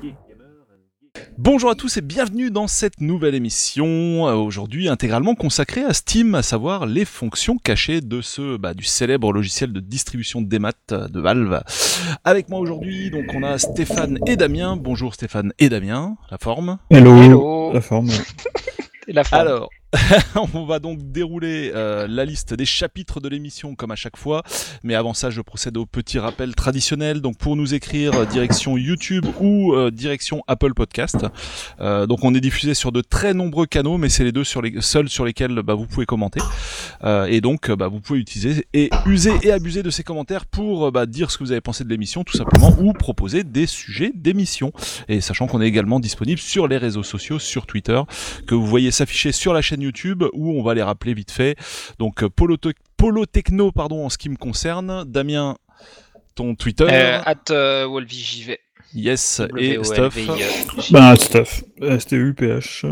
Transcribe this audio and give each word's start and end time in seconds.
Geek, 0.00 0.14
Gamer 0.26 0.46
and 0.70 0.84
Geek. 1.14 1.28
Bonjour 1.36 1.68
à 1.68 1.74
tous 1.74 1.98
et 1.98 2.00
bienvenue 2.00 2.50
dans 2.50 2.66
cette 2.66 3.02
nouvelle 3.02 3.34
émission, 3.34 4.26
euh, 4.26 4.32
aujourd'hui 4.32 4.88
intégralement 4.88 5.34
consacrée 5.34 5.84
à 5.84 5.92
Steam, 5.92 6.34
à 6.34 6.42
savoir 6.42 6.86
les 6.86 7.04
fonctions 7.04 7.58
cachées 7.58 8.00
de 8.00 8.22
ce 8.22 8.56
bah, 8.56 8.72
du 8.72 8.84
célèbre 8.84 9.34
logiciel 9.34 9.70
de 9.70 9.80
distribution 9.80 10.40
des 10.40 10.58
maths 10.58 10.94
de 10.94 11.20
Valve. 11.20 11.62
Avec 12.24 12.48
moi 12.48 12.58
aujourd'hui, 12.58 13.10
donc 13.10 13.26
on 13.34 13.42
a 13.42 13.58
Stéphane 13.58 14.18
et 14.26 14.36
Damien. 14.36 14.78
Bonjour 14.78 15.12
Stéphane 15.12 15.52
et 15.58 15.68
Damien, 15.68 16.16
la 16.30 16.38
forme. 16.38 16.78
Hello, 16.88 17.14
Hello. 17.22 17.72
la 17.74 17.82
forme. 17.82 18.08
Et 19.06 19.12
la 19.12 19.22
forme. 19.22 19.40
Alors, 19.42 19.68
on 20.54 20.64
va 20.64 20.78
donc 20.78 21.12
dérouler 21.12 21.72
euh, 21.74 22.06
la 22.08 22.24
liste 22.24 22.54
des 22.54 22.64
chapitres 22.64 23.20
de 23.20 23.28
l'émission 23.28 23.74
comme 23.74 23.90
à 23.90 23.96
chaque 23.96 24.16
fois. 24.16 24.42
Mais 24.82 24.94
avant 24.94 25.14
ça, 25.14 25.30
je 25.30 25.40
procède 25.40 25.76
au 25.76 25.86
petit 25.86 26.18
rappel 26.18 26.54
traditionnel. 26.54 27.20
Donc 27.20 27.38
pour 27.38 27.56
nous 27.56 27.74
écrire, 27.74 28.14
euh, 28.14 28.24
direction 28.24 28.76
YouTube 28.76 29.26
ou 29.40 29.74
euh, 29.74 29.90
direction 29.90 30.42
Apple 30.46 30.74
Podcast. 30.74 31.26
Donc 31.80 32.24
on 32.24 32.34
est 32.34 32.40
diffusé 32.40 32.74
sur 32.74 32.92
de 32.92 33.00
très 33.00 33.34
nombreux 33.34 33.66
canaux, 33.66 33.98
mais 33.98 34.08
c'est 34.08 34.24
les 34.24 34.32
deux 34.32 34.44
sur 34.44 34.62
les 34.62 34.80
seuls 34.80 35.08
sur 35.08 35.24
lesquels 35.24 35.62
bah, 35.62 35.74
vous 35.74 35.86
pouvez 35.86 36.06
commenter. 36.06 36.40
Et 37.28 37.40
donc 37.40 37.70
bah, 37.70 37.88
vous 37.88 38.00
pouvez 38.00 38.18
utiliser 38.18 38.66
et 38.72 38.90
user 39.06 39.32
et 39.42 39.52
abuser 39.52 39.82
de 39.82 39.90
ces 39.90 40.02
commentaires 40.02 40.46
pour 40.46 40.90
bah, 40.92 41.06
dire 41.06 41.30
ce 41.30 41.38
que 41.38 41.44
vous 41.44 41.52
avez 41.52 41.60
pensé 41.60 41.84
de 41.84 41.88
l'émission 41.88 42.24
tout 42.24 42.36
simplement 42.36 42.74
ou 42.78 42.92
proposer 42.92 43.44
des 43.44 43.66
sujets 43.66 44.12
d'émission. 44.14 44.72
Et 45.08 45.20
sachant 45.20 45.46
qu'on 45.46 45.60
est 45.60 45.68
également 45.68 46.00
disponible 46.00 46.40
sur 46.40 46.68
les 46.68 46.78
réseaux 46.78 47.02
sociaux, 47.02 47.38
sur 47.38 47.66
Twitter, 47.66 48.00
que 48.46 48.54
vous 48.54 48.66
voyez 48.66 48.90
s'afficher 48.90 49.32
sur 49.32 49.52
la 49.52 49.62
chaîne 49.62 49.83
YouTube 49.84 50.24
où 50.32 50.52
on 50.58 50.62
va 50.62 50.74
les 50.74 50.82
rappeler 50.82 51.14
vite 51.14 51.30
fait. 51.30 51.56
Donc 51.98 52.22
euh, 52.22 52.28
Polo, 52.28 52.56
Te- 52.56 52.68
Polo 52.96 53.26
Techno 53.26 53.70
pardon 53.72 54.04
en 54.06 54.08
ce 54.08 54.18
qui 54.18 54.28
me 54.28 54.36
concerne. 54.36 55.04
Damien, 55.04 55.56
ton 56.34 56.54
Twitter. 56.54 56.86
Euh, 56.90 57.20
at 57.24 57.50
euh, 57.50 58.00
yes 58.94 59.40
et 59.58 59.78
Stuff. 59.84 60.16
W-O-L-V-I-E. 60.16 60.82
Ben, 60.92 61.16
stuff. 61.16 61.64
STUPH. 61.98 62.84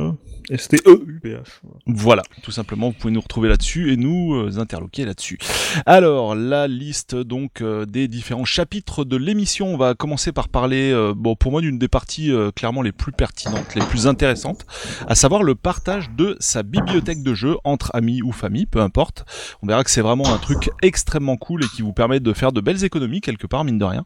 STEUPH. 0.54 1.62
Voilà, 1.86 2.22
tout 2.42 2.50
simplement, 2.50 2.88
vous 2.88 2.94
pouvez 2.94 3.12
nous 3.12 3.20
retrouver 3.20 3.48
là-dessus 3.48 3.92
et 3.92 3.96
nous 3.96 4.34
euh, 4.34 4.58
interloquer 4.58 5.04
là-dessus. 5.04 5.38
Alors, 5.86 6.34
la 6.34 6.68
liste 6.68 7.14
donc 7.14 7.60
euh, 7.60 7.86
des 7.86 8.08
différents 8.08 8.44
chapitres 8.44 9.04
de 9.04 9.16
l'émission, 9.16 9.74
on 9.74 9.76
va 9.76 9.94
commencer 9.94 10.32
par 10.32 10.48
parler, 10.48 10.92
euh, 10.92 11.14
bon, 11.16 11.34
pour 11.34 11.52
moi, 11.52 11.60
d'une 11.60 11.78
des 11.78 11.88
parties 11.88 12.30
euh, 12.30 12.50
clairement 12.50 12.82
les 12.82 12.92
plus 12.92 13.12
pertinentes, 13.12 13.74
les 13.74 13.84
plus 13.86 14.06
intéressantes, 14.06 14.66
à 15.06 15.14
savoir 15.14 15.42
le 15.42 15.54
partage 15.54 16.10
de 16.10 16.36
sa 16.40 16.62
bibliothèque 16.62 17.22
de 17.22 17.34
jeux 17.34 17.56
entre 17.64 17.90
amis 17.94 18.22
ou 18.22 18.32
famille, 18.32 18.66
peu 18.66 18.80
importe. 18.80 19.24
On 19.62 19.66
verra 19.66 19.84
que 19.84 19.90
c'est 19.90 20.00
vraiment 20.00 20.32
un 20.32 20.38
truc 20.38 20.70
extrêmement 20.82 21.36
cool 21.36 21.64
et 21.64 21.68
qui 21.74 21.82
vous 21.82 21.92
permet 21.92 22.20
de 22.20 22.32
faire 22.32 22.52
de 22.52 22.60
belles 22.60 22.84
économies 22.84 23.20
quelque 23.20 23.46
part, 23.46 23.64
mine 23.64 23.78
de 23.78 23.84
rien. 23.84 24.04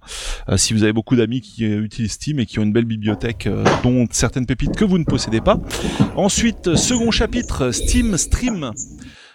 Euh, 0.49 0.57
si 0.57 0.73
vous 0.73 0.83
avez 0.83 0.93
beaucoup 0.93 1.17
d'amis 1.17 1.41
qui 1.41 1.65
utilisent 1.65 2.13
Steam 2.13 2.39
et 2.39 2.47
qui 2.47 2.59
ont 2.59 2.63
une 2.63 2.73
belle 2.73 2.85
bibliothèque, 2.85 3.49
dont 3.83 4.07
certaines 4.11 4.47
pépites 4.47 4.77
que 4.77 4.85
vous 4.85 4.99
ne 4.99 5.05
possédez 5.05 5.41
pas. 5.41 5.59
Ensuite, 6.27 6.75
second 6.75 7.13
chapitre, 7.13 7.71
Steam 7.71 8.19
Stream. 8.19 8.73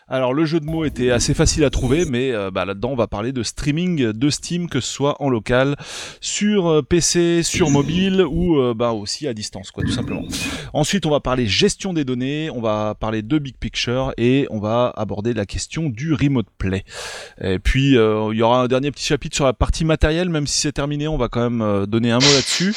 Alors 0.09 0.33
le 0.33 0.43
jeu 0.43 0.59
de 0.59 0.65
mots 0.65 0.83
était 0.83 1.09
assez 1.09 1.33
facile 1.33 1.63
à 1.63 1.69
trouver, 1.69 2.03
mais 2.03 2.33
euh, 2.33 2.51
bah, 2.51 2.65
là-dedans 2.65 2.89
on 2.89 2.95
va 2.97 3.07
parler 3.07 3.31
de 3.31 3.43
streaming 3.43 4.11
de 4.11 4.29
Steam, 4.29 4.67
que 4.67 4.81
ce 4.81 4.91
soit 4.91 5.15
en 5.21 5.29
local, 5.29 5.77
sur 6.19 6.67
euh, 6.67 6.81
PC, 6.81 7.43
sur 7.43 7.69
mobile 7.69 8.25
ou 8.29 8.59
euh, 8.59 8.73
bah, 8.73 8.91
aussi 8.91 9.25
à 9.29 9.33
distance, 9.33 9.71
quoi, 9.71 9.85
tout 9.85 9.91
simplement. 9.91 10.23
Ensuite 10.73 11.05
on 11.05 11.11
va 11.11 11.21
parler 11.21 11.47
gestion 11.47 11.93
des 11.93 12.03
données, 12.03 12.49
on 12.49 12.59
va 12.59 12.93
parler 12.93 13.21
de 13.21 13.39
big 13.39 13.55
picture 13.55 14.11
et 14.17 14.47
on 14.49 14.59
va 14.59 14.91
aborder 14.97 15.33
la 15.33 15.45
question 15.45 15.87
du 15.87 16.13
remote 16.13 16.47
play. 16.57 16.83
Et 17.41 17.59
puis 17.59 17.91
il 17.93 18.35
y 18.35 18.41
aura 18.41 18.63
un 18.63 18.67
dernier 18.67 18.91
petit 18.91 19.05
chapitre 19.05 19.37
sur 19.37 19.45
la 19.45 19.53
partie 19.53 19.85
matérielle, 19.85 20.27
même 20.27 20.45
si 20.45 20.59
c'est 20.59 20.73
terminé, 20.73 21.07
on 21.07 21.17
va 21.17 21.29
quand 21.29 21.49
même 21.49 21.85
donner 21.85 22.11
un 22.11 22.19
mot 22.19 22.33
là-dessus. 22.33 22.75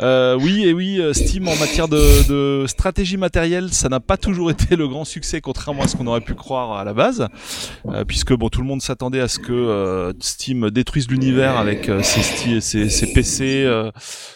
Euh, 0.00 0.36
oui 0.40 0.64
et 0.64 0.72
oui, 0.72 1.00
euh, 1.00 1.12
Steam 1.12 1.46
en 1.48 1.56
matière 1.56 1.88
de, 1.88 2.64
stratégie 2.66 3.16
matérielle, 3.16 3.72
ça 3.72 3.88
n'a 3.88 4.00
pas 4.00 4.16
toujours 4.16 4.50
été 4.50 4.76
le 4.76 4.88
grand 4.88 5.04
succès, 5.04 5.40
contrairement 5.40 5.82
à 5.82 5.88
ce 5.88 5.96
qu'on 5.96 6.06
aurait 6.06 6.20
pu 6.20 6.34
croire 6.34 6.72
à 6.72 6.84
la 6.84 6.92
base, 6.92 7.28
euh, 7.86 8.04
puisque 8.04 8.32
bon, 8.32 8.48
tout 8.48 8.60
le 8.60 8.66
monde 8.66 8.82
s'attendait 8.82 9.20
à 9.20 9.28
ce 9.28 9.38
que 9.38 9.52
euh, 9.52 10.12
Steam 10.20 10.70
détruise 10.70 11.08
l'univers 11.08 11.56
avec 11.56 11.88
euh, 11.88 12.02
ses, 12.02 12.60
ses, 12.60 12.88
ses 12.88 13.12
PC, 13.12 13.70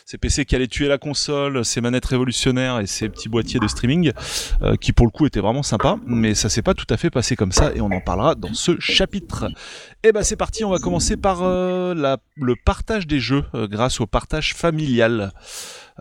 ses 0.04 0.18
PC 0.18 0.44
qui 0.44 0.54
allaient 0.54 0.68
tuer 0.68 0.88
la 0.88 0.98
console, 0.98 1.64
ses 1.64 1.80
manettes 1.80 2.06
révolutionnaires 2.06 2.80
et 2.80 2.86
ses 2.86 3.08
petits 3.08 3.28
boîtiers 3.28 3.60
de 3.60 3.68
streaming, 3.68 4.12
qui 4.80 4.92
pour 4.92 5.06
le 5.06 5.10
coup 5.10 5.26
étaient 5.26 5.40
vraiment 5.40 5.62
sympas, 5.62 5.96
mais 6.06 6.34
ça 6.34 6.48
s'est 6.48 6.62
pas 6.62 6.74
tout 6.74 6.86
à 6.90 6.96
fait 6.96 7.10
passé 7.10 7.36
comme 7.36 7.52
ça, 7.52 7.72
et 7.74 7.80
on 7.80 7.90
en 7.90 8.00
parlera 8.00 8.34
dans 8.34 8.54
ce 8.54 8.78
chapitre. 8.78 9.48
Et 10.04 10.12
ben 10.12 10.22
c'est 10.22 10.36
parti, 10.36 10.64
on 10.64 10.70
va 10.70 10.78
commencer 10.78 11.16
par 11.16 11.42
euh, 11.42 11.92
la, 11.92 12.18
le 12.36 12.54
partage 12.54 13.08
des 13.08 13.18
jeux 13.18 13.44
euh, 13.54 13.66
grâce 13.66 14.00
au 14.00 14.06
partage 14.06 14.54
familial. 14.54 15.32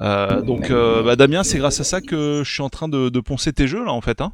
Euh, 0.01 0.41
donc 0.41 0.69
euh, 0.69 1.01
bah, 1.01 1.15
Damien, 1.15 1.41
c'est 1.43 1.57
grâce 1.57 1.79
à 1.79 1.83
ça 1.83 1.99
que 1.99 2.43
je 2.45 2.51
suis 2.51 2.61
en 2.61 2.69
train 2.69 2.87
de, 2.87 3.09
de 3.09 3.19
poncer 3.19 3.53
tes 3.53 3.67
jeux 3.67 3.83
là 3.83 3.91
en 3.91 4.01
fait. 4.01 4.21
Hein 4.21 4.33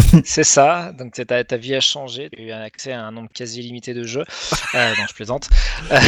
C'est 0.24 0.44
ça, 0.44 0.92
donc 0.98 1.12
ta, 1.14 1.44
ta 1.44 1.56
vie 1.56 1.74
a 1.74 1.80
changé, 1.80 2.28
tu 2.32 2.40
as 2.40 2.44
eu 2.44 2.50
accès 2.52 2.92
à 2.92 3.02
un 3.02 3.12
nombre 3.12 3.28
quasi 3.32 3.60
illimité 3.60 3.94
de 3.94 4.04
jeux. 4.04 4.24
Euh, 4.74 4.90
non, 4.98 5.04
je 5.08 5.14
plaisante. 5.14 5.48
Euh, 5.90 5.98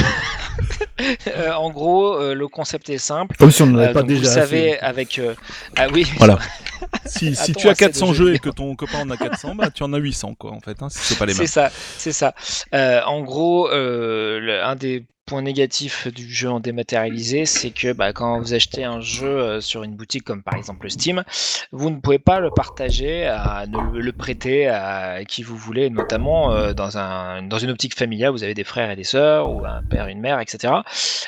euh, 1.28 1.52
en 1.52 1.70
gros, 1.70 2.14
euh, 2.20 2.34
le 2.34 2.48
concept 2.48 2.88
est 2.90 2.98
simple. 2.98 3.36
Comme 3.36 3.50
si 3.50 3.62
on 3.62 3.66
n'en 3.66 3.78
avait 3.78 3.88
Euh, 3.88 3.92
pas 3.92 4.02
déjà 4.02 4.20
vous 4.20 4.34
savez, 4.34 4.74
assez. 4.76 4.84
avec. 4.84 5.18
euh, 5.18 5.34
Ah 5.76 5.86
oui, 5.92 6.06
Voilà. 6.18 6.38
si 7.06 7.34
si 7.36 7.52
tu 7.54 7.68
as 7.68 7.72
assez 7.72 7.84
de 7.86 7.90
400 7.92 8.12
jeux 8.14 8.34
et 8.34 8.38
que 8.38 8.50
ton 8.50 8.74
copain 8.74 9.00
en 9.00 9.10
a 9.10 9.16
400, 9.16 9.54
bah 9.54 9.70
tu 9.70 9.82
en 9.82 9.92
as 9.92 9.98
800 9.98 10.34
quoi 10.38 10.52
en 10.52 10.60
fait. 10.60 10.82
Hein, 10.82 10.88
si 10.90 10.98
c'est 10.98 11.18
pas 11.18 11.26
les 11.26 11.32
c'est 11.34 11.40
mêmes. 11.40 11.48
ça, 11.48 11.70
c'est 11.98 12.12
ça. 12.12 12.34
Euh, 12.74 13.00
en 13.04 13.22
gros, 13.22 13.68
euh, 13.70 14.38
le- 14.40 14.62
un 14.64 14.74
des 14.76 15.04
points 15.28 15.42
négatifs 15.42 16.08
du 16.08 16.32
jeu 16.32 16.48
en 16.48 16.58
dématérialisé, 16.58 17.44
c'est 17.44 17.70
que 17.70 17.92
bah, 17.92 18.14
quand 18.14 18.40
vous 18.40 18.54
achetez 18.54 18.84
un 18.84 19.00
jeu 19.00 19.28
euh, 19.28 19.60
sur 19.60 19.82
une 19.82 19.94
boutique 19.94 20.24
comme 20.24 20.42
par 20.42 20.54
exemple 20.54 20.88
Steam, 20.88 21.22
vous 21.70 21.90
ne 21.90 21.96
pouvez 21.96 22.18
pas 22.18 22.40
le 22.40 22.50
partager, 22.50 23.30
le, 23.70 24.10
prêter 24.12 24.68
à 24.68 25.24
qui 25.26 25.42
vous 25.42 25.56
voulez, 25.56 25.90
notamment 25.90 26.52
euh, 26.52 26.72
dans, 26.72 26.96
un, 26.96 27.42
dans 27.42 27.58
une 27.58 27.70
optique 27.70 27.94
familiale, 27.94 28.32
vous 28.32 28.42
avez 28.42 28.54
des 28.54 28.64
frères 28.64 28.90
et 28.90 28.96
des 28.96 29.04
sœurs, 29.04 29.52
ou 29.52 29.66
un 29.66 29.82
père, 29.82 30.08
une 30.08 30.20
mère, 30.20 30.40
etc. 30.40 30.72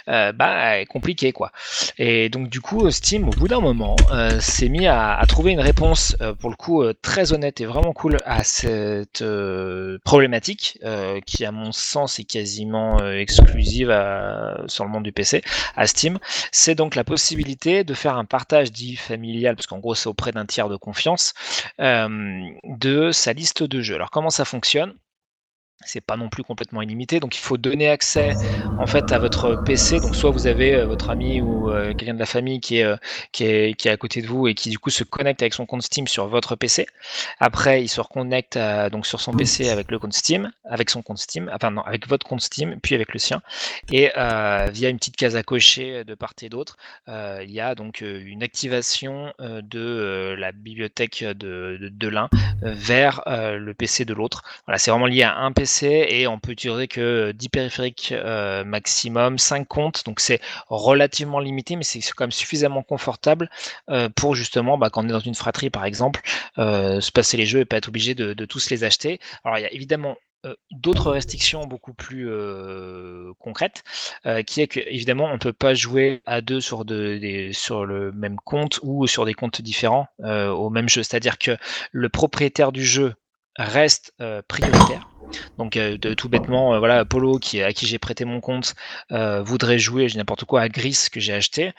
Euh, 0.08 0.32
bah, 0.32 0.82
compliqué 0.86 1.32
quoi. 1.32 1.52
Et 1.98 2.30
donc 2.30 2.48
du 2.48 2.62
coup, 2.62 2.90
Steam, 2.90 3.28
au 3.28 3.32
bout 3.32 3.48
d'un 3.48 3.60
moment, 3.60 3.96
euh, 4.12 4.40
s'est 4.40 4.70
mis 4.70 4.86
à, 4.86 5.22
trouver 5.28 5.52
une 5.52 5.60
réponse, 5.60 6.16
pour 6.40 6.48
le 6.48 6.56
coup, 6.56 6.82
très 7.02 7.34
honnête 7.34 7.60
et 7.60 7.66
vraiment 7.66 7.92
cool 7.92 8.16
à 8.24 8.44
cette 8.44 9.22
problématique, 10.04 10.78
qui 11.26 11.44
à 11.44 11.52
mon 11.52 11.70
sens 11.72 12.18
est 12.18 12.24
quasiment 12.24 13.00
euh, 13.00 13.18
sur 14.68 14.84
le 14.84 14.90
monde 14.90 15.04
du 15.04 15.12
PC, 15.12 15.42
à 15.76 15.86
Steam. 15.86 16.18
C'est 16.52 16.74
donc 16.74 16.94
la 16.94 17.04
possibilité 17.04 17.84
de 17.84 17.94
faire 17.94 18.16
un 18.16 18.24
partage 18.24 18.72
dit 18.72 18.96
familial, 18.96 19.56
parce 19.56 19.66
qu'en 19.66 19.78
gros 19.78 19.94
c'est 19.94 20.08
auprès 20.08 20.32
d'un 20.32 20.46
tiers 20.46 20.68
de 20.68 20.76
confiance, 20.76 21.34
euh, 21.80 22.08
de 22.64 23.12
sa 23.12 23.32
liste 23.32 23.62
de 23.62 23.80
jeux. 23.80 23.96
Alors 23.96 24.10
comment 24.10 24.30
ça 24.30 24.44
fonctionne? 24.44 24.94
C'est 25.84 26.00
pas 26.02 26.16
non 26.16 26.28
plus 26.28 26.42
complètement 26.42 26.82
illimité, 26.82 27.20
donc 27.20 27.36
il 27.36 27.40
faut 27.40 27.56
donner 27.56 27.88
accès 27.88 28.34
en 28.78 28.86
fait 28.86 29.12
à 29.12 29.18
votre 29.18 29.62
PC. 29.64 29.98
Donc 30.00 30.14
soit 30.14 30.30
vous 30.30 30.46
avez 30.46 30.74
euh, 30.74 30.86
votre 30.86 31.08
ami 31.08 31.40
ou 31.40 31.70
euh, 31.70 31.94
quelqu'un 31.94 32.14
de 32.14 32.18
la 32.18 32.26
famille 32.26 32.60
qui 32.60 32.78
est, 32.78 32.84
euh, 32.84 32.96
qui 33.32 33.44
est 33.44 33.74
qui 33.74 33.88
est 33.88 33.90
à 33.90 33.96
côté 33.96 34.20
de 34.20 34.26
vous 34.26 34.46
et 34.46 34.54
qui 34.54 34.68
du 34.68 34.78
coup 34.78 34.90
se 34.90 35.04
connecte 35.04 35.40
avec 35.42 35.54
son 35.54 35.64
compte 35.64 35.82
Steam 35.82 36.06
sur 36.06 36.28
votre 36.28 36.54
PC. 36.54 36.86
Après, 37.38 37.82
il 37.82 37.88
se 37.88 38.00
reconnecte 38.00 38.58
donc 38.92 39.06
sur 39.06 39.20
son 39.20 39.32
PC 39.32 39.70
avec 39.70 39.90
le 39.90 39.98
compte 39.98 40.12
Steam, 40.12 40.50
avec 40.64 40.90
son 40.90 41.02
compte 41.02 41.18
Steam, 41.18 41.50
enfin 41.54 41.70
non, 41.70 41.82
avec 41.82 42.06
votre 42.08 42.26
compte 42.26 42.42
Steam, 42.42 42.78
puis 42.82 42.94
avec 42.94 43.12
le 43.12 43.18
sien. 43.18 43.40
Et 43.90 44.10
via 44.14 44.88
une 44.88 44.98
petite 44.98 45.16
case 45.16 45.36
à 45.36 45.42
cocher 45.42 46.04
de 46.04 46.14
part 46.14 46.34
et 46.42 46.48
d'autre, 46.48 46.76
il 47.08 47.50
y 47.50 47.60
a 47.60 47.74
donc 47.74 48.02
une 48.02 48.42
activation 48.42 49.32
de 49.38 50.34
la 50.38 50.52
bibliothèque 50.52 51.24
de, 51.24 51.78
de, 51.80 51.88
de 51.88 52.08
l'un 52.08 52.28
vers 52.62 53.22
le 53.26 53.72
PC 53.72 54.04
de 54.04 54.14
l'autre. 54.14 54.42
Voilà, 54.66 54.78
c'est 54.78 54.90
vraiment 54.90 55.06
lié 55.06 55.22
à 55.22 55.38
un 55.38 55.52
PC 55.52 55.69
et 55.82 56.26
on 56.26 56.38
peut 56.38 56.52
utiliser 56.52 56.88
que 56.88 57.32
10 57.32 57.48
périphériques 57.48 58.12
euh, 58.12 58.64
maximum, 58.64 59.38
5 59.38 59.66
comptes, 59.66 60.04
donc 60.04 60.20
c'est 60.20 60.40
relativement 60.68 61.40
limité, 61.40 61.76
mais 61.76 61.84
c'est 61.84 62.00
quand 62.10 62.24
même 62.24 62.30
suffisamment 62.32 62.82
confortable 62.82 63.50
euh, 63.90 64.08
pour 64.08 64.34
justement, 64.34 64.78
bah, 64.78 64.90
quand 64.90 65.04
on 65.04 65.08
est 65.08 65.12
dans 65.12 65.20
une 65.20 65.34
fratrie 65.34 65.70
par 65.70 65.84
exemple, 65.84 66.20
euh, 66.58 67.00
se 67.00 67.12
passer 67.12 67.36
les 67.36 67.46
jeux 67.46 67.60
et 67.60 67.64
pas 67.64 67.76
être 67.76 67.88
obligé 67.88 68.14
de, 68.14 68.44
tous 68.44 68.70
les 68.70 68.84
acheter. 68.84 69.20
Alors 69.44 69.58
il 69.58 69.62
y 69.62 69.64
a 69.64 69.72
évidemment 69.72 70.16
d'autres 70.70 71.10
restrictions 71.10 71.66
beaucoup 71.66 71.92
plus 71.92 72.28
concrètes, 73.38 73.84
qui 74.46 74.62
est 74.62 74.66
que 74.66 74.80
évidemment 74.80 75.26
on 75.26 75.34
ne 75.34 75.38
peut 75.38 75.52
pas 75.52 75.74
jouer 75.74 76.22
à 76.24 76.40
deux 76.40 76.60
sur, 76.60 76.84
le 76.84 78.10
même 78.12 78.36
compte 78.44 78.80
ou 78.82 79.06
sur 79.06 79.26
des 79.26 79.34
comptes 79.34 79.60
différents 79.60 80.06
au 80.18 80.70
même 80.70 80.88
jeu. 80.88 81.02
C'est-à-dire 81.02 81.38
que 81.38 81.56
le 81.92 82.08
propriétaire 82.08 82.72
du 82.72 82.84
jeu 82.84 83.14
reste 83.56 84.12
euh, 84.20 84.42
prioritaire. 84.46 85.08
Donc 85.58 85.76
euh, 85.76 85.96
de, 85.96 86.14
tout 86.14 86.28
bêtement, 86.28 86.74
euh, 86.74 86.78
voilà, 86.78 87.04
Polo 87.04 87.38
qui, 87.38 87.62
à 87.62 87.72
qui 87.72 87.86
j'ai 87.86 87.98
prêté 87.98 88.24
mon 88.24 88.40
compte 88.40 88.74
voudrait 89.10 89.78
jouer, 89.78 90.08
j'ai 90.08 90.18
n'importe 90.18 90.44
quoi, 90.44 90.62
à 90.62 90.68
Gris 90.68 91.06
que 91.12 91.20
j'ai 91.20 91.32
acheté. 91.32 91.72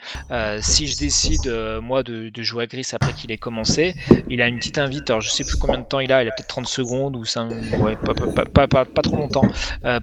si 0.60 0.86
je 0.86 0.96
décide 0.96 1.48
moi 1.82 2.02
de, 2.02 2.30
jouer 2.42 2.64
à 2.64 2.66
Gris 2.66 2.88
après 2.92 3.12
qu'il 3.12 3.30
ait 3.32 3.38
commencé, 3.38 3.94
il 4.28 4.40
a 4.42 4.48
une 4.48 4.58
petite 4.58 4.78
invite, 4.78 5.10
alors 5.10 5.20
je 5.20 5.30
sais 5.30 5.44
plus 5.44 5.56
combien 5.56 5.78
de 5.78 5.84
temps 5.84 6.00
il 6.00 6.12
a, 6.12 6.22
il 6.22 6.28
a 6.28 6.32
peut-être 6.32 6.48
30 6.48 6.68
secondes 6.68 7.16
ou 7.16 7.24
5, 7.24 7.50
ouais, 7.80 7.96
pas, 7.96 8.66
pas, 8.66 8.84
pas, 8.84 9.02
trop 9.02 9.16
longtemps 9.16 9.48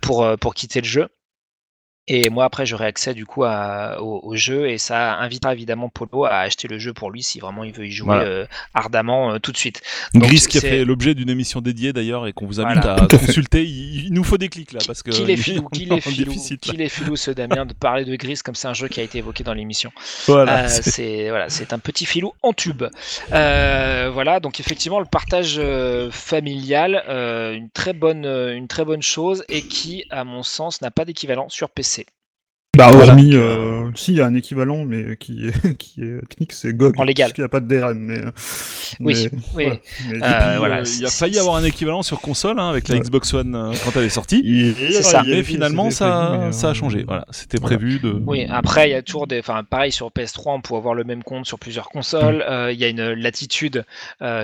pour, 0.02 0.28
pour 0.40 0.54
quitter 0.54 0.82
le 0.82 0.88
jeu. 0.88 1.08
Et 2.12 2.32
moi, 2.32 2.44
après, 2.46 2.66
j'aurai 2.66 2.88
accès 2.88 3.14
du 3.14 3.28
coup 3.28 3.44
au, 3.44 4.36
jeu 4.36 4.68
et 4.68 4.80
ça 4.80 5.18
invitera 5.20 5.54
évidemment 5.54 5.90
Polo 5.90 6.26
à 6.26 6.40
acheter 6.40 6.68
le 6.68 6.80
jeu 6.80 6.92
pour 6.92 7.12
lui 7.12 7.22
si 7.22 7.40
vraiment 7.40 7.64
il 7.64 7.72
veut 7.72 7.86
y 7.86 7.92
jouer 7.92 8.16
euh, 8.16 8.46
ardemment 8.74 9.34
euh, 9.34 9.38
tout 9.38 9.52
de 9.52 9.58
suite. 9.58 9.82
Gris 10.16 10.46
qui 10.50 10.58
a 10.58 10.62
fait 10.62 10.86
l'objet 10.86 11.14
d'une 11.14 11.30
émission 11.30 11.62
dédiée 11.62 11.94
d'ailleurs 11.94 12.26
et 12.26 12.34
qu'on 12.34 12.48
vous 12.48 12.60
invite 12.60 12.84
à 12.84 13.08
consulter. 13.08 13.64
Il, 13.64 14.12
nous 14.12 14.24
faut 14.24 14.40
des 14.40 14.50
clics 14.50 14.74
là 14.74 14.80
parce 14.88 15.04
que. 15.04 15.12
Qu'il 15.12 15.30
est 15.30 15.38
filou, 15.38 15.70
qu'il 15.70 15.94
est 15.94 16.02
filou, 16.02 16.34
qu'il 16.60 16.82
est 16.82 16.90
filou 16.90 17.16
ce 17.16 17.30
Damien 17.30 17.68
de 17.68 17.74
parler 17.74 18.06
de 18.06 18.16
Gris 18.16 18.40
comme 18.44 18.56
c'est 18.56 18.68
un 18.68 18.74
jeu 18.74 18.88
qui 18.88 19.00
a 19.00 19.04
été 19.04 19.20
évoqué 19.20 19.44
dans 19.44 19.54
l'émission. 19.54 19.92
Voilà. 20.26 20.64
Euh, 20.64 20.68
c'est 20.68 21.30
voilà, 21.30 21.50
c'est 21.50 21.74
un 21.74 21.80
petit 21.80 22.08
filou 22.08 22.34
en 22.42 22.54
tube. 22.54 22.84
voilà, 23.30 24.40
donc 24.40 24.60
effectivement 24.60 25.00
le 25.00 25.06
partage 25.06 25.62
familial, 26.10 27.04
une 27.08 27.70
très 27.70 27.94
bonne, 27.94 28.26
une 28.26 28.68
très 28.68 28.84
bonne 28.84 29.04
chose 29.04 29.44
et 29.48 29.62
qui, 29.62 30.06
à 30.10 30.24
mon 30.24 30.42
sens, 30.42 30.82
n'a 30.82 30.90
pas 30.90 31.06
d'équivalent 31.06 31.50
sur 31.50 31.70
PC. 31.70 31.99
Bah, 32.80 32.92
hormis, 32.94 33.36
euh, 33.36 33.92
si, 33.96 34.14
il 34.14 34.18
y 34.20 34.22
a 34.22 34.26
un 34.26 34.34
équivalent, 34.36 34.86
mais 34.86 35.18
qui 35.18 35.48
est, 35.48 35.78
qui 35.78 36.02
est 36.02 36.22
technique, 36.22 36.54
c'est 36.54 36.74
GOG. 36.74 36.98
En 36.98 37.04
légal. 37.04 37.26
Parce 37.26 37.34
qu'il 37.34 37.42
n'y 37.42 37.46
a 37.46 37.50
pas 37.50 37.60
de 37.60 37.68
DRM, 37.68 37.98
mais. 37.98 38.22
Oui, 39.02 39.28
oui. 39.54 39.68
Voilà. 40.58 40.84
il 40.84 41.06
a 41.06 41.10
failli 41.10 41.38
avoir 41.38 41.58
un 41.58 41.64
équivalent 41.66 42.04
sur 42.04 42.22
console, 42.22 42.58
hein, 42.58 42.70
avec 42.70 42.88
la 42.88 42.98
Xbox 42.98 43.34
One 43.34 43.54
euh, 43.54 43.74
quand 43.84 43.92
elle 44.00 44.06
est 44.06 44.10
sortie. 44.10 44.74
C'est 44.78 45.04
ça. 45.04 45.24
Mais 45.26 45.44
finalement, 45.44 45.92
ça, 45.92 46.50
ça 46.52 46.70
a 46.70 46.74
changé. 46.74 47.04
Voilà. 47.06 47.26
C'était 47.32 47.60
prévu 47.60 48.00
de. 48.00 48.12
Oui, 48.26 48.48
après, 48.50 48.90
il 48.90 48.92
y 48.94 48.96
a 48.96 49.02
toujours 49.02 49.28
des. 49.28 49.40
Enfin, 49.40 49.64
pareil, 49.64 49.92
sur 49.92 50.08
PS3, 50.10 50.56
on 50.56 50.62
peut 50.62 50.76
avoir 50.76 50.94
le 50.94 51.04
même 51.04 51.24
compte 51.24 51.46
sur 51.46 51.60
plusieurs 51.60 51.90
consoles. 51.90 52.38
Mm. 52.38 52.72
Il 52.72 52.80
y 52.80 52.86
a 52.86 52.88
une 52.88 53.12
latitude 53.12 53.84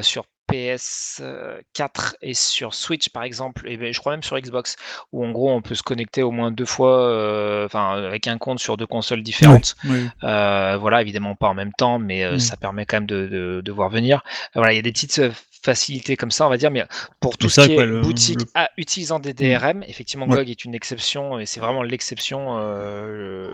sur 0.02 0.26
PS4 0.52 2.16
et 2.22 2.34
sur 2.34 2.74
Switch 2.74 3.10
par 3.10 3.24
exemple, 3.24 3.68
et 3.68 3.78
ben, 3.78 3.94
je 3.94 4.00
crois 4.00 4.14
même 4.14 4.24
sur 4.24 4.40
Xbox, 4.40 4.76
où 5.12 5.26
en 5.26 5.32
gros 5.32 5.52
on 5.52 5.62
peut 5.62 5.76
se 5.76 5.84
connecter 5.84 6.24
au 6.24 6.32
moins 6.32 6.52
deux 6.52 6.66
fois, 6.66 7.10
euh, 7.10 7.66
enfin 7.66 7.96
avec 7.96 8.28
un 8.28 8.38
compte 8.38 8.60
sur 8.60 8.78
deux 8.78 8.88
consoles 8.88 9.24
différentes. 9.24 9.76
Euh, 10.24 10.78
voilà, 10.78 11.02
évidemment 11.02 11.36
pas 11.36 11.48
en 11.48 11.54
même 11.54 11.74
temps, 11.74 12.00
mais 12.00 12.24
euh, 12.24 12.36
mm. 12.36 12.40
ça 12.40 12.58
permet 12.58 12.86
quand 12.86 12.98
même 12.98 13.06
de, 13.06 13.62
de, 13.64 13.72
voir 13.72 13.90
venir. 13.90 14.24
voilà, 14.54 14.74
il 14.74 14.76
y 14.78 14.80
a 14.80 14.82
des 14.82 14.92
petites 14.92 15.22
facilité 15.66 16.16
comme 16.16 16.32
ça, 16.32 16.46
on 16.46 16.50
va 16.50 16.58
dire, 16.58 16.72
mais 16.72 16.86
pour 17.20 17.38
tout 17.38 17.50
ce 17.50 17.62
qui 17.62 17.74
est 17.74 18.02
boutique 18.02 18.40
à, 18.54 18.70
utilisant 18.78 19.20
des 19.20 19.34
DRM, 19.34 19.84
effectivement, 19.88 20.28
GOG 20.28 20.50
est 20.50 20.64
une 20.64 20.76
exception 20.76 21.40
et 21.40 21.46
c'est 21.46 21.60
vraiment 21.60 21.84
l'exception 21.84 22.58
euh, 22.60 23.50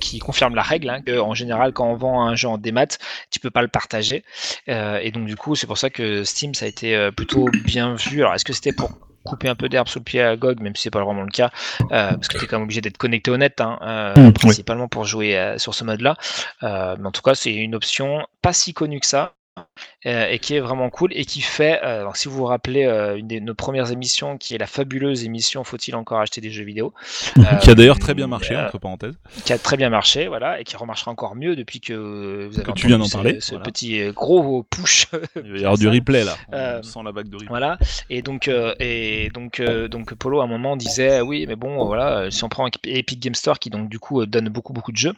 qui 0.00 0.18
confirme 0.18 0.54
la 0.54 0.62
règle. 0.62 0.90
Hein, 0.90 1.00
que, 1.00 1.18
en 1.18 1.34
général, 1.34 1.72
quand 1.72 1.88
on 1.88 1.96
vend 1.96 2.26
un 2.26 2.36
jeu 2.36 2.48
en 2.48 2.58
démat, 2.58 2.98
tu 3.30 3.40
peux 3.40 3.50
pas 3.50 3.62
le 3.62 3.68
partager. 3.68 4.24
Euh, 4.68 4.98
et 5.02 5.10
donc, 5.10 5.26
du 5.26 5.36
coup, 5.36 5.56
c'est 5.56 5.66
pour 5.66 5.78
ça 5.78 5.90
que 5.90 6.24
Steam, 6.24 6.54
ça 6.54 6.66
a 6.66 6.68
été 6.68 6.94
euh, 6.94 7.10
plutôt 7.10 7.48
bien 7.64 7.94
vu. 7.94 8.20
Alors, 8.20 8.34
est-ce 8.34 8.44
que 8.44 8.52
c'était 8.52 8.72
pour 8.72 8.90
couper 9.24 9.48
un 9.48 9.54
peu 9.54 9.70
d'herbe 9.70 9.88
sous 9.88 10.00
le 10.00 10.04
pied 10.04 10.20
à 10.20 10.36
GOG, 10.36 10.60
même 10.60 10.76
si 10.76 10.82
c'est 10.82 10.90
pas 10.90 11.02
vraiment 11.02 11.22
le 11.22 11.30
cas, 11.30 11.50
parce 11.88 12.28
que 12.28 12.36
tu 12.36 12.44
es 12.44 12.46
quand 12.46 12.58
même 12.58 12.64
obligé 12.64 12.82
d'être 12.82 12.98
connecté 12.98 13.30
au 13.30 13.38
net, 13.38 13.58
hein, 13.62 14.12
mmh, 14.14 14.32
principalement 14.32 14.86
pour 14.86 15.06
jouer 15.06 15.54
sur 15.56 15.74
ce 15.74 15.82
mode-là. 15.82 16.18
mais 16.60 17.06
en 17.06 17.10
tout 17.10 17.22
cas, 17.22 17.34
c'est 17.34 17.54
une 17.54 17.74
option 17.74 18.26
pas 18.42 18.52
si 18.52 18.74
connue 18.74 19.00
que 19.00 19.06
ça. 19.06 19.32
Euh, 20.06 20.28
et 20.28 20.38
qui 20.38 20.54
est 20.54 20.60
vraiment 20.60 20.90
cool 20.90 21.12
et 21.14 21.24
qui 21.24 21.40
fait, 21.40 21.80
euh, 21.82 22.06
si 22.12 22.28
vous 22.28 22.36
vous 22.36 22.44
rappelez 22.44 22.84
euh, 22.84 23.16
une 23.16 23.26
de 23.26 23.38
nos 23.38 23.54
premières 23.54 23.90
émissions, 23.90 24.36
qui 24.36 24.54
est 24.54 24.58
la 24.58 24.66
fabuleuse 24.66 25.24
émission 25.24 25.64
Faut-il 25.64 25.96
encore 25.96 26.20
acheter 26.20 26.42
des 26.42 26.50
jeux 26.50 26.64
vidéo 26.64 26.92
Qui 27.62 27.70
a 27.70 27.74
d'ailleurs 27.74 27.98
très 27.98 28.12
bien 28.12 28.26
marché, 28.26 28.54
entre 28.54 28.78
parenthèses. 28.78 29.14
Qui 29.46 29.54
a 29.54 29.58
très 29.58 29.78
bien 29.78 29.88
marché, 29.88 30.28
voilà, 30.28 30.60
et 30.60 30.64
qui 30.64 30.76
remarchera 30.76 31.10
encore 31.10 31.34
mieux 31.34 31.56
depuis 31.56 31.80
que 31.80 32.48
vous 32.50 32.60
avez 32.60 32.72
tu 32.74 32.86
viens 32.86 32.98
d'en 32.98 33.08
parler. 33.08 33.40
Ce 33.40 33.54
petit 33.54 34.10
gros 34.12 34.62
push. 34.64 35.06
Il 35.42 35.52
va 35.52 35.58
y 35.58 35.60
avoir 35.60 35.78
du 35.78 35.88
replay 35.88 36.24
là, 36.24 36.82
sans 36.82 37.02
la 37.02 37.12
bague 37.12 37.28
de 37.28 37.36
replay. 37.36 37.48
Voilà, 37.48 37.78
et 38.10 38.20
donc, 38.20 38.50
et 38.80 39.30
donc, 39.32 39.62
donc 39.62 40.14
Polo 40.14 40.40
à 40.40 40.44
un 40.44 40.48
moment 40.48 40.76
disait 40.76 41.22
oui, 41.22 41.46
mais 41.48 41.56
bon, 41.56 41.82
voilà, 41.86 42.30
si 42.30 42.44
on 42.44 42.50
prend 42.50 42.68
Epic 42.84 43.20
Game 43.20 43.34
Store 43.34 43.58
qui 43.58 43.70
donc 43.70 43.88
du 43.88 43.98
coup 43.98 44.26
donne 44.26 44.50
beaucoup 44.50 44.74
beaucoup 44.74 44.92
de 44.92 44.98
jeux, 44.98 45.14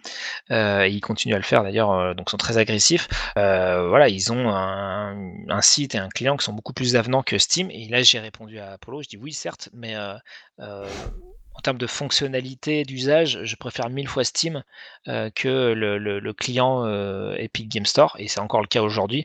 et 0.51 0.89
ils 0.89 1.01
continuent 1.01 1.35
à 1.35 1.39
le 1.39 1.43
faire 1.43 1.65
d'ailleurs, 1.65 2.15
donc 2.15 2.31
sont 2.31 2.37
très 2.37 2.57
agressifs. 2.59 3.09
voilà, 3.35 4.09
ils 4.09 4.33
ont 4.33 4.46
un, 4.49 5.63
site 5.63 5.95
et 5.95 5.99
un 5.99 6.09
client 6.09 6.37
qui 6.37 6.45
sont 6.45 6.53
beaucoup 6.53 6.73
plus 6.73 6.97
avenants 6.97 7.23
que 7.23 7.39
Steam. 7.39 7.71
Et 7.71 7.89
là, 7.89 8.03
j'ai 8.03 8.19
répondu 8.19 8.59
à 8.59 8.73
Apollo, 8.73 9.03
je 9.03 9.09
dis 9.09 9.17
oui, 9.17 9.33
certes, 9.33 9.69
mais 9.73 9.97
euh, 9.97 10.15
euh, 10.61 10.89
en 11.55 11.61
termes 11.61 11.79
de 11.79 11.87
fonctionnalité, 11.87 12.85
d'usage, 12.85 13.41
je 13.43 13.57
préfère 13.57 13.89
mille 13.89 14.09
fois 14.09 14.25
Steam 14.25 14.63
euh, 15.09 15.31
que 15.35 15.73
le, 15.73 16.33
client 16.33 16.87
Epic 17.37 17.69
Game 17.69 17.87
Store, 17.87 18.15
et 18.19 18.29
c'est 18.29 18.41
encore 18.41 18.61
le 18.61 18.67
cas 18.67 18.83
aujourd'hui, 18.83 19.25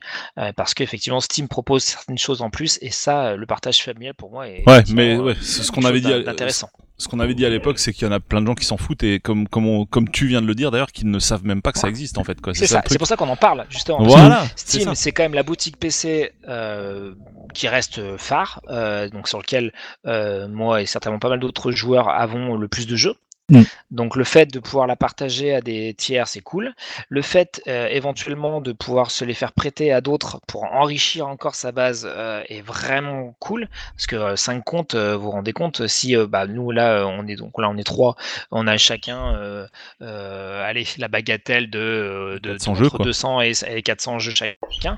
parce 0.56 0.74
qu'effectivement 0.74 1.20
Steam 1.20 1.48
propose 1.48 1.84
certaines 1.84 2.18
choses 2.18 2.42
en 2.42 2.50
plus, 2.50 2.80
et 2.82 2.90
ça, 2.90 3.36
le 3.36 3.46
partage 3.46 3.84
familial 3.84 4.14
pour 4.14 4.32
moi 4.32 4.48
est 4.48 4.68
ouais, 4.68 4.84
mais 4.94 5.18
ouais, 5.18 5.36
c'est 5.42 5.64
ce 5.64 5.72
qu'on 5.72 5.84
avait 5.84 6.02
dit 6.02 6.14
intéressant 6.14 6.70
ce 7.02 7.08
qu'on 7.08 7.20
avait 7.20 7.34
dit 7.34 7.46
à 7.46 7.50
l'époque, 7.50 7.80
c'est 7.80 7.94
qu'il 7.94 8.08
y 8.08 8.10
en 8.10 8.14
a 8.14 8.20
plein 8.20 8.42
de 8.42 8.48
gens 8.48 8.54
qui 8.54 8.66
s'en 8.66 8.78
foutent 8.78 9.04
et 9.04 9.20
comme 9.20 9.48
comme, 9.48 9.88
comme 9.88 10.08
tu 10.10 10.28
viens 10.28 10.42
de 10.42 10.46
le 10.46 10.54
dire 10.54 10.70
d'ailleurs, 10.70 10.92
qui 10.92 11.08
ne 11.08 11.18
savent 11.18 11.44
même 11.44 11.64
pas 11.64 11.72
que 11.72 11.80
ça 11.80 11.90
existe 11.90 12.20
en 12.20 12.24
fait. 12.24 12.38
C'est 12.54 12.68
ça. 12.68 12.84
C'est 12.86 13.00
pour 13.00 13.08
ça 13.08 13.16
qu'on 13.16 13.30
en 13.30 13.36
parle 13.36 13.66
justement. 13.70 14.04
Voilà. 14.04 14.46
Steam, 14.56 14.94
c'est 14.94 15.12
quand 15.12 15.24
même 15.24 15.34
la 15.34 15.44
boutique 15.44 15.78
PC 15.78 16.32
euh, 16.48 17.14
qui 17.54 17.68
reste 17.68 18.18
phare, 18.18 18.62
euh, 18.70 19.10
donc 19.10 19.28
sur 19.28 19.40
lequel 19.40 19.74
euh, 20.06 20.48
moi 20.48 20.82
et 20.82 20.86
certainement 20.86 21.20
pas 21.20 21.30
mal 21.30 21.40
d'autres 21.40 21.72
joueurs 21.72 22.10
avons 22.10 22.56
le 22.56 22.68
plus 22.68 22.86
de 22.86 22.96
jeux. 22.96 23.16
Mm. 23.52 23.64
Donc 23.92 24.16
le 24.16 24.24
fait 24.24 24.52
de 24.52 24.60
pouvoir 24.60 24.88
la 24.88 24.96
partager 24.96 25.54
à 25.54 25.62
des 25.62 25.94
tiers, 25.94 26.28
c'est 26.28 26.42
cool. 26.42 26.74
Le 27.10 27.22
fait 27.22 27.62
euh, 27.68 27.88
éventuellement 27.88 28.62
de 28.62 28.72
pouvoir 28.72 29.12
se 29.12 29.26
les 29.26 29.34
faire 29.34 29.52
prêter 29.52 29.92
à 29.92 30.02
d'autres 30.02 30.40
pour 30.48 30.64
enrichir 30.64 31.28
encore 31.28 31.56
sa 31.56 31.72
base 31.72 32.08
euh, 32.10 32.42
est 32.48 32.62
vraiment 32.62 33.36
cool. 33.40 33.68
Parce 33.96 34.08
que 34.08 34.36
5 34.36 34.58
euh, 34.58 34.62
comptes, 34.62 34.96
vous 34.96 35.22
vous 35.22 35.32
rendez 35.32 35.54
compte, 35.54 35.88
si 35.88 36.16
bah, 36.16 36.48
nous 36.48 36.72
là 36.72 37.06
on 37.06 37.28
est 37.28 37.36
donc 37.36 37.60
là 37.60 37.70
on 37.70 37.78
est 37.78 37.84
trois, 37.84 38.16
on 38.50 38.66
a 38.66 38.78
chacun 38.78 39.68
allez, 40.00 40.88
la 40.98 41.08
bagatelle 41.08 41.70
de, 41.70 42.40
de, 42.42 42.58
200 42.58 43.42
et, 43.42 43.82
400 43.84 44.20
jeux 44.20 44.34
chacun. 44.34 44.98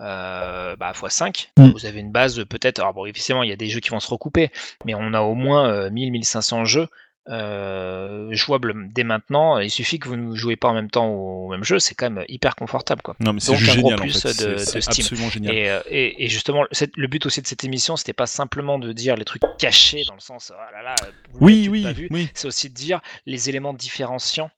Euh, 0.00 0.76
bah, 0.76 0.92
x5, 0.92 1.48
mm. 1.56 1.70
vous 1.70 1.86
avez 1.86 1.98
une 1.98 2.12
base 2.12 2.44
peut-être. 2.44 2.78
Alors, 2.78 2.94
bon, 2.94 3.04
évidemment, 3.04 3.42
il 3.42 3.50
y 3.50 3.52
a 3.52 3.56
des 3.56 3.68
jeux 3.68 3.80
qui 3.80 3.90
vont 3.90 3.98
se 3.98 4.08
recouper, 4.08 4.50
mais 4.84 4.94
on 4.94 5.12
a 5.12 5.22
au 5.22 5.34
moins 5.34 5.88
1000-1500 5.88 6.64
jeux 6.64 6.88
euh, 7.28 8.28
jouable 8.32 8.90
dès 8.92 9.04
maintenant. 9.04 9.58
Il 9.58 9.70
suffit 9.70 9.98
que 9.98 10.08
vous 10.08 10.16
ne 10.16 10.34
jouez 10.34 10.56
pas 10.56 10.68
en 10.68 10.74
même 10.74 10.90
temps 10.90 11.08
au 11.08 11.48
même 11.48 11.64
jeu, 11.64 11.78
c'est 11.78 11.94
quand 11.94 12.10
même 12.10 12.24
hyper 12.28 12.56
confortable. 12.56 13.02
Quoi. 13.02 13.16
Non, 13.20 13.32
mais 13.32 13.40
c'est 13.40 13.56
génial, 13.56 13.98
plus 13.98 14.24
de, 14.24 14.56
Steam. 14.56 15.30
Génial. 15.30 15.54
Euh, 15.54 15.82
et, 15.90 16.24
et, 16.24 16.28
justement, 16.28 16.64
le 16.96 17.06
but 17.06 17.26
aussi 17.26 17.42
de 17.42 17.46
cette 17.46 17.64
émission, 17.64 17.96
c'était 17.96 18.14
pas 18.14 18.26
simplement 18.26 18.78
de 18.78 18.92
dire 18.92 19.16
les 19.16 19.24
trucs 19.24 19.42
cachés 19.58 20.04
dans 20.06 20.14
le 20.14 20.20
sens, 20.20 20.52
oh 20.54 20.72
là 20.72 20.82
là, 20.82 20.94
oui, 21.40 21.68
oui, 21.70 21.86
oui. 22.10 22.28
c'est 22.34 22.48
aussi 22.48 22.70
de 22.70 22.74
dire 22.74 23.00
les 23.26 23.48
éléments 23.48 23.74
différenciants 23.74 24.50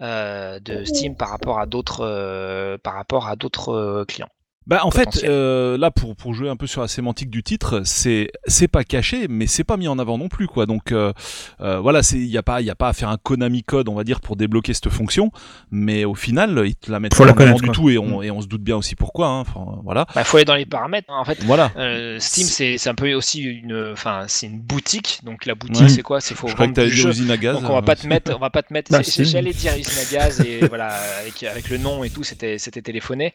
euh, 0.00 0.58
de 0.60 0.84
Steam 0.84 1.16
par 1.16 1.28
rapport 1.30 1.60
à 1.60 1.66
d'autres 1.66 2.76
par 2.82 2.94
rapport 2.94 3.28
à 3.28 3.36
d'autres 3.36 4.04
clients. 4.08 4.30
Bah 4.66 4.80
en 4.82 4.90
fait, 4.90 5.22
euh, 5.22 5.78
là 5.78 5.92
pour, 5.92 6.16
pour 6.16 6.34
jouer 6.34 6.48
un 6.48 6.56
peu 6.56 6.66
sur 6.66 6.80
la 6.80 6.88
sémantique 6.88 7.30
du 7.30 7.44
titre, 7.44 7.82
c'est 7.84 8.32
c'est 8.46 8.66
pas 8.66 8.82
caché, 8.82 9.28
mais 9.28 9.46
c'est 9.46 9.62
pas 9.62 9.76
mis 9.76 9.86
en 9.86 9.96
avant 10.00 10.18
non 10.18 10.28
plus 10.28 10.48
quoi. 10.48 10.66
Donc 10.66 10.90
euh, 10.90 11.12
euh, 11.60 11.78
voilà, 11.78 12.02
c'est 12.02 12.16
il 12.16 12.26
y 12.26 12.36
a 12.36 12.42
pas 12.42 12.60
il 12.60 12.66
y 12.66 12.70
a 12.70 12.74
pas 12.74 12.88
à 12.88 12.92
faire 12.92 13.08
un 13.08 13.16
Konami 13.16 13.62
code 13.62 13.88
on 13.88 13.94
va 13.94 14.02
dire 14.02 14.20
pour 14.20 14.34
débloquer 14.34 14.74
cette 14.74 14.88
fonction, 14.88 15.30
mais 15.70 16.04
au 16.04 16.16
final 16.16 16.64
ils 16.66 16.74
te 16.74 16.90
la 16.90 16.98
mettent 16.98 17.16
pas 17.16 17.32
en 17.32 17.36
avant 17.36 17.58
du 17.58 17.68
tout 17.68 17.90
et 17.90 17.98
on 17.98 18.18
mm. 18.18 18.24
et 18.24 18.30
on 18.32 18.40
se 18.40 18.48
doute 18.48 18.62
bien 18.62 18.76
aussi 18.76 18.96
pourquoi. 18.96 19.28
Hein. 19.28 19.40
Enfin, 19.40 19.80
voilà. 19.84 20.04
Bah 20.16 20.24
faut 20.24 20.36
aller 20.36 20.44
dans 20.44 20.56
les 20.56 20.66
paramètres. 20.66 21.06
Hein. 21.10 21.20
En 21.20 21.24
fait, 21.24 21.40
voilà. 21.44 21.70
Euh, 21.76 22.18
Steam 22.18 22.48
c'est 22.48 22.76
c'est 22.76 22.90
un 22.90 22.96
peu 22.96 23.14
aussi 23.14 23.42
une 23.42 23.92
enfin 23.92 24.24
c'est 24.26 24.48
une 24.48 24.58
boutique 24.58 25.20
donc 25.22 25.46
la 25.46 25.54
boutique 25.54 25.90
c'est 25.90 26.02
quoi? 26.02 26.20
C'est 26.20 26.34
faut 26.34 26.48
vendre 26.48 26.72
du 26.72 26.90
jeu. 26.90 27.12
À 27.30 27.36
gaz, 27.36 27.60
donc 27.60 27.70
on 27.70 27.74
va 27.74 27.82
pas 27.82 27.96
te 27.96 28.06
mettre 28.06 28.34
on 28.34 28.40
va 28.40 28.50
pas 28.50 28.62
te 28.62 28.72
mettre. 28.72 28.90
Bah, 28.96 29.02
J'allais 29.02 29.52
dire 29.52 29.76
usine 29.76 29.98
à 29.98 30.12
gaz 30.12 30.40
et 30.40 30.66
voilà 30.66 30.88
avec 31.20 31.42
avec 31.42 31.68
le 31.70 31.76
nom 31.76 32.04
et 32.04 32.10
tout 32.10 32.22
c'était 32.22 32.56
c'était 32.58 32.82
téléphoné 32.82 33.34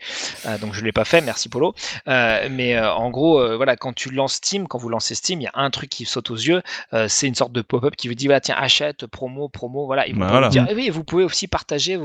donc 0.61 0.73
je 0.73 0.83
l'ai 0.83 0.91
pas 0.91 1.03
fait 1.03 1.20
merci 1.23 1.49
Polo. 1.49 1.73
Euh, 2.07 2.47
mais 2.49 2.75
euh, 2.75 2.93
en 2.93 3.09
gros, 3.09 3.39
euh, 3.39 3.55
voilà, 3.55 3.75
quand 3.75 3.93
tu 3.93 4.11
lances 4.11 4.35
Steam, 4.35 4.67
quand 4.67 4.77
vous 4.77 4.89
lancez 4.89 5.15
Steam, 5.15 5.41
il 5.41 5.45
y 5.45 5.47
a 5.47 5.51
un 5.55 5.69
truc 5.69 5.89
qui 5.89 6.05
saute 6.05 6.31
aux 6.31 6.35
yeux, 6.35 6.61
c'est 7.07 7.27
une 7.27 7.35
sorte 7.35 7.51
de 7.51 7.61
pop-up 7.61 7.95
qui 7.95 8.07
vous 8.07 8.13
dit, 8.13 8.29
tiens, 8.41 8.55
achète, 8.57 9.05
promo, 9.05 9.49
promo, 9.49 9.85
voilà. 9.85 10.07
Et 10.07 10.13
vous 10.13 10.49
dire, 10.49 10.67
eh 10.69 10.75
oui, 10.75 10.89
vous 10.89 11.03
pouvez 11.03 11.23
aussi 11.23 11.47
partager 11.47 11.97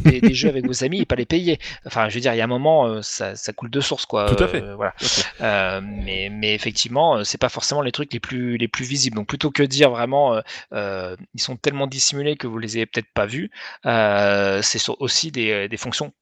des, 0.00 0.34
jeux 0.34 0.48
avec 0.48 0.66
vos 0.66 0.84
amis 0.84 1.00
et 1.00 1.04
pas 1.04 1.16
les 1.16 1.26
payer. 1.26 1.58
Enfin, 1.86 2.08
je 2.08 2.14
veux 2.14 2.20
dire, 2.20 2.34
il 2.34 2.38
y 2.38 2.40
a 2.40 2.44
un 2.44 2.48
moment, 2.48 3.02
ça, 3.02 3.34
coule 3.54 3.70
de 3.70 3.80
source, 3.80 4.06
quoi. 4.06 4.26
Tout 4.34 4.42
à 4.42 4.48
fait. 4.48 4.62
voilà. 4.74 5.80
mais, 5.80 6.28
mais 6.30 6.54
effectivement, 6.54 7.24
c'est 7.24 7.38
pas 7.38 7.48
forcément 7.48 7.82
les 7.82 7.92
trucs 7.92 8.12
les 8.12 8.20
plus, 8.20 8.56
les 8.56 8.68
plus 8.68 8.84
visibles. 8.84 9.16
Donc, 9.16 9.28
plutôt 9.28 9.50
que 9.50 9.62
dire 9.62 9.90
vraiment, 9.90 10.40
ils 10.72 11.40
sont 11.40 11.56
tellement 11.56 11.86
dissimulés 11.86 12.36
que 12.36 12.46
vous 12.46 12.58
les 12.58 12.76
avez 12.76 12.86
peut-être 12.86 13.12
pas 13.14 13.26
vus, 13.26 13.50
c'est 13.84 14.88
aussi 14.98 15.30
des, 15.30 15.68
des 15.68 15.76
fonctions 15.76 16.12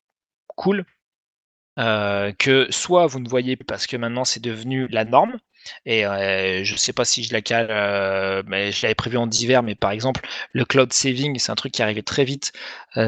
cool 0.56 0.84
euh, 1.78 2.32
que 2.38 2.66
soit 2.70 3.06
vous 3.06 3.20
ne 3.20 3.28
voyez 3.28 3.56
parce 3.56 3.86
que 3.86 3.96
maintenant 3.96 4.24
c'est 4.24 4.40
devenu 4.42 4.88
la 4.88 5.04
norme, 5.04 5.38
Et 5.86 6.06
euh, 6.06 6.64
je 6.64 6.76
sais 6.76 6.92
pas 6.92 7.04
si 7.04 7.24
je 7.24 7.32
la 7.32 7.42
cale, 7.42 7.68
euh, 7.70 8.42
mais 8.46 8.72
je 8.72 8.82
l'avais 8.82 8.94
prévu 8.94 9.16
en 9.18 9.26
divers. 9.26 9.62
Mais 9.62 9.74
par 9.74 9.90
exemple, 9.92 10.26
le 10.52 10.64
cloud 10.64 10.92
saving, 10.92 11.38
c'est 11.38 11.52
un 11.52 11.56
truc 11.56 11.72
qui 11.72 11.82
arrivait 11.82 12.02
très 12.02 12.24
vite 12.24 12.52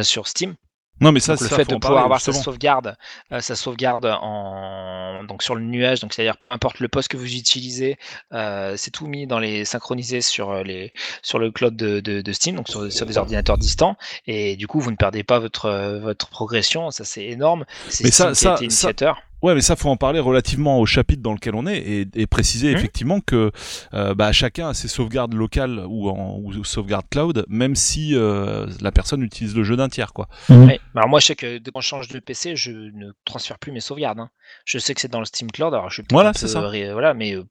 sur 0.03 0.29
Steam. 0.29 0.57
Non, 1.01 1.13
mais 1.13 1.21
ça, 1.21 1.33
Donc, 1.35 1.43
le 1.43 1.49
ça, 1.49 1.57
fait 1.57 1.65
de 1.65 1.75
pouvoir 1.77 1.81
parler, 1.81 2.05
avoir 2.05 2.21
sa 2.21 2.33
sauvegarde, 2.33 2.97
euh, 3.33 3.41
sa 3.41 3.55
sauvegarde 3.55 4.05
en 4.21 5.23
donc 5.25 5.43
sur 5.43 5.55
le 5.55 5.63
nuage, 5.63 6.01
donc 6.01 6.13
c'est-à-dire 6.13 6.37
peu 6.37 6.55
importe 6.55 6.81
le 6.81 6.89
poste 6.89 7.09
que 7.09 7.17
vous 7.17 7.35
utilisez, 7.35 7.99
euh, 8.33 8.75
c'est 8.77 8.91
tout 8.91 9.07
mis 9.07 9.27
dans 9.27 9.39
les 9.39 9.65
synchronisé 9.65 10.21
sur 10.21 10.51
euh, 10.51 10.63
les 10.63 10.93
sur 11.23 11.39
le 11.39 11.51
cloud 11.51 11.77
de, 11.77 12.01
de, 12.01 12.21
de 12.21 12.33
Steam, 12.33 12.57
donc 12.57 12.69
sur, 12.69 12.91
sur 12.93 13.07
des 13.07 13.17
ordinateurs 13.19 13.59
distants, 13.59 13.97
et 14.27 14.57
du 14.57 14.67
coup 14.67 14.81
vous 14.81 14.91
ne 14.91 14.97
perdez 14.97 15.23
pas 15.23 15.39
votre 15.39 15.99
votre 16.01 16.29
progression, 16.29 16.91
ça 16.91 17.05
c'est 17.05 17.25
énorme. 17.27 17.65
C'est 17.89 18.05
Mais 18.05 18.11
ça- 18.11 18.25
qui 18.27 18.31
a 18.31 18.35
ça- 18.35 18.55
été 18.55 18.65
initiateur. 18.65 19.23
Ouais, 19.43 19.55
mais 19.55 19.61
ça 19.61 19.77
faut 19.77 19.89
en 19.89 19.97
parler 19.97 20.19
relativement 20.21 20.81
au 20.81 20.87
chapitre 20.87 21.23
dans 21.23 21.33
lequel 21.33 21.55
on 21.55 21.67
est 21.67 21.79
et, 21.79 22.07
et 22.15 22.27
préciser 22.27 22.71
Mhm. 22.71 22.77
effectivement 22.77 23.21
que 23.21 23.53
euh, 23.95 24.15
bah, 24.15 24.33
chacun 24.33 24.69
a 24.71 24.75
ses 24.75 24.89
sauvegardes 24.89 25.35
locales 25.35 25.85
ou 25.89 26.09
en 26.09 26.39
ou 26.39 26.65
sauvegarde 26.65 27.07
cloud, 27.11 27.45
même 27.49 27.75
si 27.77 28.15
euh, 28.15 28.67
la 28.81 28.91
personne 28.93 29.23
utilise 29.23 29.55
le 29.55 29.63
jeu 29.63 29.77
d'un 29.77 29.89
tiers, 29.89 30.13
quoi. 30.13 30.29
Ouais. 30.49 30.81
Alors 30.97 31.09
moi 31.09 31.21
je 31.21 31.27
sais 31.27 31.37
que 31.37 31.59
dès- 31.59 31.71
quand 31.71 31.81
je 31.81 31.89
change 31.89 32.09
de 32.09 32.19
PC, 32.19 32.57
je 32.57 32.71
ne 32.73 33.13
transfère 33.25 33.59
plus 33.59 33.71
mes 33.73 33.81
sauvegardes. 33.81 34.19
hein. 34.21 34.31
Je 34.65 34.79
sais 34.79 34.95
que 34.95 35.01
c'est 35.01 35.11
dans 35.11 35.19
le 35.21 35.27
Steam 35.27 35.51
Cloud, 35.51 35.75
alors 35.75 35.91
je 35.91 36.03
Voilà, 36.11 36.31
un 36.31 36.33
c'est 36.33 36.49
ça. 36.49 36.61
voilà, 36.93 37.13
mais 37.15 37.35
euh, 37.37 37.45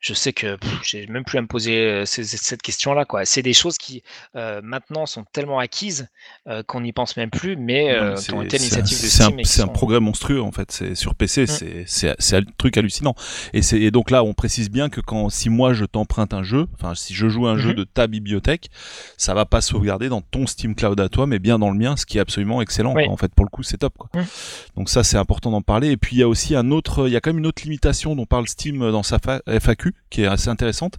je 0.00 0.12
sais 0.14 0.32
que 0.34 0.56
j'ai 0.82 1.06
même 1.06 1.24
plus 1.24 1.38
à 1.38 1.42
me 1.42 1.46
poser 1.46 1.78
euh, 1.78 2.04
ces- 2.04 2.24
cette 2.24 2.60
question-là. 2.62 3.06
quoi. 3.06 3.24
C'est 3.24 3.42
des 3.42 3.54
choses 3.54 3.78
qui 3.78 4.02
euh, 4.36 4.60
maintenant 4.62 5.06
sont 5.06 5.24
tellement 5.32 5.58
acquises 5.58 6.06
euh, 6.48 6.62
qu'on 6.62 6.82
n'y 6.82 6.92
pense 6.92 7.16
même 7.16 7.30
plus, 7.30 7.56
mais 7.56 7.90
euh, 7.92 8.14
qui 8.14 8.22
c'est- 8.24 8.32
ont 8.34 8.42
été 8.42 8.58
l'initiative 8.58 9.00
de 9.00 9.06
un- 9.06 9.08
c'est 9.08 9.22
un- 9.22 9.26
Steam. 9.28 9.44
C'est 9.44 9.62
un 9.62 9.66
sont- 9.66 9.72
progrès 9.72 10.00
monstrueux 10.00 10.42
en 10.42 10.52
fait. 10.52 10.70
C'est 10.70 10.94
sur 10.94 11.14
PC, 11.14 11.23
Mm. 11.24 11.84
c'est 12.18 12.36
un 12.36 12.42
truc 12.58 12.76
hallucinant. 12.76 13.14
Et 13.52 13.90
donc 13.90 14.10
là, 14.10 14.22
on 14.24 14.34
précise 14.34 14.70
bien 14.70 14.88
que 14.88 15.00
quand 15.00 15.28
si 15.30 15.48
moi 15.50 15.72
je 15.74 15.84
t'emprunte 15.84 16.34
un 16.34 16.42
jeu, 16.42 16.66
enfin 16.74 16.94
si 16.94 17.14
je 17.14 17.28
joue 17.28 17.46
un 17.46 17.56
jeu 17.58 17.70
Mhm. 17.70 17.76
de 17.76 17.84
ta 17.84 18.06
bibliothèque, 18.06 18.68
ça 19.16 19.34
va 19.34 19.44
pas 19.46 19.60
sauvegarder 19.60 20.08
dans 20.08 20.20
ton 20.20 20.46
Steam 20.46 20.74
Cloud 20.74 21.00
à 21.00 21.08
toi, 21.08 21.26
mais 21.26 21.38
bien 21.38 21.58
dans 21.58 21.70
le 21.70 21.78
mien, 21.78 21.96
ce 21.96 22.06
qui 22.06 22.18
est 22.18 22.20
absolument 22.20 22.60
excellent. 22.62 22.94
Oui. 22.94 23.04
quoi. 23.04 23.12
En 23.12 23.16
fait, 23.16 23.32
pour 23.34 23.44
le 23.44 23.50
coup, 23.50 23.62
c'est 23.62 23.78
top. 23.78 23.94
Quoi. 23.98 24.08
Mm. 24.14 24.24
Donc 24.76 24.88
ça, 24.88 25.04
c'est 25.04 25.16
important 25.16 25.50
d'en 25.50 25.62
parler. 25.62 25.90
Et 25.90 25.96
puis 25.96 26.16
il 26.16 26.18
y 26.18 26.22
a 26.22 26.28
aussi 26.28 26.54
un 26.54 26.70
autre, 26.70 27.06
il 27.08 27.12
y 27.12 27.16
a 27.16 27.20
quand 27.20 27.30
même 27.30 27.38
une 27.38 27.46
autre 27.46 27.62
limitation 27.64 28.14
dont 28.16 28.26
parle 28.26 28.48
Steam 28.48 28.78
dans 28.90 29.02
sa 29.02 29.18
fa- 29.18 29.40
FAQ 29.46 29.94
qui 30.10 30.22
est 30.22 30.26
assez 30.26 30.48
intéressante, 30.48 30.94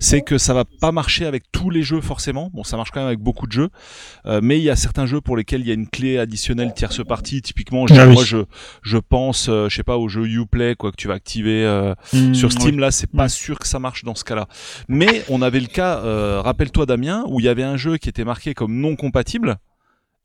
c'est 0.00 0.22
que 0.22 0.38
ça 0.38 0.54
va 0.54 0.64
pas 0.80 0.92
marcher 0.92 1.26
avec 1.26 1.44
tous 1.52 1.70
les 1.70 1.82
jeux 1.82 2.00
forcément. 2.00 2.50
Bon, 2.54 2.64
ça 2.64 2.76
marche 2.76 2.90
quand 2.90 3.00
même 3.00 3.06
avec 3.08 3.20
beaucoup 3.20 3.46
de 3.46 3.52
jeux, 3.52 3.68
euh, 4.26 4.40
mais 4.42 4.58
il 4.58 4.62
y 4.64 4.70
a 4.70 4.76
certains 4.76 5.06
jeux 5.06 5.20
pour 5.20 5.36
lesquels 5.36 5.60
il 5.60 5.66
y 5.68 5.70
a 5.70 5.74
une 5.74 5.88
clé 5.88 6.18
additionnelle 6.18 6.72
tierce 6.74 7.04
partie. 7.04 7.42
Typiquement, 7.42 7.86
je- 7.86 7.94
Ah 7.94 8.06
oui. 8.06 8.14
moi 8.14 8.24
je 8.24 8.38
je 8.82 8.98
pense, 8.98 9.48
euh, 9.48 9.65
je 9.68 9.76
sais 9.76 9.82
pas, 9.82 9.96
au 9.96 10.08
jeu 10.08 10.26
Uplay 10.26 10.74
quoi 10.76 10.90
que 10.90 10.96
tu 10.96 11.08
vas 11.08 11.14
activer 11.14 11.64
euh, 11.64 11.94
Mmh, 12.12 12.34
sur 12.34 12.52
Steam. 12.52 12.78
Là, 12.78 12.90
c'est 12.90 13.10
pas 13.10 13.24
Ouais. 13.24 13.28
sûr 13.28 13.58
que 13.58 13.66
ça 13.66 13.78
marche 13.78 14.04
dans 14.04 14.14
ce 14.14 14.24
cas-là. 14.24 14.46
Mais 14.88 15.24
on 15.28 15.42
avait 15.42 15.60
le 15.60 15.66
cas, 15.66 15.98
euh, 15.98 16.40
rappelle-toi 16.40 16.86
Damien, 16.86 17.24
où 17.28 17.40
il 17.40 17.46
y 17.46 17.48
avait 17.48 17.62
un 17.64 17.76
jeu 17.76 17.96
qui 17.96 18.08
était 18.08 18.24
marqué 18.24 18.54
comme 18.54 18.74
non 18.80 18.96
compatible. 18.96 19.56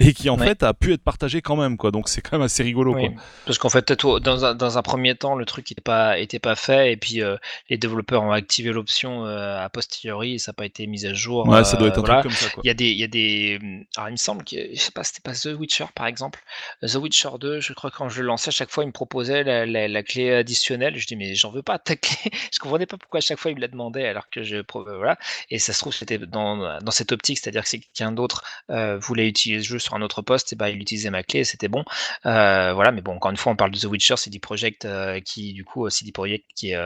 Et 0.07 0.13
qui 0.13 0.29
en 0.29 0.37
Ouais. 0.39 0.47
fait 0.47 0.63
a 0.63 0.73
pu 0.73 0.93
être 0.93 1.03
partagé 1.03 1.41
quand 1.41 1.55
même 1.55 1.77
quoi 1.77 1.91
donc 1.91 2.09
c'est 2.09 2.21
quand 2.21 2.33
même 2.37 2.45
assez 2.45 2.63
rigolo 2.63 2.93
Oui, 2.95 3.07
quoi. 3.13 3.23
parce 3.45 3.57
qu'en 3.57 3.69
fait, 3.69 3.91
dans 4.21 4.45
un, 4.45 4.55
dans 4.55 4.77
un 4.77 4.81
premier 4.81 5.15
temps, 5.15 5.35
le 5.35 5.45
truc 5.45 5.69
n'était 5.69 5.81
pas, 5.81 6.17
était 6.19 6.39
pas 6.39 6.55
fait, 6.55 6.91
et 6.93 6.97
puis 6.97 7.21
euh, 7.21 7.37
les 7.69 7.77
développeurs 7.77 8.23
ont 8.23 8.31
activé 8.31 8.71
l'option 8.71 9.25
euh, 9.25 9.57
a 9.63 9.69
posteriori, 9.69 10.35
et 10.35 10.37
ça 10.39 10.51
n'a 10.51 10.53
pas 10.55 10.65
été 10.65 10.87
mis 10.87 11.05
à 11.05 11.13
jour. 11.13 11.47
Ouais, 11.47 11.63
ça 11.63 11.77
doit 11.77 11.89
être 11.89 11.97
un 11.99 12.01
euh, 12.01 12.05
voilà. 12.05 12.21
truc 12.21 12.31
comme 12.33 12.39
ça 12.39 12.49
quoi. 12.53 12.61
Il 12.63 12.67
y 12.67 12.71
a 12.71 12.73
des, 12.73 12.89
il 12.89 12.97
y 12.99 13.03
a 13.03 13.07
des, 13.07 13.59
hum, 13.61 13.83
alors 13.97 14.09
il 14.09 14.13
me 14.13 14.17
semble 14.17 14.43
que, 14.43 14.55
je 14.73 14.79
sais 14.79 14.91
pas, 14.91 15.03
c'était 15.03 15.21
pas 15.21 15.33
The 15.33 15.55
Witcher 15.57 15.85
par 15.95 16.07
exemple. 16.07 16.39
The 16.81 16.95
Witcher 16.95 17.29
2, 17.39 17.59
je 17.61 17.73
crois 17.73 17.91
que 17.91 17.97
quand 17.97 18.09
je 18.09 18.21
le 18.21 18.27
lançais, 18.27 18.49
à 18.49 18.51
chaque 18.51 18.69
fois 18.71 18.83
il 18.83 18.87
me 18.87 18.91
proposait 18.91 19.43
la, 19.43 19.65
la- 19.65 19.87
la 19.87 20.03
clé 20.03 20.33
additionnelle. 20.33 20.97
Je 20.97 21.05
dis 21.07 21.15
mais 21.15 21.35
j'en 21.35 21.51
veux 21.51 21.61
pas 21.63 21.77
ta 21.79 21.95
clé. 21.95 22.31
je 22.53 22.59
comprenais 22.59 22.85
pas 22.85 22.97
pourquoi 22.97 23.19
à 23.19 23.21
chaque 23.21 23.37
fois 23.39 23.51
il 23.51 23.55
me 23.55 23.61
la 23.61 23.67
demandait 23.67 24.07
alors 24.07 24.29
que 24.29 24.43
je, 24.43 24.57
euh, 24.57 24.63
voilà. 24.97 25.17
Et 25.49 25.59
ça 25.59 25.73
se 25.73 25.79
trouve 25.79 25.93
c'était 25.93 26.17
dans, 26.17 26.79
dans 26.79 26.91
cette 26.91 27.11
optique, 27.11 27.37
c'est-à-dire 27.39 27.63
que 27.63 27.69
si 27.69 27.81
quelqu'un 27.81 28.11
d'autre 28.11 28.43
euh, 28.69 28.97
voulait 28.97 29.27
utiliser 29.27 29.59
le 29.59 29.63
jeu 29.65 29.79
sur 29.79 29.90
un 29.95 30.01
autre 30.01 30.21
poste, 30.21 30.53
et 30.53 30.55
ben 30.55 30.67
il 30.67 30.79
utilisait 30.81 31.09
ma 31.09 31.23
clé, 31.23 31.39
et 31.41 31.43
c'était 31.43 31.67
bon. 31.67 31.83
Euh, 32.25 32.73
voilà, 32.73 32.91
mais 32.91 33.01
bon, 33.01 33.13
encore 33.15 33.31
une 33.31 33.37
fois, 33.37 33.51
on 33.51 33.55
parle 33.55 33.71
de 33.71 33.77
The 33.79 33.85
Witcher, 33.85 34.17
CD 34.17 34.39
Projekt 34.39 34.85
euh, 34.85 35.19
qui 35.19 35.53
du 35.53 35.63
coup, 35.63 35.85
euh, 35.85 35.89
CD 35.89 36.11
Projekt 36.11 36.45
qui 36.55 36.71
est 36.71 36.79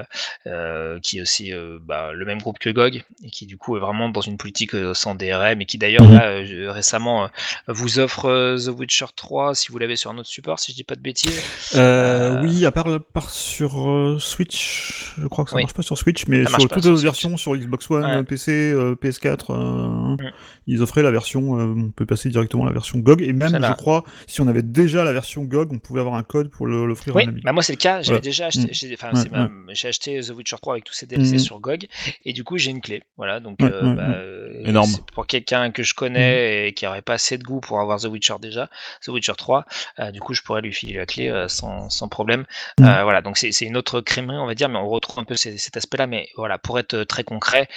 euh, 0.48 1.00
qui 1.02 1.18
est 1.18 1.22
aussi 1.22 1.52
bah, 1.82 2.12
le 2.14 2.26
même 2.26 2.40
groupe 2.42 2.60
que 2.60 2.70
GOG 2.70 3.04
et 3.24 3.30
qui 3.30 3.46
du 3.46 3.58
coup 3.58 3.78
est 3.78 3.80
vraiment 3.80 4.10
dans 4.10 4.22
une 4.22 4.38
politique 4.38 4.72
sans 4.94 5.16
DRM 5.16 5.62
et 5.62 5.66
qui 5.66 5.78
d'ailleurs 5.78 6.04
Mhm. 6.04 6.14
là 6.14 6.72
récemment 6.72 7.30
vous 7.68 8.00
offre 8.00 8.58
The 8.58 8.70
Witcher 8.78 9.06
3 9.16 9.56
si 9.56 9.72
vous 9.72 9.78
l'avez 9.78 9.96
sur 9.96 10.12
un 10.12 10.18
autre 10.18 10.30
support 10.30 10.60
si 10.60 10.72
je 10.72 10.76
dis 10.78 10.84
pas 10.84 10.96
de 10.96 11.02
bêtises. 11.02 11.42
Oui, 11.74 12.66
à 12.66 12.72
part, 12.72 12.88
à 12.88 13.00
part 13.00 13.30
sur 13.30 14.16
Switch, 14.20 15.14
je 15.18 15.28
crois 15.28 15.44
que 15.46 15.52
ça 15.52 15.56
Oui. 15.58 15.64
marche 15.64 15.74
pas 15.74 15.82
sur 15.84 15.98
Switch, 15.98 16.26
mais 16.28 16.44
Ça 16.46 16.60
sur 16.60 16.70
toutes 16.70 16.86
les 16.86 16.96
versions, 17.02 17.38
sur 17.38 17.56
Xbox 17.56 17.90
One, 17.90 18.06
Ouais. 18.06 18.24
PC, 18.24 18.72
euh, 18.72 18.96
PS4, 18.96 19.52
euh, 19.52 20.16
Mm. 20.16 20.32
Ils 20.68 20.82
offraient 20.82 21.04
la 21.04 21.12
version, 21.12 21.60
euh, 21.60 21.74
on 21.78 21.92
peut 21.92 22.06
passer 22.06 22.30
directement 22.30 22.64
à 22.64 22.68
la 22.68 22.74
version 22.74 23.00
GOG, 23.00 23.22
et 23.22 23.34
même, 23.34 23.60
je 23.64 23.74
crois, 23.74 24.04
si 24.28 24.42
on 24.42 24.48
avait 24.48 24.64
déjà 24.64 25.04
la 25.04 25.14
version 25.14 25.44
GOG, 25.44 25.74
on 25.74 25.80
pouvait 25.80 26.00
avoir 26.00 26.16
un 26.16 26.24
code 26.24 26.50
pour 26.50 26.66
l'offrir 26.68 27.16
Oui, 27.16 27.26
bah 27.44 27.52
moi 27.52 27.62
c'est 27.64 27.74
le 27.74 27.78
cas, 27.78 28.02
j'avais 28.02 28.22
déjà 28.22 28.48
acheté, 28.48 28.66
Mm. 28.66 28.70
j'ai 28.72 28.96
Ouais, 28.96 29.30
ma- 29.32 29.74
j'ai 29.74 29.88
acheté 29.88 30.20
The 30.22 30.30
Witcher 30.32 30.56
3 30.62 30.74
avec 30.76 30.84
tous 30.86 30.94
ses 30.94 31.06
DLC 31.06 31.34
Mhm. 31.34 31.40
sur 31.40 31.60
GOG 31.60 31.88
et 32.26 32.34
du 32.34 32.44
coup 32.44 32.58
j'ai 32.58 32.72
une 32.72 32.82
clé. 32.82 33.04
Voilà, 33.18 33.40
donc 33.40 33.60
Ouais, 33.62 33.70
euh, 33.72 33.94
bah, 33.94 34.04
euh, 34.10 34.64
Énorme. 34.66 34.92
Pour 35.14 35.28
quelqu'un 35.28 35.70
que 35.72 35.84
je 35.84 35.94
connais 35.94 36.68
et 36.70 36.74
qui 36.74 36.88
aurait 36.88 37.02
pas 37.02 37.14
assez 37.14 37.38
de 37.38 37.44
goût 37.44 37.60
pour 37.60 37.80
avoir 37.80 38.00
The 38.00 38.06
Witcher 38.06 38.36
déjà, 38.42 38.70
The 39.04 39.10
Witcher 39.10 39.34
3, 39.38 39.66
euh, 40.00 40.12
du 40.12 40.20
coup 40.22 40.34
je 40.34 40.42
pourrais 40.42 40.62
lui 40.62 40.74
filer 40.74 40.94
la 40.94 41.06
clé 41.06 41.46
sans, 41.48 41.90
sans 41.90 42.08
problème. 42.08 42.46
Voilà, 42.80 43.22
donc 43.22 43.38
c'est 43.38 43.50
une 43.62 43.78
autre 43.78 44.02
crèmerie 44.02 44.38
on 44.38 44.46
va 44.48 44.56
dire, 44.56 44.70
mais 44.70 44.78
on 44.80 44.88
retrouve 44.90 45.20
un 45.20 45.26
peu 45.26 45.36
ces- 45.36 45.58
cet 45.58 45.78
aspect-là. 45.78 46.08
Mais 46.08 46.28
voilà, 46.38 46.58
pour 46.58 46.80
être 46.80 47.04
très 47.04 47.24
concret, 47.24 47.68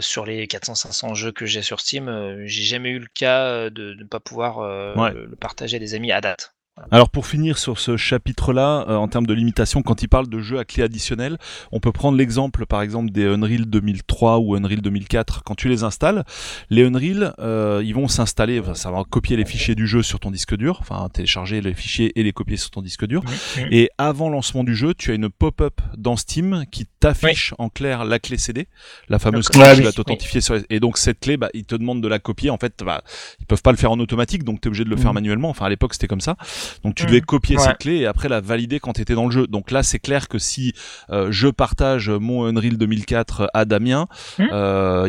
sur 0.00 0.24
les 0.26 0.46
400-500 0.46 1.14
jeux 1.14 1.32
que 1.32 1.46
j'ai 1.46 1.62
sur 1.62 1.80
Steam, 1.80 2.08
j'ai 2.46 2.62
jamais 2.62 2.90
eu 2.90 2.98
le 2.98 3.06
cas 3.14 3.46
euh, 3.46 3.70
de 3.70 3.94
ne 3.94 4.04
pas 4.04 4.20
pouvoir 4.20 4.58
euh, 4.60 4.94
Ouais. 4.96 5.10
le, 5.12 5.26
le 5.26 5.36
partager 5.36 5.76
à 5.76 5.80
des 5.80 5.94
amis 5.94 6.12
à 6.12 6.20
date. 6.20 6.54
Alors 6.90 7.10
pour 7.10 7.26
finir 7.26 7.58
sur 7.58 7.78
ce 7.78 7.96
chapitre-là, 7.96 8.86
euh, 8.88 8.96
en 8.96 9.08
termes 9.08 9.26
de 9.26 9.34
limitation, 9.34 9.82
quand 9.82 10.02
il 10.02 10.08
parle 10.08 10.28
de 10.28 10.40
jeux 10.40 10.58
à 10.58 10.64
clé 10.64 10.82
additionnelle, 10.82 11.36
on 11.72 11.80
peut 11.80 11.92
prendre 11.92 12.16
l'exemple 12.16 12.66
par 12.66 12.82
exemple 12.82 13.10
des 13.10 13.24
Unreal 13.26 13.66
2003 13.66 14.38
ou 14.38 14.54
Unreal 14.54 14.80
2004. 14.80 15.42
Quand 15.44 15.54
tu 15.54 15.68
les 15.68 15.82
installes, 15.84 16.24
les 16.70 16.84
Unreal, 16.84 17.34
euh, 17.38 17.82
ils 17.84 17.94
vont 17.94 18.08
s'installer, 18.08 18.60
enfin, 18.60 18.74
ça 18.74 18.90
va 18.90 19.02
copier 19.08 19.36
les 19.36 19.44
fichiers 19.44 19.74
du 19.74 19.86
jeu 19.86 20.02
sur 20.02 20.20
ton 20.20 20.30
disque 20.30 20.56
dur, 20.56 20.78
enfin 20.80 21.08
télécharger 21.12 21.60
les 21.60 21.74
fichiers 21.74 22.18
et 22.18 22.22
les 22.22 22.32
copier 22.32 22.56
sur 22.56 22.70
ton 22.70 22.82
disque 22.82 23.06
dur. 23.06 23.22
Et 23.70 23.90
avant 23.98 24.30
lancement 24.30 24.64
du 24.64 24.74
jeu, 24.74 24.94
tu 24.94 25.10
as 25.10 25.14
une 25.14 25.28
pop-up 25.28 25.80
dans 25.96 26.16
Steam 26.16 26.64
qui 26.70 26.86
t'affiche 27.00 27.54
en 27.58 27.68
clair 27.68 28.04
la 28.04 28.18
clé 28.18 28.38
CD, 28.38 28.66
la 29.08 29.18
fameuse 29.18 29.46
D'accord. 29.46 29.62
clé 29.62 29.74
qui 29.76 29.82
va 29.82 29.92
t'authentifier 29.92 30.40
sur 30.40 30.54
les- 30.54 30.64
Et 30.70 30.80
donc 30.80 30.98
cette 30.98 31.20
clé, 31.20 31.36
bah, 31.36 31.48
ils 31.54 31.64
te 31.64 31.74
demandent 31.74 32.02
de 32.02 32.08
la 32.08 32.18
copier. 32.18 32.50
En 32.50 32.56
fait, 32.58 32.82
bah, 32.84 33.02
ils 33.40 33.46
peuvent 33.46 33.62
pas 33.62 33.70
le 33.72 33.76
faire 33.76 33.92
en 33.92 33.98
automatique, 34.00 34.44
donc 34.44 34.60
tu 34.60 34.66
es 34.66 34.68
obligé 34.68 34.84
de 34.84 34.90
le 34.90 34.96
faire 34.96 35.10
Mhm. 35.10 35.14
manuellement. 35.14 35.48
Enfin, 35.50 35.66
à 35.66 35.68
l'époque, 35.68 35.92
c'était 35.94 36.06
comme 36.08 36.20
ça. 36.20 36.36
Donc 36.84 36.94
tu 36.94 37.06
devais 37.06 37.20
copier 37.20 37.56
Ouais. 37.56 37.62
cette 37.62 37.78
clé 37.78 37.96
et 37.96 38.06
après 38.06 38.28
la 38.28 38.40
valider 38.40 38.80
quand 38.80 38.92
tu 38.92 39.00
étais 39.02 39.14
dans 39.14 39.26
le 39.26 39.30
jeu. 39.32 39.46
Donc 39.46 39.70
là, 39.70 39.82
c'est 39.82 39.98
clair 39.98 40.28
que 40.28 40.38
si 40.38 40.72
euh, 41.10 41.28
je 41.30 41.48
partage 41.48 42.08
mon 42.10 42.44
Unreal 42.46 42.76
2004 42.76 43.50
à 43.54 43.64
Damien, 43.64 44.06
il 44.38 44.44
Mhm. 44.44 44.50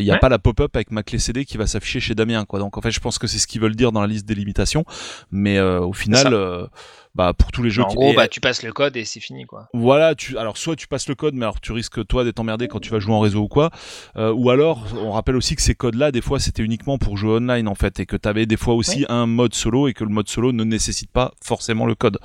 n'y 0.02 0.10
a 0.10 0.14
Ouais. 0.14 0.18
pas 0.18 0.28
la 0.28 0.38
pop-up 0.38 0.74
avec 0.76 0.90
ma 0.90 1.02
clé 1.02 1.18
CD 1.18 1.44
qui 1.44 1.56
va 1.56 1.66
s'afficher 1.66 2.00
chez 2.00 2.14
Damien. 2.14 2.44
Quoi. 2.44 2.58
Donc 2.58 2.76
en 2.78 2.80
fait, 2.80 2.90
je 2.90 3.00
pense 3.00 3.18
que 3.18 3.26
c'est 3.26 3.38
ce 3.38 3.46
qu'ils 3.46 3.60
veulent 3.60 3.76
dire 3.76 3.92
dans 3.92 4.00
la 4.00 4.06
liste 4.06 4.26
des 4.26 4.34
limitations. 4.34 4.84
Mais 5.30 5.58
euh, 5.58 5.80
au 5.80 5.92
final, 5.92 6.32
euh, 6.34 6.66
bah, 7.14 7.32
pour 7.34 7.50
tous 7.52 7.62
les 7.62 7.70
jeux 7.70 7.82
en 7.82 7.88
gros, 7.88 8.12
et- 8.12 8.14
bah, 8.14 8.28
tu 8.28 8.40
passes 8.40 8.62
le 8.62 8.72
code 8.72 8.96
et 8.96 9.04
c'est 9.04 9.20
fini 9.20 9.44
quoi. 9.44 9.68
voilà, 9.74 10.14
tu 10.14 10.38
alors 10.38 10.56
soit 10.56 10.76
tu 10.76 10.86
passes 10.86 11.08
le 11.08 11.14
code, 11.14 11.34
mais 11.34 11.42
alors 11.44 11.60
tu 11.60 11.72
risques 11.72 12.06
toi 12.06 12.24
d'être 12.24 12.38
emmerdé 12.38 12.68
quand 12.68 12.78
tu 12.80 12.90
vas 12.90 12.98
jouer 13.00 13.14
en 13.14 13.20
réseau 13.20 13.40
ou 13.42 13.48
quoi, 13.48 13.70
euh, 14.16 14.32
ou 14.32 14.50
alors 14.50 14.84
on 14.96 15.10
rappelle 15.12 15.36
aussi 15.36 15.56
que 15.56 15.62
ces 15.62 15.74
codes-là, 15.74 16.12
des 16.12 16.20
fois 16.20 16.38
c'était 16.38 16.62
uniquement 16.62 16.98
pour 16.98 17.16
jouer 17.16 17.36
online 17.36 17.66
en 17.68 17.74
fait, 17.74 17.98
et 18.00 18.06
que 18.06 18.16
tu 18.16 18.28
avais 18.28 18.46
des 18.46 18.56
fois 18.56 18.74
aussi 18.74 19.00
Oui. 19.00 19.06
un 19.08 19.26
mode 19.26 19.54
solo 19.54 19.88
et 19.88 19.92
que 19.92 20.04
le 20.04 20.10
mode 20.10 20.28
solo 20.28 20.52
ne 20.52 20.64
nécessite 20.64 21.10
pas 21.10 21.32
forcément 21.44 21.86
le 21.86 21.94
code. 21.94 22.18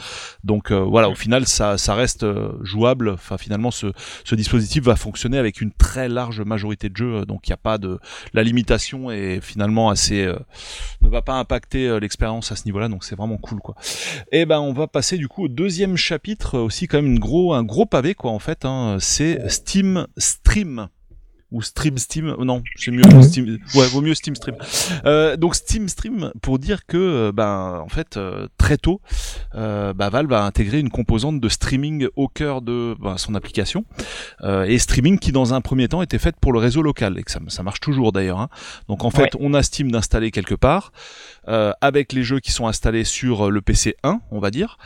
Donc 0.43 0.71
euh, 0.71 0.79
voilà, 0.81 1.09
au 1.09 1.15
final 1.15 1.45
ça 1.47 1.77
ça 1.77 1.95
reste 1.95 2.23
euh, 2.23 2.51
jouable. 2.61 3.09
Enfin 3.09 3.37
finalement 3.37 3.71
ce 3.71 3.87
ce 4.23 4.35
dispositif 4.35 4.83
va 4.83 4.95
fonctionner 4.95 5.37
avec 5.37 5.61
une 5.61 5.71
très 5.71 6.07
large 6.09 6.41
majorité 6.41 6.89
de 6.89 6.95
jeux, 6.97 7.15
euh, 7.21 7.25
donc 7.25 7.47
il 7.47 7.49
y 7.49 7.53
a 7.53 7.57
pas 7.57 7.77
de 7.77 7.99
la 8.33 8.43
limitation 8.43 9.09
est 9.11 9.41
finalement 9.41 9.89
assez 9.89 10.23
euh, 10.25 10.35
ne 11.01 11.09
va 11.09 11.21
pas 11.21 11.33
impacter 11.33 11.87
euh, 11.87 11.99
l'expérience 11.99 12.51
à 12.51 12.55
ce 12.55 12.65
niveau-là, 12.65 12.87
donc 12.87 13.03
c'est 13.03 13.15
vraiment 13.15 13.37
cool 13.37 13.59
quoi. 13.59 13.75
Et 14.31 14.45
ben 14.45 14.59
on 14.59 14.73
va 14.75 14.87
passer 14.87 15.17
du 15.17 15.27
coup 15.27 15.45
au 15.45 15.47
deuxième 15.47 15.97
chapitre, 15.97 16.55
euh, 16.55 16.61
aussi 16.61 16.87
quand 16.87 16.97
même 16.97 17.11
une 17.11 17.19
gros, 17.19 17.53
un 17.53 17.63
gros 17.63 17.85
pavé 17.85 18.13
quoi 18.13 18.31
en 18.31 18.39
fait, 18.39 18.65
hein, 18.65 18.97
c'est 18.99 19.49
Steam 19.49 20.07
Stream 20.17 20.89
ou 21.55 21.61
Stream 21.61 21.97
Steam. 21.97 22.35
Non, 22.39 22.61
c'est 22.75 22.91
mieux. 22.91 23.03
Steam. 23.23 23.57
Ouais, 23.75 23.87
vaut 23.87 24.01
mieux 24.01 24.13
Steam 24.13 24.35
Stream. 24.35 24.55
Euh, 25.05 25.37
donc 25.37 25.55
Steam 25.55 25.87
Stream 25.87 26.31
pour 26.41 26.59
dire 26.59 26.85
que 26.85 26.97
euh, 26.97 27.31
ben 27.31 27.81
en 27.83 27.87
fait 27.89 28.17
euh, 28.17 28.47
très 28.57 28.77
tôt, 28.77 28.99
euh, 29.55 29.93
bah, 29.93 30.09
Valve 30.09 30.33
a 30.33 30.43
intégré 30.45 30.79
une 30.79 30.89
composante 30.89 31.39
de 31.39 31.49
streaming 31.49 32.07
au 32.17 32.27
cœur 32.27 32.61
de 32.61 32.95
ben, 32.99 33.17
son 33.17 33.35
application 33.35 33.85
euh, 34.41 34.63
et 34.65 34.77
streaming 34.79 35.17
qui 35.17 35.31
dans 35.31 35.53
un 35.53 35.61
premier 35.61 35.87
temps 35.87 36.01
était 36.01 36.19
faite 36.19 36.35
pour 36.41 36.51
le 36.51 36.59
réseau 36.59 36.81
local 36.81 37.17
et 37.17 37.23
que 37.23 37.31
ça, 37.31 37.39
ça 37.47 37.63
marche 37.63 37.79
toujours 37.79 38.11
d'ailleurs. 38.11 38.39
Hein. 38.39 38.49
Donc 38.89 39.03
en 39.05 39.09
fait, 39.09 39.33
Ouais. 39.35 39.39
on 39.39 39.53
a 39.53 39.63
Steam 39.63 39.91
d'installer 39.91 40.29
quelque 40.31 40.55
part 40.55 40.91
euh, 41.47 41.71
avec 41.81 42.11
les 42.11 42.23
jeux 42.23 42.39
qui 42.41 42.51
sont 42.51 42.67
installés 42.67 43.03
sur 43.05 43.49
le 43.49 43.61
PC 43.61 43.95
1, 44.03 44.19
on 44.31 44.39
va 44.39 44.51
dire. 44.51 44.77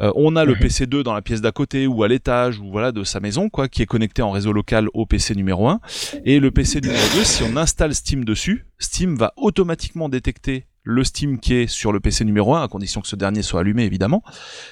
Euh, 0.00 0.12
on 0.14 0.36
a 0.36 0.44
le 0.44 0.52
Mhm. 0.54 0.58
PC 0.60 0.86
2 0.86 1.02
dans 1.02 1.14
la 1.14 1.22
pièce 1.22 1.40
d'à 1.40 1.52
côté 1.52 1.86
ou 1.86 2.02
à 2.02 2.08
l'étage 2.08 2.58
ou 2.58 2.70
voilà 2.70 2.92
de 2.92 3.02
sa 3.04 3.20
maison 3.20 3.48
quoi, 3.48 3.68
qui 3.68 3.80
est 3.82 3.86
connecté 3.86 4.20
en 4.22 4.30
réseau 4.30 4.52
local 4.52 4.88
au 4.94 5.06
PC 5.06 5.34
numéro 5.34 5.68
1. 5.68 5.80
Et 6.24 6.40
le 6.40 6.50
PC 6.50 6.80
numéro 6.80 7.02
2, 7.14 7.24
si 7.24 7.42
on 7.42 7.56
installe 7.56 7.94
Steam 7.94 8.24
dessus, 8.24 8.66
Steam 8.78 9.16
va 9.16 9.32
automatiquement 9.36 10.08
détecter 10.08 10.66
le 10.82 11.04
Steam 11.04 11.38
qui 11.38 11.54
est 11.54 11.66
sur 11.66 11.92
le 11.92 12.00
PC 12.00 12.24
numéro 12.24 12.54
1, 12.54 12.62
à 12.62 12.68
condition 12.68 13.00
que 13.00 13.08
ce 13.08 13.16
dernier 13.16 13.42
soit 13.42 13.60
allumé 13.60 13.84
évidemment. 13.84 14.22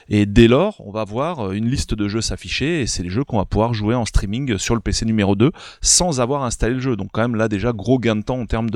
Et 0.08 0.24
dès 0.24 0.48
lors, 0.48 0.80
on 0.86 0.90
va 0.90 1.04
voir 1.04 1.48
euh, 1.48 1.52
une 1.52 1.68
liste 1.68 1.94
de 1.94 2.08
jeux 2.08 2.22
s'afficher 2.22 2.80
et 2.80 2.86
c'est 2.86 3.02
les 3.02 3.10
jeux 3.10 3.24
qu'on 3.24 3.36
va 3.36 3.44
pouvoir 3.44 3.74
jouer 3.74 3.94
en 3.94 4.06
streaming 4.06 4.56
sur 4.56 4.74
le 4.74 4.80
PC 4.80 5.04
numéro 5.04 5.36
2 5.36 5.50
sans 5.82 6.20
avoir 6.20 6.44
installé 6.44 6.74
le 6.74 6.80
jeu. 6.80 6.96
Donc 6.96 7.10
quand 7.12 7.20
même 7.22 7.36
là 7.36 7.48
déjà 7.48 7.72
gros 7.72 7.98
gain 7.98 8.16
de 8.16 8.22
temps 8.22 8.40
en 8.40 8.46
termes 8.46 8.70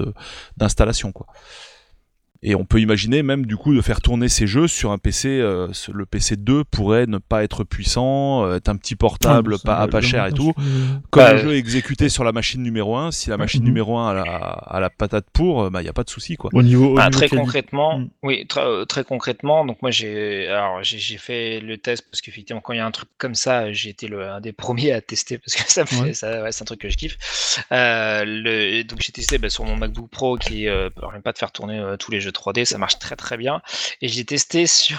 d'installation 0.57 1.13
quoi. 1.13 1.27
Et 2.43 2.55
on 2.55 2.65
peut 2.65 2.81
imaginer 2.81 3.23
même 3.23 3.45
du 3.45 3.57
coup 3.59 3.75
de 3.75 3.83
faire 3.83 4.01
tourner 4.01 4.31
ces 4.31 4.47
jeux 4.47 4.67
sur 4.67 4.93
un 4.93 4.99
PC. 4.99 5.29
euh, 5.29 5.69
le 5.93 6.07
PC 6.07 6.37
2 6.37 6.65
pourrait 6.65 7.07
ne 7.07 7.19
pas 7.19 7.45
être 7.45 7.65
puissant, 7.65 8.47
euh, 8.47 8.57
être 8.57 8.71
un 8.71 8.77
petit 8.77 8.97
portable, 8.97 9.57
Ah, 9.59 9.63
pas, 9.63 9.89
pas 9.89 10.01
cher 10.01 10.25
et 10.25 10.33
tout. 10.33 10.55
euh, 10.59 10.63
Comme 11.11 11.23
Bah, 11.23 11.33
le 11.35 11.39
jeu 11.39 11.55
est 11.55 11.59
exécuté 11.59 12.09
sur 12.09 12.25
la 12.25 12.33
machine 12.33 12.63
numéro 12.63 12.97
1, 12.97 13.11
si 13.11 13.29
la 13.29 13.37
machine 13.37 13.61
Mhm. 13.61 13.67
numéro 13.69 13.99
1 13.99 14.09
a 14.11 14.15
la, 14.15 14.23
a 14.23 14.81
la 14.81 14.89
patate 14.89 15.27
pour, 15.35 15.69
il 15.75 15.83
n'y 15.83 15.89
a 15.89 15.93
pas 15.93 16.03
de 16.03 16.09
souci 16.09 16.37
quoi. 16.37 16.49
Au 16.55 16.63
niveau, 16.63 16.95
au 16.95 16.99
Ah, 16.99 17.11
niveau 17.11 17.19
très 17.19 17.29
concrètement, 17.29 17.99
Mm. 17.99 18.09
oui, 18.23 18.47
très, 18.47 18.87
très 18.87 19.05
concrètement. 19.05 19.67
Donc 19.67 19.83
moi 19.83 19.91
j'ai, 19.91 20.47
alors 20.49 20.83
j'ai 20.83 20.97
j'ai 20.99 21.19
fait 21.19 21.61
le 21.61 21.77
test 21.77 22.07
parce 22.11 22.23
qu'effectivement 22.23 22.63
quand 22.63 22.73
il 22.73 22.79
y 22.79 22.81
a 22.81 22.87
un 22.87 22.91
truc 22.91 23.11
comme 23.19 23.35
ça, 23.35 23.71
j'ai 23.73 23.91
été 23.91 24.09
le, 24.09 24.27
un 24.31 24.41
des 24.41 24.53
premiers 24.65 24.93
à 24.93 25.03
tester 25.03 25.37
parce 25.37 25.57
que 25.57 25.71
ça 25.71 25.85
Ouais. 26.03 26.15
ça, 26.15 26.43
ouais, 26.43 26.53
c'est 26.53 26.63
un 26.63 26.65
truc 26.65 26.81
que 26.81 26.89
je 26.89 26.97
kiffe. 26.97 27.19
Euh, 27.73 28.25
le, 28.27 28.83
donc 28.85 29.01
j'ai 29.03 29.13
testé 29.13 29.37
bah, 29.37 29.51
sur 29.51 29.65
mon 29.65 29.77
MacBook 29.77 30.09
Pro 30.11 30.37
qui 30.39 30.69
euh, 30.69 30.89
permet 30.89 31.21
pas 31.21 31.33
de 31.33 31.39
faire 31.39 31.53
tourner 31.53 31.79
euh, 31.79 31.97
tous 31.99 32.11
les 32.11 32.21
jeux 32.21 32.30
3D, 32.31 32.65
ça 32.65 32.79
marche 32.79 32.99
très 32.99 33.17
très 33.17 33.37
bien. 33.37 33.63
Et 34.01 34.09
j'ai 34.09 34.25
testé 34.25 34.67
sur, 34.67 34.99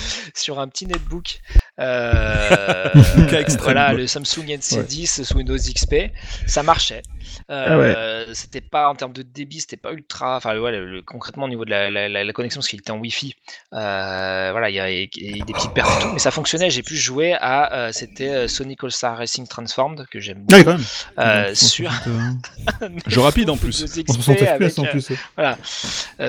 sur 0.34 0.58
un 0.58 0.68
petit 0.68 0.86
netbook. 0.86 1.40
Euh, 1.78 2.88
voilà, 3.60 3.92
le 3.92 4.06
Samsung 4.06 4.46
NC10 4.46 5.24
sous 5.24 5.36
Windows 5.36 5.56
XP, 5.56 6.10
ça 6.46 6.62
marchait. 6.62 7.02
Ah 7.48 7.78
ouais. 7.78 7.94
Euh, 7.96 8.34
C'était 8.34 8.60
pas 8.60 8.88
en 8.88 8.94
termes 8.94 9.12
de 9.12 9.22
débit, 9.22 9.60
c'était 9.60 9.76
pas 9.76 9.92
ultra. 9.92 10.36
Enfin, 10.36 10.58
ouais, 10.58 10.72
le- 10.72 10.90
le- 10.90 11.02
concrètement 11.02 11.44
au 11.44 11.48
niveau 11.48 11.64
de 11.64 11.70
la, 11.70 11.90
la- 11.90 12.08
la- 12.08 12.24
la 12.24 12.32
connexion, 12.32 12.58
parce 12.60 12.68
qu'il 12.68 12.78
était 12.80 12.90
en 12.90 12.98
Wi-Fi. 12.98 13.34
euh, 13.74 14.48
voilà, 14.52 14.70
il 14.70 14.74
y 14.76 14.80
a, 14.80 14.90
il 14.90 15.36
y 15.36 15.40
a 15.40 15.44
des 15.44 15.52
petites 15.52 15.72
pertes 15.72 15.90
et 16.00 16.02
tout, 16.02 16.10
mais 16.12 16.18
ça 16.18 16.30
fonctionnait. 16.30 16.70
J'ai 16.70 16.82
pu 16.82 16.96
jouer 16.96 17.34
à. 17.34 17.72
euh, 17.74 17.92
C'était 17.92 18.48
Sonic 18.48 18.82
All 18.84 18.90
Star 18.90 19.16
Racing 19.18 19.46
Transformed 19.46 20.06
que 20.10 20.20
j'aime 20.20 20.44
Ah, 20.52 20.56
beaucoup. 20.58 20.64
quand 20.64 20.70
même. 20.72 20.84
euh, 21.18 21.48
Ouais, 21.48 21.54
sur 21.54 21.92
160, 21.92 22.50
euh, 22.82 22.88
Jeu 23.06 23.20
rapide 23.20 23.50
en 23.50 23.56
plus. 23.56 23.80
Windows 23.82 24.02
XP 24.02 24.12
160 24.12 24.42
avec, 24.42 24.70
FPS 24.72 24.78
en 24.78 24.84
plus. 24.84 25.12
voilà, 25.36 25.58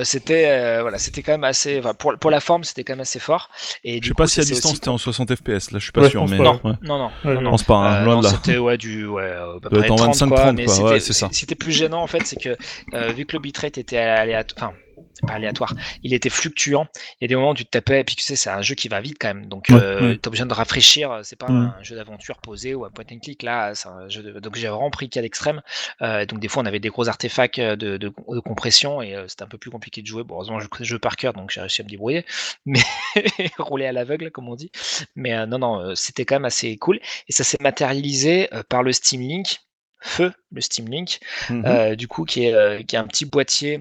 c'était 0.04 0.80
voilà, 0.80 0.98
c'était 0.98 1.22
quand 1.22 1.32
même 1.32 1.44
assez. 1.44 1.80
pour, 1.98 2.16
pour 2.18 2.30
la 2.30 2.40
forme, 2.40 2.64
c'était 2.64 2.84
quand 2.84 2.92
même 2.92 3.00
assez 3.00 3.18
fort. 3.18 3.50
Et 3.84 3.98
Je 4.00 4.08
sais 4.08 4.10
coup, 4.10 4.16
pas 4.16 4.26
si 4.26 4.40
à 4.40 4.44
distance 4.44 4.74
c'était 4.74 4.88
en 4.88 4.98
60 4.98 5.30
FPS, 5.40 5.70
là 5.72 5.78
je 5.78 5.84
suis 5.84 5.92
pas 5.92 6.02
Ouais, 6.02 6.10
sûr, 6.10 6.26
mais 6.28 6.36
pas. 6.38 6.44
Non, 6.44 6.60
ouais. 6.64 6.72
non, 6.82 6.98
non, 6.98 7.10
Ouais, 7.24 7.34
non, 7.34 7.40
non. 7.42 7.50
pense 7.52 7.62
pas, 7.64 7.76
hein, 7.76 8.02
Euh, 8.02 8.04
loin 8.04 8.14
non, 8.14 8.20
de 8.20 8.24
là. 8.26 8.30
C'était 8.30 8.58
ouais, 8.58 8.76
du 8.76 9.06
ouais, 9.06 9.32
en 9.90 9.96
30 9.96 10.00
25, 10.00 10.28
quoi, 10.28 10.38
30, 10.38 10.56
mais. 10.56 11.00
C'était 11.00 11.54
plus 11.54 11.72
gênant 11.72 12.02
en 12.02 12.06
fait, 12.06 12.22
c'est 12.26 12.40
que 12.40 12.56
euh, 12.94 13.12
vu 13.12 13.26
que 13.26 13.34
le 13.36 13.40
bitrate 13.40 13.78
était 13.78 13.98
aléatoire, 13.98 14.70
enfin 14.70 14.78
c'est 15.20 15.26
pas 15.26 15.34
aléatoire, 15.34 15.74
il 16.02 16.14
était 16.14 16.30
fluctuant. 16.30 16.86
Il 17.20 17.24
y 17.24 17.24
a 17.26 17.28
des 17.28 17.36
moments 17.36 17.50
où 17.50 17.54
tu 17.54 17.64
te 17.64 17.70
tapais, 17.70 18.00
et 18.00 18.04
puis 18.04 18.16
tu 18.16 18.22
sais, 18.22 18.36
c'est 18.36 18.50
un 18.50 18.62
jeu 18.62 18.74
qui 18.74 18.88
va 18.88 19.00
vite 19.00 19.16
quand 19.20 19.28
même, 19.28 19.46
donc 19.46 19.66
Ouais, 19.70 19.76
euh, 19.80 20.00
ouais. 20.12 20.18
besoin 20.30 20.46
de 20.46 20.54
rafraîchir. 20.54 21.20
C'est 21.22 21.36
pas 21.36 21.46
Ouais. 21.46 21.52
un 21.78 21.82
jeu 21.82 21.96
d'aventure 21.96 22.38
posé 22.38 22.74
ou 22.74 22.84
un 22.84 22.90
point 22.90 23.04
and 23.12 23.18
click 23.20 23.42
là, 23.42 23.74
c'est 23.74 23.88
un 23.88 24.08
jeu 24.08 24.22
de... 24.22 24.40
donc 24.40 24.56
j'ai 24.56 24.68
vraiment 24.68 24.90
pris 24.90 25.08
qu'à 25.08 25.20
l'extrême. 25.20 25.60
Euh, 26.02 26.24
donc 26.26 26.40
des 26.40 26.48
fois 26.48 26.62
on 26.62 26.66
avait 26.66 26.78
des 26.80 26.88
gros 26.88 27.08
artefacts 27.08 27.58
euh, 27.58 27.76
de, 27.76 27.96
de, 27.96 28.08
de 28.08 28.40
compression 28.40 29.02
et 29.02 29.14
euh, 29.14 29.26
c'était 29.28 29.42
un 29.42 29.48
peu 29.48 29.58
plus 29.58 29.70
compliqué 29.70 30.02
de 30.02 30.06
jouer. 30.06 30.22
Bon, 30.24 30.34
heureusement 30.36 30.60
je 30.60 30.68
connais 30.68 30.84
le 30.84 30.90
jeu 30.90 30.98
par 30.98 31.16
cœur, 31.16 31.32
donc 31.32 31.50
j'ai 31.50 31.60
réussi 31.60 31.80
à 31.82 31.84
me 31.84 31.90
débrouiller, 31.90 32.24
mais 32.66 32.80
rouler 33.58 33.86
à 33.86 33.92
l'aveugle 33.92 34.30
comme 34.30 34.48
on 34.48 34.54
dit. 34.56 34.70
Mais 35.16 35.34
euh, 35.34 35.46
non 35.46 35.58
non, 35.58 35.80
euh, 35.80 35.94
c'était 35.94 36.24
quand 36.24 36.36
même 36.36 36.44
assez 36.44 36.76
cool 36.78 37.00
et 37.28 37.32
ça 37.32 37.44
s'est 37.44 37.58
matérialisé 37.60 38.48
euh, 38.54 38.62
par 38.68 38.82
le 38.82 38.92
Steam 38.92 39.20
Link. 39.22 39.58
Feu, 40.02 40.32
le 40.50 40.62
Steam 40.62 40.88
Link, 40.88 41.20
euh, 41.50 41.94
du 41.94 42.08
coup, 42.08 42.24
qui 42.24 42.44
est, 42.46 42.54
euh, 42.54 42.82
qui 42.82 42.96
est 42.96 42.98
un 42.98 43.06
petit 43.06 43.26
boîtier 43.26 43.80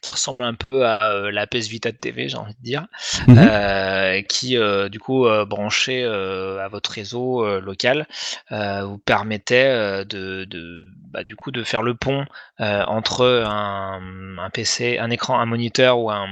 qui 0.00 0.12
ressemble 0.12 0.44
un 0.44 0.54
peu 0.54 0.86
à 0.86 1.12
euh, 1.12 1.30
la 1.30 1.46
PS 1.46 1.68
Vita 1.68 1.90
de 1.92 1.96
TV, 1.96 2.28
j'ai 2.28 2.36
envie 2.36 2.54
de 2.54 2.62
dire, 2.62 2.86
Mhm. 3.26 3.38
euh, 3.38 4.22
qui, 4.22 4.56
euh, 4.56 4.88
du 4.88 4.98
coup, 5.00 5.26
euh, 5.26 5.44
branché 5.44 6.02
euh, 6.04 6.58
à 6.64 6.68
votre 6.68 6.90
réseau 6.90 7.44
euh, 7.44 7.60
local, 7.60 8.06
euh, 8.52 8.84
vous 8.84 8.98
permettait 8.98 9.66
euh, 9.66 10.04
de, 10.04 10.44
de, 10.44 10.84
bah, 11.10 11.24
du 11.24 11.36
coup, 11.36 11.50
de 11.50 11.64
faire 11.64 11.82
le 11.82 11.94
pont 11.94 12.24
euh, 12.60 12.84
entre 12.84 13.44
un, 13.46 14.38
un 14.38 14.50
PC, 14.50 14.98
un 14.98 15.10
écran, 15.10 15.40
un 15.40 15.46
moniteur 15.46 15.98
ou 15.98 16.10
un, 16.10 16.28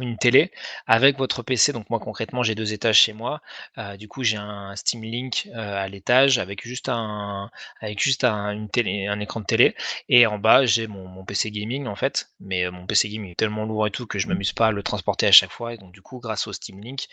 une 0.00 0.18
télé 0.18 0.50
avec 0.86 1.18
votre 1.18 1.42
PC. 1.42 1.72
Donc 1.72 1.90
moi, 1.90 2.00
concrètement, 2.00 2.42
j'ai 2.42 2.54
deux 2.54 2.72
étages 2.72 2.98
chez 2.98 3.12
moi. 3.12 3.40
Euh, 3.78 3.96
du 3.96 4.08
coup, 4.08 4.24
j'ai 4.24 4.36
un 4.36 4.74
Steam 4.74 5.02
Link 5.02 5.48
euh, 5.54 5.84
à 5.84 5.88
l'étage 5.88 6.38
avec 6.38 6.66
juste 6.66 6.88
un, 6.88 7.50
avec 7.80 8.02
juste 8.02 8.24
un, 8.24 8.50
une 8.50 8.68
télé, 8.68 9.06
un 9.06 9.20
écran 9.20 9.40
de 9.40 9.46
télé. 9.46 9.74
Et 10.08 10.26
en 10.26 10.38
bas, 10.38 10.66
j'ai 10.66 10.86
mon, 10.86 11.06
mon 11.06 11.24
PC 11.24 11.50
gaming 11.50 11.86
en 11.86 11.96
fait, 11.96 12.30
mais 12.40 12.70
mon 12.70 12.86
PC 12.86 13.08
gaming 13.08 13.30
est 13.30 13.36
tellement 13.36 13.64
lourd 13.64 13.86
et 13.86 13.90
tout 13.90 14.06
que 14.06 14.18
je 14.18 14.28
m'amuse 14.28 14.52
pas 14.52 14.68
à 14.68 14.72
le 14.72 14.82
transporter 14.82 15.26
à 15.26 15.32
chaque 15.32 15.52
fois. 15.52 15.74
Et 15.74 15.78
donc 15.78 15.92
du 15.92 16.02
coup, 16.02 16.18
grâce 16.18 16.46
au 16.46 16.52
Steam 16.52 16.80
Link, 16.80 17.06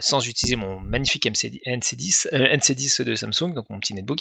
sans 0.00 0.26
utiliser 0.26 0.56
mon 0.56 0.80
magnifique 0.80 1.26
MC, 1.26 1.60
NC10, 1.66 2.28
euh, 2.32 2.56
NC10 2.56 3.04
de 3.04 3.14
Samsung, 3.14 3.54
donc 3.54 3.70
mon 3.70 3.78
petit 3.78 3.94
netbook, 3.94 4.20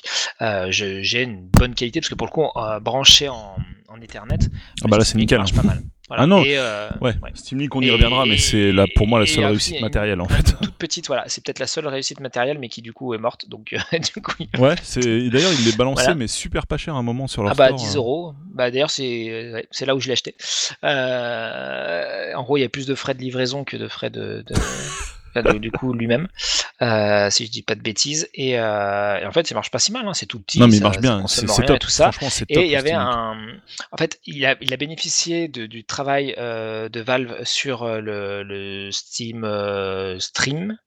j'ai 0.70 1.22
une 1.24 1.48
bonne 1.48 1.74
qualité 1.74 1.95
parce 2.02 2.10
que 2.10 2.16
pour 2.16 2.28
le 2.28 2.32
coup, 2.32 2.46
euh, 2.56 2.80
branché 2.80 3.30
en, 3.30 3.56
en 3.88 4.02
Ethernet, 4.02 4.40
Ah 4.84 4.88
bah 4.88 4.98
là 4.98 5.06
c'est 5.06 5.18
nickel. 5.18 5.38
marche 5.40 5.54
pas 5.54 5.64
mal. 5.64 5.82
Voilà. 6.08 6.22
Ah 6.24 6.28
non, 6.28 6.44
Et, 6.44 6.56
euh, 6.56 6.88
Ouais, 7.02 7.16
ouais. 7.24 7.32
Steam 7.34 7.60
Link 7.60 7.76
on 7.76 7.82
y 7.82 7.88
Et- 7.88 7.92
reviendra, 7.92 8.28
mais 8.28 8.38
c'est 8.38 8.72
là 8.72 8.86
pour 8.96 9.08
moi 9.08 9.20
la 9.20 9.26
seule 9.26 9.46
réussite 9.46 9.82
matérielle 9.82 10.22
en 10.22 10.28
fait. 10.28 10.56
toute 10.62 10.76
petite, 10.78 11.08
voilà, 11.08 11.24
c'est 11.26 11.44
peut-être 11.44 11.58
la 11.58 11.66
seule 11.66 11.88
réussite 11.88 12.20
matérielle, 12.20 12.60
mais 12.60 12.70
qui 12.70 12.84
du 12.84 12.94
coup 12.94 13.16
est 13.16 13.18
morte. 13.18 13.50
Donc 13.50 13.74
euh, 13.74 13.80
du 14.16 14.22
coup, 14.22 14.34
il- 14.40 14.60
Ouais, 14.60 14.76
c'est 14.84 15.02
d'ailleurs 15.30 15.52
il 15.60 15.68
est 15.68 15.76
balancé 15.76 16.04
Voilà. 16.04 16.16
mais 16.16 16.28
super 16.28 16.68
pas 16.68 16.78
cher 16.78 16.94
à 16.94 17.00
un 17.00 17.04
moment 17.04 17.26
sur 17.26 17.42
leur 17.42 17.54
Ah 17.54 17.56
bah 17.56 17.68
store, 17.70 17.80
10 17.80 17.96
euh. 17.96 17.98
euros. 17.98 18.34
Bah 18.54 18.70
d'ailleurs 18.70 18.92
c'est 18.92 19.52
ouais, 19.54 19.68
c'est 19.72 19.88
là 19.88 19.96
où 19.96 20.00
je 20.00 20.06
l'ai 20.06 20.14
acheté. 20.14 20.36
Euh, 20.84 22.34
en 22.36 22.44
gros 22.44 22.58
il 22.58 22.62
y 22.62 22.66
a 22.66 22.70
plus 22.70 22.86
de 22.86 22.94
frais 22.96 23.16
de 23.16 23.20
livraison 23.22 23.64
que 23.64 23.76
de 23.78 23.88
frais 23.88 24.12
de, 24.12 24.44
de- 25.42 25.58
du 25.58 25.72
coup 25.72 25.94
lui-même, 25.94 26.28
euh, 26.82 27.30
si 27.30 27.46
je 27.46 27.52
dis 27.52 27.62
pas 27.62 27.76
de 27.76 27.82
bêtises. 27.82 28.30
Et, 28.34 28.60
euh, 28.60 29.20
et 29.20 29.26
en 29.26 29.32
fait 29.32 29.48
ça 29.48 29.56
marche 29.56 29.72
pas 29.72 29.80
si 29.80 29.92
mal, 29.92 30.08
hein, 30.08 30.14
c'est 30.14 30.26
tout 30.26 30.40
petit. 30.40 30.60
Non 30.60 30.68
mais 30.68 30.78
il 30.78 30.84
marche 30.84 30.96
ça 30.96 31.02
bien, 31.02 31.28
c'est 31.28 31.46
top. 31.66 31.76
et 31.76 31.80
tout 31.80 31.90
ça. 31.90 32.12
Franchement 32.12 32.30
c'est 32.32 32.46
top. 32.46 32.58
Et 32.58 32.66
il 32.66 32.72
y 32.72 32.76
avait 32.76 32.92
un. 32.94 33.36
En 33.92 33.98
fait, 33.98 34.20
il 34.26 34.46
a, 34.46 34.56
il 34.62 34.74
a 34.74 34.78
bénéficié 34.78 35.48
de- 35.48 35.66
du 35.66 35.84
travail 35.84 36.36
euh, 36.38 36.90
de 36.90 37.00
Valve 37.02 37.44
sur 37.44 37.86
le, 37.86 38.44
le 38.44 38.92
Steam 38.92 39.46
Stream 40.20 40.78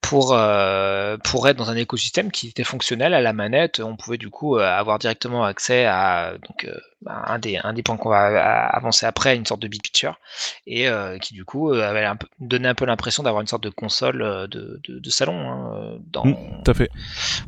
pour, 0.00 0.32
euh, 0.34 1.16
pour 1.18 1.48
être 1.48 1.56
dans 1.56 1.70
un 1.70 1.76
écosystème 1.76 2.30
qui 2.30 2.48
était 2.48 2.64
fonctionnel 2.64 3.14
à 3.14 3.20
la 3.20 3.32
manette. 3.32 3.80
On 3.80 3.96
pouvait 3.96 4.18
du 4.18 4.30
coup 4.30 4.56
euh, 4.58 4.62
avoir 4.62 4.98
directement 4.98 5.44
accès 5.44 5.86
à 5.86 6.32
donc, 6.48 6.64
euh, 6.64 6.78
à 7.06 7.32
un, 7.32 7.38
des, 7.38 7.58
un 7.62 7.72
des 7.72 7.82
points 7.82 7.96
qu'on 7.96 8.10
va 8.10 8.66
avancer 8.66 9.06
après, 9.06 9.36
une 9.36 9.46
sorte 9.46 9.60
de 9.62 9.68
big 9.68 9.82
picture, 9.82 10.18
et 10.66 10.88
euh, 10.88 11.18
qui 11.18 11.34
du 11.34 11.44
coup 11.44 11.72
avait 11.72 12.04
un 12.04 12.16
peu, 12.16 12.26
donnait 12.40 12.68
un 12.68 12.74
peu 12.74 12.84
l'impression 12.84 13.22
d'avoir 13.22 13.40
une 13.40 13.46
sorte 13.46 13.62
de 13.62 13.70
console 13.70 14.48
de, 14.50 14.80
de, 14.84 14.98
de 14.98 15.10
salon. 15.10 15.50
hein, 15.50 15.72
euh, 15.76 15.98
dans... 16.10 16.24
Mm, 16.24 16.62
Tout 16.64 16.70
à 16.70 16.74
fait. 16.74 16.90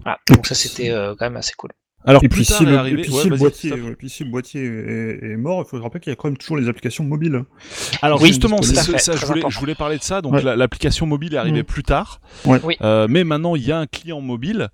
Voilà. 0.03 0.19
Donc 0.29 0.47
ça 0.47 0.55
c'était 0.55 0.89
quand 0.91 1.27
même 1.27 1.37
assez 1.37 1.53
cool. 1.55 1.71
Alors 2.05 2.25
Et 2.25 2.29
plus 2.29 2.45
puis, 2.45 2.45
si 2.45 2.65
le, 2.65 2.73
et 2.73 2.77
arrivé. 2.77 3.03
puis 3.03 3.13
ouais, 3.13 3.23
si 3.23 3.29
le 3.29 3.37
boîtier, 3.37 3.73
ouais, 3.73 3.95
puis 3.97 4.09
si 4.11 4.25
le 4.25 4.31
boîtier 4.31 4.61
est, 4.65 5.33
est 5.33 5.37
mort, 5.37 5.63
il 5.65 5.69
faut 5.71 5.77
se 5.79 5.83
rappeler 5.83 6.01
qu'il 6.01 6.11
y 6.11 6.13
a 6.13 6.17
quand 6.17 6.29
même 6.29 6.37
toujours 6.37 6.57
les 6.57 6.69
applications 6.69 7.05
mobiles. 7.05 7.45
Alors 8.03 8.21
Oui, 8.21 8.29
justement, 8.29 8.61
fait, 8.61 8.75
ça, 8.99 9.15
je 9.15 9.25
voulais, 9.27 9.43
je 9.49 9.59
voulais 9.59 9.75
parler 9.77 9.99
de 9.99 10.03
ça. 10.03 10.21
Donc 10.21 10.33
Ouais. 10.35 10.43
la- 10.43 10.57
l'application 10.57 11.07
mobile 11.07 11.35
est 11.35 11.39
arrivée 11.39 11.63
Mm. 11.63 11.67
plus 11.67 11.83
tard, 11.85 12.21
Ouais. 12.45 12.61
Oui. 12.65 12.77
Euh, 12.83 13.07
mais 13.09 13.23
maintenant 13.25 13.55
il 13.55 13.65
y 13.65 13.71
a 13.73 13.79
un 13.79 13.87
client 13.87 14.21
mobile. 14.21 14.69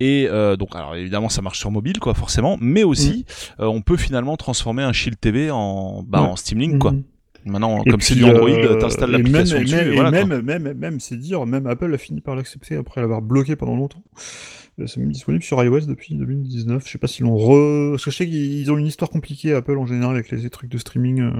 Et 0.00 0.26
euh, 0.28 0.56
donc, 0.56 0.74
alors 0.74 0.96
évidemment, 0.96 1.28
ça 1.28 1.42
marche 1.42 1.60
sur 1.60 1.70
mobile, 1.70 2.00
quoi, 2.00 2.14
forcément. 2.14 2.58
Mais 2.60 2.82
aussi, 2.82 3.24
euh, 3.60 3.66
on 3.66 3.82
peut 3.82 3.96
finalement 3.96 4.36
transformer 4.36 4.82
un 4.82 4.92
Shield 4.92 5.20
TV 5.20 5.52
en, 5.52 6.02
bah, 6.04 6.22
Ouais. 6.22 6.28
en 6.28 6.34
Steam 6.36 6.58
Link, 6.58 6.78
quoi. 6.80 6.90
Mhm. 6.90 7.04
Maintenant, 7.44 7.82
Et 7.84 7.90
comme 7.90 8.00
c'est 8.00 8.14
du 8.14 8.24
Android, 8.24 8.48
euh, 8.50 8.78
t'installes 8.78 9.10
et 9.10 9.12
l'application 9.18 9.56
même, 9.56 9.64
dessus. 9.64 9.74
et 9.76 9.84
même, 9.84 9.94
voilà, 9.94 10.08
et 10.20 10.20
quoi. 10.26 10.36
même, 10.42 10.62
même, 10.62 10.78
même, 10.78 11.00
c'est 11.00 11.16
dire, 11.16 11.44
même 11.46 11.66
Apple 11.66 11.92
a 11.92 11.98
fini 11.98 12.20
par 12.20 12.36
l'accepter 12.36 12.76
après 12.76 13.00
l'avoir 13.00 13.20
bloqué 13.22 13.56
pendant 13.56 13.74
longtemps. 13.76 14.02
Euh, 14.80 14.86
C'est 14.86 15.00
même 15.00 15.12
disponible 15.12 15.44
sur 15.44 15.62
iOS 15.62 15.80
depuis 15.80 16.14
2019. 16.14 16.82
Je 16.86 16.90
sais 16.92 16.96
pas 16.98 17.06
s'ils 17.06 17.26
l'ont 17.26 17.36
re. 17.36 17.90
Parce 17.90 18.06
que 18.06 18.10
je 18.10 18.16
sais 18.16 18.26
qu'ils 18.26 18.72
ont 18.72 18.78
une 18.78 18.86
histoire 18.86 19.10
compliquée, 19.10 19.52
Apple 19.52 19.76
en 19.76 19.84
général, 19.86 20.14
avec 20.14 20.30
les 20.30 20.48
trucs 20.48 20.70
de 20.70 20.78
streaming. 20.78 21.20
euh, 21.20 21.30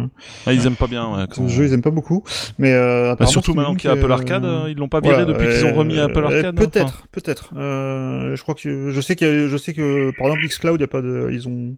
Ah, 0.45 0.53
ils 0.53 0.67
aiment 0.67 0.77
pas 0.77 0.87
bien. 0.87 1.11
ouais, 1.17 1.23
Ce 1.31 1.37
quand- 1.37 1.49
jeu, 1.49 1.65
ils 1.65 1.73
aiment 1.73 1.81
pas 1.81 1.91
beaucoup. 1.91 2.25
Mais 2.59 2.73
euh, 2.75 3.15
Bah, 3.17 3.25
surtout 3.25 3.55
maintenant 3.55 3.75
qu'il 3.75 3.88
y 3.88 3.91
a 3.91 3.97
Apple 3.97 4.12
Arcade, 4.12 4.45
euh, 4.45 4.65
euh, 4.65 4.71
ils 4.71 4.77
l'ont 4.77 4.88
pas 4.91 5.01
viré 5.01 5.25
voilà, 5.25 5.33
depuis 5.33 5.49
qu'ils 5.49 5.65
ont 5.65 5.73
remis 5.75 5.97
euh, 5.99 6.05
Apple 6.07 6.19
euh, 6.19 6.25
Arcade. 6.25 6.45
hein, 6.47 6.53
Peut-être, 6.55 6.85
enfin. 6.85 7.07
peut-être. 7.11 7.55
Euh, 7.57 8.37
je 8.37 8.43
crois 8.43 8.55
que 8.55 8.91
je 8.91 9.01
sais 9.01 9.17
que 9.17 9.49
je 9.49 9.57
sais 9.57 9.73
que 9.73 10.11
par 10.19 10.27
exemple 10.27 10.47
Xcloud, 10.47 10.81
y 10.81 10.85
a 10.85 10.88
pas 10.88 11.01
de, 11.01 11.31
ils 11.33 11.49
ont 11.49 11.75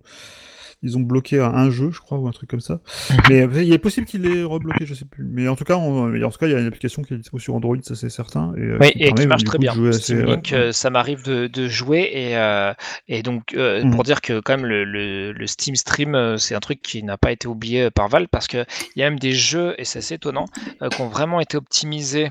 ils 0.84 0.96
ont 0.96 1.00
bloqué 1.00 1.40
un, 1.40 1.70
jeu, 1.70 1.90
je 1.90 1.98
crois, 1.98 2.18
ou 2.18 2.28
un 2.28 2.30
truc 2.30 2.48
comme 2.48 2.60
ça. 2.60 2.80
Mais 3.28 3.42
euh, 3.42 3.62
il 3.62 3.72
est 3.72 3.78
possible 3.78 4.06
qu'il 4.06 4.22
l'ait 4.22 4.44
rebloqué, 4.44 4.86
je 4.86 4.94
sais 4.94 5.04
plus. 5.06 5.24
Mais 5.24 5.48
en 5.48 5.56
tout 5.56 5.64
cas, 5.64 5.76
on- 5.76 6.14
en 6.22 6.30
tout 6.30 6.38
cas, 6.38 6.46
il 6.46 6.52
y 6.52 6.54
a 6.54 6.60
une 6.60 6.66
application 6.66 7.02
qui 7.02 7.14
est 7.14 7.16
dispo 7.16 7.38
sur 7.38 7.54
Android, 7.54 7.76
ça 7.82 7.94
c'est 7.96 8.08
certain. 8.10 8.52
Et, 8.56 8.60
euh, 8.60 8.78
Oui, 8.80 8.92
qui 8.92 9.02
et 9.02 9.12
qui 9.12 9.26
marche 9.26 9.44
très 9.44 9.58
bien. 9.58 9.72
assez- 9.88 10.22
Link, 10.22 10.50
ouais. 10.52 10.72
ça 10.72 10.90
m'arrive 10.90 11.24
de, 11.24 11.46
de 11.48 11.66
jouer 11.68 12.10
et, 12.12 12.36
euh, 12.36 12.72
et 13.08 13.22
donc 13.22 13.54
euh, 13.54 13.82
Mhm. 13.82 13.90
pour 13.92 14.04
dire 14.04 14.20
que 14.20 14.38
quand 14.40 14.56
même 14.56 14.66
le, 14.66 14.84
le, 14.84 15.32
le 15.32 15.46
Steam 15.46 15.74
Stream, 15.74 16.36
c'est 16.38 16.54
un 16.54 16.60
truc 16.60 16.80
qui 16.82 17.02
n'a 17.02 17.16
pas 17.16 17.32
été 17.32 17.48
oublié 17.48 17.90
par 17.90 18.08
Valve 18.08 18.28
parce 18.30 18.46
que 18.46 18.64
il 18.94 19.00
y 19.00 19.02
a 19.02 19.10
même 19.10 19.18
des 19.18 19.32
jeux 19.32 19.74
et 19.78 19.84
c'est 19.84 19.98
assez 20.00 20.14
étonnant 20.14 20.44
euh, 20.82 20.88
qui 20.90 21.00
ont 21.00 21.08
vraiment 21.08 21.40
été 21.40 21.56
optimisés. 21.56 22.30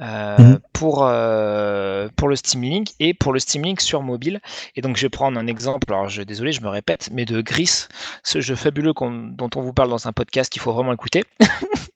Euh, 0.00 0.36
Mhm. 0.38 0.58
pour, 0.72 1.04
euh, 1.04 2.08
pour 2.16 2.28
le 2.28 2.36
Steam 2.36 2.62
Link 2.62 2.88
et 2.98 3.14
pour 3.14 3.32
le 3.32 3.38
Steam 3.38 3.62
Link 3.64 3.80
sur 3.80 4.02
mobile. 4.02 4.40
Et 4.76 4.80
donc 4.80 4.96
je 4.96 5.02
vais 5.02 5.10
prendre 5.10 5.38
un 5.38 5.46
exemple, 5.46 5.92
alors 5.92 6.08
je, 6.08 6.22
désolé, 6.22 6.52
je 6.52 6.62
me 6.62 6.68
répète, 6.68 7.10
mais 7.12 7.24
de 7.24 7.40
Gris, 7.40 7.86
ce 8.22 8.40
jeu 8.40 8.54
fabuleux 8.56 8.92
dont 8.94 9.50
on 9.54 9.60
vous 9.60 9.72
parle 9.72 9.90
dans 9.90 10.08
un 10.08 10.12
podcast 10.12 10.50
qu'il 10.52 10.62
faut 10.62 10.72
vraiment 10.72 10.92
écouter. 10.92 11.24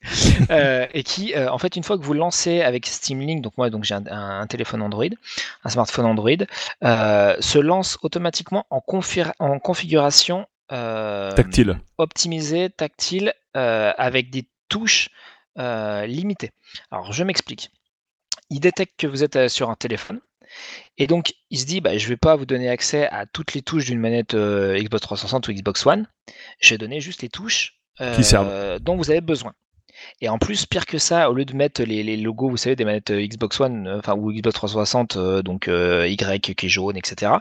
Euh, 0.51 0.87
et 0.95 1.03
qui, 1.03 1.35
euh, 1.35 1.51
en 1.51 1.59
fait, 1.59 1.75
une 1.77 1.83
fois 1.83 1.99
que 1.99 2.05
vous 2.05 2.13
lancez 2.13 2.61
avec 2.63 2.87
Steam 2.87 3.21
Link, 3.21 3.43
donc 3.43 3.55
moi, 3.59 3.71
donc 3.71 3.83
j'ai 3.85 3.95
un, 3.95 4.47
téléphone 4.47 4.81
Android, 4.83 5.07
un 5.65 5.69
smartphone 5.69 6.05
Android, 6.07 6.31
euh, 6.85 7.37
se 7.41 7.59
lance 7.59 7.99
automatiquement 8.03 8.67
en, 8.71 8.77
en 9.41 9.59
configuration 9.59 10.47
euh, 10.73 11.33
Tactile. 11.33 11.79
optimisée, 11.99 12.71
tactile, 12.71 13.33
euh, 13.57 13.93
avec 13.99 14.31
des 14.31 14.47
touches 14.69 15.09
euh, 15.59 16.07
limitées. 16.07 16.53
Alors, 16.91 17.13
je 17.13 17.25
m'explique. 17.25 17.71
Il 18.51 18.61
détecte 18.61 18.95
que 18.99 19.07
vous 19.07 19.25
êtes 19.25 19.37
euh, 19.37 19.49
sur 19.49 19.71
un 19.71 19.77
téléphone. 19.77 20.21
Et 20.99 21.07
donc, 21.07 21.35
il 21.51 21.59
se 21.59 21.67
dit, 21.67 21.81
bah, 21.81 21.97
je 21.99 22.05
ne 22.05 22.09
vais 22.11 22.17
pas 22.17 22.37
vous 22.37 22.47
donner 22.47 22.69
accès 22.69 23.09
à 23.09 23.27
toutes 23.27 23.55
les 23.55 23.63
touches 23.63 23.87
d'une 23.87 23.99
manette 23.99 24.35
euh, 24.35 24.79
Xbox 24.79 25.03
360 25.03 25.49
ou 25.49 25.53
Xbox 25.53 25.85
One. 25.87 26.07
Je 26.61 26.71
vais 26.75 26.79
donner 26.79 27.01
juste 27.01 27.23
les 27.23 27.29
touches 27.29 27.81
Qui 28.15 28.23
servent. 28.25 28.49
euh, 28.49 28.79
dont 28.79 28.97
vous 28.97 29.11
avez 29.11 29.21
besoin. 29.21 29.53
Et 30.21 30.29
en 30.29 30.39
plus, 30.39 30.67
pire 30.67 30.87
que 30.87 30.99
ça, 30.99 31.31
au 31.31 31.35
lieu 31.35 31.45
de 31.45 31.55
mettre 31.55 31.83
les, 31.83 32.17
logos, 32.17 32.49
vous 32.49 32.57
savez, 32.57 32.77
des 32.77 32.85
manettes 32.85 33.11
euh, 33.11 33.27
Xbox 33.27 33.61
One, 33.61 33.87
euh, 33.87 34.15
ou 34.15 34.33
Xbox 34.33 34.55
360, 34.55 35.17
euh, 35.17 35.43
donc 35.43 35.67
Y 35.69 36.41
qui 36.41 36.67
est 36.67 36.69
jaune, 36.69 36.97
etc. 36.97 37.33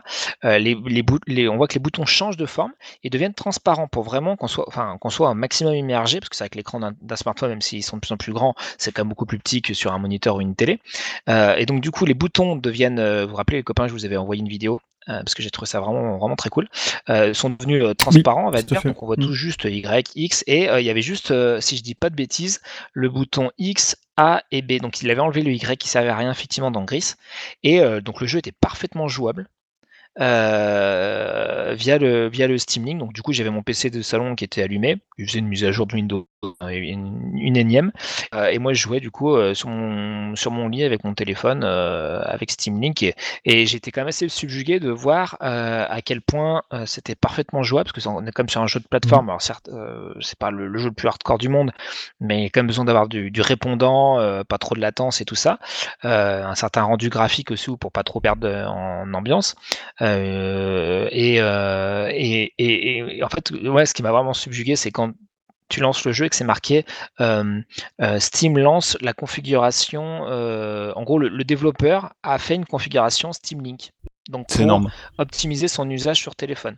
on 0.42 1.56
voit 1.56 1.68
que 1.68 1.74
les 1.74 1.80
boutons 1.80 2.04
changent 2.04 2.36
de 2.36 2.46
forme 2.46 2.72
et 3.02 3.10
deviennent 3.10 3.34
transparents 3.34 3.88
pour 3.88 4.04
vraiment 4.04 4.36
qu'on 4.36 4.48
soit, 4.48 4.64
enfin, 4.68 4.96
qu'on 5.00 5.10
soit 5.10 5.28
un 5.28 5.34
maximum 5.34 5.74
immergé, 5.74 6.20
parce 6.20 6.28
que 6.28 6.36
c'est 6.36 6.44
avec 6.44 6.54
l'écran 6.54 6.80
d'un 6.80 7.16
smartphone, 7.16 7.50
même 7.50 7.60
s'ils 7.60 7.82
sont 7.82 7.96
de 7.96 8.00
plus 8.00 8.12
en 8.12 8.16
plus 8.16 8.32
grands, 8.32 8.54
c'est 8.78 8.92
quand 8.92 9.02
même 9.02 9.10
beaucoup 9.10 9.26
plus 9.26 9.38
petit 9.38 9.62
que 9.62 9.74
sur 9.74 9.92
un 9.92 9.98
moniteur 9.98 10.36
ou 10.36 10.40
une 10.40 10.54
télé. 10.54 10.80
Et 11.28 11.66
donc 11.66 11.80
du 11.80 11.90
coup, 11.90 12.04
les 12.04 12.14
boutons 12.14 12.56
deviennent, 12.56 13.22
vous 13.22 13.30
vous 13.30 13.36
rappelez 13.36 13.58
les 13.58 13.64
copains, 13.64 13.86
je 13.86 13.92
vous 13.92 14.04
avais 14.04 14.16
envoyé 14.16 14.40
une 14.40 14.48
vidéo. 14.48 14.80
Euh, 15.08 15.18
parce 15.20 15.34
que 15.34 15.42
j'ai 15.42 15.50
trouvé 15.50 15.66
ça 15.66 15.80
vraiment 15.80 16.18
vraiment 16.18 16.36
très 16.36 16.50
cool. 16.50 16.68
Euh, 17.08 17.32
sont 17.34 17.50
devenus 17.50 17.82
euh, 17.84 17.94
transparents, 17.94 18.46
on 18.48 18.50
va 18.50 18.62
dire. 18.62 18.80
fait. 18.82 18.88
Donc 18.88 19.02
on 19.02 19.06
voit 19.06 19.16
Mm. 19.16 19.24
tout 19.24 19.32
juste 19.32 19.64
Y, 19.64 20.10
X, 20.14 20.44
et 20.46 20.64
il 20.64 20.84
y 20.84 20.90
avait 20.90 21.02
juste, 21.02 21.32
si 21.60 21.76
je 21.76 21.82
dis 21.82 21.94
pas 21.94 22.10
de 22.10 22.14
bêtises, 22.16 22.60
le 22.92 23.08
bouton 23.08 23.50
X, 23.58 23.96
A 24.16 24.42
et 24.50 24.62
B. 24.62 24.80
Donc 24.80 25.00
il 25.02 25.10
avait 25.10 25.20
enlevé 25.20 25.42
le 25.42 25.52
Y 25.52 25.78
qui 25.78 25.88
servait 25.88 26.08
à 26.08 26.16
rien 26.16 26.30
effectivement 26.30 26.70
dans 26.70 26.84
Gris. 26.84 27.14
Et 27.62 27.80
donc 28.00 28.20
le 28.20 28.26
jeu 28.26 28.38
était 28.38 28.52
parfaitement 28.52 29.08
jouable. 29.08 29.46
via 30.18 31.98
le 31.98 32.28
via 32.28 32.46
le 32.46 32.58
Steam 32.58 32.84
Link 32.86 32.98
donc 32.98 33.12
du 33.12 33.22
coup 33.22 33.32
j'avais 33.32 33.50
mon 33.50 33.62
PC 33.62 33.90
de 33.90 34.00
salon 34.02 34.34
qui 34.34 34.44
était 34.44 34.62
allumé 34.62 34.96
je 35.18 35.26
faisais 35.26 35.38
une 35.40 35.48
mise 35.48 35.64
à 35.64 35.72
jour 35.72 35.86
de 35.86 35.94
Windows 35.94 36.26
une, 36.68 37.36
une 37.38 37.56
énième. 37.56 37.92
Euh, 38.34 38.46
et 38.46 38.58
moi 38.58 38.72
je 38.72 38.80
jouais 38.80 39.00
du 39.00 39.10
coup 39.10 39.34
euh, 39.34 39.54
sur 39.54 39.68
mon 39.68 40.36
sur 40.36 40.50
mon 40.50 40.68
lit 40.68 40.84
avec 40.84 41.04
mon 41.04 41.14
téléphone 41.14 41.62
euh, 41.64 42.20
avec 42.24 42.50
Steam 42.50 42.80
Link 42.80 43.02
et, 43.02 43.14
et 43.44 43.66
j'étais 43.66 43.90
quand 43.90 44.02
même 44.02 44.08
assez 44.08 44.28
subjugué 44.28 44.80
de 44.80 44.90
voir 44.90 45.36
euh, 45.42 45.86
à 45.88 46.02
quel 46.02 46.20
point 46.22 46.62
euh, 46.72 46.86
c'était 46.86 47.14
parfaitement 47.14 47.62
jouable 47.62 47.90
parce 47.92 48.04
que 48.04 48.08
on 48.08 48.24
est 48.26 48.32
comme 48.32 48.48
sur 48.48 48.60
un 48.60 48.66
jeu 48.66 48.80
de 48.80 48.86
plateforme. 48.88 49.28
Alors 49.28 49.42
certes 49.42 49.68
euh, 49.72 50.12
c'est 50.20 50.38
pas 50.38 50.50
le, 50.50 50.68
le 50.68 50.78
jeu 50.78 50.88
le 50.88 50.94
plus 50.94 51.08
hardcore 51.08 51.38
du 51.38 51.48
monde 51.48 51.72
mais 52.20 52.38
il 52.40 52.42
y 52.44 52.46
a 52.46 52.50
quand 52.50 52.60
même 52.60 52.66
besoin 52.68 52.84
d'avoir 52.84 53.08
du, 53.08 53.30
du 53.30 53.40
répondant 53.40 54.18
euh, 54.20 54.42
pas 54.44 54.58
trop 54.58 54.74
de 54.74 54.80
latence 54.80 55.20
et 55.20 55.24
tout 55.24 55.34
ça. 55.34 55.58
Euh, 56.04 56.44
un 56.44 56.54
certain 56.54 56.82
rendu 56.82 57.08
graphique 57.08 57.50
aussi 57.50 57.70
pour 57.78 57.92
pas 57.92 58.02
trop 58.04 58.20
perdre 58.20 58.48
en 58.48 59.12
ambiance. 59.14 59.54
Euh, 60.02 61.08
et, 61.10 61.40
euh, 61.40 62.08
et, 62.12 62.52
et, 62.58 63.18
et 63.18 63.22
en 63.24 63.28
fait 63.28 63.50
ouais 63.50 63.86
ce 63.86 63.94
qui 63.94 64.02
m'a 64.02 64.12
vraiment 64.12 64.34
subjugué 64.34 64.76
c'est 64.76 64.90
quand 64.90 65.12
tu 65.68 65.80
lances 65.80 66.04
le 66.04 66.12
jeu 66.12 66.26
et 66.26 66.28
que 66.30 66.36
c'est 66.36 66.44
marqué 66.44 66.84
euh, 67.20 67.60
euh, 68.00 68.20
Steam 68.20 68.58
lance 68.58 68.96
la 69.00 69.12
configuration. 69.14 70.26
euh, 70.28 70.92
en 70.94 71.02
gros, 71.02 71.18
le, 71.18 71.28
le 71.28 71.44
développeur 71.44 72.12
a 72.22 72.38
fait 72.38 72.54
une 72.54 72.66
configuration 72.66 73.32
Steam 73.32 73.62
Link. 73.62 73.92
Donc 74.28 74.46
C'est 74.48 74.62
pour 74.62 74.62
énorme. 74.62 74.90
optimiser 75.18 75.68
son 75.68 75.88
usage 75.90 76.18
sur 76.18 76.34
téléphone. 76.36 76.76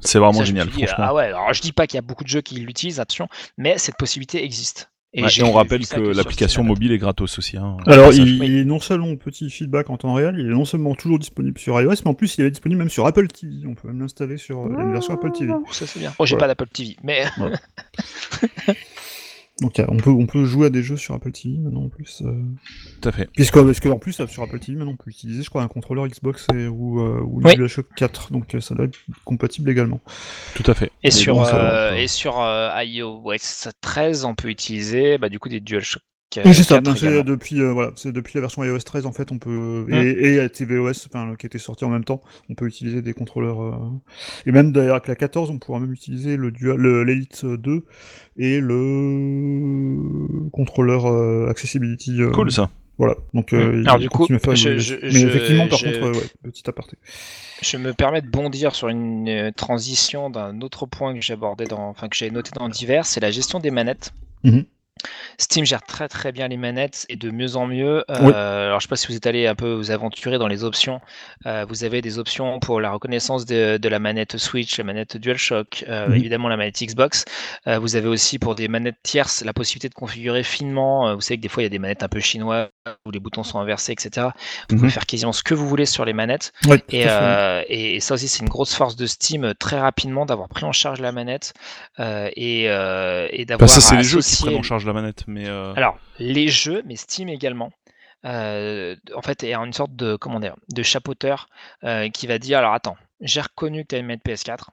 C'est 0.00 0.18
vraiment 0.18 0.40
Ça, 0.40 0.44
génial, 0.44 0.68
franchement. 0.70 1.08
ah 1.08 1.14
ouais, 1.14 1.24
alors 1.26 1.52
je 1.52 1.62
dis 1.62 1.72
pas 1.72 1.86
qu'il 1.86 1.96
y 1.96 1.98
a 1.98 2.02
beaucoup 2.02 2.24
de 2.24 2.28
jeux 2.28 2.40
qui 2.42 2.56
l'utilisent, 2.56 3.00
attention, 3.00 3.28
mais 3.56 3.78
cette 3.78 3.96
possibilité 3.96 4.44
existe. 4.44 4.90
Ouais, 5.22 5.28
et 5.38 5.42
on 5.44 5.52
rappelle 5.52 5.86
que 5.86 6.00
l'application 6.00 6.64
mobile 6.64 6.90
est 6.92 6.98
gratos 6.98 7.38
aussi. 7.38 7.56
hein. 7.56 7.76
Alors, 7.86 8.06
Passage. 8.08 8.26
il, 8.26 8.40
oui. 8.40 8.46
il 8.48 8.56
est 8.58 8.64
non 8.64 8.80
seulement 8.80 9.14
petit 9.16 9.48
feedback 9.48 9.88
en 9.90 9.96
temps 9.96 10.12
réel, 10.14 10.34
il 10.38 10.46
est 10.46 10.50
non 10.50 10.64
seulement 10.64 10.94
toujours 10.96 11.18
disponible 11.20 11.58
sur 11.58 11.80
iOS, 11.80 11.90
mais 12.04 12.10
en 12.10 12.14
plus 12.14 12.36
il 12.36 12.44
est 12.44 12.50
disponible 12.50 12.80
même 12.80 12.90
sur 12.90 13.06
Apple 13.06 13.28
TV. 13.28 13.52
On 13.66 13.74
peut 13.74 13.86
même 13.88 14.00
l'installer 14.00 14.38
sur 14.38 14.60
euh, 14.66 14.68
une 14.70 14.92
version 14.92 15.14
Apple 15.14 15.30
TV. 15.32 15.52
Ça 15.70 15.86
c'est 15.86 16.00
bien. 16.00 16.12
Oh, 16.18 16.26
j'ai 16.26 16.34
Voilà. 16.36 16.54
pas 16.54 16.64
d'Apple 16.64 16.72
TV, 16.72 16.96
mais 17.04 17.24
Donc 19.60 19.80
on 19.86 19.96
peut 19.98 20.10
on 20.10 20.26
peut 20.26 20.44
jouer 20.44 20.66
à 20.66 20.70
des 20.70 20.82
jeux 20.82 20.96
sur 20.96 21.14
Apple 21.14 21.30
TV 21.30 21.58
maintenant 21.58 21.84
en 21.84 21.88
plus. 21.88 22.22
euh, 22.24 22.42
Tout 23.00 23.08
à 23.08 23.12
fait. 23.12 23.28
Puisque 23.34 23.54
parce 23.54 23.78
que 23.78 23.88
en 23.88 23.98
plus 24.00 24.12
sur 24.26 24.42
Apple 24.42 24.58
TV 24.58 24.76
maintenant 24.76 24.94
on 24.94 24.96
peut 24.96 25.10
utiliser 25.10 25.42
je 25.44 25.48
crois 25.48 25.62
un 25.62 25.68
contrôleur 25.68 26.08
Xbox 26.08 26.46
et- 26.52 26.66
ou 26.66 27.00
euh, 27.00 27.20
ou 27.24 27.40
une 27.40 27.46
Oui. 27.46 27.54
DualShock 27.54 27.86
4, 27.94 28.32
donc 28.32 28.52
euh, 28.56 28.60
ça 28.60 28.74
doit 28.74 28.86
être 28.86 28.98
compatible 29.24 29.70
également. 29.70 30.00
Tout 30.56 30.68
à 30.68 30.74
fait. 30.74 30.90
et 31.04 31.12
sur 31.12 31.36
bon, 31.36 31.46
euh, 31.46 31.94
et 31.94 32.08
sur 32.08 32.40
euh, 32.40 32.70
iOS 32.82 33.70
13, 33.80 34.24
on 34.24 34.34
peut 34.34 34.48
utiliser 34.48 35.18
bah, 35.18 35.28
du 35.28 35.38
coup 35.38 35.48
des 35.48 35.60
DualShock. 35.60 36.02
Euh, 36.38 36.52
c'est 36.52 36.62
ça. 36.62 36.76
4 36.76 36.84
non, 36.86 36.94
c'est 36.96 37.22
depuis 37.24 37.60
euh, 37.60 37.72
voilà, 37.72 37.92
c'est 37.96 38.12
depuis 38.12 38.32
la 38.36 38.40
version 38.42 38.64
iOS 38.64 38.78
13 38.80 39.06
en 39.06 39.12
fait 39.12 39.30
on 39.32 39.38
peut 39.38 39.84
Mm. 39.88 39.92
et, 39.94 40.34
et 40.36 40.48
tvOS 40.50 41.06
enfin 41.06 41.34
qui 41.38 41.46
était 41.46 41.58
sorti 41.58 41.84
en 41.84 41.90
même 41.90 42.04
temps, 42.04 42.20
on 42.48 42.54
peut 42.54 42.66
utiliser 42.66 43.02
des 43.02 43.14
contrôleurs 43.14 43.62
euh, 43.62 43.72
et 44.46 44.52
même 44.52 44.72
d'ailleurs 44.72 44.96
avec 44.96 45.08
la 45.08 45.16
14 45.16 45.50
on 45.50 45.58
pourra 45.58 45.80
même 45.80 45.92
utiliser 45.92 46.36
le 46.36 46.50
dual 46.50 46.76
le- 46.78 47.04
l'Elite 47.04 47.44
2 47.44 47.84
et 48.36 48.60
le 48.60 50.48
contrôleur 50.52 51.06
euh, 51.06 51.48
accessibility. 51.48 52.20
euh, 52.22 52.30
Cool 52.30 52.50
ça. 52.52 52.70
Voilà. 52.96 53.16
Donc 53.32 53.52
euh, 53.52 53.72
Mm. 53.72 53.80
il 53.80 53.88
Alors, 53.88 53.98
du 53.98 54.08
coup, 54.08 54.26
je- 54.28 54.78
je- 54.78 54.94
mais 55.02 55.20
effectivement 55.22 55.66
par 55.68 55.78
je- 55.78 55.86
contre 55.86 56.04
euh, 56.06 56.12
ouais, 56.12 56.26
petit 56.44 56.62
aparté. 56.68 56.96
Je 57.60 57.76
me 57.76 57.92
permets 57.92 58.20
de 58.22 58.28
bondir 58.28 58.74
sur 58.74 58.88
une 58.88 59.28
euh, 59.28 59.50
transition 59.50 60.30
d'un 60.30 60.60
autre 60.60 60.86
point 60.86 61.14
que 61.14 61.20
j'ai 61.20 61.32
abordé 61.32 61.64
dans, 61.64 61.88
enfin 61.88 62.08
que 62.08 62.16
j'ai 62.16 62.30
noté 62.30 62.50
dans 62.54 62.68
divers, 62.68 63.04
c'est 63.06 63.20
la 63.20 63.30
gestion 63.32 63.58
des 63.58 63.70
manettes. 63.72 64.12
Mhm. 64.44 64.64
Steam 65.38 65.64
gère 65.64 65.82
très 65.82 66.08
très 66.08 66.32
bien 66.32 66.48
les 66.48 66.56
manettes 66.56 67.06
et 67.08 67.16
de 67.16 67.30
mieux 67.30 67.56
en 67.56 67.66
mieux. 67.66 68.04
Euh, 68.10 68.18
Oui. 68.20 68.32
Alors 68.32 68.80
je 68.80 68.84
sais 68.86 68.88
pas 68.88 68.96
si 68.96 69.06
vous 69.08 69.16
êtes 69.16 69.26
allé 69.26 69.46
un 69.46 69.54
peu 69.54 69.72
vous 69.72 69.90
aventurer 69.90 70.38
dans 70.38 70.48
les 70.48 70.64
options. 70.64 71.00
Euh, 71.46 71.64
vous 71.68 71.84
avez 71.84 72.00
des 72.02 72.18
options 72.18 72.58
pour 72.60 72.80
la 72.80 72.90
reconnaissance 72.90 73.44
de, 73.46 73.76
de 73.76 73.88
la 73.88 73.98
manette 73.98 74.36
Switch, 74.38 74.78
la 74.78 74.84
manette 74.84 75.16
DualShock, 75.16 75.84
euh, 75.88 76.08
Mhm. 76.08 76.14
évidemment 76.14 76.48
la 76.48 76.56
manette 76.56 76.80
Xbox. 76.82 77.24
Vous 77.66 77.96
avez 77.96 78.08
aussi 78.08 78.38
pour 78.38 78.54
des 78.54 78.68
manettes 78.68 79.02
tierces 79.02 79.44
la 79.44 79.52
possibilité 79.52 79.88
de 79.88 79.94
configurer 79.94 80.42
finement. 80.42 81.14
Vous 81.14 81.20
savez 81.20 81.36
que 81.38 81.42
des 81.42 81.48
fois 81.48 81.62
il 81.62 81.66
y 81.66 81.66
a 81.66 81.70
des 81.70 81.78
manettes 81.78 82.02
un 82.02 82.08
peu 82.08 82.20
chinoises 82.20 82.68
où 83.06 83.10
les 83.10 83.18
boutons 83.20 83.42
sont 83.44 83.58
inversés, 83.58 83.92
etc. 83.92 84.28
Vous 84.68 84.74
Mhm. 84.74 84.80
pouvez 84.80 84.90
faire 84.90 85.06
quasiment 85.06 85.32
ce 85.32 85.42
que 85.42 85.54
vous 85.54 85.66
voulez 85.66 85.86
sur 85.86 86.04
les 86.04 86.12
manettes. 86.12 86.52
Ouais, 86.66 86.82
Et, 86.90 87.04
euh, 87.08 87.62
et, 87.68 87.96
et 87.96 88.00
ça 88.00 88.14
aussi, 88.14 88.28
c'est 88.28 88.40
une 88.42 88.48
grosse 88.48 88.74
force 88.74 88.94
de 88.96 89.06
Steam 89.06 89.44
euh, 89.44 89.54
très 89.54 89.80
rapidement 89.80 90.26
d'avoir 90.26 90.48
pris 90.48 90.64
en 90.64 90.72
charge 90.72 91.00
la 91.00 91.10
manette 91.12 91.54
euh, 91.98 92.28
et, 92.36 92.68
euh, 92.68 93.26
et 93.30 93.46
d'avoir. 93.46 93.68
Bah, 93.68 93.74
ça, 93.74 93.80
c'est 93.80 93.96
les 93.96 94.02
jeux 94.04 94.20
qui 94.20 94.36
prennent 94.36 94.56
en 94.56 94.62
charge 94.62 94.84
la 94.84 94.92
manette. 94.92 95.24
Mais 95.26 95.48
Alors, 95.48 95.98
les 96.18 96.48
jeux, 96.48 96.82
mais 96.84 96.96
Steam 96.96 97.28
également. 97.28 97.70
en 98.24 99.22
fait, 99.22 99.44
est 99.44 99.54
une 99.54 99.72
sorte 99.72 99.96
de 99.96 100.16
comment 100.16 100.40
dire, 100.40 100.54
de 100.72 100.82
chapeauteur 100.82 101.46
qui 102.12 102.26
va 102.26 102.38
dire 102.38 102.58
alors 102.58 102.74
attends, 102.74 102.96
j'ai 103.20 103.40
reconnu 103.40 103.82
que 103.84 103.88
tu 103.88 103.94
as 103.94 103.98
une 103.98 104.06
manette 104.06 104.24
PS4. 104.26 104.68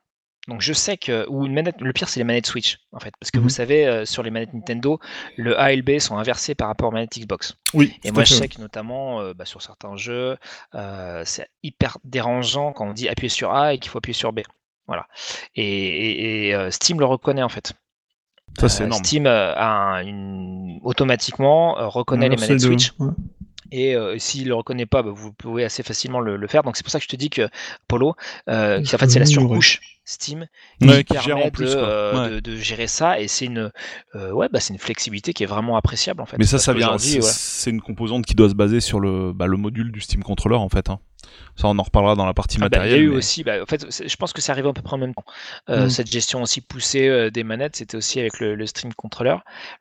Donc 0.52 0.62
je 0.62 0.74
sais 0.74 0.98
que 0.98 1.26
ou 1.30 1.46
une 1.46 1.54
manette, 1.54 1.80
le 1.80 1.94
pire 1.94 2.10
c'est 2.10 2.20
les 2.20 2.26
manettes 2.26 2.46
Switch 2.46 2.78
en 2.92 3.00
fait, 3.00 3.14
parce 3.20 3.32
que 3.32 3.38
Mhm. 3.38 3.44
vous 3.44 3.50
savez 3.50 3.88
euh, 3.88 4.04
sur 4.06 4.22
les 4.22 4.32
manettes 4.32 4.54
Nintendo, 4.54 5.00
le 5.38 5.58
A 5.58 5.72
et 5.72 5.78
le 5.78 5.82
B 5.82 5.98
sont 6.00 6.18
inversés 6.18 6.56
par 6.56 6.68
rapport 6.68 6.90
aux 6.90 6.92
manettes 6.92 7.18
Xbox. 7.18 7.56
Oui. 7.74 7.98
Et 8.04 8.12
moi, 8.12 8.24
je 8.26 8.34
sais 8.34 8.50
que 8.50 8.60
notamment 8.60 9.22
euh, 9.22 9.34
bah, 9.34 9.46
sur 9.46 9.62
certains 9.62 9.96
jeux, 9.96 10.36
euh, 10.76 11.24
c'est 11.26 11.48
hyper 11.64 11.98
dérangeant 12.04 12.74
quand 12.74 12.86
on 12.86 12.94
dit 12.94 13.08
appuyer 13.08 13.30
sur 13.30 13.54
A 13.54 13.74
et 13.74 13.78
qu'il 13.80 13.90
faut 13.90 13.98
appuyer 14.00 14.14
sur 14.14 14.34
B. 14.34 14.42
Voilà. 14.88 15.08
Et, 15.56 15.64
et- 15.64 16.50
et, 16.50 16.72
Steam 16.72 17.00
le 17.00 17.06
reconnaît 17.06 17.44
en 17.44 17.50
fait. 17.50 17.72
Ça, 18.60 18.68
c'est 18.68 18.84
énorme. 18.84 19.04
Steam 19.06 19.26
a 19.28 19.56
un- 19.96 20.06
une... 20.06 20.80
automatiquement 20.84 21.76
reconnaît 21.90 22.28
les 22.28 22.36
manettes 22.36 22.60
Switch. 22.60 22.92
ouais. 23.00 23.12
Et 23.74 23.96
euh, 23.96 24.18
s'il 24.18 24.50
le 24.50 24.56
reconnaît 24.56 24.86
pas, 24.86 25.02
bah, 25.02 25.12
vous 25.14 25.32
pouvez 25.32 25.64
assez 25.64 25.82
facilement 25.82 26.20
le, 26.20 26.36
le 26.36 26.48
faire. 26.48 26.62
Donc 26.62 26.76
c'est 26.76 26.84
pour 26.84 26.92
ça 26.92 27.00
que 27.00 27.06
je 27.06 27.10
te 27.10 27.16
dis 27.16 27.30
que 27.30 27.48
Polo, 27.88 28.16
euh, 28.50 28.82
en 28.82 28.84
fait 28.84 29.08
c'est 29.10 29.20
la 29.20 29.24
améliorer. 29.26 29.60
Steam 30.12 30.48
Ouais, 30.82 31.04
qui 31.04 31.06
qui 31.06 31.14
gère 31.16 31.24
permet 31.36 31.44
en 31.46 31.50
plus, 31.52 31.72
de, 31.72 31.78
euh, 31.78 32.24
Ouais. 32.24 32.30
de, 32.36 32.40
de 32.40 32.56
gérer 32.58 32.88
ça. 32.88 33.20
Et 33.20 33.28
c'est 33.28 33.46
une, 33.46 33.72
euh, 34.16 34.32
ouais, 34.32 34.48
bah, 34.52 34.60
c'est 34.60 34.74
une 34.74 34.80
flexibilité 34.80 35.34
qui 35.34 35.44
est 35.44 35.48
vraiment 35.48 35.78
appréciable 35.78 36.22
en 36.22 36.26
fait. 36.26 36.38
Mais 36.38 36.46
ça, 36.46 36.60
ça 36.60 36.74
vient. 36.74 36.98
C'est 36.98 37.70
une 37.70 37.82
composante 37.82 38.26
qui 38.26 38.36
doit 38.36 38.50
se 38.50 38.56
baser 38.56 38.80
sur 38.82 39.00
le, 39.00 39.32
bah, 39.34 39.48
le 39.48 39.58
module 39.58 39.92
du 39.92 40.02
Steam 40.02 40.24
Controller 40.24 40.58
en 40.58 40.70
fait. 40.70 40.90
hein. 40.90 41.00
Ça, 41.56 41.68
on 41.68 41.78
en 41.78 41.84
reparlera 41.84 42.16
dans 42.16 42.26
la 42.26 42.34
partie 42.34 42.58
Ah 42.62 42.68
bah, 42.68 42.70
il 42.70 42.72
y 42.72 42.76
a 42.76 42.80
matérielle. 42.84 43.04
eu 43.06 43.10
mais- 43.12 43.16
aussi, 43.18 43.44
bah, 43.44 43.62
en 43.62 43.66
fait, 43.66 43.86
je 44.08 44.16
pense 44.16 44.34
que 44.34 44.42
c'est 44.42 44.52
arrivé 44.52 44.68
à 44.68 44.74
peu 44.74 44.82
près 44.82 44.96
en 44.96 45.00
même 45.00 45.14
temps. 45.14 45.24
Euh, 45.70 45.86
Mm. 45.86 45.90
Cette 45.90 46.12
gestion 46.12 46.42
aussi 46.42 46.62
poussée 46.62 47.08
euh, 47.08 47.30
des 47.30 47.44
manettes, 47.44 47.76
c'était 47.76 47.96
aussi 47.96 48.20
avec 48.20 48.40
le, 48.40 48.56
le 48.56 48.66
Stream 48.66 48.94
Controller, 48.94 49.36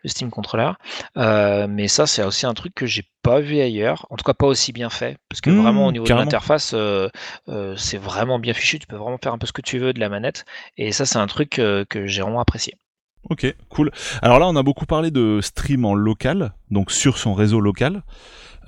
le 0.04 0.10
Steam 0.10 0.30
Controller. 0.30 0.72
Euh, 1.16 1.66
mais 1.68 1.88
ça, 1.88 2.06
c'est 2.06 2.22
aussi 2.22 2.44
un 2.44 2.52
truc 2.54 2.74
que 2.74 2.86
j'ai 2.86 3.04
pas 3.22 3.40
vu 3.40 3.58
ailleurs, 3.60 4.06
en 4.10 4.16
tout 4.16 4.24
cas 4.24 4.34
pas 4.34 4.46
aussi 4.46 4.72
bien 4.72 4.90
fait, 4.90 5.16
parce 5.28 5.40
que 5.40 5.50
Mm, 5.50 5.62
vraiment 5.62 5.86
au 5.86 5.92
niveau 5.92 6.04
carrément. 6.04 6.26
de 6.26 6.32
l'interface, 6.32 6.74
c'est 7.76 7.98
vraiment 7.98 8.38
bien 8.38 8.52
fichu. 8.54 8.78
Tu 8.78 8.86
peux 8.86 8.96
vraiment 8.96 9.18
faire 9.22 9.32
un 9.32 9.38
peu 9.38 9.46
ce 9.46 9.52
que 9.52 9.62
tu 9.62 9.78
veux 9.78 9.92
de 9.92 10.00
la 10.00 10.08
manette, 10.08 10.19
et 10.76 10.92
ça, 10.92 11.06
c'est 11.06 11.18
un 11.18 11.26
truc 11.26 11.58
euh, 11.58 11.84
que 11.88 12.06
j'ai 12.06 12.22
vraiment 12.22 12.40
apprécié. 12.40 12.74
Ok, 13.28 13.54
cool. 13.68 13.90
Alors 14.22 14.38
là, 14.38 14.48
on 14.48 14.56
a 14.56 14.62
beaucoup 14.62 14.86
parlé 14.86 15.10
de 15.10 15.40
stream 15.42 15.84
en 15.84 15.94
local, 15.94 16.52
donc 16.70 16.90
sur 16.90 17.18
son 17.18 17.34
réseau 17.34 17.60
local. 17.60 18.02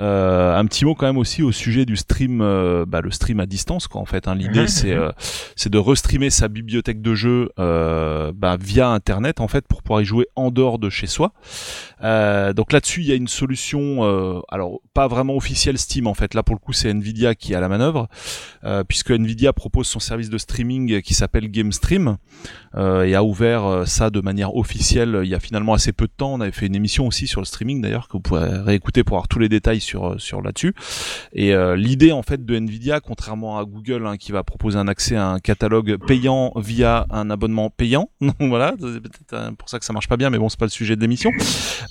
Euh, 0.03 0.57
un 0.57 0.67
petit 0.67 0.85
mot 0.85 0.97
quand 0.97 1.07
même 1.07 1.19
aussi 1.19 1.43
au 1.43 1.53
sujet 1.53 1.87
du 1.87 1.97
stream, 1.97 2.41
euh, 2.41 2.85
bah, 2.87 3.01
le 3.01 3.13
stream 3.13 3.39
à 3.39 3.47
distance, 3.47 3.87
quoi. 3.87 4.01
En 4.01 4.05
fait, 4.05 4.27
hein. 4.27 4.35
l'idée 4.35 4.67
c'est 4.67 4.93
euh, 4.93 5.13
c'est 5.55 5.71
de 5.71 5.79
restreamer 5.79 6.31
sa 6.31 6.49
bibliothèque 6.49 7.01
de 7.01 7.15
jeux 7.15 7.51
bah, 7.57 8.57
via 8.61 8.89
Internet, 8.89 9.41
en 9.41 9.49
fait, 9.49 9.67
pour 9.67 9.83
pouvoir 9.83 10.03
y 10.03 10.05
jouer 10.05 10.27
en 10.35 10.51
dehors 10.51 10.79
de 10.79 10.91
chez 10.91 11.07
soi. 11.07 11.33
Donc 12.01 12.73
là-dessus, 12.73 13.03
il 13.03 13.07
y 13.07 13.13
a 13.13 13.15
une 13.15 13.29
solution, 13.29 14.43
alors 14.49 14.81
pas 14.93 15.07
vraiment 15.07 15.37
officielle 15.37 15.79
Steam, 15.79 16.07
en 16.07 16.15
fait. 16.15 16.35
Là, 16.35 16.43
pour 16.43 16.57
le 16.57 16.61
coup, 16.61 16.73
c'est 16.73 16.91
Nvidia 16.91 17.35
qui 17.35 17.55
à 17.55 17.61
la 17.61 17.69
manœuvre, 17.69 18.09
puisque 18.89 19.13
Nvidia 19.13 19.53
propose 19.53 19.87
son 19.87 20.01
service 20.01 20.31
de 20.31 20.39
streaming 20.39 21.01
qui 21.03 21.15
s'appelle 21.15 21.49
GameStream 21.49 22.17
et 22.77 23.15
a 23.15 23.23
ouvert 23.23 23.85
ça 23.87 24.11
de 24.11 24.21
manière 24.21 24.57
officielle 24.57 25.21
il 25.23 25.29
y 25.29 25.35
a 25.35 25.41
finalement 25.41 25.75
assez 25.75 25.93
peu 25.93 26.07
de 26.07 26.13
temps. 26.17 26.35
On 26.35 26.41
avait 26.41 26.53
fait 26.53 26.67
une 26.67 26.75
émission 26.75 27.07
aussi 27.07 27.27
sur 27.27 27.41
le 27.41 27.47
streaming 27.47 27.81
d'ailleurs 27.81 28.09
que 28.09 28.15
vous 28.15 28.21
pourrez 28.21 28.49
réécouter 28.61 29.05
pour 29.05 29.17
avoir 29.17 29.29
tous 29.29 29.39
les 29.39 29.49
détails 29.49 29.81
sur 29.81 29.92
euh, 29.95 30.19
sur 30.19 30.43
là-dessus. 30.43 30.75
Et 31.33 31.55
euh, 31.55 31.77
l'idée 31.77 32.13
en 32.13 32.23
fait 32.23 32.45
de 32.45 32.55
Nvidia, 32.57 33.01
contrairement 33.01 33.59
à 33.59 33.65
Google 33.65 34.07
hein, 34.07 34.17
qui 34.17 34.33
va 34.33 34.43
proposer 34.43 34.79
un 34.79 34.89
accès 34.89 35.17
à 35.17 35.29
un 35.29 35.39
catalogue 35.39 35.97
payant 36.07 36.53
via 36.57 37.07
un 37.11 37.31
abonnement 37.31 37.71
payant, 37.71 38.11
voilà, 38.41 38.75
c'est 38.79 39.01
peut-être 39.01 39.33
euh, 39.35 39.51
pour 39.53 39.69
ça 39.69 39.79
que 39.79 39.85
ça 39.85 39.93
marche 39.93 40.09
pas 40.09 40.17
bien, 40.17 40.31
mais 40.31 40.39
bon 40.39 40.49
c'est 40.49 40.59
pas 40.59 40.67
le 40.67 40.71
sujet 40.71 40.97
de 40.97 41.01
l'émission. 41.01 41.31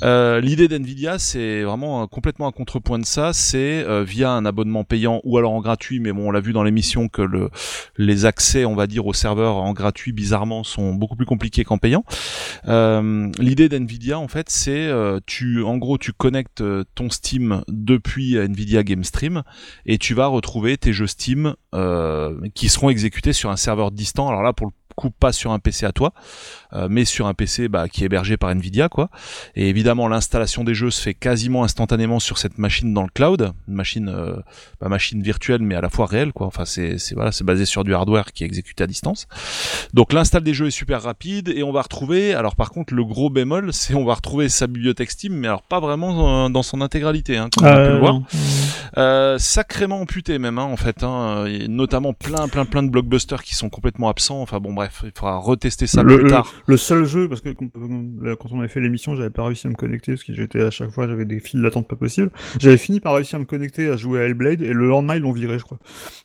L'idée 0.01 0.67
d'Nvidia 0.67 1.19
c'est 1.19 1.63
vraiment 1.63 2.07
complètement 2.07 2.47
un 2.47 2.51
contrepoint 2.51 2.99
de 2.99 3.05
ça, 3.05 3.33
c'est 3.33 3.85
via 4.03 4.31
un 4.31 4.45
abonnement 4.45 4.83
payant 4.83 5.21
ou 5.23 5.37
alors 5.37 5.53
en 5.53 5.61
gratuit, 5.61 5.99
mais 5.99 6.11
bon 6.11 6.27
on 6.27 6.31
l'a 6.31 6.39
vu 6.39 6.53
dans 6.53 6.63
l'émission 6.63 7.07
que 7.07 7.21
le 7.21 7.49
les 7.97 8.25
accès 8.25 8.65
on 8.65 8.75
va 8.75 8.87
dire 8.87 9.05
au 9.05 9.13
serveur 9.13 9.57
en 9.57 9.73
gratuit 9.73 10.11
bizarrement 10.11 10.63
sont 10.63 10.93
beaucoup 10.93 11.15
plus 11.15 11.25
compliqués 11.25 11.63
qu'en 11.63 11.77
payant. 11.77 12.03
L'idée 12.65 13.69
d'NVIDIA 13.69 14.17
en 14.17 14.27
fait 14.27 14.49
c'est 14.49 14.89
tu 15.25 15.63
en 15.63 15.77
gros 15.77 15.97
tu 15.97 16.13
connectes 16.13 16.63
ton 16.95 17.09
Steam 17.09 17.63
depuis 17.83 18.35
NVIDIA 18.35 18.83
Game 18.83 19.03
Stream 19.03 19.43
et 19.85 19.97
tu 19.97 20.13
vas 20.13 20.27
retrouver 20.27 20.77
tes 20.77 20.93
jeux 20.93 21.07
Steam 21.07 21.55
euh, 21.73 22.39
qui 22.53 22.69
seront 22.69 22.89
exécutés 22.89 23.33
sur 23.33 23.49
un 23.49 23.57
serveur 23.57 23.91
distant. 23.91 24.27
Alors 24.27 24.43
là 24.43 24.53
pour 24.53 24.67
le 24.67 24.73
coup 24.95 25.09
pas 25.09 25.31
sur 25.31 25.51
un 25.51 25.59
PC 25.59 25.85
à 25.85 25.91
toi, 25.91 26.13
euh, 26.73 26.87
mais 26.89 27.05
sur 27.05 27.27
un 27.27 27.33
PC 27.33 27.67
bah, 27.67 27.87
qui 27.87 28.03
est 28.03 28.05
hébergé 28.05 28.37
par 28.37 28.49
Nvidia 28.49 28.89
quoi. 28.89 29.09
Et 29.55 29.69
évidemment 29.69 30.07
l'installation 30.07 30.63
des 30.63 30.73
jeux 30.75 30.91
se 30.91 31.01
fait 31.01 31.13
quasiment 31.13 31.63
instantanément 31.63 32.19
sur 32.19 32.37
cette 32.37 32.57
machine 32.57 32.93
dans 32.93 33.03
le 33.03 33.09
cloud, 33.13 33.51
une 33.67 33.73
machine 33.73 34.09
euh, 34.09 34.35
machine 34.81 35.21
virtuelle 35.21 35.61
mais 35.61 35.75
à 35.75 35.81
la 35.81 35.89
fois 35.89 36.05
réelle 36.05 36.33
quoi. 36.33 36.47
Enfin 36.47 36.65
c'est 36.65 36.97
c'est 36.97 37.15
voilà 37.15 37.31
c'est 37.31 37.43
basé 37.43 37.65
sur 37.65 37.83
du 37.83 37.93
hardware 37.93 38.31
qui 38.33 38.43
est 38.43 38.47
exécuté 38.47 38.83
à 38.83 38.87
distance. 38.87 39.27
Donc 39.93 40.13
l'install 40.13 40.43
des 40.43 40.53
jeux 40.53 40.67
est 40.67 40.71
super 40.71 41.01
rapide 41.01 41.49
et 41.49 41.63
on 41.63 41.71
va 41.71 41.81
retrouver 41.81 42.33
alors 42.33 42.55
par 42.55 42.69
contre 42.71 42.93
le 42.93 43.03
gros 43.03 43.29
bémol 43.29 43.73
c'est 43.73 43.93
on 43.95 44.05
va 44.05 44.13
retrouver 44.13 44.49
sa 44.49 44.67
bibliothèque 44.67 45.11
Steam 45.11 45.33
mais 45.33 45.47
alors 45.47 45.61
pas 45.63 45.79
vraiment 45.79 46.45
euh, 46.45 46.49
dans 46.49 46.63
son 46.63 46.81
intégralité 46.81 47.37
hein, 47.37 47.49
comme 47.55 47.67
on 47.67 47.69
a 47.69 47.73
pu 47.75 47.79
Euh, 47.81 47.93
le 47.93 47.99
voir. 47.99 48.19
Euh, 48.97 49.37
sacrément 49.37 50.01
amputé 50.01 50.37
même 50.37 50.57
hein, 50.57 50.63
en 50.63 50.75
fait 50.77 51.03
hein, 51.03 51.45
et 51.45 51.67
notamment 51.67 52.13
plein 52.13 52.47
plein 52.47 52.65
plein 52.65 52.83
de 52.83 52.89
blockbusters 52.89 53.43
qui 53.43 53.55
sont 53.55 53.69
complètement 53.69 54.09
absents 54.09 54.41
enfin 54.41 54.59
bon 54.59 54.73
bref 54.89 55.01
il 55.03 55.11
faudra 55.17 55.37
retester 55.37 55.87
ça 55.87 56.03
le, 56.03 56.15
plus 56.15 56.23
le- 56.25 56.29
tard 56.29 56.51
le 56.65 56.77
seul 56.77 57.05
jeu, 57.05 57.27
parce 57.29 57.41
que 57.41 57.49
quand 57.49 57.65
là, 58.21 58.35
quand 58.35 58.49
on 58.51 58.59
avait 58.59 58.67
fait 58.67 58.79
l'émission, 58.79 59.15
j'avais 59.15 59.29
pas 59.29 59.43
réussi 59.45 59.67
à 59.67 59.69
me 59.69 59.75
connecter, 59.75 60.13
parce 60.13 60.23
que 60.23 60.33
j'étais 60.33 60.61
à 60.61 60.71
chaque 60.71 60.91
fois, 60.91 61.07
j'avais 61.07 61.25
des 61.25 61.39
files 61.39 61.61
d'attente 61.61 61.87
pas 61.87 61.95
possibles. 61.95 62.31
J'avais 62.59 62.77
fini 62.77 62.99
par 62.99 63.13
réussir 63.15 63.37
à 63.37 63.39
me 63.39 63.45
connecter 63.45 63.89
à 63.89 63.97
jouer 63.97 64.21
à 64.21 64.23
Hellblade, 64.25 64.61
et 64.61 64.73
le 64.73 64.87
lendemain, 64.87 65.15
ils 65.15 65.21
l'ont 65.21 65.31
viré, 65.31 65.57
je 65.59 65.63
crois. 65.63 65.79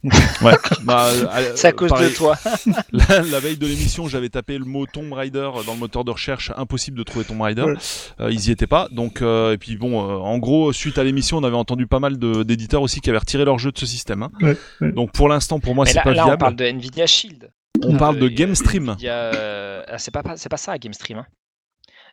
ouais 0.42 0.54
bah, 0.84 1.06
euh, 1.12 1.52
C'est 1.56 1.68
à 1.68 1.72
cause 1.72 1.90
pareil, 1.90 2.10
de 2.10 2.14
toi. 2.16 2.36
la, 2.92 3.20
la 3.22 3.40
veille 3.40 3.56
de 3.56 3.66
l'émission 3.66 4.06
j'avais 4.08 4.28
tapé 4.28 4.58
le 4.58 4.64
mot 4.64 4.86
Tomb 4.86 5.12
Raider 5.12 5.50
dans 5.66 5.74
le 5.74 5.78
moteur 5.78 6.04
de 6.04 6.10
recherche 6.10 6.52
impossible 6.56 6.96
de 6.98 7.02
trouver 7.02 7.24
Tomb 7.24 7.40
Raider 7.40 7.62
Ouais. 7.62 7.74
Euh, 8.20 8.30
ils 8.30 8.48
y 8.48 8.50
étaient 8.50 8.66
pas 8.66 8.88
donc 8.92 9.22
euh, 9.22 9.52
et 9.52 9.58
puis 9.58 9.76
bon 9.76 10.00
euh, 10.02 10.14
en 10.16 10.38
gros 10.38 10.72
suite 10.72 10.98
à 10.98 11.04
l'émission 11.04 11.38
on 11.38 11.44
avait 11.44 11.56
entendu 11.56 11.86
pas 11.86 11.98
mal 11.98 12.18
de- 12.18 12.42
d'éditeurs 12.42 12.82
aussi 12.82 13.00
qui 13.00 13.10
avaient 13.10 13.18
retiré 13.18 13.44
leur 13.44 13.58
jeu 13.58 13.72
de 13.72 13.78
ce 13.78 13.86
système 13.86 14.22
hein. 14.22 14.30
Ouais, 14.40 14.56
ouais. 14.80 14.92
donc 14.92 15.12
pour 15.12 15.28
l'instant 15.28 15.58
pour 15.58 15.74
moi 15.74 15.86
c'est 15.86 16.00
pas 16.02 16.12
là, 16.12 16.22
on 16.22 16.26
viable 16.26 16.38
parle 16.40 16.56
de 16.56 16.64
Nvidia 16.64 17.06
Shield. 17.06 17.50
On 17.82 17.96
parle 17.96 18.18
de 18.18 18.28
GameStream 18.28 18.96
euh, 19.04 19.82
ah, 19.88 19.98
c'est 19.98 20.10
pas, 20.10 20.22
pas- 20.22 20.36
pas 20.50 20.56
ça 20.56 20.76
GameStream. 20.78 21.18
hein. 21.18 21.26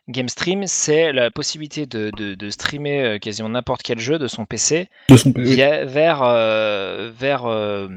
GameStream, 0.08 0.66
c'est 0.66 1.12
la 1.12 1.30
possibilité 1.30 1.86
de, 1.86 2.10
de- 2.16 2.34
de 2.34 2.50
streamer 2.50 3.02
euh, 3.04 3.18
quasiment 3.18 3.48
n'importe 3.48 3.82
quel 3.82 3.98
jeu 3.98 4.18
de 4.18 4.26
son 4.26 4.44
PC 4.44 4.88
De 5.08 5.16
son 5.16 5.32
oui. 5.34 5.54
via, 5.54 5.84
vers, 5.86 6.22
euh, 6.22 7.10
vers, 7.18 7.46
euh, 7.46 7.88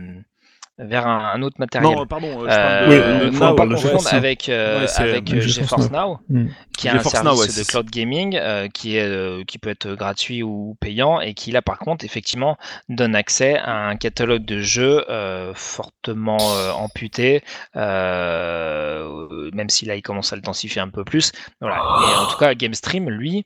vers 0.80 1.08
un, 1.08 1.32
un 1.34 1.42
autre 1.42 1.56
matériel. 1.60 1.98
non 1.98 2.06
pardon 2.06 2.28
euh, 2.44 2.50
je 2.50 2.56
Euh, 2.56 3.32
parle 3.40 3.70
de, 3.70 3.76
euh, 3.76 3.90
on 3.94 3.98
de 3.98 4.16
avec, 4.16 4.50
euh, 4.50 4.86
Ouais, 4.86 5.02
avec 5.02 5.40
GeForce 5.42 5.90
Now, 5.92 6.20
Mm. 6.30 6.48
qui 6.78 6.88
est 6.88 6.92
un 6.92 7.00
service 7.00 7.24
Now, 7.24 7.40
ouais, 7.40 7.48
de 7.48 7.64
cloud 7.68 7.90
gaming 7.90 8.36
euh, 8.38 8.68
qui, 8.68 8.98
est, 8.98 9.08
euh, 9.08 9.44
qui 9.46 9.58
peut 9.60 9.70
être 9.70 9.94
gratuit 9.96 10.44
ou 10.44 10.78
payant 10.80 11.20
et 11.20 11.34
qui 11.34 11.52
là 11.52 11.62
par 11.62 11.80
contre 11.80 12.06
effectivement 12.06 12.58
donne 12.90 13.16
accès 13.16 13.58
à 13.58 13.88
un 13.88 13.96
catalogue 13.96 14.46
de 14.46 14.60
jeux 14.62 15.04
euh, 15.10 15.54
fortement 15.56 16.38
euh, 16.56 16.72
amputé, 16.72 17.44
euh, 17.76 19.50
même 19.54 19.70
si 19.70 19.86
là 19.86 19.96
il 19.96 20.02
commence 20.02 20.32
à 20.34 20.36
le 20.36 20.42
densifier 20.42 20.82
un 20.82 20.90
peu 20.90 21.04
plus. 21.04 21.32
Voilà. 21.62 21.82
En 22.22 22.28
tout 22.28 22.38
cas, 22.38 22.54
GameStream, 22.54 23.10
lui, 23.10 23.46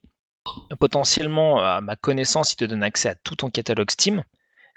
potentiellement, 0.79 1.59
à 1.63 1.81
ma 1.81 1.95
connaissance, 1.95 2.53
il 2.53 2.55
te 2.57 2.65
donne 2.65 2.83
accès 2.83 3.09
à 3.09 3.15
tout 3.15 3.35
ton 3.35 3.49
catalogue 3.49 3.91
Steam. 3.91 4.23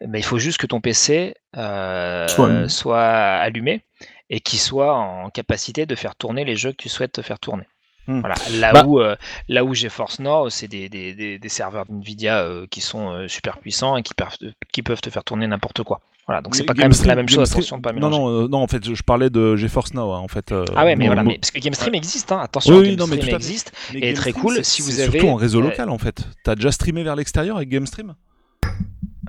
Mais 0.07 0.19
il 0.21 0.25
faut 0.25 0.39
juste 0.39 0.59
que 0.59 0.67
ton 0.67 0.81
PC 0.81 1.35
euh, 1.57 2.27
Soit 2.29 2.47
allumé. 2.47 2.69
soit 2.69 3.03
allumé 3.07 3.85
et 4.31 4.41
qu'il 4.41 4.59
soit 4.59 4.95
en 4.95 5.31
capacité 5.31 5.87
de 5.87 5.95
faire 5.95 6.17
tourner 6.17 6.45
les 6.45 6.57
jeux 6.57 6.73
que 6.73 6.77
tu 6.79 6.89
souhaites 6.89 7.23
faire 7.23 7.39
tourner. 7.39 7.65
Hmm. 8.07 8.21
Voilà. 8.21 8.35
Là 8.59 8.73
Bah- 8.73 8.85
où 8.87 9.01
euh, 9.01 9.17
là 9.49 9.65
où 9.65 9.73
GeForce 9.73 10.19
Now, 10.19 10.51
c'est 10.51 10.69
des, 10.69 10.89
des, 10.91 11.15
des, 11.15 11.39
des 11.39 11.49
serveurs 11.49 11.87
d'NVIDIA 11.87 12.41
euh, 12.41 12.67
qui 12.71 12.81
sont 12.83 13.11
euh, 13.13 13.29
super 13.29 13.59
puissants 13.59 13.97
et 13.97 14.03
qui, 14.03 14.13
peuvent 14.15 14.37
qui 14.73 14.83
peuvent 14.83 15.01
te 15.01 15.09
faire 15.09 15.25
tourner 15.25 15.47
n'importe 15.47 15.83
quoi. 15.85 16.01
Voilà, 16.27 16.41
donc 16.43 16.55
c'est 16.55 16.65
pas 16.65 16.73
quand 16.75 16.81
même 16.83 16.91
GameStream- 16.91 17.07
la 17.09 17.15
même 17.17 17.29
chose, 17.29 17.51
attention 17.53 17.77
de 17.77 17.83
pas 17.83 17.93
non 17.93 18.09
mélanger. 18.09 18.19
non 18.19 18.29
euh, 18.45 18.49
non 18.49 18.59
en 18.63 18.67
fait 18.67 18.83
je, 18.95 19.03
parlais 19.03 19.29
de 19.31 19.57
GeForce 19.57 19.93
Now 19.95 20.13
hein, 20.13 20.19
en 20.21 20.29
fait 20.29 20.53
euh, 20.53 20.65
ah 20.75 20.85
ouais, 20.87 20.97
mais 20.97 21.07
voilà, 21.07 21.23
mais 21.23 21.37
parce 21.39 21.51
que 21.51 21.61
GameStream 21.61 21.95
existe, 21.95 22.33
hein, 22.33 22.41
attention, 22.43 22.77
Oui, 22.77 22.97
non, 22.97 23.07
mais 23.07 23.17
GameStream 23.17 23.37
existe. 23.37 23.73
mais 23.93 23.99
et 23.99 24.15
très 24.15 24.33
GameStream, 24.33 24.55
cool, 24.57 24.65
si 24.65 24.81
vous 24.83 25.01
avez, 25.01 25.11
surtout 25.19 25.29
en 25.29 25.35
réseau 25.37 25.61
local 25.61 25.91
en 25.91 25.99
fait 25.99 26.27
t'as 26.43 26.55
déjà 26.55 26.73
streamé 26.73 27.03
vers 27.05 27.15
l'extérieur 27.17 27.57
avec 27.59 27.69
GameStream 27.69 28.15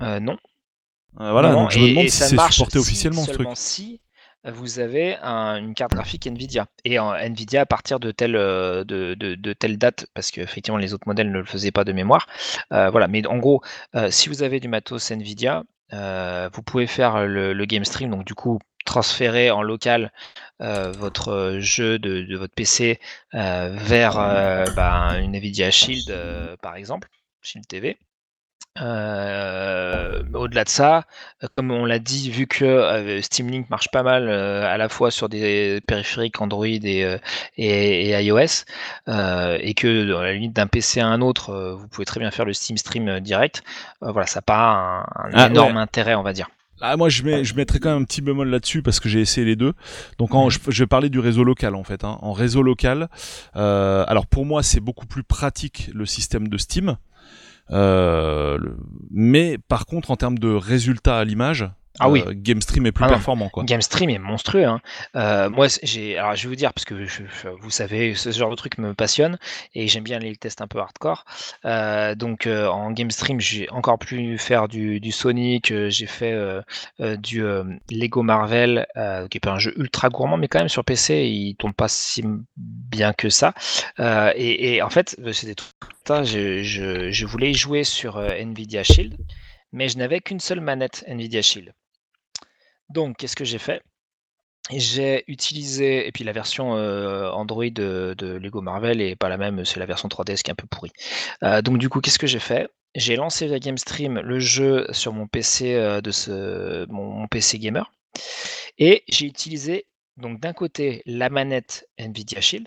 Euh, 0.02 0.20
non. 0.20 0.36
Euh, 1.20 1.30
voilà 1.32 1.50
Non, 1.52 1.62
donc 1.62 1.70
je 1.72 1.78
me 1.78 1.88
demande 1.88 2.04
et 2.04 2.08
si 2.08 2.16
ça 2.18 2.28
c'est 2.28 2.36
marche 2.36 2.54
supporté 2.56 2.78
si- 2.78 2.84
officiellement 2.84 3.22
ce 3.22 3.30
truc 3.32 3.46
si 3.54 4.00
vous 4.44 4.78
avez 4.78 5.16
un- 5.22 5.56
une 5.56 5.74
carte 5.74 5.92
graphique 5.92 6.26
Nvidia. 6.26 6.66
Et 6.84 6.98
en 7.00 7.12
Nvidia 7.14 7.62
à 7.62 7.66
partir 7.66 7.98
de 7.98 8.12
telle, 8.12 8.36
euh, 8.36 8.84
de, 8.84 9.14
de- 9.14 9.34
de 9.34 9.52
telle 9.52 9.76
date, 9.76 10.06
parce 10.14 10.30
qu'effectivement 10.30 10.78
les 10.78 10.94
autres 10.94 11.08
modèles 11.08 11.32
ne 11.32 11.38
le 11.38 11.44
faisaient 11.44 11.72
pas 11.72 11.84
de 11.84 11.92
mémoire. 11.92 12.26
Euh, 12.72 12.90
voilà, 12.90 13.08
mais 13.08 13.26
en 13.26 13.38
gros, 13.38 13.62
si 14.10 14.28
vous 14.28 14.42
avez 14.44 14.60
du 14.60 14.68
matos 14.68 15.10
Nvidia, 15.10 15.64
vous 15.92 16.62
pouvez 16.62 16.86
faire 16.86 17.26
le, 17.26 17.52
le 17.54 17.64
game 17.64 17.84
stream, 17.84 18.10
donc 18.10 18.24
du 18.24 18.34
coup 18.34 18.58
transférer 18.84 19.50
en 19.50 19.62
local 19.62 20.12
euh, 20.62 20.92
votre 20.92 21.56
jeu 21.58 21.98
de, 21.98 22.22
de 22.22 22.36
votre 22.36 22.54
PC 22.54 23.00
euh, 23.34 23.70
vers 23.76 24.16
euh, 24.16 24.64
bah, 24.76 25.18
une 25.18 25.34
Nvidia 25.34 25.72
Shield 25.72 26.08
par 26.62 26.76
exemple, 26.76 27.08
Shield 27.42 27.66
TV. 27.66 27.98
Euh, 28.80 30.22
Au-delà 30.34 30.64
de 30.64 30.68
ça, 30.68 31.04
euh, 31.42 31.46
comme 31.56 31.70
on 31.70 31.84
l'a 31.84 31.98
dit, 31.98 32.30
vu 32.30 32.46
que 32.46 32.64
euh, 32.64 33.22
Steam 33.22 33.48
Link 33.50 33.70
marche 33.70 33.88
pas 33.90 34.02
mal 34.02 34.28
euh, 34.28 34.66
à 34.66 34.76
la 34.76 34.88
fois 34.88 35.10
sur 35.10 35.28
des 35.28 35.80
périphériques 35.86 36.40
Android 36.40 36.66
et, 36.66 37.18
et, 37.56 38.10
et 38.10 38.24
iOS, 38.24 38.64
et 39.08 39.74
que 39.74 40.14
à 40.16 40.22
la 40.24 40.32
limite 40.32 40.52
d'un 40.54 40.66
PC 40.66 41.00
à 41.00 41.06
un 41.08 41.20
autre, 41.20 41.76
vous 41.78 41.88
pouvez 41.88 42.04
très 42.04 42.20
bien 42.20 42.30
faire 42.30 42.44
le 42.44 42.52
Steam 42.52 42.76
Stream 42.76 43.20
direct, 43.20 43.62
voilà, 44.00 44.26
ça 44.26 44.38
n'a 44.38 44.42
pas 44.42 44.58
un, 44.58 45.00
un 45.00 45.30
Ah, 45.34 45.46
énorme 45.48 45.76
ouais. 45.76 45.82
intérêt, 45.82 46.14
on 46.14 46.22
va 46.22 46.32
dire. 46.32 46.48
Ah, 46.82 46.96
moi, 46.98 47.08
je, 47.08 47.22
mets, 47.22 47.42
je 47.42 47.54
mettrais 47.54 47.78
quand 47.78 47.88
même 47.90 48.02
un 48.02 48.04
petit 48.04 48.20
bémol 48.20 48.50
là-dessus 48.50 48.82
parce 48.82 49.00
que 49.00 49.08
j'ai 49.08 49.20
essayé 49.22 49.46
les 49.46 49.56
deux. 49.56 49.72
Donc, 50.18 50.34
en, 50.34 50.50
je, 50.50 50.58
je 50.68 50.82
vais 50.82 50.86
parler 50.86 51.08
du 51.08 51.18
réseau 51.20 51.42
local 51.42 51.74
en 51.74 51.84
fait. 51.84 52.04
Hein. 52.04 52.18
En 52.20 52.32
réseau 52.32 52.62
local, 52.62 53.08
euh, 53.56 54.04
alors 54.08 54.26
pour 54.26 54.44
moi, 54.44 54.62
c'est 54.62 54.80
beaucoup 54.80 55.06
plus 55.06 55.22
pratique 55.22 55.90
le 55.94 56.04
système 56.04 56.48
de 56.48 56.58
Steam. 56.58 56.96
Euh, 57.70 58.58
mais 59.10 59.58
par 59.58 59.86
contre, 59.86 60.10
en 60.10 60.16
termes 60.16 60.38
de 60.38 60.48
résultats 60.48 61.18
à 61.18 61.24
l'image, 61.24 61.68
Ah 61.98 62.08
oui. 62.10 62.22
euh, 62.26 62.32
GameStream 62.34 62.86
est 62.86 62.92
plus 62.92 63.04
Ah 63.04 63.08
performant. 63.08 63.48
Quoi. 63.48 63.64
GameStream 63.64 64.10
est 64.10 64.18
monstrueux. 64.18 64.64
Hein. 64.64 64.80
Euh, 65.16 65.48
moi, 65.50 65.68
c'est- 65.68 65.84
j'ai, 65.86 66.16
alors 66.18 66.34
je 66.34 66.42
vais 66.44 66.48
vous 66.48 66.56
dire 66.56 66.72
parce 66.72 66.84
que 66.84 67.04
je- 67.06 67.22
vous 67.60 67.70
savez, 67.70 68.14
ce 68.14 68.30
genre 68.30 68.50
de 68.50 68.56
truc 68.56 68.78
me 68.78 68.94
passionne 68.94 69.38
et 69.74 69.88
j'aime 69.88 70.04
bien 70.04 70.18
les 70.18 70.36
tests 70.36 70.60
un 70.60 70.66
peu 70.66 70.78
hardcore. 70.78 71.24
Euh, 71.64 72.14
donc 72.14 72.46
euh, 72.46 72.66
en 72.68 72.90
GameStream, 72.90 73.40
j'ai 73.40 73.68
encore 73.70 73.98
pu 73.98 74.38
faire 74.38 74.68
du, 74.68 75.00
du 75.00 75.12
Sonic. 75.12 75.72
j'ai 75.88 76.06
fait 76.06 76.34
du 77.18 77.42
Lego 77.90 78.22
Marvel, 78.22 78.86
qui 79.30 79.38
est 79.38 79.40
pas 79.40 79.52
un 79.52 79.58
jeu 79.58 79.72
ultra 79.78 80.08
gourmand, 80.08 80.36
mais 80.36 80.48
quand 80.48 80.58
même 80.58 80.68
sur 80.68 80.84
PC, 80.84 81.24
il 81.26 81.54
tombe 81.56 81.72
pas 81.74 81.88
si 81.88 82.22
bien 82.56 83.12
que 83.12 83.28
ça. 83.28 83.54
Et, 83.98 84.74
et 84.74 84.82
en 84.82 84.90
fait, 84.90 85.16
c'était 85.32 85.54
tout 85.54 85.64
ça. 86.06 86.22
Je, 86.24 86.62
je, 86.62 87.10
je 87.10 87.26
voulais 87.26 87.52
jouer 87.52 87.84
sur 87.84 88.18
Nvidia 88.20 88.82
Shield, 88.84 89.16
mais 89.72 89.88
je 89.88 89.98
n'avais 89.98 90.20
qu'une 90.20 90.40
seule 90.40 90.60
manette 90.60 91.04
Nvidia 91.08 91.42
Shield. 91.42 91.72
Donc, 92.88 93.16
qu'est-ce 93.16 93.36
que 93.36 93.44
j'ai 93.44 93.58
fait? 93.58 93.82
J'ai 94.70 95.22
utilisé, 95.28 96.08
et 96.08 96.12
puis 96.12 96.24
la 96.24 96.32
version 96.32 96.76
euh, 96.76 97.30
Android 97.30 97.70
de, 97.70 98.16
Lego 98.18 98.60
Marvel 98.60 99.00
est 99.00 99.14
pas 99.14 99.28
la 99.28 99.36
même, 99.36 99.64
c'est 99.64 99.78
la 99.78 99.86
version 99.86 100.08
3DS 100.08 100.42
qui 100.42 100.50
est 100.50 100.52
un 100.52 100.56
peu 100.56 100.66
pourrie. 100.66 100.92
Euh, 101.44 101.62
donc 101.62 101.78
du 101.78 101.88
coup, 101.88 102.00
qu'est-ce 102.00 102.18
que 102.18 102.26
j'ai 102.26 102.40
fait? 102.40 102.68
J'ai 102.96 103.14
lancé 103.14 103.46
via 103.46 103.60
GameStream 103.60 104.18
le 104.18 104.40
jeu 104.40 104.86
sur 104.90 105.12
mon 105.12 105.28
PC 105.28 105.74
euh, 105.74 106.00
de 106.00 106.10
ce 106.10 106.86
PC 107.30 107.60
gamer, 107.60 107.92
et 108.78 109.04
j'ai 109.08 109.26
utilisé 109.26 109.86
donc 110.16 110.40
d'un 110.40 110.52
côté 110.52 111.02
la 111.06 111.28
manette 111.30 111.88
Nvidia 111.98 112.40
Shield 112.40 112.66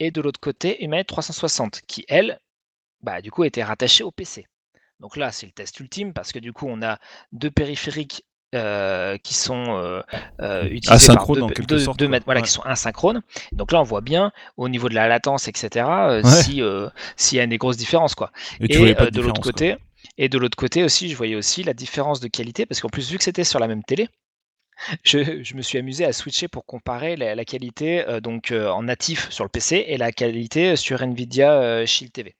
et 0.00 0.10
de 0.10 0.20
l'autre 0.20 0.40
côté 0.40 0.82
une 0.82 0.90
manette 0.90 1.08
360 1.08 1.82
qui 1.86 2.04
elle, 2.08 2.40
bah 3.02 3.20
du 3.22 3.30
coup 3.30 3.44
était 3.44 3.62
rattachée 3.62 4.02
au 4.02 4.10
PC. 4.10 4.46
Donc 4.98 5.16
là, 5.16 5.32
c'est 5.32 5.46
le 5.46 5.52
test 5.52 5.78
ultime 5.80 6.12
parce 6.12 6.32
que 6.32 6.38
du 6.38 6.52
coup, 6.52 6.66
on 6.68 6.82
a 6.82 6.98
deux 7.32 7.50
périphériques 7.50 8.24
euh, 8.54 9.16
qui 9.18 9.34
sont 9.34 9.76
euh, 9.76 10.02
euh, 10.40 10.64
utilisés 10.64 10.92
Asynchrones, 10.92 11.36
par 11.38 11.44
en 11.44 11.48
deux, 11.48 11.54
quelque 11.54 11.68
deux- 11.68 11.78
sorte, 11.78 11.98
deux 11.98 12.06
quoi. 12.06 12.10
mètres, 12.10 12.24
voilà, 12.26 12.40
Ouais. 12.40 12.46
qui 12.46 12.52
sont 12.52 12.62
asynchrones. 12.62 13.22
Donc 13.52 13.72
là, 13.72 13.80
on 13.80 13.84
voit 13.84 14.00
bien 14.02 14.32
au 14.56 14.68
niveau 14.68 14.88
de 14.88 14.94
la 14.94 15.08
latence, 15.08 15.48
etc. 15.48 15.86
Ouais. 15.86 16.22
si 16.24 16.62
s'il 17.16 17.38
y 17.38 17.40
a 17.40 17.46
des 17.46 17.58
grosses 17.58 17.76
différences, 17.76 18.14
quoi. 18.14 18.30
Et 18.60 18.68
de 18.68 19.20
l'autre 19.20 19.40
quoi. 19.40 19.52
côté, 19.52 19.76
et 20.18 20.28
de 20.28 20.38
l'autre 20.38 20.56
côté 20.56 20.82
aussi, 20.84 21.08
je 21.08 21.16
voyais 21.16 21.36
aussi 21.36 21.62
la 21.62 21.74
différence 21.74 22.20
de 22.20 22.28
qualité 22.28 22.66
parce 22.66 22.80
qu'en 22.80 22.88
plus, 22.88 23.10
vu 23.10 23.18
que 23.18 23.24
c'était 23.24 23.44
sur 23.44 23.58
la 23.58 23.68
même 23.68 23.82
télé. 23.84 24.08
Je, 25.04 25.42
je 25.44 25.54
me 25.54 25.62
suis 25.62 25.78
amusé 25.78 26.04
à 26.04 26.12
switcher 26.12 26.48
pour 26.48 26.64
comparer 26.66 27.14
la, 27.14 27.34
la 27.36 27.44
qualité 27.44 28.04
donc 28.22 28.52
en 28.52 28.82
natif 28.82 29.30
sur 29.30 29.44
le 29.44 29.48
PC 29.50 29.84
et 29.86 29.96
la 29.96 30.10
qualité 30.12 30.74
sur 30.76 31.02
Nvidia 31.02 31.86
Shield 31.86 32.10
TV. 32.12 32.34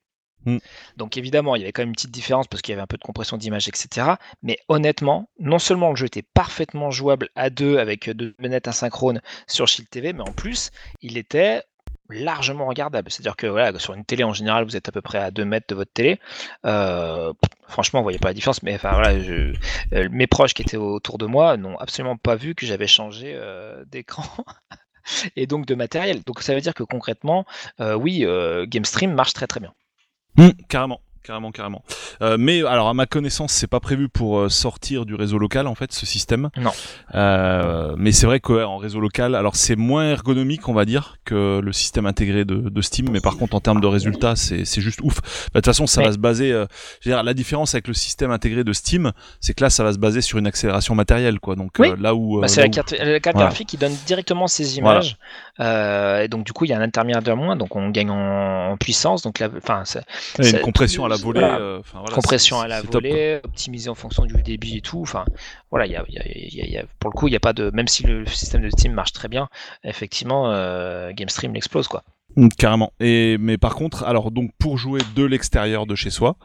Mm. 0.46 0.58
Donc 0.96 1.16
évidemment, 1.16 1.56
il 1.56 1.60
y 1.60 1.62
avait 1.62 1.72
quand 1.72 1.82
même 1.82 1.90
une 1.90 1.94
petite 1.94 2.10
différence 2.10 2.46
parce 2.46 2.62
qu'il 2.62 2.72
y 2.72 2.74
avait 2.74 2.82
un 2.82 2.86
peu 2.86 2.96
de 2.96 3.02
compression 3.02 3.36
d'image, 3.36 3.68
etc. 3.68 4.12
Mais 4.42 4.58
honnêtement, 4.68 5.28
non 5.38 5.58
seulement 5.58 5.90
le 5.90 5.96
jeu 5.96 6.06
était 6.06 6.22
parfaitement 6.22 6.90
jouable 6.90 7.28
à 7.36 7.50
deux 7.50 7.78
avec 7.78 8.10
deux 8.10 8.34
manettes 8.38 8.68
asynchrones 8.68 9.20
sur 9.46 9.68
Shield 9.68 9.88
TV, 9.90 10.12
mais 10.12 10.22
en 10.22 10.32
plus, 10.32 10.70
il 11.00 11.16
était 11.16 11.62
largement 12.10 12.66
regardable. 12.66 13.10
C'est-à-dire 13.10 13.36
que 13.36 13.46
voilà, 13.46 13.78
sur 13.78 13.94
une 13.94 14.04
télé 14.04 14.24
en 14.24 14.32
général, 14.32 14.64
vous 14.64 14.76
êtes 14.76 14.88
à 14.88 14.92
peu 14.92 15.00
près 15.00 15.18
à 15.18 15.30
2 15.30 15.44
mètres 15.44 15.66
de 15.68 15.74
votre 15.74 15.92
télé. 15.92 16.18
Euh, 16.66 17.32
franchement, 17.68 18.00
vous 18.00 18.04
voyez 18.04 18.18
pas 18.18 18.28
la 18.28 18.34
différence. 18.34 18.62
Mais 18.62 18.76
voilà, 18.76 19.12
euh, 19.12 19.54
mes 20.10 20.26
proches 20.26 20.54
qui 20.54 20.62
étaient 20.62 20.76
autour 20.76 21.18
de 21.18 21.26
moi 21.26 21.56
n'ont 21.56 21.78
absolument 21.78 22.16
pas 22.16 22.36
vu 22.36 22.54
que 22.54 22.66
j'avais 22.66 22.86
changé 22.86 23.32
euh, 23.34 23.84
d'écran. 23.86 24.24
Et 25.36 25.46
donc 25.46 25.66
de 25.66 25.74
matériel. 25.74 26.22
Donc 26.22 26.42
ça 26.42 26.54
veut 26.54 26.60
dire 26.60 26.74
que 26.74 26.84
concrètement, 26.84 27.44
euh, 27.80 27.94
oui, 27.94 28.24
euh, 28.24 28.66
GameStream 28.68 29.12
marche 29.12 29.32
très 29.32 29.46
très 29.46 29.60
bien. 29.60 29.72
Hum, 30.38 30.52
carrément. 30.68 31.00
Carrément, 31.24 31.52
carrément. 31.52 31.84
Euh, 32.20 32.36
mais 32.38 32.64
alors, 32.64 32.88
à 32.88 32.94
ma 32.94 33.06
connaissance, 33.06 33.52
c'est 33.52 33.68
pas 33.68 33.78
prévu 33.78 34.08
pour 34.08 34.38
euh, 34.38 34.48
sortir 34.48 35.06
du 35.06 35.14
réseau 35.14 35.38
local 35.38 35.68
en 35.68 35.74
fait, 35.76 35.92
ce 35.92 36.04
système. 36.04 36.50
Non. 36.56 36.72
Euh, 37.14 37.94
mais 37.96 38.10
c'est 38.10 38.26
vrai 38.26 38.40
qu'en 38.40 38.76
réseau 38.76 38.98
local, 38.98 39.34
alors 39.36 39.54
c'est 39.54 39.76
moins 39.76 40.10
ergonomique, 40.10 40.68
on 40.68 40.72
va 40.74 40.84
dire, 40.84 41.16
que 41.24 41.60
le 41.60 41.72
système 41.72 42.06
intégré 42.06 42.44
de, 42.44 42.56
de 42.56 42.82
Steam. 42.82 43.08
Mais 43.10 43.20
par 43.20 43.36
contre, 43.36 43.54
en 43.54 43.60
termes 43.60 43.80
de 43.80 43.86
résultats, 43.86 44.34
c'est 44.34 44.80
juste 44.80 45.00
ouf. 45.02 45.20
Bah, 45.20 45.28
De 45.28 45.60
toute 45.60 45.66
façon, 45.66 45.86
ça 45.86 46.00
Mais- 46.00 46.08
va 46.08 46.12
se 46.12 46.18
baser. 46.18 46.52
euh, 46.52 46.66
je 47.00 47.08
veux 47.08 47.14
dire, 47.14 47.22
la 47.22 47.34
différence 47.34 47.74
avec 47.74 47.86
le 47.88 47.94
système 47.94 48.32
intégré 48.32 48.64
de 48.64 48.72
Steam, 48.72 49.12
c'est 49.40 49.54
que 49.54 49.62
là, 49.62 49.70
ça 49.70 49.84
va 49.84 49.92
se 49.92 49.98
baser 49.98 50.22
sur 50.22 50.38
une 50.38 50.46
accélération 50.48 50.94
matérielle, 50.96 51.38
quoi. 51.38 51.54
Donc 51.54 51.70
Oui. 51.78 51.92
là 52.00 52.14
où. 52.16 52.40
Bah, 52.40 52.48
c'est 52.48 52.62
la 52.62 52.68
carte, 52.68 52.92
la 52.98 53.20
carte 53.20 53.36
Voilà. 53.36 53.48
graphique 53.50 53.68
qui 53.68 53.76
donne 53.76 53.94
directement 54.06 54.48
ces 54.48 54.78
images. 54.78 55.16
Et 55.60 56.28
donc 56.28 56.44
du 56.44 56.52
coup, 56.52 56.64
il 56.64 56.68
y 56.70 56.72
a 56.74 56.78
un 56.78 56.82
intermédiaire 56.82 57.22
de 57.22 57.32
moins, 57.32 57.54
donc 57.56 57.76
on 57.76 57.90
gagne 57.90 58.10
en, 58.10 58.72
en 58.72 58.76
puissance. 58.76 59.22
Donc 59.22 59.40
enfin, 59.56 59.84
une 60.40 60.60
compression 60.60 61.04
à 61.04 61.08
la 61.12 61.18
volée. 61.18 61.40
voilà. 61.40 61.58
euh, 61.58 61.82
voilà, 61.92 62.14
compression 62.14 62.60
à 62.60 62.68
la 62.68 62.82
volée, 62.82 63.40
optimisée 63.44 63.90
en 63.90 63.94
fonction 63.94 64.24
du 64.24 64.42
débit 64.42 64.78
et 64.78 64.80
tout. 64.80 65.00
Enfin, 65.02 65.24
voilà, 65.70 65.86
il 65.86 65.92
y 65.92 65.96
a, 65.96 66.04
y 66.08 66.76
y 66.76 66.82
pour 66.98 67.10
le 67.10 67.14
coup, 67.14 67.28
il 67.28 67.30
n'y 67.30 67.36
a 67.36 67.40
pas 67.40 67.52
de. 67.52 67.70
Même 67.72 67.88
si 67.88 68.02
le 68.04 68.26
système 68.26 68.62
de 68.62 68.70
Steam 68.70 68.92
marche 68.92 69.12
très 69.12 69.28
bien, 69.28 69.48
effectivement, 69.84 70.50
euh, 70.50 71.12
GameStream 71.12 71.54
l'explose 71.54 71.88
quoi. 71.88 72.02
Mm, 72.36 72.48
Carrément. 72.56 72.92
Et 73.00 73.36
mais 73.38 73.58
par 73.58 73.74
contre, 73.74 74.04
alors 74.04 74.30
donc 74.30 74.50
pour 74.58 74.78
jouer 74.78 75.00
de 75.14 75.24
l'extérieur 75.24 75.86
de 75.86 75.94
chez 75.94 76.08
soi, 76.10 76.36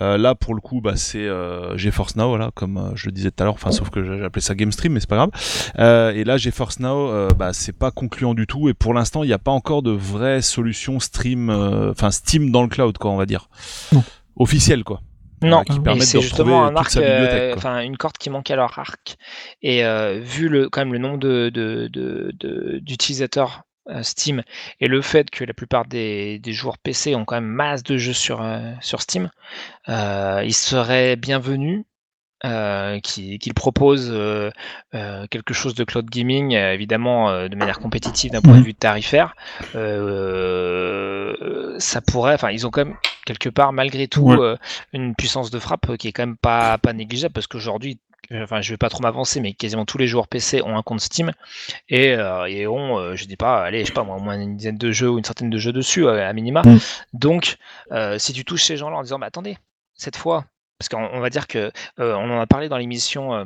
euh, 0.00 0.16
là 0.16 0.34
pour 0.34 0.54
le 0.54 0.60
coup, 0.60 0.80
bah 0.80 0.96
c'est 0.96 1.18
euh, 1.26 1.76
GeForce 1.76 2.16
Now, 2.16 2.28
voilà, 2.28 2.50
comme 2.54 2.78
euh, 2.78 2.90
je 2.94 3.06
le 3.06 3.12
disais 3.12 3.30
tout 3.30 3.42
à 3.42 3.44
l'heure. 3.44 3.54
Enfin, 3.54 3.70
sauf 3.70 3.90
que 3.90 4.02
j'ai 4.02 4.24
appelé 4.24 4.40
ça 4.40 4.54
GameStream, 4.54 4.92
mais 4.92 5.00
c'est 5.00 5.08
pas 5.08 5.16
grave. 5.16 5.30
Euh, 5.78 6.12
et 6.12 6.24
là, 6.24 6.36
GeForce 6.38 6.80
Now, 6.80 7.10
euh, 7.10 7.28
bah 7.36 7.52
c'est 7.52 7.76
pas 7.76 7.90
concluant 7.90 8.32
du 8.34 8.46
tout. 8.46 8.68
Et 8.68 8.74
pour 8.74 8.94
l'instant, 8.94 9.22
il 9.22 9.26
n'y 9.26 9.32
a 9.34 9.38
pas 9.38 9.50
encore 9.52 9.82
de 9.82 9.90
vraie 9.90 10.40
solution 10.40 10.98
stream, 11.00 11.50
euh, 11.50 11.90
enfin 11.90 12.10
Steam 12.10 12.50
dans 12.50 12.62
le 12.62 12.68
cloud, 12.68 12.96
quoi, 12.98 13.10
on 13.10 13.16
va 13.16 13.26
dire, 13.26 13.48
Non. 13.92 14.02
officielle, 14.36 14.82
quoi. 14.84 15.00
Non, 15.40 15.60
Euh, 15.60 15.62
qui 15.64 15.76
et 15.76 15.80
permettent 15.80 16.02
c'est 16.02 16.18
de 16.18 16.22
justement 16.22 16.62
retrouver 16.62 16.66
un 16.66 16.68
toute 16.70 16.78
arc, 16.78 16.90
sa 16.90 17.00
bibliothèque, 17.00 17.32
euh, 17.42 17.48
quoi. 17.50 17.58
enfin 17.58 17.80
une 17.82 17.96
corde 17.96 18.16
qui 18.18 18.28
manque 18.30 18.50
à 18.50 18.56
leur 18.56 18.76
arc. 18.78 19.16
Et 19.62 19.84
euh, 19.84 20.18
vu 20.20 20.48
le 20.48 20.68
quand 20.68 20.80
même 20.80 20.92
le 20.92 20.98
nombre 20.98 21.18
de 21.18 21.48
de- 21.50 21.88
de- 21.92 22.32
de- 22.40 22.78
d'utilisateurs 22.82 23.62
Steam 24.02 24.42
et 24.80 24.88
le 24.88 25.02
fait 25.02 25.30
que 25.30 25.44
la 25.44 25.54
plupart 25.54 25.86
des, 25.86 26.38
des 26.38 26.52
joueurs 26.52 26.78
PC 26.78 27.14
ont 27.14 27.24
quand 27.24 27.36
même 27.36 27.44
masse 27.46 27.82
de 27.82 27.96
jeux 27.96 28.12
sur 28.12 28.42
euh, 28.42 28.72
sur 28.80 29.00
Steam, 29.02 29.30
euh, 29.88 30.42
il 30.44 30.54
serait 30.54 31.16
bienvenu 31.16 31.84
euh, 32.44 33.00
qu'ils 33.00 33.38
qu'ils 33.40 33.54
proposent 33.54 34.10
euh, 34.12 34.50
euh, 34.94 35.26
quelque 35.30 35.54
chose 35.54 35.74
de 35.74 35.82
cloud 35.84 36.08
gaming, 36.10 36.54
euh, 36.54 36.72
évidemment 36.72 37.30
euh, 37.30 37.48
de 37.48 37.56
manière 37.56 37.80
compétitive 37.80 38.30
d'un 38.32 38.40
point 38.42 38.54
de 38.56 38.60
Mhm. 38.60 38.62
vue 38.62 38.74
tarifaire. 38.74 39.34
Euh, 39.74 41.74
ça 41.78 42.00
pourrait, 42.00 42.34
enfin 42.34 42.50
ils 42.50 42.66
ont 42.66 42.70
quand 42.70 42.84
même 42.84 42.96
quelque 43.24 43.48
part 43.48 43.72
malgré 43.72 44.08
tout 44.08 44.22
Ouais. 44.28 44.36
euh, 44.38 44.56
une 44.92 45.14
puissance 45.14 45.50
de 45.50 45.58
frappe 45.58 45.96
qui 45.96 46.08
est 46.08 46.12
quand 46.12 46.26
même 46.26 46.36
pas, 46.36 46.78
pas 46.78 46.92
négligeable 46.92 47.32
parce 47.34 47.46
qu'aujourd'hui, 47.46 47.98
euh, 48.07 48.07
enfin 48.34 48.60
je 48.60 48.70
vais 48.72 48.76
pas 48.76 48.88
trop 48.90 49.00
m'avancer, 49.02 49.40
mais 49.40 49.52
quasiment 49.54 49.84
tous 49.84 49.98
les 49.98 50.06
joueurs 50.06 50.28
PC 50.28 50.62
ont 50.62 50.76
un 50.76 50.82
compte 50.82 51.00
Steam 51.00 51.32
et, 51.88 52.12
euh, 52.14 52.46
et 52.46 52.66
ont, 52.66 52.98
euh, 52.98 53.16
je 53.16 53.24
dis 53.26 53.36
pas, 53.36 53.64
allez, 53.64 53.80
je 53.80 53.86
sais 53.86 53.92
pas 53.92 54.04
moi, 54.04 54.16
au 54.16 54.20
moins 54.20 54.38
une 54.40 54.56
dizaine 54.56 54.78
de 54.78 54.92
jeux 54.92 55.10
ou 55.10 55.18
une 55.18 55.24
centaine 55.24 55.50
de 55.50 55.58
jeux 55.58 55.72
dessus 55.72 56.06
euh, 56.06 56.28
à 56.28 56.32
minima. 56.32 56.62
Mm. 56.64 56.78
Donc 57.14 57.56
euh, 57.92 58.18
si 58.18 58.32
tu 58.32 58.44
touches 58.44 58.64
ces 58.64 58.76
gens-là 58.76 58.96
en 58.96 59.02
disant, 59.02 59.18
bah 59.18 59.26
attendez, 59.26 59.56
cette 59.94 60.16
fois, 60.16 60.44
parce 60.78 60.88
qu'on 60.88 61.04
on 61.12 61.20
va 61.20 61.30
dire 61.30 61.46
que 61.46 61.70
euh, 62.00 62.14
on 62.16 62.30
en 62.30 62.40
a 62.40 62.46
parlé 62.46 62.68
dans 62.68 62.78
l'émission. 62.78 63.34
euh, 63.34 63.44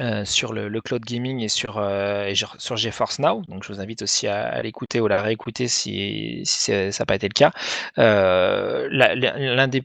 euh, 0.00 0.24
sur 0.24 0.52
le, 0.52 0.68
le 0.68 0.80
cloud 0.80 1.04
gaming 1.04 1.40
et 1.40 1.48
sur, 1.48 1.78
euh, 1.78 2.24
et 2.26 2.34
sur, 2.34 2.76
GeForce 2.76 3.20
Now. 3.20 3.42
Donc 3.48 3.62
je 3.62 3.72
vous 3.72 3.80
invite 3.80 4.02
aussi 4.02 4.26
à, 4.26 4.48
à 4.48 4.60
l'écouter 4.60 4.98
ou 5.00 5.06
à 5.06 5.08
la 5.08 5.22
réécouter 5.22 5.68
si, 5.68 6.42
ça 6.44 6.88
n'a 6.88 7.06
pas 7.06 7.14
été 7.14 7.28
le 7.28 7.32
cas. 7.32 7.52
Euh, 7.98 8.88
L'un 8.90 9.68
des 9.68 9.84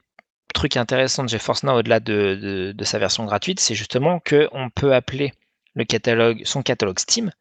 trucs 0.54 0.78
intéressants 0.78 1.24
de 1.24 1.30
GeForce 1.30 1.64
Now, 1.64 1.74
au-delà 1.80 2.00
de, 2.00 2.38
de- 2.42 2.72
de 2.72 2.84
sa 2.84 3.00
version 3.00 3.26
gratuite, 3.26 3.60
c'est 3.60 3.76
justement 3.76 4.20
qu'on 4.20 4.70
peut 4.74 4.94
appeler 4.94 5.34
le 5.76 5.84
catalogue, 5.86 6.42
son 6.46 6.62
catalogue 6.64 7.00
Steam. 7.00 7.32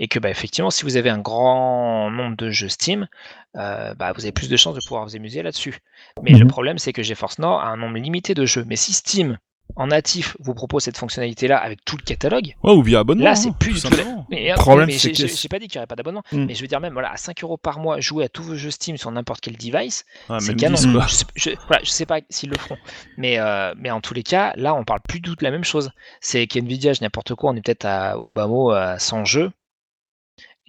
Et 0.00 0.08
que 0.08 0.18
bah, 0.18 0.30
effectivement, 0.30 0.70
si 0.70 0.84
vous 0.84 0.96
avez 0.96 1.10
un 1.10 1.18
grand 1.18 2.10
nombre 2.10 2.36
de 2.36 2.50
jeux 2.50 2.68
Steam, 2.68 3.08
euh, 3.56 3.94
bah, 3.94 4.12
vous 4.12 4.22
avez 4.24 4.32
plus 4.32 4.48
de 4.48 4.56
chances 4.56 4.74
de 4.74 4.80
pouvoir 4.80 5.04
vous 5.04 5.16
amuser 5.16 5.42
là-dessus. 5.42 5.78
Mais 6.22 6.32
le 6.32 6.44
Mhm. 6.44 6.48
problème, 6.48 6.78
c'est 6.78 6.92
que 6.92 7.02
GeForce 7.02 7.38
Now 7.38 7.54
a 7.58 7.64
un 7.66 7.76
nombre 7.76 7.98
limité 7.98 8.34
de 8.34 8.44
jeux. 8.44 8.64
Mais 8.66 8.76
si 8.76 8.92
Steam, 8.92 9.38
en 9.76 9.88
natif, 9.88 10.36
vous 10.40 10.54
propose 10.54 10.82
cette 10.82 10.96
fonctionnalité-là 10.96 11.56
avec 11.58 11.84
tout 11.84 11.96
le 11.96 12.02
catalogue, 12.02 12.54
Ouais, 12.64 12.72
ou 12.72 12.82
via 12.82 13.00
abonnement. 13.00 13.24
Là, 13.24 13.34
c'est 13.36 13.52
plus 13.54 13.70
tout 13.70 13.74
du 13.76 13.80
tout- 13.82 13.88
simplement. 13.96 14.26
mais, 14.30 14.52
problème, 14.54 14.88
mais 14.88 14.98
j'ai 14.98 15.48
pas 15.48 15.58
dit 15.58 15.68
qu'il 15.68 15.78
n'y 15.78 15.80
aurait 15.80 15.86
pas 15.86 15.94
d'abonnement, 15.96 16.22
Mm. 16.32 16.44
mais 16.46 16.54
je 16.54 16.60
veux 16.62 16.66
dire 16.66 16.80
même 16.80 16.92
voilà, 16.94 17.12
à 17.12 17.16
5 17.16 17.42
euros 17.44 17.56
par 17.56 17.78
mois, 17.78 18.00
jouer 18.00 18.24
à 18.24 18.28
tous 18.28 18.42
vos 18.42 18.54
jeux 18.56 18.70
Steam 18.70 18.96
sur 18.96 19.10
n'importe 19.10 19.40
quel 19.40 19.56
device, 19.56 20.04
Ouais, 20.28 20.40
c'est 20.40 20.54
canon. 20.56 20.74
10, 20.76 20.86
quoi. 20.92 21.06
Je 21.06 21.14
sais, 21.14 21.24
je, 21.36 21.50
voilà, 21.68 21.82
je 21.84 21.90
sais 21.90 22.06
pas 22.06 22.20
s'ils 22.30 22.50
le 22.50 22.56
feront, 22.58 22.78
mais, 23.16 23.38
euh, 23.38 23.72
mais 23.78 23.90
en 23.90 24.00
tous 24.00 24.14
les 24.14 24.22
cas, 24.22 24.52
là, 24.56 24.74
on 24.74 24.84
parle 24.84 25.00
plus 25.06 25.20
du 25.20 25.30
tout 25.30 25.36
de 25.36 25.44
la 25.44 25.50
même 25.50 25.64
chose. 25.64 25.90
C'est 26.20 26.46
qu'NVIDIA, 26.46 26.92
je 26.94 27.02
n'importe 27.02 27.34
quoi, 27.34 27.50
on 27.50 27.56
est 27.56 27.62
peut-être 27.62 27.84
à, 27.84 28.18
au 28.18 28.30
bas 28.34 28.46
mot, 28.46 28.70
à 28.70 28.98
100 28.98 29.24
jeux. 29.24 29.50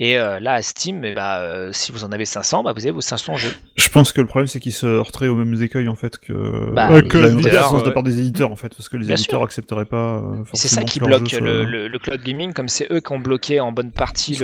Et 0.01 0.17
euh, 0.17 0.39
là, 0.39 0.53
à 0.53 0.62
Steam, 0.62 1.03
eh 1.03 1.13
bah, 1.13 1.41
euh, 1.41 1.71
si 1.73 1.91
vous 1.91 2.05
en 2.05 2.12
avez 2.13 2.23
500, 2.23 2.63
bah, 2.63 2.71
vous 2.73 2.81
avez 2.83 2.91
vos 2.91 3.01
500 3.01 3.35
jeux. 3.35 3.53
Je 3.75 3.89
pense 3.89 4.13
que 4.13 4.21
le 4.21 4.27
problème, 4.27 4.47
c'est 4.47 4.62
qu'ils 4.62 4.71
se 4.73 4.85
heurteraient 4.85 5.27
aux 5.27 5.35
mêmes 5.35 5.62
écueils 5.62 5.89
en 5.89 5.95
fait 5.95 6.17
que, 6.17 6.71
Bah, 6.73 6.89
euh, 6.91 7.01
que 7.01 7.17
la 7.17 7.29
de 7.31 7.89
part 7.89 8.03
des 8.03 8.17
éditeurs 8.19 8.51
en 8.51 8.55
fait, 8.55 8.69
parce 8.69 8.88
que 8.88 8.95
les 8.95 9.05
Bien 9.07 9.15
éditeurs 9.15 9.43
accepteraient 9.43 9.83
pas. 9.85 10.17
euh, 10.19 10.43
C'est 10.53 10.69
ça 10.69 10.83
qui 10.85 10.99
bloque 10.99 11.23
le, 11.23 11.27
soient- 11.27 11.39
le- 11.41 11.88
le 11.89 11.99
cloud 11.99 12.21
gaming, 12.23 12.53
comme 12.53 12.69
c'est 12.69 12.88
eux 12.91 13.01
qui 13.01 13.12
ont 13.12 13.19
bloqué 13.19 13.59
en 13.59 13.71
bonne 13.73 13.91
partie 13.91 14.39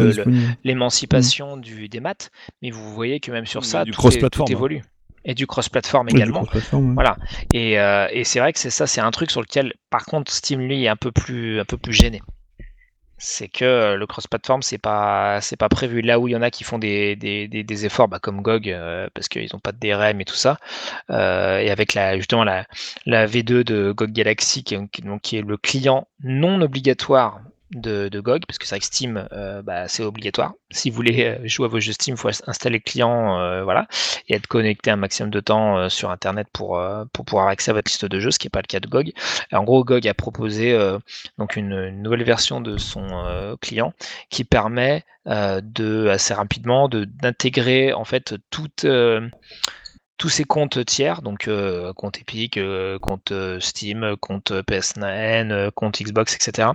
l'émancipation 0.64 1.58
du, 1.58 1.88
des 1.90 2.00
maths. 2.00 2.32
Mais 2.62 2.72
vous 2.72 2.94
voyez 2.94 3.20
que 3.20 3.32
même 3.32 3.46
sur 3.46 3.62
Mais 3.62 3.68
ça, 3.68 3.84
du 3.86 3.92
tout, 3.92 3.96
est- 3.96 4.02
cross-platform, 4.02 4.48
tout 4.48 4.54
hein. 4.54 4.56
évolue. 4.58 4.82
Et 5.28 5.34
du 5.34 5.48
cross-platform 5.48 6.08
du 6.08 6.16
également. 6.16 6.44
ouais. 6.44 6.62
Voilà. 6.94 7.18
Et, 7.54 7.80
euh, 7.80 8.08
et 8.12 8.24
c'est 8.24 8.40
vrai 8.40 8.54
que 8.54 8.60
c'est 8.60 8.70
ça, 8.70 8.86
c'est 8.88 9.02
un 9.02 9.10
truc 9.12 9.32
sur 9.32 9.42
lequel, 9.42 9.74
par 9.90 10.06
contre, 10.06 10.32
Steam 10.32 10.60
lui 10.62 10.84
est 10.84 10.88
un 10.88 10.96
peu 10.96 11.12
plus, 11.12 11.60
un 11.60 11.66
peu 11.66 11.78
plus 11.78 11.94
gêné. 11.94 12.22
C'est 13.18 13.48
que 13.48 13.64
euh, 13.64 13.96
le 13.96 14.06
cross-platform, 14.08 14.62
c'est 14.62 14.78
pas, 14.78 15.40
pas 15.58 15.70
prévu. 15.70 16.02
Là 16.02 16.20
où 16.20 16.28
il 16.28 16.32
y 16.32 16.36
en 16.36 16.42
a 16.42 16.52
qui 16.52 16.64
font 16.64 16.78
des, 16.78 17.86
efforts, 17.86 18.08
bah, 18.10 18.20
comme 18.20 18.42
GOG, 18.42 18.70
euh, 18.70 19.08
parce 19.14 19.30
qu'ils 19.30 19.50
n'ont 19.54 19.60
pas 19.60 19.72
de 19.72 19.80
DRM 19.80 20.20
et 20.20 20.26
tout 20.26 20.36
ça, 20.36 20.58
euh, 21.10 21.60
et 21.60 21.72
avec 21.72 21.94
la, 21.94 22.18
justement 22.18 22.44
la, 22.44 22.66
la 23.06 23.26
V2 23.26 23.64
de 23.64 23.92
GOG 23.94 24.12
Galaxy, 24.12 24.64
qui 24.64 24.76
est, 24.76 25.20
qui 25.22 25.38
est 25.38 25.42
le 25.42 25.58
client 25.58 26.08
non 26.24 26.62
obligatoire 26.62 27.42
de, 27.72 28.20
GOG, 28.20 28.46
parce 28.48 28.58
que 28.58 28.66
c'est 28.66 28.76
vrai 28.76 28.80
que 28.80 28.86
Steam, 28.86 29.28
euh, 29.32 29.62
bah, 29.62 29.88
c'est 29.88 30.04
obligatoire. 30.04 30.54
Si 30.72 30.90
vous 30.90 30.96
voulez 30.96 31.26
euh, 31.26 31.48
jouer 31.48 31.66
à 31.66 31.70
vos 31.70 31.80
jeux 31.80 31.94
Steam, 31.94 32.16
il 32.16 32.18
faut 32.18 32.30
installer 32.48 32.78
le 32.78 32.84
client, 32.84 33.40
euh, 33.40 33.64
voilà, 33.64 33.88
et 34.28 34.36
être 34.36 34.48
connecté 34.48 34.92
un 34.92 34.96
maximum 34.96 35.32
de 35.32 35.40
temps 35.40 35.90
sur 35.90 36.12
Internet 36.12 36.48
pour, 36.54 36.80
pouvoir 37.14 37.48
accéder 37.48 37.72
à 37.72 37.74
votre 37.76 37.90
liste 37.90 38.06
de 38.06 38.20
jeux, 38.20 38.32
ce 38.32 38.40
qui 38.40 38.48
n'est 38.48 38.52
pas 38.52 38.62
le 38.62 38.68
cas 38.68 38.80
de 38.80 38.88
GOG. 38.88 39.12
En 39.52 39.64
gros, 39.64 39.84
GOG 39.84 40.08
a 40.08 40.14
proposé 40.14 40.78
donc 41.38 41.56
une, 41.56 41.90
nouvelle 42.02 42.24
version 42.24 42.62
de 42.62 42.78
son 42.78 43.58
client 43.62 43.94
qui 44.30 44.44
permet 44.44 45.04
de 45.26 46.08
assez 46.08 46.34
rapidement 46.34 46.88
de 46.88 47.06
d'intégrer 47.06 47.94
en 47.94 48.06
fait 48.06 48.36
tous 48.50 50.30
ces 50.30 50.44
comptes 50.44 50.86
tiers, 50.86 51.22
donc 51.22 51.50
compte 51.96 52.20
Epic, 52.20 52.60
compte 53.02 53.34
Steam, 53.60 54.16
compte 54.18 54.52
PS9, 54.52 55.52
euh, 55.52 55.72
compte 55.72 56.02
Xbox, 56.02 56.36
etc. 56.36 56.70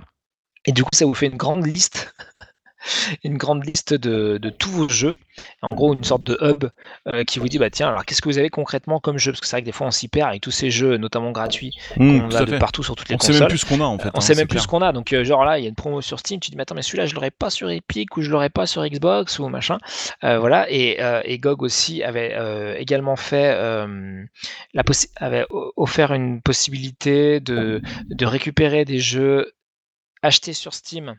Et 0.65 0.71
du 0.71 0.83
coup, 0.83 0.89
ça 0.93 1.05
vous 1.05 1.13
fait 1.13 1.27
une 1.27 1.37
grande 1.37 1.65
liste, 1.65 2.13
une 3.23 3.37
grande 3.37 3.65
liste 3.65 3.93
de, 3.93 4.37
de 4.37 4.49
tous 4.49 4.69
vos 4.69 4.89
jeux. 4.89 5.15
En 5.61 5.75
gros, 5.75 5.93
une 5.93 6.03
sorte 6.03 6.23
de 6.25 6.37
hub 6.41 6.65
euh, 7.07 7.23
qui 7.23 7.39
vous 7.39 7.47
dit, 7.47 7.57
bah 7.57 7.69
tiens, 7.69 7.87
alors 7.87 8.05
qu'est-ce 8.05 8.21
que 8.21 8.29
vous 8.29 8.37
avez 8.37 8.49
concrètement 8.49 8.99
comme 8.99 9.17
jeu? 9.17 9.31
Parce 9.31 9.41
que 9.41 9.47
c'est 9.47 9.55
vrai 9.55 9.61
que 9.61 9.65
des 9.65 9.71
fois, 9.71 9.87
on 9.87 9.91
s'y 9.91 10.07
perd 10.07 10.29
avec 10.29 10.41
tous 10.41 10.51
ces 10.51 10.69
jeux, 10.69 10.97
notamment 10.97 11.31
gratuits, 11.31 11.73
Mmh, 11.97 12.29
qu'on 12.29 12.35
a 12.35 12.45
de 12.45 12.57
partout 12.57 12.83
sur 12.83 12.95
toutes 12.95 13.09
les 13.09 13.15
On 13.15 13.19
sait 13.19 13.27
consoles. 13.29 13.39
même 13.39 13.49
plus 13.49 13.57
ce 13.59 13.65
qu'on 13.65 13.81
a 13.81 13.85
en 13.85 13.97
fait. 13.97 14.09
on 14.13 14.17
hein, 14.17 14.21
sait 14.21 14.35
même 14.35 14.47
plus 14.47 14.59
ce 14.59 14.67
qu'on 14.67 14.81
a. 14.81 14.91
Donc, 14.93 15.13
euh, 15.13 15.23
genre 15.23 15.45
là, 15.45 15.57
il 15.57 15.63
y 15.63 15.65
a 15.65 15.69
une 15.69 15.75
promo 15.75 16.01
sur 16.01 16.19
Steam, 16.19 16.39
tu 16.39 16.49
te 16.49 16.51
dis, 16.51 16.57
mais 16.57 16.63
attends, 16.63 16.75
mais 16.75 16.81
celui-là, 16.83 17.05
je 17.07 17.15
l'aurais 17.15 17.31
pas 17.31 17.49
sur 17.49 17.69
Epic 17.71 18.17
ou 18.17 18.21
je 18.21 18.29
l'aurais 18.29 18.49
pas 18.49 18.67
sur 18.67 18.85
Xbox 18.85 19.39
ou 19.39 19.47
machin. 19.47 19.77
Euh, 20.23 20.37
voilà. 20.39 20.67
Et, 20.69 20.99
et 21.25 21.39
GOG 21.39 21.63
aussi 21.63 22.03
avait 22.03 22.35
également 22.79 23.15
fait, 23.15 23.55
la 24.73 24.83
avait 25.17 25.45
offert 25.75 26.13
une 26.13 26.41
possibilité 26.41 27.39
de, 27.39 27.81
de 28.09 28.25
récupérer 28.25 28.85
des 28.85 28.99
jeux 28.99 29.51
achetés 30.21 30.53
sur 30.53 30.73
Steam 30.73 31.15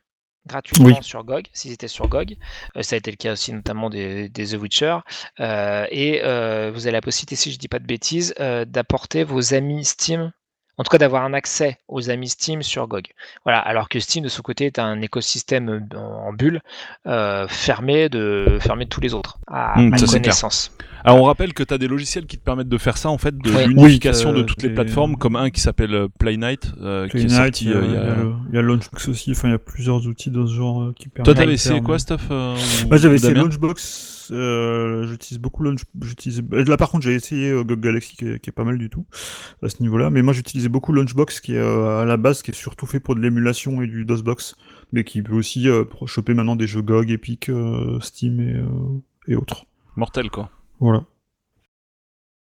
gratuitement 0.46 0.86
Oui. 0.86 0.94
sur 1.03 1.24
GOG, 1.24 1.46
s'ils 1.53 1.72
étaient 1.72 1.88
sur 1.88 2.09
GOG. 2.09 2.36
Euh, 2.76 2.82
ça 2.82 2.96
a 2.96 2.98
été 2.98 3.11
le 3.11 3.16
cas 3.16 3.32
aussi 3.32 3.53
notamment 3.53 3.90
des, 3.90 4.28
des 4.28 4.48
The 4.48 4.61
Witcher. 4.61 4.98
Euh, 5.40 5.86
et 5.90 6.20
euh, 6.24 6.70
vous 6.72 6.86
avez 6.86 6.92
la 6.92 7.00
possibilité, 7.00 7.36
si 7.36 7.53
je 7.53 7.59
dis 7.59 7.68
pas 7.68 7.78
de 7.78 7.86
bêtises, 7.86 8.34
d'apporter 8.66 9.24
vos 9.24 9.55
amis 9.55 9.84
Steam 9.84 10.32
en 10.79 10.83
tout 10.85 10.91
cas 10.91 10.99
d'avoir 10.99 11.25
un 11.25 11.35
accès 11.35 11.79
aux 11.89 12.11
amis 12.11 12.29
Steam 12.29 12.62
sur 12.62 12.87
GOG. 12.89 13.09
Voilà, 13.45 13.59
alors 13.61 13.89
que 13.89 14.01
Steam 14.01 14.25
de 14.25 14.29
son 14.29 14.43
côté 14.43 14.66
est 14.66 14.79
un 14.79 15.01
écosystème 15.03 15.68
euh, 15.95 15.99
en 15.99 16.33
bulle 16.33 16.61
euh, 17.07 17.47
fermé 17.49 18.09
de 18.09 18.59
fermé 18.61 18.85
de 18.85 18.91
tous 18.91 19.01
les 19.01 19.14
autres 19.14 19.39
à 19.47 19.79
Mm, 19.81 19.89
ma 19.91 19.99
connaissance. 19.99 20.73
Alors 21.05 21.18
on 21.20 21.25
rappelle 21.25 21.53
que 21.53 21.64
tu 21.64 21.75
as 21.75 21.79
des 21.79 21.89
logiciels 21.89 22.27
qui 22.27 22.39
te 22.39 22.45
permettent 22.45 22.68
de 22.68 22.79
faire 22.79 22.97
ça 22.97 23.11
en 23.11 23.18
fait, 23.18 23.37
de 23.37 23.51
Ouais. 23.51 23.66
l'unification 23.66 24.31
Oui, 24.31 24.37
de 24.39 24.43
toutes 24.43 24.62
les 24.62 24.70
plateformes, 24.70 25.16
comme 25.16 25.35
un 25.35 25.51
qui 25.51 25.61
s'appelle 25.61 26.07
Playnight, 26.18 26.73
euh, 26.81 27.09
qui 27.09 27.16
est 27.16 27.27
Play 27.27 27.29
Night, 27.29 27.57
sorti 27.57 27.64
il 27.64 27.70
y 27.73 27.75
a, 27.75 27.81
il 27.81 27.85
y 27.85 27.89
il 27.89 27.95
y 27.95 27.97
a 27.97 28.01
a... 28.12 28.14
le- 28.14 28.33
il 28.51 28.55
y 28.55 28.59
a 28.59 28.62
Launchbox 28.62 29.09
aussi, 29.09 29.33
enfin 29.33 29.49
il 29.49 29.51
y 29.51 29.55
a 29.55 29.59
plusieurs 29.59 30.07
outils 30.07 30.31
dans 30.31 30.47
ce 30.47 30.55
genre 30.55 30.83
euh, 30.83 30.95
qui 30.97 31.09
permettent. 31.09 31.25
Toi 31.25 31.35
de 31.35 31.39
t'avais 31.41 31.55
essayé 31.55 31.75
faire, 31.81 31.85
quoi, 31.85 31.97
euh, 32.31 32.55
ou- 32.55 32.89
Moi 32.89 32.97
j'avais 32.99 33.16
essayé 33.16 33.35
Launchbox, 33.35 34.22
euh, 34.33 35.07
j'utilise 35.07 35.39
beaucoup 35.39 35.62
Launch, 35.62 35.83
j'utilise, 36.01 36.43
euh, 36.53 36.64
là 36.64 36.76
par 36.76 36.91
contre 36.91 37.05
j'ai 37.05 37.14
essayé 37.14 37.51
euh, 37.51 37.64
GOG 37.64 37.80
Galaxy 37.80 38.16
qui 38.16 38.26
est, 38.26 38.39
qui 38.39 38.51
est 38.51 38.53
pas 38.53 38.64
mal 38.64 38.78
du 38.78 38.91
tout 38.91 39.07
à 39.62 39.68
ce 39.68 39.83
niveau-là, 39.83 40.11
mais 40.11 40.22
moi 40.22 40.33
j'utilisais 40.33 40.68
beaucoup 40.68 40.93
Launchbox 40.93 41.41
qui 41.41 41.55
est 41.55 41.59
euh, 41.59 42.01
à 42.01 42.05
la 42.05 42.16
base 42.16 42.43
qui 42.43 42.51
est 42.51 42.55
surtout 42.55 42.87
fait 42.87 43.01
pour 43.01 43.14
de 43.14 43.20
l'émulation 43.20 43.83
et 43.83 43.87
du 43.87 44.05
DOSBox, 44.05 44.57
mais 44.93 45.05
qui 45.05 45.22
peut 45.22 45.35
aussi 45.35 45.68
choper 46.07 46.35
maintenant 46.35 46.57
des 46.57 46.66
jeux 46.66 46.83
GOG, 46.83 47.11
Epic, 47.11 47.51
Steam 48.01 48.41
et, 48.41 49.33
et 49.33 49.37
autres. 49.37 49.66
Mortel 49.97 50.30
quoi. 50.30 50.51
Voilà. 50.80 51.05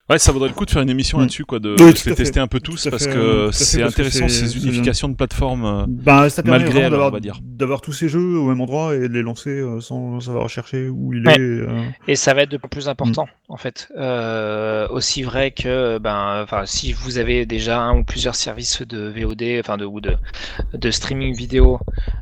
Ouais, 0.09 0.17
ça 0.19 0.31
vaudrait 0.31 0.47
le 0.47 0.55
coup 0.55 0.65
de 0.65 0.71
faire 0.71 0.81
une 0.81 0.89
émission 0.89 1.17
Mm. 1.17 1.21
là-dessus, 1.21 1.43
quoi, 1.43 1.59
de, 1.59 1.71
Oui, 1.71 1.91
de 1.91 1.91
tout 1.91 2.03
les 2.05 2.13
à 2.13 2.15
tester 2.15 2.39
un 2.39 2.47
peu 2.47 2.61
Tout 2.61 2.71
tous, 2.71 2.87
à 2.87 2.91
parce 2.91 3.05
fait, 3.07 3.11
que 3.13 3.43
tout 3.45 3.49
à 3.49 3.51
c'est 3.51 3.83
intéressant 3.83 4.29
ces 4.29 4.55
unifications 4.55 5.09
de 5.09 5.15
plateformes. 5.15 5.65
euh, 5.65 5.83
Bah, 5.87 6.29
ça 6.29 6.43
permet 6.43 6.59
Malgré 6.59 6.81
d'avoir, 6.89 7.09
on 7.09 7.11
va 7.11 7.19
dire. 7.19 7.39
d'avoir 7.43 7.81
tous 7.81 7.91
ces 7.91 8.07
jeux 8.07 8.37
au 8.37 8.45
même 8.47 8.61
endroit 8.61 8.95
et 8.95 8.99
de 8.99 9.07
les 9.13 9.21
lancer 9.21 9.49
euh, 9.49 9.81
sans 9.81 10.21
savoir 10.21 10.43
rechercher 10.45 10.87
où 10.87 11.11
il 11.13 11.27
Ouais. 11.27 11.33
est. 11.35 11.39
euh. 11.39 11.81
Et 12.07 12.15
ça 12.15 12.33
va 12.33 12.43
être 12.43 12.51
de 12.51 12.55
plus 12.57 12.67
en 12.67 12.69
plus 12.69 12.87
important, 12.87 13.25
Mm. 13.25 13.51
en 13.53 13.57
fait. 13.57 13.89
Euh, 13.97 14.87
aussi 14.89 15.23
vrai 15.23 15.51
que, 15.51 15.97
ben, 15.97 16.41
enfin, 16.41 16.61
si 16.65 16.93
vous 16.93 17.17
avez 17.17 17.45
déjà 17.45 17.81
un 17.81 17.97
ou 17.99 18.03
plusieurs 18.05 18.35
services 18.35 18.81
de 18.83 19.09
VOD, 19.13 19.59
enfin, 19.59 19.75
de, 19.75 19.83
ou 19.83 19.99
de, 19.99 20.15
de 20.73 20.89
streaming 20.91 21.35
vidéo, 21.35 21.79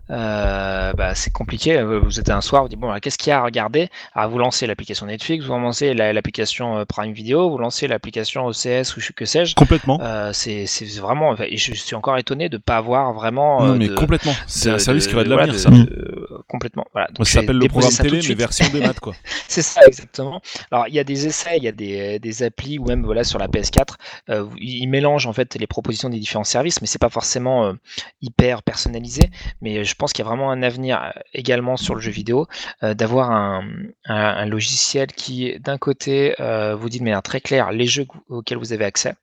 euh, 0.09 0.91
bah, 0.93 1.13
c'est 1.13 1.31
compliqué. 1.31 1.83
Vous 1.83 2.19
êtes 2.19 2.29
un 2.31 2.41
soir, 2.41 2.63
vous 2.63 2.69
dites, 2.69 2.79
bon, 2.79 2.89
alors, 2.89 2.99
qu'est-ce 2.99 3.17
qu'il 3.19 3.29
y 3.29 3.33
a 3.33 3.39
à 3.39 3.43
regarder? 3.43 3.89
Alors, 4.15 4.31
vous 4.31 4.39
lancez 4.39 4.65
l'application 4.65 5.05
Netflix, 5.05 5.45
vous 5.45 5.53
lancez 5.53 5.93
la- 5.93 6.13
l'application 6.13 6.83
Prime 6.87 7.13
Video, 7.13 7.49
vous 7.49 7.57
lancez 7.59 7.74
l'application 7.87 8.45
OCS 8.45 8.95
ou 8.97 9.01
que 9.15 9.25
sais-je. 9.25 9.55
Complètement. 9.55 9.99
Euh, 10.01 10.31
c'est 10.33 10.65
vraiment, 10.99 11.29
enfin, 11.29 11.45
je 11.51 11.73
suis 11.73 11.95
encore 11.95 12.17
étonné 12.17 12.49
de 12.49 12.57
pas 12.57 12.77
avoir 12.77 13.13
vraiment. 13.13 13.63
euh, 13.63 13.67
non 13.69 13.75
mais 13.75 13.87
de- 13.89 13.95
complètement. 13.95 14.33
C'est 14.47 14.69
un 14.69 14.79
service 14.79 15.05
de- 15.05 15.09
qui 15.09 15.15
aurait 15.15 15.25
de 15.25 15.29
l'avenir, 15.29 15.59
ça. 15.59 15.69
de- 15.69 16.43
complètement. 16.47 16.85
Voilà. 16.93 17.07
Donc, 17.13 17.27
ça 17.27 17.41
s'appelle 17.41 17.57
le 17.57 17.67
programme 17.67 17.91
ça 17.91 18.03
télé, 18.03 18.19
mais 18.27 18.35
version 18.35 18.65
des 18.71 18.79
maths, 18.81 18.99
quoi. 18.99 19.13
C'est 19.47 19.61
ça, 19.61 19.81
exactement. 19.87 20.41
Alors, 20.71 20.87
il 20.87 20.93
y 20.93 20.99
a 20.99 21.03
des 21.03 21.27
essais, 21.27 21.57
il 21.57 21.63
y 21.63 21.67
a 21.67 21.71
des, 21.71 22.19
des 22.19 22.43
applis, 22.43 22.77
ou 22.79 22.85
même 22.85 23.03
voilà, 23.03 23.23
sur 23.23 23.39
la 23.39 23.47
PS4, 23.47 23.95
euh, 24.29 24.45
ils 24.59 24.87
mélangent 24.87 25.27
en 25.27 25.33
fait 25.33 25.55
les 25.55 25.67
propositions 25.67 26.09
des 26.09 26.19
différents 26.19 26.43
services, 26.43 26.81
mais 26.81 26.87
c'est 26.87 26.99
pas 27.01 27.09
forcément 27.09 27.65
euh, 27.67 27.73
hyper 28.21 28.63
personnalisé. 28.63 29.29
Mais 29.61 29.83
je 29.83 29.95
pense 29.95 30.13
qu'il 30.13 30.23
y 30.23 30.27
a 30.27 30.29
vraiment 30.29 30.51
un 30.51 30.63
avenir 30.63 31.01
euh, 31.01 31.19
également 31.33 31.77
sur 31.77 31.95
le 31.95 32.01
jeu 32.01 32.11
vidéo, 32.11 32.47
euh, 32.83 32.93
d'avoir 32.93 33.31
un, 33.31 33.63
un- 34.05 34.15
un 34.15 34.45
logiciel 34.45 35.07
qui, 35.07 35.59
d'un 35.59 35.77
côté, 35.77 36.35
euh, 36.39 36.75
vous 36.75 36.89
dit 36.89 36.99
de 36.99 37.03
manière 37.03 37.23
très 37.23 37.41
claire 37.41 37.64
les 37.71 37.87
jeux 37.87 38.05
auxquels 38.29 38.57
vous 38.57 38.73
avez 38.73 38.85
accès, 38.85 39.15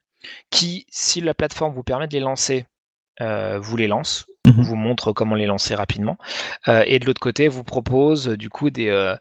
qui, 0.51 0.87
si 0.91 1.21
la 1.21 1.35
plateforme 1.35 1.75
vous 1.75 1.83
permet 1.83 2.07
de 2.09 2.13
les 2.13 2.21
lancer, 2.21 2.67
euh, 3.21 3.59
vous 3.61 3.77
les 3.77 3.89
lance, 3.89 4.27
Mhm. 4.47 4.63
vous 4.63 4.75
montre 4.75 5.13
comment 5.13 5.37
les 5.37 5.47
lancer 5.47 5.75
rapidement, 5.75 6.17
euh, 6.69 6.83
et 6.87 6.99
de 6.99 7.07
l'autre 7.07 7.21
côté, 7.21 7.47
vous 7.49 7.63
propose 7.65 8.29
euh, 8.31 8.37
du 8.37 8.51
coup 8.51 8.71
des, 8.71 9.15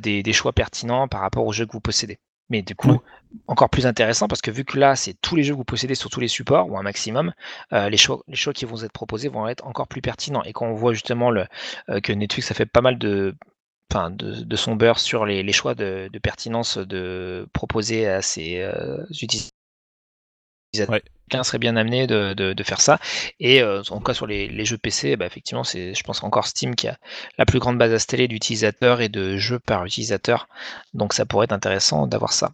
des, 0.00 0.22
des 0.22 0.32
choix 0.32 0.52
pertinents 0.52 1.08
par 1.08 1.20
rapport 1.22 1.46
aux 1.46 1.52
jeux 1.52 1.64
que 1.66 1.72
vous 1.72 1.80
possédez. 1.80 2.18
Mais 2.50 2.62
du 2.62 2.74
coup, 2.74 2.90
Ouais. 2.92 2.98
encore 3.46 3.68
plus 3.68 3.86
intéressant 3.86 4.26
parce 4.26 4.40
que 4.40 4.50
vu 4.50 4.64
que 4.64 4.78
là, 4.78 4.96
c'est 4.96 5.14
tous 5.20 5.36
les 5.36 5.42
jeux 5.42 5.52
que 5.52 5.58
vous 5.58 5.64
possédez 5.64 5.94
sur 5.94 6.08
tous 6.10 6.20
les 6.20 6.28
supports 6.28 6.68
ou 6.70 6.78
un 6.78 6.82
maximum, 6.82 7.32
euh, 7.74 7.90
les, 7.90 7.98
choix, 7.98 8.22
les 8.26 8.36
choix 8.36 8.52
qui 8.54 8.64
vont 8.64 8.82
être 8.82 8.92
proposés 8.92 9.28
vont 9.28 9.46
être 9.48 9.66
encore 9.66 9.86
plus 9.86 10.00
pertinents. 10.00 10.42
Et 10.44 10.52
quand 10.54 10.66
on 10.66 10.72
voit 10.74 10.94
justement 10.94 11.30
le, 11.30 11.44
euh, 11.90 12.00
que 12.00 12.10
Netflix 12.12 12.50
a 12.50 12.54
fait 12.54 12.64
pas 12.66 12.80
mal 12.80 12.96
de, 12.98 13.36
enfin, 13.90 14.10
de, 14.10 14.42
de 14.42 14.56
son 14.56 14.76
beurre 14.76 14.98
sur 14.98 15.26
les, 15.26 15.42
les 15.42 15.52
choix 15.52 15.74
de, 15.74 16.08
de 16.12 16.18
pertinence 16.18 16.78
de 16.78 17.48
proposer 17.52 18.06
à 18.06 18.22
ses 18.22 18.60
euh, 18.62 19.04
utilisateurs. 19.10 19.52
Ouais. 20.88 21.02
Quelqu'un 21.28 21.44
serait 21.44 21.58
bien 21.58 21.76
amené 21.76 22.06
de, 22.06 22.62
faire 22.64 22.80
ça. 22.80 22.98
Et 23.40 23.62
euh, 23.62 23.80
en 23.80 23.98
tout 23.98 24.00
cas 24.00 24.14
sur 24.14 24.26
les, 24.26 24.48
les 24.48 24.64
jeux 24.64 24.78
PC, 24.78 25.16
bah, 25.16 25.26
effectivement, 25.26 25.64
c'est 25.64 25.94
je 25.94 26.02
pense 26.02 26.22
encore 26.22 26.46
Steam 26.46 26.74
qui 26.74 26.88
a 26.88 26.96
la 27.38 27.44
plus 27.44 27.58
grande 27.58 27.78
base 27.78 27.92
installée 27.92 28.28
d'utilisateurs 28.28 29.00
et 29.00 29.08
de 29.08 29.36
jeux 29.36 29.58
par 29.58 29.84
utilisateur. 29.84 30.48
Donc 30.94 31.12
ça 31.12 31.26
pourrait 31.26 31.44
être 31.44 31.52
intéressant 31.52 32.06
d'avoir 32.06 32.32
ça 32.32 32.52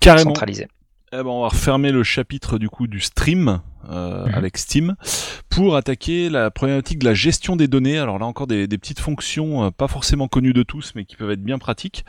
Carrément. 0.00 0.30
centralisé. 0.30 0.68
Eh 1.12 1.16
ben, 1.16 1.26
on 1.26 1.42
va 1.42 1.48
refermer 1.48 1.90
le 1.90 2.02
chapitre 2.02 2.58
du 2.58 2.68
coup 2.68 2.86
du 2.86 3.00
stream 3.00 3.60
euh, 3.90 4.18
Mhm. 4.26 4.34
avec 4.34 4.58
Steam 4.58 4.94
pour 5.48 5.76
attaquer 5.76 6.28
la 6.30 6.50
problématique 6.50 6.98
de 6.98 7.04
la 7.04 7.14
gestion 7.14 7.56
des 7.56 7.68
données. 7.68 7.98
Alors 7.98 8.18
là 8.18 8.26
encore 8.26 8.46
des, 8.46 8.66
des 8.66 8.78
petites 8.78 9.00
fonctions 9.00 9.64
euh, 9.64 9.70
pas 9.70 9.88
forcément 9.88 10.28
connues 10.28 10.52
de 10.52 10.62
tous 10.62 10.92
mais 10.94 11.04
qui 11.04 11.16
peuvent 11.16 11.30
être 11.30 11.42
bien 11.42 11.58
pratiques. 11.58 12.04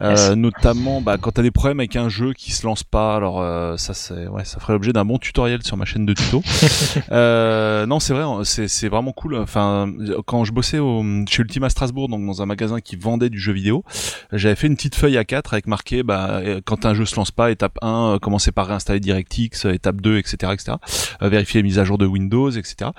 Euh. 0.00 0.34
Notamment 0.34 1.00
bah, 1.00 1.16
quand 1.18 1.32
tu 1.32 1.40
as 1.40 1.42
des 1.42 1.50
problèmes 1.50 1.80
avec 1.80 1.96
un 1.96 2.08
jeu 2.08 2.32
qui 2.32 2.52
se 2.52 2.66
lance 2.66 2.82
pas. 2.82 3.16
Alors 3.16 3.40
euh, 3.40 3.76
ça 3.76 3.94
c'est 3.94 4.26
ouais 4.28 4.44
ça 4.44 4.60
ferait 4.60 4.72
l'objet 4.72 4.92
d'un 4.92 5.04
bon 5.04 5.18
tutoriel 5.18 5.62
sur 5.62 5.76
ma 5.76 5.84
chaîne 5.84 6.06
de 6.06 6.12
tuto. 6.12 6.42
euh, 7.12 7.86
non 7.86 8.00
c'est 8.00 8.12
vrai 8.12 8.24
c'est 8.44 8.68
c'est 8.68 8.88
vraiment 8.88 9.12
cool. 9.12 9.36
Enfin 9.36 9.90
quand 10.26 10.44
je 10.44 10.52
bossais 10.52 10.78
au, 10.78 11.02
chez 11.28 11.42
Ultima 11.42 11.70
Strasbourg 11.70 12.08
donc 12.08 12.26
dans 12.26 12.42
un 12.42 12.46
magasin 12.46 12.80
qui 12.80 12.96
vendait 12.96 13.30
du 13.30 13.38
jeu 13.38 13.52
vidéo, 13.52 13.84
j'avais 14.32 14.56
fait 14.56 14.66
une 14.66 14.76
petite 14.76 14.94
feuille 14.94 15.16
à 15.16 15.24
4 15.24 15.54
avec 15.54 15.66
marqué 15.66 16.02
bah 16.02 16.40
euh, 16.42 16.60
quand 16.64 16.86
un 16.86 16.94
jeu 16.94 17.06
se 17.06 17.16
lance 17.16 17.30
pas 17.30 17.50
étape 17.50 17.78
1 17.82 17.88
euh, 18.14 18.18
commencer 18.18 18.52
par 18.52 18.66
réinstaller 18.66 19.00
DirectX, 19.00 19.64
étape 19.66 20.00
2 20.00 20.18
etc 20.18 20.52
etc. 20.52 20.76
vérifier 21.20 21.60
les 21.60 21.68
mises 21.68 21.78
à 21.78 21.84
jour 21.84 21.98
de 21.98 22.06
Windows, 22.06 22.50
etc. 22.50 22.90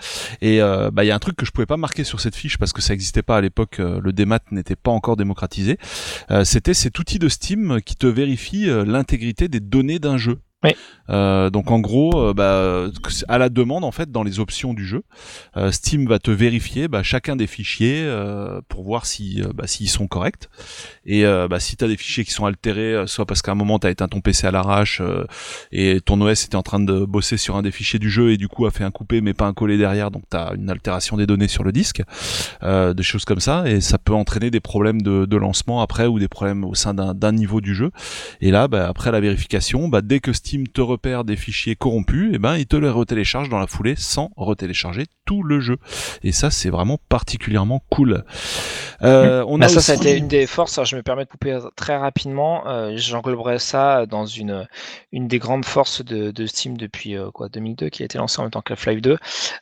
Et 0.42 0.60
bah 0.60 1.04
il 1.04 1.08
y 1.08 1.12
a 1.12 1.16
un 1.16 1.20
truc 1.20 1.36
que 1.36 1.46
je 1.46 1.52
pouvais 1.52 1.66
pas 1.66 1.78
marquer 1.78 2.04
sur 2.04 2.20
cette 2.20 2.36
fiche 2.36 2.58
parce 2.58 2.74
que 2.74 2.82
ça 2.82 2.94
n'existait 2.94 3.22
pas 3.22 3.38
à 3.38 3.42
l'époque, 3.42 3.78
le 3.80 4.14
démat 4.14 4.40
n'était 4.52 4.76
pas 4.76 4.92
encore 4.92 5.18
démocratisé. 5.18 5.78
C'était 6.44 6.74
cet 6.74 7.00
outil 7.00 7.20
de 7.20 7.30
Steam 7.30 7.80
qui 7.86 7.96
te 7.96 8.08
vérifie 8.08 8.66
l'intégrité 8.86 9.48
des 9.48 9.60
données 9.60 10.00
d'un 10.00 10.18
jeu. 10.18 10.40
Oui. 10.64 10.72
Euh, 11.10 11.50
donc 11.50 11.72
en 11.72 11.80
gros, 11.80 12.12
euh, 12.22 12.34
bah, 12.34 12.88
à 13.28 13.38
la 13.38 13.50
demande 13.50 13.84
en 13.84 13.92
fait 13.92 14.12
dans 14.12 14.24
les 14.24 14.40
options 14.40 14.74
du 14.74 14.86
jeu, 14.86 15.04
euh, 15.58 15.72
Steam 15.72 16.08
va 16.08 16.20
te 16.20 16.32
vérifier 16.32 16.88
bah, 16.88 17.04
chacun 17.04 17.36
des 17.36 17.48
fichiers 17.48 18.04
euh, 18.04 18.62
pour 18.70 18.84
voir 18.84 19.06
si 19.06 19.42
bah, 19.56 19.66
s'ils 19.66 19.90
sont 19.90 20.08
corrects. 20.08 20.50
Et 21.06 21.24
bah, 21.24 21.60
si 21.60 21.76
tu 21.76 21.84
as 21.84 21.88
des 21.88 21.98
fichiers 21.98 22.24
qui 22.24 22.32
sont 22.32 22.46
altérés, 22.46 23.04
soit 23.08 23.26
parce 23.26 23.42
qu'à 23.42 23.52
un 23.52 23.56
moment 23.56 23.80
tu 23.80 23.88
as 23.88 23.90
éteint 23.90 24.08
ton 24.08 24.22
PC 24.22 24.48
à 24.48 24.52
l'arrache 24.52 25.02
et 25.72 26.00
ton 26.00 26.22
OS 26.22 26.46
était 26.46 26.56
en 26.56 26.62
train 26.62 26.80
de 26.80 27.06
bosser 27.06 27.38
sur 27.38 27.56
un 27.56 27.64
des 27.64 27.72
fichiers 27.72 28.00
du 28.00 28.10
jeu 28.10 28.32
et 28.32 28.38
du 28.38 28.48
coup 28.48 28.66
a 28.66 28.72
fait 28.72 28.84
un 28.84 28.92
coupé 28.92 29.22
mais 29.22 29.34
pas 29.34 29.48
un 29.48 29.54
collé 29.54 29.78
derrière, 29.78 30.12
donc 30.12 30.24
tu 30.30 30.38
as 30.38 30.54
une 30.56 30.70
altération 30.70 31.18
des 31.18 31.26
données 31.26 31.48
sur 31.48 31.64
le 31.64 31.72
disque, 31.72 32.04
des 32.62 33.04
choses 33.04 33.26
comme 33.26 33.40
ça 33.40 33.68
et 33.68 33.82
ça 33.82 33.98
peut 33.98 34.14
entraîner 34.14 34.52
des 34.52 34.60
problèmes 34.60 35.02
de, 35.02 35.26
de 35.26 35.38
lancement 35.38 35.82
après 35.82 36.06
ou 36.06 36.20
des 36.20 36.28
problèmes 36.28 36.64
au 36.64 36.76
sein 36.76 36.94
d'un 36.94 37.32
niveau 37.32 37.62
du 37.62 37.74
jeu. 37.74 37.92
Et 38.42 38.52
là, 38.52 38.68
bah, 38.68 38.88
après 38.88 39.12
la 39.12 39.20
vérification, 39.20 39.88
bah, 39.88 40.02
dès 40.02 40.20
que 40.20 40.34
Steam 40.34 40.51
te 40.60 40.82
repère 40.82 41.24
des 41.24 41.36
fichiers 41.36 41.76
corrompus, 41.76 42.32
et 42.32 42.36
eh 42.36 42.40
ben 42.40 42.58
il 42.58 42.66
te 42.66 42.76
les 42.76 42.90
retélécharge 42.90 43.50
dans 43.50 43.60
la 43.60 43.68
foulée 43.68 43.96
sans 43.98 44.32
retélécharger 44.36 45.06
tout 45.26 45.44
le 45.44 45.60
jeu. 45.60 45.78
Et 46.24 46.32
ça, 46.32 46.52
c'est 46.52 46.70
vraiment 46.70 47.00
particulièrement 47.10 47.82
cool. 47.90 48.24
Euh, 49.02 49.44
on 49.48 49.58
bah, 49.58 49.66
a 49.66 49.70
ça, 49.70 49.82
ça 49.82 49.94
a 49.94 49.96
été 49.96 50.18
une 50.18 50.28
des 50.28 50.48
forces. 50.48 50.78
Alors, 50.78 50.86
je 50.86 50.96
me 50.96 51.04
permets 51.04 51.26
de 51.26 51.30
couper 51.30 51.58
très 51.76 51.98
rapidement. 51.98 52.68
Euh, 52.68 52.94
J'engloberais 52.96 53.60
ça 53.60 54.06
dans 54.06 54.26
une 54.26 54.68
une 55.12 55.28
des 55.28 55.40
grandes 55.40 55.66
forces 55.66 56.04
de, 56.04 56.32
de 56.32 56.46
Steam 56.46 56.78
depuis 56.78 57.16
euh, 57.16 57.32
quoi 57.32 57.50
2002, 57.50 57.90
qui 57.90 58.02
a 58.04 58.06
été 58.06 58.18
lancé 58.18 58.40
en 58.40 58.44
même 58.44 58.52
temps 58.52 58.62
que 58.62 58.74
Half-Life 58.74 59.02
2. 59.02 59.18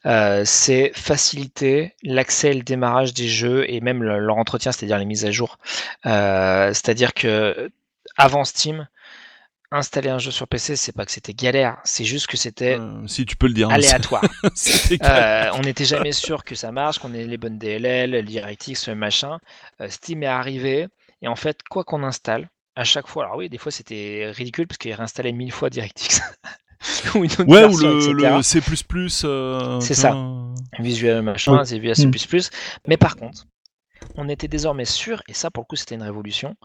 Euh, 0.05 0.43
c'est 0.45 0.91
faciliter 0.93 1.93
l'accès 2.03 2.51
et 2.51 2.53
le 2.53 2.63
démarrage 2.63 3.13
des 3.13 3.27
jeux 3.27 3.69
et 3.71 3.81
même 3.81 4.03
leur 4.03 4.37
entretien, 4.37 4.71
c'est-à-dire 4.71 4.97
les 4.97 5.05
mises 5.05 5.25
à 5.25 5.31
jour. 5.31 5.57
Euh, 6.05 6.69
c'est-à-dire 6.69 7.13
que 7.13 7.71
avant 8.17 8.43
Steam, 8.43 8.87
installer 9.72 10.09
un 10.09 10.17
jeu 10.17 10.32
sur 10.32 10.47
PC, 10.47 10.76
c'est 10.76 10.91
pas 10.91 11.05
que 11.05 11.11
c'était 11.11 11.34
galère, 11.34 11.78
c'est 11.84 12.03
juste 12.03 12.28
que 12.28 12.38
c'était 12.38 12.80
euh, 12.80 13.05
si 13.07 13.26
tu 13.26 13.36
peux 13.36 13.47
le 13.47 13.53
dire, 13.53 13.70
aléatoire. 13.70 14.24
euh, 15.03 15.49
on 15.53 15.61
n'était 15.61 15.86
jamais 15.86 16.11
sûr 16.11 16.43
que 16.43 16.55
ça 16.55 16.72
marche, 16.72 16.99
qu'on 16.99 17.13
ait 17.13 17.26
les 17.26 17.38
bonnes 17.38 17.57
DLL, 17.57 18.11
le 18.11 18.24
DirectX, 18.24 18.89
machin. 18.89 19.39
Euh, 19.82 19.89
Steam 19.89 20.24
est 20.24 20.28
arrivé 20.28 20.88
et 21.22 21.28
en 21.28 21.36
fait, 21.36 21.61
quoi 21.70 21.84
qu'on 21.84 22.03
installe, 22.03 22.49
à 22.76 22.84
chaque 22.84 23.07
fois, 23.07 23.26
alors 23.26 23.38
oui, 23.38 23.49
des 23.49 23.57
fois 23.57 23.72
c'était 23.72 24.32
ridicule 24.34 24.67
parce 24.67 24.78
qu'il 24.78 24.93
réinstallait 24.93 25.34
mille 25.34 25.51
fois 25.51 25.70
DirectX. 25.70 26.22
ou 27.15 27.26
une 27.26 27.32
autre 27.32 27.45
ouais, 27.45 27.65
ou 27.65 27.78
le, 27.78 28.41
C++. 28.41 28.61
Euh, 29.26 29.80
c'est 29.82 29.93
ça. 29.93 30.15
Visual 30.80 31.22
machin, 31.22 31.63
c'est 31.65 31.78
Visual 31.78 31.95
C++. 31.95 32.38
Mm. 32.38 32.41
Mais 32.88 32.97
par 32.97 33.15
contre, 33.15 33.45
on 34.15 34.30
était 34.30 34.47
désormais 34.47 34.86
sûr, 34.86 35.22
et 35.28 35.34
ça 35.34 35.51
pour 35.51 35.63
le 35.63 35.67
coup 35.67 35.76
c'était 35.76 35.95
une 35.95 36.03
révolution, 36.03 36.55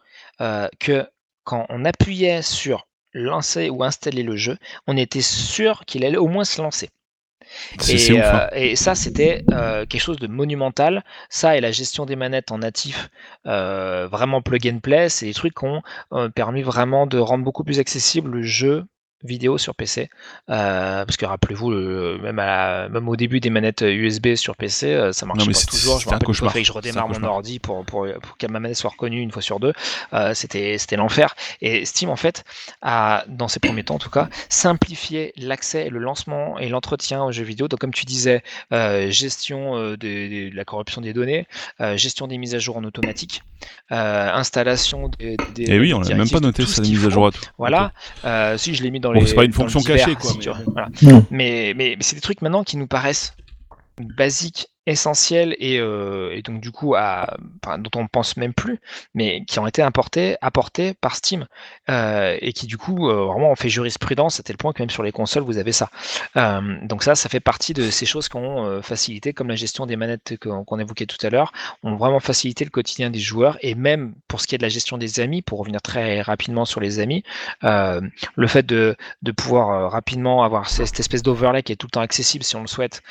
euh, 0.40 0.68
que 0.78 1.07
quand 1.42 1.66
on 1.68 1.84
appuyait 1.84 2.42
sur 2.42 2.86
lancer 3.14 3.70
ou 3.70 3.84
installer 3.84 4.22
le 4.22 4.36
jeu, 4.36 4.58
on 4.86 4.96
était 4.96 5.22
sûr 5.22 5.84
qu'il 5.86 6.04
allait 6.04 6.16
au 6.16 6.28
moins 6.28 6.44
se 6.44 6.60
lancer. 6.60 6.90
Et, 7.88 8.12
euh, 8.12 8.22
hein. 8.24 8.48
et, 8.52 8.76
ça, 8.76 8.94
c'était 8.94 9.44
euh, 9.52 9.86
quelque 9.86 10.00
chose 10.00 10.18
de 10.18 10.26
monumental. 10.26 11.04
Ça 11.28 11.56
et 11.56 11.60
la 11.60 11.70
gestion 11.70 12.06
des 12.06 12.16
manettes 12.16 12.52
en 12.52 12.58
natif, 12.58 13.10
euh, 13.46 14.08
vraiment 14.08 14.42
plug 14.42 14.66
and 14.66 14.78
play, 14.80 15.08
c'est 15.08 15.26
des 15.26 15.34
trucs 15.34 15.54
qui 15.54 15.64
ont 15.64 15.82
permis 16.34 16.62
vraiment 16.62 17.06
de 17.06 17.18
rendre 17.18 17.44
beaucoup 17.44 17.64
plus 17.64 17.78
accessible 17.78 18.30
le 18.30 18.42
jeu 18.42 18.84
vidéo 19.24 19.58
sur 19.58 19.74
PC. 19.74 20.10
Euh, 20.50 21.04
parce 21.04 21.16
que 21.16 21.26
rappelez-vous, 21.26 21.70
même, 21.70 22.36
même 22.36 23.08
au 23.08 23.16
début 23.16 23.40
des 23.40 23.50
manettes 23.50 23.82
USB 23.82 24.34
sur 24.34 24.56
PC, 24.56 24.92
euh, 24.92 25.12
ça 25.12 25.26
marchait 25.26 25.50
pas 25.50 25.60
toujours. 25.70 26.00
Je 26.00 26.06
me 26.06 26.10
rappelle 26.10 26.26
qu'il 26.26 26.62
que 26.62 26.64
je 26.64 26.72
redémarre 26.72 27.08
mon 27.08 27.22
ordi 27.24 27.58
pour, 27.58 27.84
pour, 27.84 28.06
pour, 28.22 28.36
que 28.36 28.46
ma 28.46 28.60
manette 28.60 28.76
soit 28.76 28.90
reconnue 28.90 29.20
une 29.20 29.30
fois 29.30 29.42
sur 29.42 29.60
deux. 29.60 29.72
Euh, 30.12 30.34
c'était 30.34 30.96
l'enfer. 30.96 31.34
Et 31.60 31.84
Steam, 31.84 32.10
en 32.10 32.16
fait, 32.16 32.44
a, 32.82 33.24
dans 33.28 33.48
ses 33.48 33.60
premiers 33.60 33.84
temps 33.84 33.94
en 33.94 33.98
tout 33.98 34.10
cas, 34.10 34.28
simplifié 34.48 35.32
l'accès, 35.36 35.88
le 35.90 35.98
lancement 35.98 36.58
et 36.58 36.68
l'entretien 36.68 37.24
aux 37.24 37.32
jeux 37.32 37.44
vidéo. 37.44 37.68
Donc, 37.68 37.80
comme 37.80 37.94
tu 37.94 38.04
disais, 38.04 38.42
euh, 38.72 39.10
gestion 39.10 39.78
de, 39.78 39.96
de, 39.96 40.54
la 40.54 40.64
corruption 40.64 41.00
des 41.00 41.12
données, 41.12 41.46
gestion 41.94 42.26
des 42.26 42.38
mises 42.38 42.54
à 42.54 42.58
jour 42.58 42.76
en 42.76 42.84
automatique, 42.84 43.42
installation 43.90 45.08
des. 45.08 45.36
des 45.54 45.62
et 45.64 45.74
eh 45.74 45.78
oui, 45.78 45.94
on 45.94 46.00
n'a 46.00 46.14
même 46.14 46.28
pas 46.28 46.40
noté 46.40 46.66
ça, 46.66 46.82
des 46.82 46.88
mises 46.88 47.06
à 47.06 47.10
jour 47.10 47.26
à 47.26 47.30
tout. 47.30 47.42
Voilà. 47.58 47.92
si 48.56 48.74
je 48.74 48.82
l'ai 48.82 48.90
mis 48.90 49.00
dans 49.00 49.12
c'est 49.26 49.34
pas 49.34 49.44
une 49.44 49.52
fonction 49.52 49.80
cachée, 49.80 50.14
quoi. 50.16 50.32
mais, 51.30 51.72
mais, 51.74 51.94
mais 51.96 51.96
c'est 52.00 52.16
des 52.16 52.22
trucs 52.22 52.42
maintenant 52.42 52.64
qui 52.64 52.76
nous 52.76 52.86
paraissent 52.86 53.34
basiques 53.98 54.68
essentiels 54.87 55.57
et, 55.59 55.78
euh, 55.78 56.35
et, 56.35 56.43
donc 56.43 56.61
du 56.61 56.70
coup 56.70 56.95
à, 56.95 57.37
dont 57.78 57.91
on 58.01 58.07
pense 58.07 58.37
même 58.37 58.53
plus, 58.53 58.80
mais 59.14 59.45
qui 59.47 59.59
ont 59.59 59.66
été 59.66 59.82
importés, 59.82 60.37
apportés 60.41 60.95
par 60.95 61.16
Steam 61.16 61.47
euh, 61.89 62.37
et 62.41 62.53
qui 62.53 62.66
du 62.66 62.76
coup 62.76 63.09
euh, 63.09 63.24
vraiment 63.24 63.51
ont 63.51 63.57
fait 63.57 63.68
jurisprudence 63.68 64.41
à 64.41 64.43
tel 64.43 64.57
point 64.57 64.72
que 64.72 64.82
même 64.82 64.91
sur 64.91 65.03
les 65.03 65.12
consoles 65.12 65.43
vous 65.43 65.59
avez 65.59 65.72
ça. 65.72 65.91
Donc 66.82 67.03
ça, 67.03 67.14
ça 67.14 67.28
fait 67.28 67.41
partie 67.41 67.72
de 67.72 67.91
ces 67.91 68.07
choses 68.07 68.28
qui 68.28 68.37
ont 68.37 68.66
euh, 68.66 68.82
facilité, 68.82 69.32
comme 69.32 69.49
la 69.49 69.57
gestion 69.57 69.87
des 69.87 69.97
manettes 69.97 70.35
qu'on 70.39 70.78
évoquait 70.78 71.07
tout 71.07 71.24
à 71.26 71.30
l'heure, 71.30 71.53
ont 71.82 71.97
vraiment 71.97 72.20
facilité 72.20 72.64
le 72.64 72.70
quotidien 72.70 73.11
des 73.11 73.18
joueurs 73.18 73.57
et 73.61 73.74
même 73.74 74.14
pour 74.28 74.41
ce 74.41 74.47
qui 74.47 74.55
est 74.55 74.59
de 74.59 74.62
la 74.62 74.68
gestion 74.68 74.99
des 74.99 75.20
amis, 75.20 75.43
pour 75.43 75.59
revenir 75.59 75.80
très 75.80 76.20
rapidement 76.20 76.64
sur 76.64 76.80
les 76.80 76.99
amis, 76.99 77.22
le 77.62 78.47
fait 78.47 78.66
de 78.66 78.97
pouvoir 79.37 79.91
rapidement 79.91 80.45
avoir 80.45 80.68
cette 80.68 80.99
espèce 81.01 81.22
d'overlay 81.22 81.62
qui 81.62 81.72
est 81.72 81.76
tout 81.76 81.87
le 81.87 81.93
temps 81.93 82.01
accessible 82.01 82.45
si 82.45 82.57
on 82.57 82.61
le 82.62 82.66
souhaite 82.66 83.03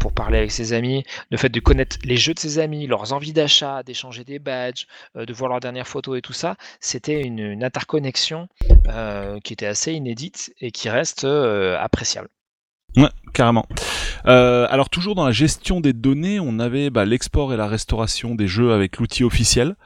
pour 0.00 0.12
parler 0.12 0.38
avec 0.38 0.50
ses 0.50 0.72
amis, 0.72 1.04
le 1.30 1.36
fait 1.36 1.48
de 1.48 1.60
connaître 1.60 1.96
les 2.04 2.16
jeux 2.16 2.34
de 2.34 2.38
ses 2.38 2.58
amis, 2.58 2.86
leurs 2.86 3.12
envies 3.12 3.32
d'achat, 3.32 3.82
d'échanger 3.82 4.24
des 4.24 4.38
badges, 4.38 4.86
euh, 5.16 5.26
de 5.26 5.32
voir 5.32 5.50
leurs 5.50 5.60
dernières 5.60 5.88
photos 5.88 6.18
et 6.18 6.22
tout 6.22 6.32
ça, 6.32 6.56
c'était 6.80 7.20
une, 7.22 7.62
interconnexion 7.62 8.48
euh, 8.88 9.38
qui 9.40 9.52
était 9.52 9.66
assez 9.66 9.92
inédite 9.92 10.52
et 10.60 10.70
qui 10.70 10.88
reste 10.88 11.24
euh, 11.24 11.78
appréciable. 11.78 12.28
Ouais, 12.96 13.08
carrément. 13.32 13.66
alors 14.24 14.90
toujours 14.90 15.14
dans 15.14 15.24
la 15.24 15.32
gestion 15.32 15.80
des 15.80 15.92
données, 15.92 16.40
on 16.40 16.58
avait 16.58 16.90
bah, 16.90 17.04
l'export 17.04 17.54
et 17.54 17.56
la 17.56 17.66
restauration 17.66 18.34
des 18.34 18.46
jeux 18.46 18.72
avec 18.72 18.98
l'outil 18.98 19.24
officiel. 19.24 19.76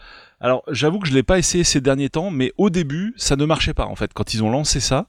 Alors 0.40 0.62
j'avoue 0.70 0.98
que 0.98 1.08
je 1.08 1.14
l'ai 1.14 1.22
pas 1.22 1.38
essayé 1.38 1.64
ces 1.64 1.80
derniers 1.80 2.10
temps, 2.10 2.30
mais 2.30 2.52
au 2.58 2.70
début 2.70 3.14
ça 3.16 3.36
ne 3.36 3.44
marchait 3.44 3.74
pas 3.74 3.86
en 3.86 3.96
fait. 3.96 4.12
Quand 4.12 4.34
ils 4.34 4.42
ont 4.42 4.50
lancé 4.50 4.80
ça, 4.80 5.06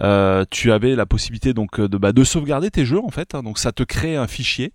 euh, 0.00 0.44
tu 0.50 0.72
avais 0.72 0.94
la 0.94 1.06
possibilité 1.06 1.54
donc 1.54 1.80
de 1.80 1.96
bah, 1.96 2.12
de 2.12 2.24
sauvegarder 2.24 2.70
tes 2.70 2.84
jeux 2.84 3.00
en 3.00 3.10
fait. 3.10 3.34
Hein. 3.34 3.42
donc 3.42 3.58
ça 3.58 3.72
te 3.72 3.82
crée 3.82 4.16
un 4.16 4.26
fichier. 4.26 4.72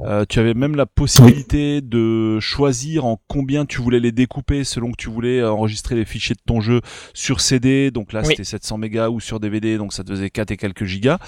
Euh, 0.00 0.24
tu 0.28 0.38
avais 0.40 0.54
même 0.54 0.74
la 0.74 0.86
possibilité 0.86 1.80
de 1.80 2.40
choisir 2.40 3.04
en 3.04 3.20
combien 3.28 3.66
tu 3.66 3.80
voulais 3.80 4.00
les 4.00 4.12
découper 4.12 4.64
selon 4.64 4.90
que 4.90 4.96
tu 4.96 5.10
voulais 5.10 5.42
enregistrer 5.44 5.96
les 5.96 6.04
fichiers 6.04 6.34
de 6.34 6.42
ton 6.46 6.60
jeu 6.60 6.80
sur 7.12 7.40
CD. 7.40 7.90
Donc 7.90 8.12
là 8.12 8.24
c'était 8.24 8.44
700 8.44 8.78
mégas 8.78 9.08
ou 9.10 9.20
sur 9.20 9.40
DVD, 9.40 9.76
donc 9.76 9.92
ça 9.92 10.02
te 10.02 10.10
faisait 10.10 10.30
4 10.30 10.50
et 10.50 10.56
quelques 10.56 10.84
gigas. 10.84 11.18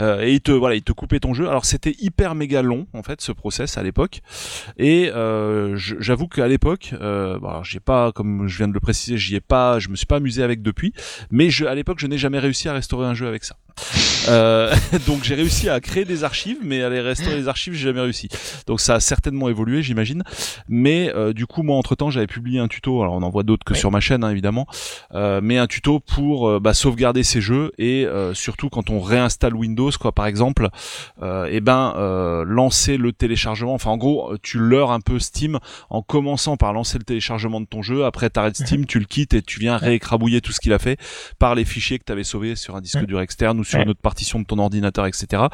Euh, 0.00 0.20
et 0.22 0.32
il 0.32 0.40
te 0.40 0.52
voilà, 0.52 0.76
il 0.76 0.82
te 0.82 0.92
coupait 0.92 1.20
ton 1.20 1.34
jeu. 1.34 1.48
Alors 1.48 1.64
c'était 1.64 1.94
hyper 1.98 2.34
méga 2.34 2.62
long 2.62 2.86
en 2.92 3.02
fait 3.02 3.20
ce 3.20 3.32
process 3.32 3.78
à 3.78 3.82
l'époque. 3.82 4.20
Et 4.78 5.10
euh, 5.12 5.76
j'avoue 5.76 6.28
qu'à 6.28 6.48
l'époque, 6.48 6.94
euh, 7.00 7.38
bah, 7.38 7.62
j'ai 7.72 7.80
pas, 7.80 8.12
comme 8.12 8.48
je 8.48 8.58
viens 8.58 8.68
de 8.68 8.74
le 8.74 8.80
préciser, 8.80 9.16
j'y 9.16 9.34
ai 9.34 9.40
pas, 9.40 9.78
je 9.78 9.88
me 9.88 9.96
suis 9.96 10.06
pas 10.06 10.16
amusé 10.16 10.42
avec 10.42 10.60
depuis, 10.60 10.92
mais 11.30 11.48
je, 11.48 11.64
à 11.64 11.74
l'époque, 11.74 11.98
je 12.00 12.06
n'ai 12.06 12.18
jamais 12.18 12.38
réussi 12.38 12.68
à 12.68 12.74
restaurer 12.74 13.06
un 13.06 13.14
jeu 13.14 13.26
avec 13.26 13.44
ça. 13.44 13.56
Euh, 14.28 14.74
donc 15.06 15.24
j'ai 15.24 15.34
réussi 15.34 15.68
à 15.68 15.80
créer 15.80 16.04
des 16.04 16.24
archives, 16.24 16.58
mais 16.62 16.82
à 16.82 16.90
les 16.90 17.00
restaurer 17.00 17.36
les 17.36 17.48
archives, 17.48 17.74
j'ai 17.74 17.84
jamais 17.84 18.00
réussi. 18.00 18.28
Donc 18.66 18.80
ça 18.80 18.94
a 18.94 19.00
certainement 19.00 19.48
évolué, 19.48 19.82
j'imagine. 19.82 20.22
Mais 20.68 21.12
euh, 21.14 21.32
du 21.32 21.46
coup, 21.46 21.62
moi, 21.62 21.76
entre 21.76 21.94
temps, 21.94 22.10
j'avais 22.10 22.26
publié 22.26 22.60
un 22.60 22.68
tuto. 22.68 23.02
Alors 23.02 23.14
on 23.14 23.22
en 23.22 23.30
voit 23.30 23.42
d'autres 23.42 23.64
que 23.64 23.74
sur 23.74 23.90
ma 23.90 24.00
chaîne, 24.00 24.24
hein, 24.24 24.30
évidemment, 24.30 24.66
euh, 25.14 25.40
mais 25.42 25.58
un 25.58 25.66
tuto 25.66 26.00
pour 26.00 26.60
bah, 26.60 26.74
sauvegarder 26.74 27.22
ces 27.22 27.40
jeux 27.40 27.72
et 27.78 28.06
surtout 28.34 28.68
quand 28.68 28.90
on 28.90 29.00
réinstalle 29.00 29.54
Windows, 29.54 29.90
quoi, 29.98 30.12
par 30.12 30.26
exemple, 30.26 30.68
et 31.22 31.26
eh 31.50 31.60
ben 31.60 32.44
lancer 32.44 32.96
le 32.96 33.12
téléchargement. 33.12 33.74
Enfin, 33.74 33.90
en 33.90 33.96
gros, 33.96 34.36
tu 34.42 34.58
leurres 34.58 34.90
un 34.90 35.00
peu 35.00 35.18
Steam 35.18 35.58
en 35.90 36.02
commençant 36.02 36.56
par 36.56 36.72
lancer 36.72 36.98
le 36.98 37.04
téléchargement 37.04 37.61
de 37.62 37.66
ton 37.66 37.82
jeu. 37.82 38.04
Après, 38.04 38.30
t'arrêtes 38.30 38.56
Steam, 38.56 38.80
mhm. 38.80 38.86
tu 38.86 38.98
le 38.98 39.04
quittes 39.04 39.34
et 39.34 39.42
tu 39.42 39.60
viens 39.60 39.76
réécrabouiller 39.76 40.40
tout 40.40 40.52
ce 40.52 40.60
qu'il 40.60 40.72
a 40.72 40.78
fait 40.78 40.98
par 41.38 41.54
les 41.54 41.64
fichiers 41.64 41.98
que 41.98 42.04
tu 42.04 42.12
avais 42.12 42.24
sauvés 42.24 42.56
sur 42.56 42.76
un 42.76 42.80
disque 42.80 43.04
dur 43.06 43.20
externe 43.20 43.58
ou 43.58 43.64
sur 43.64 43.80
une 43.80 43.90
autre 43.90 44.00
partition 44.00 44.38
de 44.38 44.44
ton 44.44 44.58
ordinateur, 44.58 45.06
etc. 45.06 45.44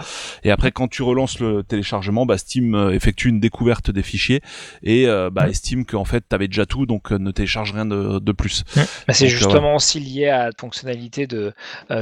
Et 0.43 0.51
après, 0.51 0.73
quand 0.73 0.89
tu 0.89 1.03
relances 1.03 1.39
le 1.41 1.63
téléchargement, 1.63 2.27
bah, 2.27 2.39
Steam 2.39 2.75
euh, 2.75 2.95
effectue 2.95 3.29
une 3.29 3.41
découverte 3.41 3.91
des 3.91 4.03
fichiers 4.03 4.41
et 4.83 5.07
euh, 5.07 5.31
bah, 5.31 5.49
estime 5.49 5.85
qu'en 5.85 6.05
fait, 6.05 6.25
tu 6.29 6.35
avais 6.35 6.49
déjà 6.49 6.67
tout, 6.67 6.87
donc 6.87 7.13
euh, 7.13 7.19
ne 7.19 7.31
télécharge 7.31 7.73
rien 7.73 7.87
de, 7.87 8.19
de 8.19 8.33
plus. 8.33 8.65
Bah, 9.07 9.15
c'est 9.15 9.29
justement 9.29 9.77
aussi 9.77 10.01
lié 10.01 10.29
à 10.29 10.47
la 10.47 10.51
fonctionnalité 10.59 11.27
de, 11.27 11.53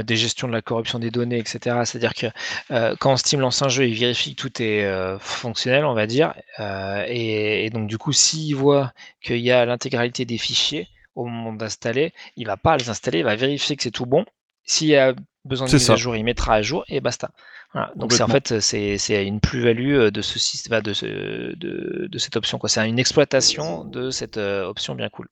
des 0.03 0.15
gestions 0.15 0.47
de 0.47 0.53
la 0.53 0.61
corruption 0.61 0.99
des 0.99 1.11
données, 1.11 1.37
etc. 1.37 1.77
C'est-à-dire 1.85 2.13
que 2.13 2.95
quand 2.95 3.17
Steam 3.17 3.39
lance 3.39 3.61
un 3.61 3.69
jeu, 3.69 3.87
il 3.87 3.95
vérifie 3.95 4.35
que 4.35 4.41
tout 4.41 4.61
est 4.61 4.87
fonctionnel, 5.19 5.85
on 5.85 5.93
va 5.93 6.07
dire. 6.07 6.33
Et, 6.59 7.65
et, 7.65 7.69
donc, 7.69 7.87
du 7.87 7.97
coup, 7.97 8.13
s'il 8.13 8.55
voit 8.55 8.91
qu'il 9.27 9.39
y 9.39 9.51
a 9.51 9.65
l'intégralité 9.65 10.25
des 10.25 10.37
fichiers, 10.37 10.87
au 11.15 11.25
moment 11.25 11.53
d'installer, 11.53 12.13
il 12.35 12.47
va 12.47 12.57
pas 12.57 12.77
les 12.77 12.89
installer, 12.89 13.19
il 13.19 13.25
va 13.25 13.35
vérifier 13.35 13.75
que 13.75 13.83
c'est 13.83 13.91
tout 13.91 14.05
bon. 14.05 14.25
S'il 14.63 14.87
y 14.89 14.95
a 14.95 15.13
besoin 15.45 15.67
de 15.67 15.73
mise 15.73 15.89
à 15.89 15.95
jour, 15.95 16.15
il 16.15 16.23
mettra 16.23 16.55
à 16.55 16.61
jour 16.61 16.83
et 16.87 16.99
basta. 17.01 17.31
Voilà. 17.73 17.91
Donc 17.95 18.13
c'est 18.13 18.23
en 18.23 18.27
fait 18.27 18.59
c'est 18.59 19.25
une 19.25 19.39
plus-value 19.39 20.09
de 20.09 20.21
ce 20.21 20.39
système, 20.39 20.81
de, 20.81 20.93
ce, 20.93 21.05
de, 21.05 22.07
de 22.11 22.17
cette 22.17 22.35
option. 22.35 22.57
quoi. 22.57 22.69
C'est 22.69 22.87
une 22.87 22.99
exploitation 22.99 23.83
de 23.83 24.09
cette 24.09 24.37
euh, 24.37 24.65
option 24.65 24.95
bien 24.95 25.09
cool. 25.09 25.27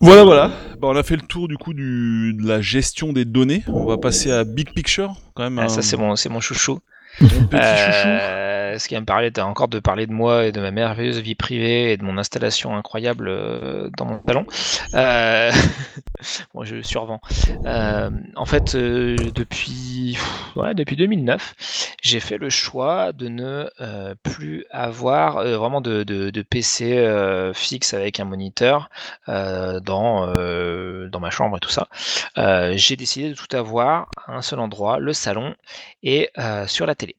Voilà, 0.00 0.22
voilà. 0.22 0.52
Bon, 0.78 0.92
on 0.92 0.96
a 0.96 1.02
fait 1.02 1.16
le 1.16 1.22
tour 1.22 1.48
du 1.48 1.56
coup 1.56 1.74
du, 1.74 2.34
de 2.34 2.46
la 2.46 2.60
gestion 2.60 3.12
des 3.12 3.24
données. 3.24 3.64
On 3.68 3.86
va 3.86 3.98
passer 3.98 4.30
à 4.30 4.44
Big 4.44 4.72
Picture, 4.72 5.16
quand 5.34 5.42
même. 5.42 5.58
Ah, 5.58 5.64
un 5.64 5.68
ça 5.68 5.82
c'est 5.82 5.96
mon 5.96 6.14
c'est 6.16 6.28
mon 6.28 6.40
chouchou. 6.40 6.78
petit 7.18 7.26
chouchou. 7.26 8.08
Euh, 8.78 8.80
ce 8.80 8.88
qui 8.88 8.94
va 8.94 9.00
me 9.00 9.06
parler 9.06 9.30
encore 9.38 9.68
de 9.68 9.80
parler 9.80 10.06
de 10.06 10.12
moi 10.12 10.46
et 10.46 10.52
de 10.52 10.60
ma 10.60 10.70
merveilleuse 10.70 11.18
vie 11.18 11.34
privée 11.34 11.92
et 11.92 11.96
de 11.96 12.04
mon 12.04 12.18
installation 12.18 12.76
incroyable 12.76 13.28
euh, 13.28 13.90
dans 13.96 14.06
mon 14.06 14.20
salon. 14.26 14.46
Euh... 14.94 15.50
bon, 16.54 16.64
je 16.64 16.82
survends. 16.82 17.20
Euh, 17.66 18.10
en 18.36 18.44
fait, 18.44 18.74
euh, 18.74 19.16
depuis 19.34 20.16
depuis 20.74 20.96
2009, 20.96 21.54
j'ai 22.02 22.20
fait 22.20 22.38
le 22.38 22.50
choix 22.50 23.12
de 23.12 23.28
ne 23.28 23.68
euh, 23.80 24.14
plus 24.22 24.64
avoir 24.70 25.38
euh, 25.38 25.56
vraiment 25.56 25.80
de, 25.80 26.02
de, 26.02 26.42
PC 26.42 26.96
euh, 26.98 27.52
fixe 27.52 27.94
avec 27.94 28.20
un 28.20 28.24
moniteur 28.24 28.88
euh, 29.28 29.80
dans 29.80 30.26
euh, 30.28 31.08
dans 31.08 31.20
ma 31.20 31.30
chambre 31.30 31.56
et 31.56 31.60
tout 31.60 31.70
ça. 31.70 31.88
Euh, 32.38 32.72
j'ai 32.76 32.96
décidé 32.96 33.30
de 33.30 33.34
tout 33.34 33.54
avoir 33.56 34.08
à 34.26 34.36
un 34.36 34.42
seul 34.42 34.60
endroit, 34.60 34.98
le 34.98 35.12
salon 35.12 35.54
et 36.02 36.30
euh, 36.38 36.66
sur 36.66 36.86
la 36.86 36.94
télé. 36.94 37.17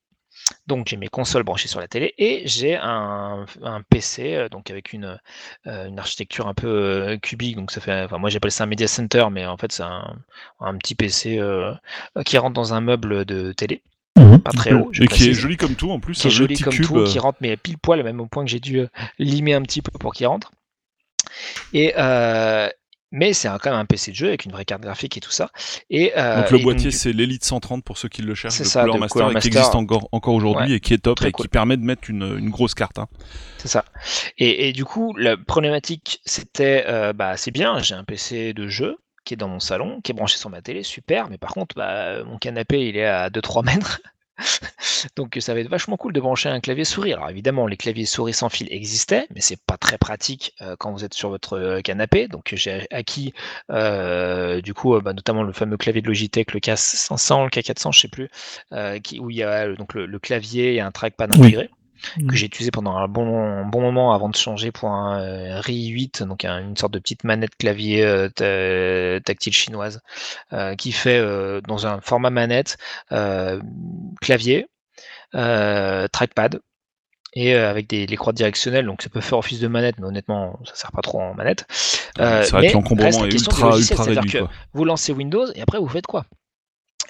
Donc 0.67 0.87
j'ai 0.87 0.97
mes 0.97 1.07
consoles 1.07 1.43
branchées 1.43 1.67
sur 1.67 1.79
la 1.79 1.87
télé 1.87 2.13
et 2.17 2.43
j'ai 2.45 2.75
un, 2.75 3.45
un 3.63 3.81
PC 3.81 4.35
euh, 4.35 4.49
donc 4.49 4.69
avec 4.71 4.93
une, 4.93 5.19
euh, 5.67 5.87
une 5.87 5.99
architecture 5.99 6.47
un 6.47 6.53
peu 6.53 6.67
euh, 6.67 7.17
cubique. 7.17 7.55
Donc 7.55 7.71
ça 7.71 7.81
fait, 7.81 8.03
enfin 8.03 8.17
moi 8.17 8.29
j'appelle 8.29 8.51
ça 8.51 8.63
un 8.63 8.67
media 8.67 8.87
center, 8.87 9.25
mais 9.31 9.45
en 9.45 9.57
fait 9.57 9.71
c'est 9.71 9.83
un, 9.83 10.15
un 10.59 10.77
petit 10.77 10.95
PC 10.95 11.37
euh, 11.39 11.73
qui 12.25 12.37
rentre 12.37 12.53
dans 12.53 12.73
un 12.73 12.81
meuble 12.81 13.25
de 13.25 13.51
télé, 13.51 13.81
pas 14.43 14.51
très 14.51 14.73
haut. 14.73 14.89
je 14.91 15.03
Et 15.03 15.07
qui 15.07 15.29
est 15.29 15.33
joli 15.33 15.57
comme 15.57 15.75
tout 15.75 15.91
en 15.91 15.99
plus. 15.99 16.19
qui 16.19 16.27
est 16.27 16.31
joli 16.31 16.59
comme 16.59 16.73
cube, 16.73 16.85
tout, 16.85 17.03
qui 17.03 17.19
rentre 17.19 17.37
mais 17.41 17.57
pile 17.57 17.77
poil, 17.77 18.03
même 18.03 18.19
au 18.19 18.25
point 18.25 18.43
que 18.43 18.49
j'ai 18.51 18.59
dû 18.59 18.85
limer 19.17 19.53
un 19.53 19.61
petit 19.61 19.81
peu 19.81 19.91
pour 19.97 20.13
qu'il 20.13 20.27
rentre. 20.27 20.51
Et 21.73 21.93
euh, 21.97 22.69
mais 23.11 23.33
c'est 23.33 23.47
quand 23.47 23.71
même 23.71 23.79
un 23.79 23.85
PC 23.85 24.11
de 24.11 24.15
jeu 24.15 24.27
avec 24.27 24.45
une 24.45 24.51
vraie 24.51 24.65
carte 24.65 24.81
graphique 24.81 25.17
et 25.17 25.19
tout 25.19 25.31
ça. 25.31 25.49
Et 25.89 26.13
euh, 26.17 26.41
Donc 26.41 26.51
le 26.51 26.59
et 26.59 26.63
boîtier 26.63 26.91
c'est 26.91 27.11
l'Elite 27.13 27.43
130 27.43 27.83
pour 27.83 27.97
ceux 27.97 28.09
qui 28.09 28.21
le 28.21 28.35
cherchent, 28.35 28.55
C'est 28.55 28.63
de 28.63 28.67
ça, 28.69 28.85
Master, 28.85 29.29
qui 29.39 29.47
existe 29.47 29.75
encore, 29.75 30.07
encore 30.11 30.33
aujourd'hui 30.35 30.71
Ouais, 30.71 30.75
et 30.77 30.79
qui 30.79 30.93
est 30.93 30.99
top 30.99 31.21
et 31.23 31.31
cool. 31.31 31.45
qui 31.45 31.49
permet 31.49 31.77
de 31.77 31.83
mettre 31.83 32.09
une, 32.09 32.37
une 32.37 32.49
grosse 32.49 32.73
carte. 32.75 32.99
hein. 32.99 33.07
C'est 33.57 33.67
ça. 33.67 33.85
Et, 34.37 34.67
et 34.69 34.73
du 34.73 34.85
coup, 34.85 35.15
la 35.17 35.37
problématique, 35.37 36.21
c'était, 36.25 36.85
euh, 36.87 37.13
bah, 37.13 37.35
c'est 37.37 37.51
bien, 37.51 37.79
j'ai 37.79 37.95
un 37.95 38.03
PC 38.03 38.53
de 38.53 38.67
jeu 38.67 38.97
qui 39.25 39.33
est 39.33 39.37
dans 39.37 39.49
mon 39.49 39.59
salon, 39.59 40.01
qui 40.01 40.11
est 40.11 40.15
branché 40.15 40.37
sur 40.37 40.49
ma 40.49 40.61
télé, 40.61 40.81
super, 40.83 41.29
mais 41.29 41.37
par 41.37 41.51
contre, 41.53 41.75
bah, 41.75 42.23
mon 42.23 42.37
canapé, 42.37 42.87
il 42.87 42.97
est 42.97 43.05
à 43.05 43.29
2-3 43.29 43.63
mètres. 43.63 44.01
Donc 45.15 45.37
ça 45.39 45.53
va 45.53 45.59
être 45.59 45.69
vachement 45.69 45.97
cool 45.97 46.13
de 46.13 46.19
brancher 46.19 46.49
un 46.49 46.59
clavier 46.59 46.85
souris. 46.85 47.13
Alors 47.13 47.29
évidemment, 47.29 47.67
les 47.67 47.77
claviers 47.77 48.05
souris 48.05 48.33
sans 48.33 48.49
fil 48.49 48.67
existaient, 48.71 49.27
mais 49.33 49.41
c'est 49.41 49.59
pas 49.59 49.77
très 49.77 49.97
pratique 49.97 50.53
euh, 50.61 50.75
quand 50.77 50.91
vous 50.91 51.03
êtes 51.03 51.13
sur 51.13 51.29
votre 51.29 51.57
euh, 51.57 51.81
canapé. 51.81 52.27
Donc 52.27 52.53
j'ai 52.55 52.87
acquis 52.91 53.33
euh, 53.71 54.61
du 54.61 54.73
coup, 54.73 54.95
euh, 54.95 55.01
bah, 55.01 55.13
notamment 55.13 55.43
le 55.43 55.53
fameux 55.53 55.77
clavier 55.77 56.01
de 56.01 56.07
Logitech, 56.07 56.53
le 56.53 56.59
K500, 56.59 57.43
le 57.43 57.49
K400, 57.49 57.93
je 57.93 57.99
sais 57.99 58.07
plus, 58.07 58.29
qui, 59.03 59.19
où 59.19 59.29
il 59.29 59.37
y 59.37 59.43
a 59.43 59.73
donc 59.73 59.93
le, 59.93 60.05
le 60.05 60.19
clavier 60.19 60.75
et 60.75 60.81
un 60.81 60.91
trackpad 60.91 61.31
Oui. 61.37 61.57
Que 62.27 62.35
j'ai 62.35 62.45
utilisé 62.47 62.71
pendant 62.71 62.95
un 62.97 63.07
bon, 63.07 63.37
un 63.43 63.65
bon 63.65 63.81
moment 63.81 64.13
avant 64.13 64.29
de 64.29 64.35
changer 64.35 64.71
pour 64.71 64.89
un 64.91 65.19
euh, 65.21 65.59
RI 65.61 65.87
8, 65.87 66.23
donc 66.23 66.45
un- 66.45 66.59
une 66.59 66.77
sorte 66.77 66.93
de 66.93 66.99
petite 66.99 67.23
manette 67.23 67.55
clavier 67.57 68.03
euh, 68.03 68.29
ta- 68.29 69.19
tactile 69.23 69.53
chinoise, 69.53 70.01
euh, 70.53 70.75
qui 70.75 70.91
fait 70.91 71.17
euh, 71.19 71.61
dans 71.61 71.87
un 71.87 72.01
format 72.01 72.29
manette 72.29 72.77
euh, 73.11 73.61
clavier, 74.21 74.67
euh, 75.35 76.07
trackpad. 76.07 76.61
Et 77.33 77.53
euh, 77.53 77.69
avec 77.69 77.87
des 77.87 78.07
les 78.07 78.15
croix 78.17 78.33
directionnelles, 78.33 78.87
donc 78.87 79.03
ça 79.03 79.09
peut 79.09 79.21
faire 79.21 79.37
office 79.37 79.59
de 79.59 79.67
manette, 79.67 79.99
mais 79.99 80.07
honnêtement, 80.07 80.59
ça 80.65 80.73
sert 80.73 80.91
pas 80.91 81.01
trop 81.03 81.21
en 81.21 81.35
manette. 81.35 81.67
Euh, 82.19 82.41
c'est 82.41 82.51
vrai 82.51 82.61
que 82.61 82.67
mais 82.69 82.73
l'encombrement 82.73 83.23
est 83.25 83.31
ultra, 83.33 83.69
logiciel, 83.69 83.99
ultra 83.99 84.03
c'est-à-dire 84.03 84.21
réduit. 84.23 84.31
que 84.33 84.37
Quoi. 84.45 84.49
vous 84.73 84.83
lancez 84.83 85.11
Windows 85.13 85.45
et 85.53 85.61
après 85.61 85.77
vous 85.77 85.87
faites 85.87 86.07
quoi? 86.07 86.25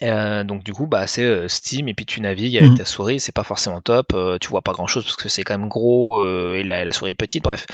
Euh, 0.01 0.45
donc 0.45 0.63
du 0.63 0.71
coup 0.71 0.87
bah 0.87 1.07
c'est 1.07 1.23
euh, 1.25 1.49
Steam 1.49 1.89
et 1.89 1.93
puis 1.93 2.05
tu 2.05 2.21
navigues 2.21 2.57
avec 2.57 2.71
Mhm. 2.71 2.77
ta 2.77 2.85
souris 2.85 3.19
c'est 3.19 3.33
pas 3.33 3.43
forcément 3.43 3.81
top 3.81 4.13
euh, 4.13 4.37
tu 4.39 4.47
vois 4.47 4.61
pas 4.61 4.71
grand 4.71 4.87
chose 4.87 5.03
parce 5.03 5.17
que 5.17 5.27
c'est 5.27 5.43
quand 5.43 5.57
même 5.57 5.67
gros 5.67 6.25
et 6.55 6.63
la, 6.63 6.85
la 6.85 6.91
souris 6.93 7.11
est 7.11 7.15
petite 7.15 7.43
bref. 7.43 7.65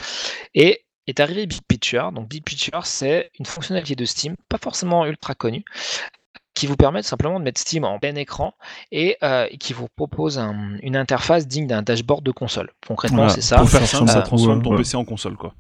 Et 0.56 0.86
est 1.08 1.20
arrivé 1.20 1.46
Big 1.46 1.62
Picture. 1.68 2.12
Donc 2.12 2.28
Big 2.30 2.44
Picture 2.44 2.86
c'est 2.88 3.30
une 3.40 3.46
fonctionnalité 3.46 3.96
de 3.96 4.06
Steam 4.06 4.36
pas 4.50 4.58
forcément 4.58 5.06
ultra 5.06 5.36
connue 5.36 5.64
qui 6.56 6.66
vous 6.68 6.76
permet 6.76 7.04
simplement 7.04 7.38
de 7.40 7.44
mettre 7.44 7.62
Steam 7.62 7.84
en 7.84 8.00
plein 8.00 8.16
écran 8.16 8.54
et 8.92 9.18
euh, 9.24 9.48
qui 9.60 9.74
vous 9.74 9.88
propose 9.96 10.40
un- 10.40 10.78
une 10.82 10.96
interface 10.96 11.48
digne 11.48 11.68
d'un 11.68 11.82
dashboard 11.84 12.24
de 12.24 12.32
console 12.32 12.72
concrètement 12.88 13.18
Voilà. 13.24 13.34
c'est 13.34 13.42
ça 13.42 13.58
Pour 13.58 13.70
faire 13.70 13.86
simple, 13.86 14.10
ça 14.10 14.22
transforme 14.22 14.64
ton 14.64 14.72
ouais. 14.72 14.78
PC 14.78 14.96
en 14.98 15.06
console. 15.06 15.36
quoi. 15.38 15.54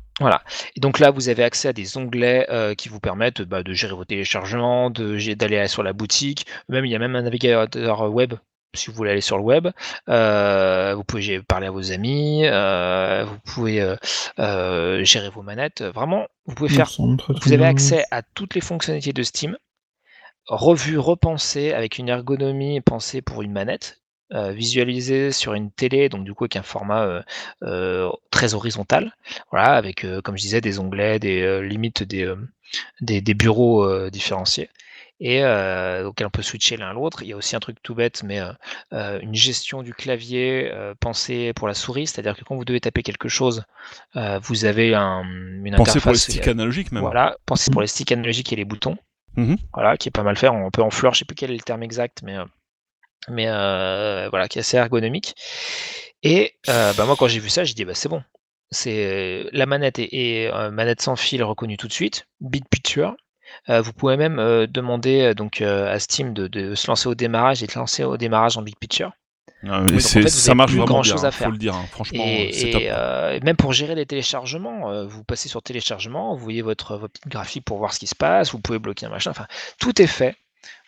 et 0.76 0.80
donc 0.80 1.00
là, 1.00 1.12
vous 1.12 1.30
avez 1.30 1.44
accès 1.44 1.68
à 1.68 1.74
des 1.74 1.98
onglets 1.98 2.48
euh, 2.50 2.74
qui 2.74 2.90
vous 2.90 3.00
permettent 3.00 3.42
bah, 3.42 3.62
de 3.64 3.74
gérer 3.74 3.94
vos 3.94 4.06
téléchargements, 4.06 4.90
d'aller 4.90 5.68
sur 5.68 5.84
la 5.84 5.94
boutique. 5.94 6.46
Même 6.70 6.86
il 6.86 6.92
y 6.92 6.96
a 6.96 7.00
même 7.00 7.16
un 7.16 7.22
navigateur 7.24 8.12
web 8.12 8.34
si 8.74 8.90
vous 8.90 8.96
voulez 8.98 9.12
aller 9.12 9.22
sur 9.22 9.38
le 9.38 9.44
web. 9.44 9.68
Euh, 10.10 10.94
vous 10.96 11.04
pouvez 11.06 11.42
parler 11.42 11.68
à 11.68 11.72
vos 11.72 11.92
amis. 11.94 12.42
euh, 12.46 13.24
vous 13.26 13.38
pouvez 13.46 13.82
euh, 13.82 13.96
euh, 14.40 15.04
gérer 15.04 15.30
vos 15.30 15.42
manettes. 15.42 15.82
Vraiment, 15.82 16.28
vous 16.46 16.56
pouvez 16.56 16.70
faire. 16.70 16.90
Vous 16.98 17.54
avez 17.54 17.66
accès 17.66 18.04
à 18.12 18.22
toutes 18.22 18.54
les 18.56 18.62
fonctionnalités 18.62 19.14
de 19.14 19.24
Steam, 19.24 19.58
revues, 20.48 20.98
repensées 21.00 21.74
avec 21.74 21.98
une 21.98 22.10
ergonomie 22.10 22.82
pensée 22.82 23.22
pour 23.22 23.42
une 23.42 23.52
manette. 23.52 24.02
euh, 24.34 24.52
visualisée 24.52 25.32
sur 25.32 25.54
une 25.54 25.72
télé, 25.72 26.10
donc 26.10 26.24
du 26.24 26.34
coup 26.34 26.46
avec 26.46 26.56
un 26.56 26.64
format 26.64 27.04
euh, 27.06 27.22
euh, 27.64 28.10
très 28.32 28.56
horizontal, 28.56 29.14
voilà, 29.52 29.74
avec 29.76 30.06
comme 30.24 30.36
je 30.36 30.42
disais 30.42 30.62
des 30.62 30.80
onglets, 30.80 31.20
des 31.20 31.62
limites 31.62 32.02
des, 32.04 32.34
des, 33.02 33.22
des 33.22 33.34
bureaux 33.36 34.10
différenciés 34.10 34.70
et 35.20 35.44
auquel 36.04 36.28
on 36.28 36.32
peut 36.32 36.42
switcher 36.42 36.76
l'un 36.76 36.90
à 36.90 36.94
l'autre. 36.94 37.22
Il 37.22 37.30
y 37.30 37.34
a 37.34 37.38
aussi 37.38 37.56
un 37.56 37.60
truc 37.60 37.78
tout 37.84 37.96
bête, 37.96 38.24
mais 38.24 38.40
une 38.92 39.36
gestion 39.36 39.84
du 39.84 39.94
clavier 39.94 40.72
pensée 41.00 41.54
pour 41.54 41.68
la 41.68 41.74
souris, 41.76 42.08
c'est-à-dire 42.08 42.36
que 42.36 42.44
quand 42.44 42.56
vous 42.56 42.66
devez 42.66 42.82
taper 42.82 43.04
quelque 43.04 43.30
chose, 43.30 43.64
vous 44.42 44.66
avez 44.66 44.96
un, 44.96 45.24
une 45.24 45.76
pour 46.02 46.14
les 46.14 46.18
interface. 46.18 46.18
sticks 46.18 46.48
analogiques 46.48 46.92
même. 46.92 47.04
Voilà, 47.04 47.38
pensez 47.46 47.70
pour 47.72 47.82
les 47.82 47.88
sticks 47.88 48.12
analogiques 48.12 48.52
et 48.52 48.56
les 48.58 48.66
boutons. 48.66 48.98
Mhm. 49.38 49.58
Voilà, 49.74 49.98
qui 49.98 50.10
est 50.10 50.12
pas 50.12 50.24
mal 50.24 50.38
fait, 50.38 50.48
un 50.48 50.70
peu 50.72 50.82
en 50.82 50.90
fleur, 50.90 51.14
je 51.14 51.20
sais 51.20 51.26
plus 51.26 51.36
quel 51.36 51.52
est 51.52 51.56
le 51.56 51.62
terme 51.62 51.84
exact, 51.84 52.22
mais, 52.24 52.38
euh, 52.38 52.46
mais 53.30 53.48
euh, 53.50 54.30
voilà, 54.30 54.48
qui 54.48 54.60
est 54.60 54.62
assez 54.62 54.78
ergonomique. 54.78 55.36
Et 56.24 56.56
euh, 56.70 56.94
bah, 56.94 57.06
moi, 57.06 57.16
quand 57.18 57.28
j'ai 57.28 57.40
vu 57.40 57.50
ça, 57.50 57.64
j'ai 57.64 57.74
dit, 57.74 57.86
bah, 57.86 57.96
c'est 57.96 58.10
bon. 58.10 58.24
C'est 58.72 59.48
la 59.54 59.66
manette 59.66 60.00
est, 60.00 60.10
est, 60.14 60.54
euh, 60.54 60.72
manette 60.72 61.02
sans 61.02 61.16
fil 61.16 61.44
reconnue 61.44 61.78
tout 61.78 61.88
de 61.88 61.94
suite, 61.94 62.28
Big 62.42 62.66
Picture. 62.70 63.16
Vous 63.70 63.94
pouvez 63.94 64.18
même 64.18 64.38
demander 64.68 65.34
donc 65.36 65.62
à 65.62 65.98
Steam 66.00 66.34
de, 66.34 66.48
de 66.48 66.76
se 66.76 66.88
lancer 66.88 67.08
au 67.08 67.16
démarrage 67.16 67.64
et 67.64 67.68
de 67.68 67.74
lancer 67.76 68.04
au 68.04 68.18
démarrage 68.18 68.58
en 68.58 68.64
Big 68.64 68.76
Picture. 68.78 69.12
Ah, 69.64 69.82
donc, 69.86 70.06
en 70.06 70.18
fait, 70.20 70.30
ça 70.30 70.54
avez 70.54 70.56
marche 70.56 70.72
plus 70.72 70.78
vraiment 70.78 70.86
grand-chose 70.86 71.22
bien, 71.22 71.24
à 71.24 71.32
faire. 71.32 71.48
faut 71.48 71.52
le 71.52 71.58
dire. 71.58 71.76
hein. 71.76 71.88
Franchement, 71.92 72.24
Et, 72.26 72.52
c'est 72.54 72.68
et, 72.68 72.72
top. 72.72 72.84
euh, 72.88 73.40
même 73.44 73.56
pour 73.56 73.74
gérer 73.74 73.96
les 73.96 74.06
téléchargements, 74.06 74.92
euh, 74.92 75.06
vous 75.08 75.24
passez 75.24 75.50
sur 75.50 75.62
téléchargement, 75.64 76.36
vous 76.36 76.44
voyez 76.44 76.62
votre, 76.62 76.98
votre 76.98 77.14
petite 77.14 77.28
graphique 77.28 77.66
pour 77.66 77.78
voir 77.80 77.94
ce 77.94 78.00
qui 78.00 78.08
se 78.08 78.16
passe, 78.16 78.52
vous 78.52 78.60
pouvez 78.60 78.80
bloquer 78.80 79.08
un 79.08 79.10
machin, 79.10 79.32
enfin, 79.32 79.48
tout 79.80 80.02
est 80.02 80.08
fait 80.08 80.36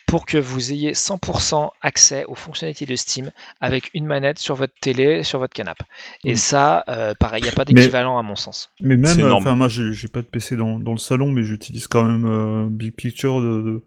pour 0.08 0.26
que 0.26 0.38
vous 0.38 0.72
ayez 0.72 0.92
100% 0.94 1.70
accès 1.82 2.24
aux 2.26 2.34
fonctionnalités 2.34 2.86
de 2.86 2.96
Steam 2.96 3.30
avec 3.60 3.90
une 3.94 4.06
manette 4.06 4.38
sur 4.38 4.54
votre 4.56 4.72
télé, 4.80 5.22
sur 5.22 5.38
votre 5.38 5.52
canapé. 5.54 5.84
Et 6.24 6.32
Mm. 6.32 6.36
ça, 6.36 6.84
euh, 6.88 7.14
pareil, 7.14 7.40
il 7.42 7.44
n'y 7.44 7.50
a 7.50 7.52
pas 7.52 7.64
Mais- 7.68 7.74
d'équivalent 7.74 8.18
à 8.18 8.22
mon 8.22 8.34
sens. 8.34 8.70
Mais 8.80 8.96
même, 8.96 9.20
euh, 9.20 9.32
enfin 9.32 9.54
moi 9.54 9.68
j'ai 9.68 9.92
j'ai 9.92 10.08
pas 10.08 10.22
de 10.22 10.26
PC 10.26 10.56
dans, 10.56 10.78
dans 10.78 10.92
le 10.92 10.98
salon, 10.98 11.30
mais 11.30 11.42
j'utilise 11.44 11.86
quand 11.86 12.02
même 12.04 12.24
euh, 12.26 12.66
Big 12.68 12.92
Picture. 12.94 13.40
De, 13.40 13.62
de- 13.62 13.82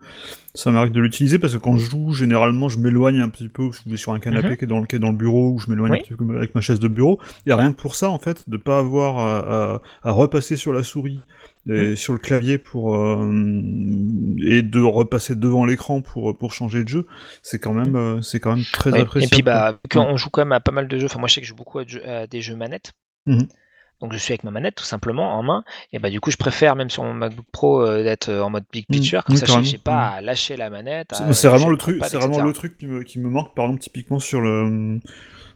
Ça 0.54 0.70
m'arrive 0.70 0.92
de 0.92 1.00
l'utiliser 1.00 1.40
parce 1.40 1.54
que 1.54 1.58
quand 1.60 1.78
je 1.78 1.90
joue, 1.90 2.12
généralement, 2.12 2.68
je 2.68 2.78
m'éloigne 2.78 3.22
un 3.22 3.30
petit 3.30 3.48
peu. 3.48 3.72
Je 3.72 3.90
vais 3.90 3.96
sur 3.96 4.12
un 4.12 4.20
canapé 4.20 4.50
Mhm. 4.50 4.58
qui, 4.58 4.64
est 4.66 4.68
dans 4.68 4.80
le, 4.82 4.86
qui 4.86 4.98
est 4.98 5.00
dans 5.00 5.12
le 5.12 5.16
bureau, 5.18 5.52
ou 5.54 5.60
je 5.60 5.70
m'éloigne 5.70 5.94
Oui. 5.94 6.00
un 6.00 6.02
petit 6.04 6.14
peu 6.14 6.36
avec 6.36 6.54
ma 6.56 6.60
chaise 6.60 6.80
de 6.82 6.90
bureau. 6.90 7.20
Et 7.46 7.54
rien 7.54 7.72
que 7.72 7.78
pour 7.82 7.96
ça, 7.96 8.10
en 8.10 8.20
fait, 8.20 8.44
de 8.50 8.58
pas 8.58 8.78
avoir 8.80 9.18
à, 9.20 9.76
à- 9.76 9.82
à 10.04 10.12
repasser 10.12 10.58
sur 10.58 10.74
la 10.74 10.84
souris 10.84 11.22
et 11.70 11.96
sur 11.96 12.14
le 12.14 12.20
clavier 12.20 12.58
pour 12.58 12.96
euh, 12.96 13.30
et 14.44 14.62
de 14.64 14.82
repasser 14.82 15.36
devant 15.36 15.66
l'écran 15.66 16.02
pour 16.02 16.36
pour 16.38 16.54
changer 16.54 16.84
de 16.84 16.90
jeu, 16.90 17.08
c'est 17.44 17.60
quand 17.60 17.74
même 17.74 17.96
euh, 17.96 18.22
c'est 18.22 18.40
quand 18.40 18.56
même 18.56 18.66
très 18.72 18.92
Oui. 18.92 19.24
Et 19.24 19.28
puis, 19.28 19.42
bah, 19.42 19.78
quand 19.90 20.06
Ouais. 20.06 20.12
on 20.12 20.18
joue 20.18 20.30
quand 20.30 20.42
même 20.42 20.52
à 20.54 20.60
pas 20.60 20.72
mal 20.72 20.88
de 20.88 20.98
jeux, 20.98 21.06
enfin, 21.06 21.20
moi, 21.20 21.28
je 21.28 21.36
sais 21.36 21.42
que 21.42 21.46
je 21.46 21.52
joue 21.52 21.56
beaucoup 21.56 21.80
à, 21.80 21.84
à 22.06 22.28
des 22.28 22.42
jeux 22.42 22.56
manettes. 22.56 22.94
Mhm. 23.26 23.48
Donc, 24.02 24.14
je 24.14 24.18
suis 24.18 24.32
avec 24.32 24.44
ma 24.44 24.50
manette 24.50 24.74
tout 24.76 24.84
simplement 24.84 25.38
en 25.38 25.44
main. 25.44 25.64
Et 25.94 26.00
bah, 26.00 26.10
du 26.10 26.20
coup, 26.20 26.32
je 26.32 26.38
préfère, 26.38 26.76
même 26.76 26.90
sur 26.90 27.04
mon 27.04 27.14
MacBook 27.14 27.46
Pro, 27.52 27.86
euh, 27.86 28.04
d'être 28.04 28.30
euh, 28.30 28.42
en 28.42 28.50
mode 28.50 28.64
Big 28.72 28.86
Mhm. 28.90 28.96
Picture. 28.96 29.24
Comme 29.24 29.36
Oui, 29.36 29.40
ça, 29.40 29.46
je 29.46 29.62
j'ai 29.62 29.78
pas 29.78 30.08
à 30.08 30.22
lâcher 30.22 30.58
la 30.58 30.72
manette. 30.72 31.14
C'est 31.34 31.48
vraiment 31.48 31.70
le 31.70 31.78
truc, 31.78 32.02
c'est 32.04 32.18
vraiment 32.18 32.44
le 32.44 32.54
truc 32.54 32.78
qui 32.80 32.88
me, 32.88 33.04
qui 33.04 33.20
me 33.20 33.30
manque, 33.30 33.54
par 33.54 33.66
exemple, 33.66 33.82
typiquement 33.84 34.20
sur 34.20 34.42
le 34.42 35.00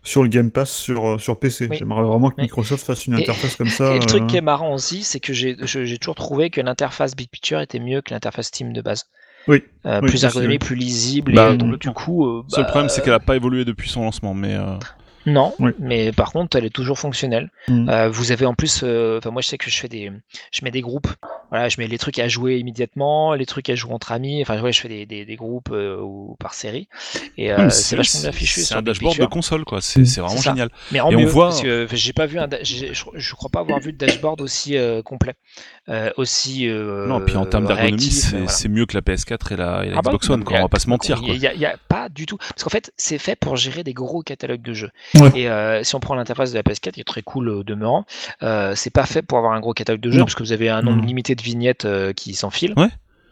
sur 0.06 0.24
le 0.24 0.30
Game 0.30 0.52
Pass 0.52 0.72
sur 0.72 1.06
euh, 1.06 1.18
sur 1.18 1.38
PC. 1.38 1.68
Oui. 1.70 1.78
J'aimerais 1.78 2.04
vraiment 2.04 2.30
que 2.30 2.36
Oui. 2.38 2.44
Microsoft 2.44 2.86
fasse 2.86 3.06
une 3.08 3.18
Et- 3.20 3.24
interface 3.24 3.58
comme 3.58 3.68
ça. 3.70 3.94
Et 3.96 4.00
le 4.00 4.06
truc 4.06 4.24
euh, 4.24 4.26
qui 4.28 4.38
est 4.38 4.42
marrant 4.42 4.74
aussi, 4.74 5.04
c'est 5.04 5.20
que 5.20 5.34
j'ai 5.34 5.58
toujours 5.98 6.16
trouvé 6.16 6.50
que 6.50 6.62
l'interface 6.62 7.16
Big 7.16 7.30
Picture 7.30 7.60
était 7.60 7.80
mieux 7.80 8.02
que 8.02 8.14
l'interface 8.14 8.48
Steam 8.48 8.72
de 8.72 8.82
base. 8.82 9.06
Oui. 9.48 9.64
Euh, 9.86 10.00
Oui, 10.02 10.10
plus 10.10 10.24
ergonomique, 10.24 10.62
plus 10.62 10.76
lisible. 10.76 11.34
Bah, 11.34 11.52
et 11.52 11.58
donc, 11.58 11.80
du 11.80 11.92
coup, 11.92 12.26
euh, 12.26 12.44
Seul 12.48 12.64
bah, 12.64 12.70
problème, 12.70 12.90
c'est 12.90 13.04
qu'elle 13.04 13.14
a 13.14 13.20
pas 13.20 13.36
évolué 13.36 13.66
depuis 13.66 13.90
son 13.90 14.04
lancement, 14.04 14.34
mais 14.34 14.56
euh, 14.56 14.76
Non, 15.26 15.54
Oui. 15.60 15.72
mais 15.80 16.12
par 16.12 16.32
contre, 16.32 16.58
elle 16.58 16.66
est 16.66 16.70
toujours 16.74 17.00
fonctionnelle. 17.00 17.50
Mm. 17.68 17.90
Euh, 17.90 18.10
vous 18.10 18.32
avez 18.32 18.46
en 18.46 18.54
plus, 18.54 18.82
euh, 18.84 19.18
enfin 19.18 19.32
moi 19.32 19.42
je 19.42 19.48
sais 19.48 19.58
que 19.58 19.70
je 19.70 19.78
fais 19.78 19.88
des, 19.88 20.12
je 20.52 20.64
mets 20.64 20.72
des 20.72 20.82
groupes. 20.82 21.08
Voilà, 21.52 21.70
je 21.70 21.80
mets 21.80 21.88
les 21.88 21.98
trucs 21.98 22.20
à 22.20 22.28
jouer 22.28 22.58
immédiatement, 22.58 23.34
les 23.34 23.46
trucs 23.46 23.70
à 23.70 23.76
jouer 23.76 23.94
entre 23.94 24.12
amis. 24.12 24.42
Enfin 24.42 24.60
ouais, 24.62 24.72
je 24.74 24.82
fais 24.82 24.88
des, 24.90 25.06
des, 25.06 25.26
des 25.26 25.36
groupes 25.36 25.70
euh, 25.72 26.00
ou 26.02 26.36
par 26.40 26.54
série. 26.54 26.88
Et 27.38 27.50
c'est 27.70 27.96
vachement 27.96 28.22
bien 28.22 28.32
fichu 28.32 28.62
C'est 28.62 28.76
un 28.76 28.82
dashboard 28.82 29.18
de 29.20 29.26
console, 29.26 29.64
quoi. 29.66 29.80
C'est 29.82 30.00
Mm. 30.02 30.22
vraiment 30.22 30.42
génial. 30.42 30.70
Mais 30.92 31.00
en 31.00 31.12
Et 31.12 31.16
on 31.16 31.26
voit- 31.26 31.50
parce 31.50 31.62
que 31.62 31.88
j'ai 31.94 32.14
pas 32.14 32.26
vu 32.26 32.40
un, 32.40 32.48
je, 32.64 33.34
crois 33.36 33.50
pas 33.50 33.60
avoir 33.62 33.80
vu 33.80 33.94
de 33.94 33.98
dashboard 33.98 34.42
aussi 34.42 34.76
complet, 35.04 35.34
aussi. 36.18 36.68
Non, 36.68 37.22
puis 37.22 37.36
en 37.38 37.46
termes 37.46 37.66
d'ergonomie, 37.66 38.02
c'est 38.02 38.38
voilà. 38.38 38.70
mieux 38.70 38.86
que 38.86 38.96
la 38.96 39.02
PS4 39.02 39.54
et 39.54 39.56
la, 39.56 39.86
et 39.86 39.90
la 39.90 39.98
Ah 39.98 40.02
bah, 40.02 40.12
Xbox 40.12 40.30
One, 40.30 40.44
quoi. 40.44 40.58
a- 40.58 40.60
On 40.60 40.64
va 40.64 40.70
pas 40.70 40.80
se 40.80 40.90
mentir. 40.90 41.20
Il 41.24 41.36
y, 41.38 41.48
a- 41.48 41.54
il 41.54 41.60
y 41.60 41.66
a 41.66 41.76
pas 41.88 42.10
du 42.10 42.26
tout. 42.26 42.38
Parce 42.38 42.64
qu'en 42.64 42.70
fait, 42.70 42.92
c'est 42.98 43.18
fait 43.18 43.36
pour 43.36 43.56
gérer 43.56 43.84
des 43.84 43.94
gros 43.94 44.22
catalogues 44.22 44.62
de 44.62 44.74
jeux. 44.74 44.90
Ouais. 45.22 45.32
Et 45.36 45.50
euh, 45.50 45.84
si 45.84 45.96
on 45.96 46.00
prend 46.00 46.16
l'interface 46.16 46.52
de 46.52 46.56
la 46.58 46.64
PS4, 46.64 46.92
qui 46.92 47.02
est 47.02 47.06
très 47.06 47.22
cool 47.22 47.50
au 47.50 47.64
demeurant, 47.64 48.06
euh, 48.44 48.74
c'est 48.76 48.90
pas 48.94 49.06
fait 49.06 49.22
pour 49.22 49.38
avoir 49.38 49.54
un 49.54 49.60
gros 49.60 49.74
catalogue 49.74 50.02
de 50.02 50.12
jeux, 50.12 50.20
Non. 50.20 50.26
parce 50.26 50.36
que 50.36 50.44
vous 50.44 50.52
avez 50.54 50.70
un 50.70 50.82
nombre 50.82 51.04
limité 51.06 51.36
de 51.36 51.42
vignettes 51.42 51.86
euh, 51.86 52.14
qui 52.14 52.34
s'enfilent. 52.34 52.74
Ouais. 52.78 52.90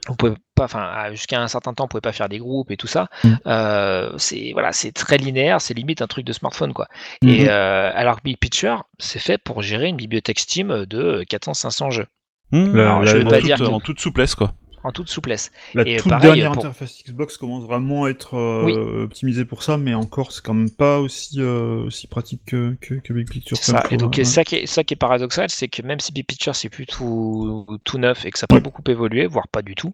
Vous 0.10 0.16
pouvez 0.16 0.34
pas, 0.56 0.66
enfin, 0.66 1.10
jusqu'à 1.12 1.42
un 1.42 1.48
certain 1.48 1.74
temps, 1.74 1.86
vous 1.86 1.88
pouvez 1.90 2.02
pas 2.02 2.12
faire 2.12 2.28
des 2.28 2.38
groupes 2.38 2.72
et 2.72 2.78
tout 2.78 2.88
ça. 2.88 3.08
Mm. 3.24 3.34
Euh, 3.48 4.12
c'est 4.18 4.50
voilà, 4.52 4.74
c'est 4.74 4.92
très 4.92 5.18
linéaire, 5.18 5.62
c'est 5.62 5.74
limite 5.74 6.02
un 6.02 6.08
truc 6.08 6.26
de 6.26 6.34
smartphone, 6.34 6.74
quoi. 6.74 6.88
Mhm. 7.22 7.30
Et 7.30 7.46
euh, 7.50 7.90
alors 7.96 8.18
que 8.18 8.24
Big 8.24 8.38
Picture, 8.38 8.84
c'est 9.00 9.20
fait 9.20 9.38
pour 9.38 9.62
gérer 9.62 9.88
une 9.88 9.96
bibliothèque 9.96 10.40
Steam 10.40 10.86
de 10.86 11.24
400-500 11.30 11.92
jeux 11.92 12.08
Mmh, 12.52 12.76
La- 12.76 12.84
alors, 12.84 13.06
je 13.06 13.18
veux 13.18 13.26
en 13.26 13.30
pas 13.30 13.38
toute- 13.38 13.46
dire 13.46 13.74
en 13.74 13.80
toute 13.80 14.00
souplesse, 14.00 14.36
quoi. 14.36 14.52
En 14.84 14.92
toute 14.92 15.10
souplesse. 15.10 15.52
La 15.74 15.88
Et 15.88 15.98
toute 15.98 16.10
pareil, 16.10 16.32
dernière 16.32 16.52
pour- 16.52 16.66
interface 16.66 17.02
Xbox 17.04 17.38
commence 17.38 17.64
vraiment 17.64 18.06
à 18.06 18.10
être 18.10 18.36
euh, 18.38 19.04
optimisée 19.06 19.46
pour 19.46 19.64
ça, 19.64 19.78
mais 19.78 19.94
encore, 19.94 20.32
c'est 20.32 20.44
quand 20.44 20.54
même 20.54 20.70
pas 20.72 21.00
aussi, 21.00 21.38
euh, 21.40 21.86
aussi 21.86 22.08
pratique 22.08 22.42
que, 22.46 22.76
que, 22.82 22.96
que 22.96 23.14
Big 23.14 23.30
Picture. 23.30 23.58
Ça. 23.58 23.84
Et 23.92 23.98
donc, 23.98 24.20
hein. 24.20 24.24
ça 24.24 24.44
qui, 24.44 24.56
est, 24.56 24.66
ça 24.66 24.84
qui 24.84 24.94
est 24.94 24.98
paradoxal, 24.98 25.50
c'est 25.50 25.68
que 25.68 25.82
même 25.82 26.00
si 26.00 26.12
Big 26.12 26.26
Picture 26.26 26.56
c'est 26.56 26.70
plus 26.70 26.86
tout, 26.86 27.66
tout 27.84 27.98
neuf 27.98 28.26
et 28.26 28.32
que 28.32 28.38
ça 28.40 28.46
n'a 28.50 28.58
pas 28.58 28.62
beaucoup 28.62 28.84
évolué, 28.88 29.26
voire 29.26 29.48
pas 29.48 29.62
du 29.62 29.76
tout, 29.76 29.94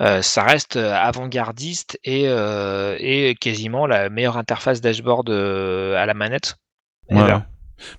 euh, 0.00 0.22
ça 0.22 0.42
reste 0.42 0.76
euh, 0.76 0.94
avant-gardiste 0.94 1.98
et, 2.04 2.24
euh, 2.26 2.96
et 2.98 3.34
quasiment 3.34 3.86
la 3.86 4.08
meilleure 4.08 4.36
interface 4.36 4.80
dashboard 4.80 5.30
euh, 5.30 5.96
à 5.96 6.06
la 6.06 6.14
manette. 6.14 6.56
Ouais. 7.10 7.34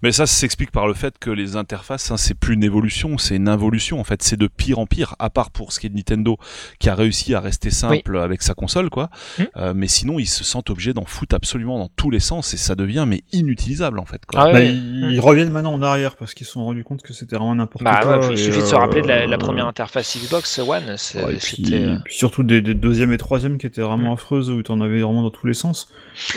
Mais 0.04 0.12
ça, 0.12 0.26
ça 0.26 0.36
s'explique 0.36 0.72
par 0.72 0.88
le 0.88 0.94
fait 0.94 1.18
que 1.20 1.30
les 1.30 1.56
interfaces, 1.56 2.12
hein, 2.12 2.18
c'est 2.18 2.34
plus 2.34 2.54
une 2.56 2.64
évolution, 2.64 3.18
c'est 3.18 3.36
une 3.36 3.48
involution. 3.50 4.00
En 4.00 4.04
fait, 4.04 4.22
c'est 4.24 4.38
de 4.38 4.48
pire 4.48 4.80
en 4.80 4.86
pire. 4.86 5.16
À 5.20 5.30
part 5.30 5.52
pour 5.52 5.72
ce 5.74 5.80
qui 5.80 5.88
est 5.88 5.90
de 5.90 5.96
Nintendo, 5.96 6.38
qui 6.80 6.90
a 6.90 6.96
réussi 6.96 7.34
à 7.36 7.40
rester 7.40 7.70
simple 7.70 8.18
avec 8.18 8.42
sa 8.42 8.54
console, 8.54 8.90
quoi. 8.90 9.10
Hmm. 9.38 9.44
Euh, 9.58 9.74
mais 9.76 9.88
sinon, 9.88 10.20
ils 10.20 10.28
se 10.28 10.44
sentent 10.44 10.70
obligés 10.70 10.94
d'en 10.94 11.06
foutre 11.06 11.36
absolument 11.36 11.80
dans 11.80 11.90
tous 11.96 12.10
les 12.10 12.20
sens 12.20 12.54
et 12.54 12.58
ça 12.58 12.76
devient 12.76 13.06
mais 13.08 13.24
inutilisable 13.32 14.00
en 14.00 14.06
fait. 14.06 14.26
Quoi. 14.26 14.42
Ah 14.42 14.46
ouais, 14.48 14.54
Bah, 14.54 14.60
ouais. 14.60 14.70
ils, 14.74 15.12
ils 15.14 15.20
reviennent 15.20 15.52
maintenant 15.52 15.74
en 15.74 15.82
arrière 15.82 16.16
parce 16.16 16.34
qu'ils 16.34 16.46
se 16.48 16.54
sont 16.54 16.66
rendus 16.66 16.84
compte 16.84 17.02
que 17.02 17.14
c'était 17.14 17.36
vraiment 17.36 17.56
n'importe 17.56 17.84
Bah 17.84 18.00
quoi. 18.02 18.20
ouais, 18.20 18.28
il 18.32 18.38
suffit 18.38 18.60
de 18.62 18.66
se 18.66 18.76
rappeler 18.76 19.02
de 19.02 19.08
la, 19.08 19.26
la 19.28 19.36
euh, 19.36 19.40
première 19.40 19.68
interface 19.68 20.18
Xbox 20.18 20.60
One. 20.60 20.84
et 20.90 21.36
puis, 21.38 21.64
c'était, 21.64 21.84
euh, 21.84 21.98
puis 22.04 22.16
surtout 22.16 22.44
des, 22.44 22.62
des 22.62 22.74
deuxièmes 22.74 23.12
et 23.14 23.18
troisièmes 23.18 23.58
qui 23.58 23.66
étaient 23.68 23.82
vraiment 23.82 24.14
affreuses 24.14 24.50
où 24.50 24.62
t'en 24.64 24.82
avais 24.82 25.02
vraiment 25.02 25.22
dans 25.24 25.30
tous 25.32 25.48
les 25.48 25.54
sens. 25.54 25.88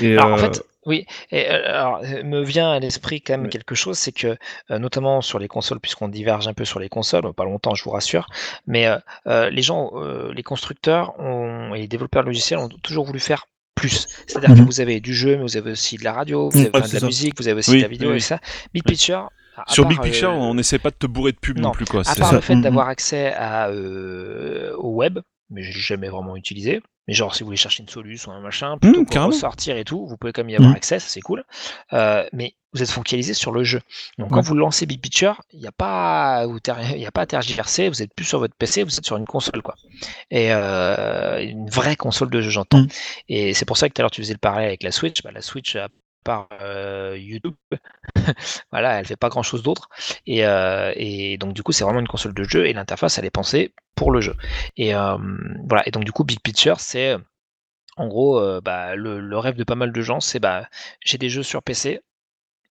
Et, 0.01 0.16
Alors, 0.16 0.32
en 0.32 0.34
euh, 0.34 0.38
fait, 0.38 0.62
oui, 0.87 1.07
et 1.30 1.51
euh, 1.51 1.64
alors, 1.78 2.01
euh, 2.05 2.22
me 2.22 2.43
vient 2.43 2.70
à 2.72 2.78
l'esprit 2.78 3.20
quand 3.22 3.39
même 3.39 3.49
quelque 3.49 3.74
chose, 3.74 3.99
c'est 3.99 4.12
que, 4.12 4.37
euh, 4.70 4.78
notamment 4.78 5.20
sur 5.20 5.39
les 5.39 5.49
consoles, 5.49 5.80
puisqu'on 5.80 6.09
diverge 6.09 6.47
un 6.49 6.55
peu 6.55 6.64
sur 6.64 6.80
les 6.80 6.89
consoles, 6.89 7.32
pas 7.32 7.45
longtemps, 7.45 7.74
je 7.74 7.85
vous 7.85 7.91
rassure, 7.91 8.26
mais 8.66 8.87
euh, 9.26 9.51
les 9.51 9.62
gens, 9.62 9.91
euh, 9.95 10.32
les 10.35 10.43
constructeurs 10.43 11.18
ont, 11.20 11.74
et 11.74 11.80
les 11.80 11.89
développeurs 11.89 12.22
logiciels 12.22 12.59
ont 12.59 12.68
toujours 12.68 13.05
voulu 13.05 13.20
faire 13.20 13.47
plus. 13.74 14.07
C'est-à-dire 14.26 14.51
que 14.55 14.61
Mhm. 14.61 14.66
vous 14.66 14.80
avez 14.80 15.01
du 15.01 15.14
jeu, 15.14 15.37
mais 15.37 15.43
vous 15.43 15.57
avez 15.57 15.72
aussi 15.72 15.97
de 15.97 16.05
la 16.05 16.12
radio, 16.12 16.49
vous 16.49 16.59
Ouais, 16.59 16.70
avez 16.74 16.89
de 16.89 16.95
la 16.95 17.01
ça. 17.01 17.07
musique, 17.07 17.35
vous 17.39 17.49
avez 17.49 17.59
aussi 17.59 17.70
Oui, 17.72 17.76
de 17.78 17.82
la 17.82 17.89
vidéo 17.89 18.11
oui. 18.11 18.16
et 18.16 18.20
ça. 18.20 18.39
Big. 18.72 18.85
Picture. 18.85 19.30
à- 19.57 19.72
Sur 19.72 19.87
Big 19.87 20.01
Picture, 20.01 20.30
euh, 20.30 20.35
on 20.35 20.55
n'essaie 20.55 20.78
pas 20.80 20.91
de 20.91 20.97
te 20.97 21.07
bourrer 21.07 21.30
de 21.32 21.39
pub 21.39 21.59
non, 21.59 21.68
non, 21.68 21.70
plus, 21.70 21.85
quoi. 21.85 22.01
à 22.01 22.14
part 22.16 22.28
ça. 22.30 22.35
le 22.35 22.41
fait 22.41 22.57
Mhm. 22.57 22.62
d'avoir 22.62 22.89
accès 22.89 23.32
à, 23.35 23.68
euh, 23.68 24.74
au 24.78 24.91
web, 24.95 25.20
mais 25.51 25.62
j'ai 25.62 25.72
jamais 25.78 26.09
vraiment 26.09 26.35
utilisé. 26.37 26.82
Mais 27.07 27.14
genre, 27.14 27.34
si 27.34 27.42
vous 27.42 27.46
voulez 27.46 27.57
chercher 27.59 27.82
une 27.82 27.88
solution 27.88 28.32
ou 28.32 28.34
un 28.34 28.40
machin, 28.40 28.78
plutôt 28.78 29.05
que 29.05 29.11
carrément. 29.11 29.32
ressortir 29.32 29.76
et 29.76 29.84
tout, 29.84 30.07
vous 30.07 30.16
pouvez 30.16 30.32
quand 30.32 30.42
même 30.42 30.50
y 30.50 30.57
avoir 30.57 30.70
Mhm. 30.70 30.76
accès, 30.76 30.98
ça 30.98 31.09
c'est 31.09 31.20
cool. 31.20 31.44
Euh, 31.92 32.26
mais 32.32 32.55
vous 32.72 32.82
êtes 32.82 32.90
focalisé 32.90 33.34
sur 33.34 33.52
le 33.52 33.62
jeu. 33.62 33.80
Donc 34.18 34.30
quand 34.30 34.40
vous 34.40 34.55
lancez 34.55 34.86
Big 34.86 35.00
Picture, 35.00 35.40
il 35.52 35.61
n'y 35.61 35.66
a 35.66 35.72
pas, 35.72 36.46
vous 36.46 36.61
ter- 36.61 36.78
il 36.96 37.00
y 37.00 37.07
a 37.07 37.12
pas 37.12 37.20
à 37.22 37.26
tergiverser. 37.26 37.88
Vous 37.88 38.02
êtes 38.02 38.12
plus 38.14 38.24
sur 38.24 38.38
votre 38.38 38.55
PC, 38.57 38.82
vous 38.84 38.96
êtes 38.96 39.05
sur 39.07 39.16
une 39.16 39.26
console, 39.26 39.62
quoi. 39.62 39.74
Et 40.30 40.52
euh, 40.52 41.40
une 41.42 41.68
vraie 41.70 41.94
console 41.96 42.30
de 42.30 42.40
jeu, 42.40 42.50
j'entends. 42.50 42.78
Mhm. 42.80 42.88
Et 43.28 43.55
c'est 43.55 43.64
pour 43.66 43.76
ça 43.76 43.88
que 43.88 43.94
tout 43.94 44.00
à 44.00 44.05
l'heure 44.05 44.11
tu 44.11 44.22
faisais 44.22 44.32
le 44.32 44.38
parallèle 44.38 44.68
avec 44.68 44.82
la 44.82 44.90
Switch. 44.92 45.22
Bah, 45.22 45.30
la 45.32 45.42
Switch, 45.42 45.76
à 45.76 45.88
part 46.25 46.49
euh, 46.62 47.16
YouTube, 47.18 47.55
voilà, 48.72 48.99
elle 48.99 49.07
fait 49.07 49.16
pas 49.16 49.29
grand 49.29 49.43
chose 49.43 49.62
d'autre. 49.62 49.89
Et, 50.27 50.47
euh, 50.47 50.93
et 50.97 51.39
donc 51.39 51.53
du 51.55 51.62
coup, 51.62 51.72
c'est 51.72 51.85
vraiment 51.85 52.01
une 52.01 52.09
console 52.09 52.35
de 52.35 52.45
jeu 52.45 52.66
et 52.66 52.72
l'interface, 52.72 53.18
elle 53.18 53.25
est 53.25 53.31
pensée 53.31 53.72
pour 53.95 54.11
le 54.11 54.20
jeu. 54.20 54.35
Et 54.77 54.95
euh, 54.95 55.16
voilà. 55.68 55.83
Et 55.87 55.91
donc 55.91 56.05
du 56.05 56.12
coup, 56.12 56.25
Big 56.25 56.41
Picture, 56.41 56.81
c'est 56.81 57.16
en 57.97 58.09
gros 58.09 58.41
bah, 58.62 58.97
le, 58.97 59.20
le 59.20 59.39
rêve 59.39 59.57
de 59.57 59.64
pas 59.64 59.77
mal 59.77 59.93
de 59.93 60.03
gens, 60.03 60.20
c'est 60.20 60.41
bah 60.41 60.68
j'ai 61.05 61.18
des 61.18 61.31
jeux 61.31 61.43
sur 61.45 61.62
PC. 61.62 62.01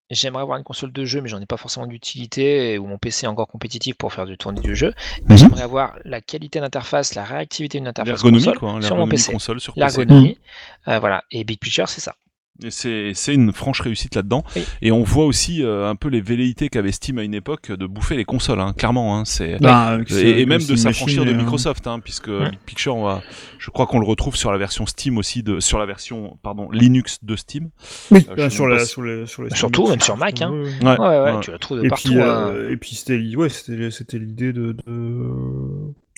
J'aimerais 0.10 0.44
avoir 0.44 0.58
une 0.60 0.64
console 0.66 0.92
de 0.92 1.06
jeu, 1.06 1.22
mais 1.22 1.30
j'en 1.30 1.42
ai 1.42 1.46
pas 1.48 1.58
forcément 1.58 1.88
d'utilité, 1.88 2.78
ou 2.78 2.86
mon 2.86 2.98
PC 3.00 3.26
est 3.26 3.30
encore 3.30 3.48
compétitif 3.48 3.96
pour 3.96 4.14
faire 4.14 4.26
du 4.28 4.38
tourner 4.38 4.62
du 4.62 4.76
jeu. 4.76 4.94
Mais 5.28 5.36
Mhm. 5.36 5.38
j'aimerais 5.38 5.64
avoir 5.64 5.96
la 6.04 6.22
qualité 6.22 6.60
d'interface, 6.60 7.16
la 7.16 7.24
réactivité 7.24 7.80
d'une 7.80 7.88
interface 7.88 8.12
L'ergonomie, 8.22 8.44
console 8.44 8.60
quoi. 8.60 8.72
hein, 8.74 8.82
sur 8.82 8.96
mon 8.98 9.08
PC. 9.08 9.32
console 9.32 9.60
sur 9.62 9.74
PC. 9.74 10.06
L'ergonomie, 10.06 10.38
voilà. 10.86 11.24
Et 11.32 11.44
Big 11.46 11.58
Picture, 11.60 11.90
c'est 11.90 12.02
ça. 12.02 12.16
Et 12.64 12.70
c'est 12.70 13.14
c'est 13.16 13.34
une 13.34 13.52
franche 13.52 13.82
réussite 13.82 14.14
là-dedans. 14.14 14.44
Oui. 14.56 14.64
Et 14.84 14.92
on 14.92 15.02
voit 15.02 15.26
aussi 15.26 15.64
euh, 15.64 15.90
un 15.90 15.96
peu 15.96 16.08
les 16.08 16.22
velléités 16.22 16.70
qu'avait 16.70 16.92
Steam 16.92 17.18
à 17.18 17.24
une 17.24 17.34
époque 17.34 17.72
de 17.72 17.88
bouffer 17.88 18.16
les 18.16 18.26
consoles, 18.26 18.60
hein, 18.60 18.74
clairement. 18.78 19.18
Hein, 19.18 19.26
c'est 19.26 19.58
bah, 19.60 19.86
avec 19.88 20.12
et, 20.12 20.42
et 20.42 20.46
même 20.46 20.64
de 20.64 20.76
s'affranchir 20.76 21.26
de 21.26 21.32
euh, 21.32 21.36
Microsoft, 21.38 21.88
hein, 21.88 22.00
puisque 22.00 22.28
Ouais. 22.28 22.52
Big 22.52 22.60
Picture, 22.66 22.96
on 22.96 23.06
va, 23.06 23.24
je 23.58 23.72
crois 23.72 23.88
qu'on 23.88 23.98
le 24.00 24.06
retrouve 24.06 24.36
sur 24.36 24.52
la 24.52 24.60
version 24.60 24.86
Steam 24.86 25.18
aussi, 25.18 25.42
de, 25.42 25.60
sur 25.60 25.80
la 25.80 25.88
version 25.88 26.38
pardon 26.44 26.70
Linux 26.72 27.18
de 27.24 27.36
Steam. 27.36 27.70
Oui, 28.12 28.26
Euh, 28.30 28.36
bah, 28.36 28.50
sur, 28.52 28.68
la, 28.68 28.86
sur, 28.86 29.02
les, 29.02 29.26
sur 29.26 29.42
les 29.44 29.50
Surtout, 29.56 29.82
Steam 29.82 29.90
même 29.94 30.02
sur 30.02 30.18
Mac, 30.18 30.42
hein. 30.44 30.52
ouais, 30.84 30.98
ouais. 31.00 31.40
Tu 31.42 31.50
la 31.52 31.58
trouves 31.58 31.80
de 31.80 31.86
Et 31.86 31.90
partout. 31.90 32.10
puis, 32.10 32.20
hein. 32.22 32.50
euh, 32.50 32.70
et 32.70 32.78
puis 32.78 32.96
c'était 32.96 33.20
ouais, 33.36 33.50
c'était 33.50 33.90
c'était 33.90 34.20
l'idée 34.20 34.54
de, 34.54 34.74
de 34.86 35.28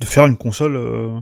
de 0.02 0.06
faire 0.06 0.26
une 0.26 0.36
console 0.38 0.76
euh, 0.76 1.18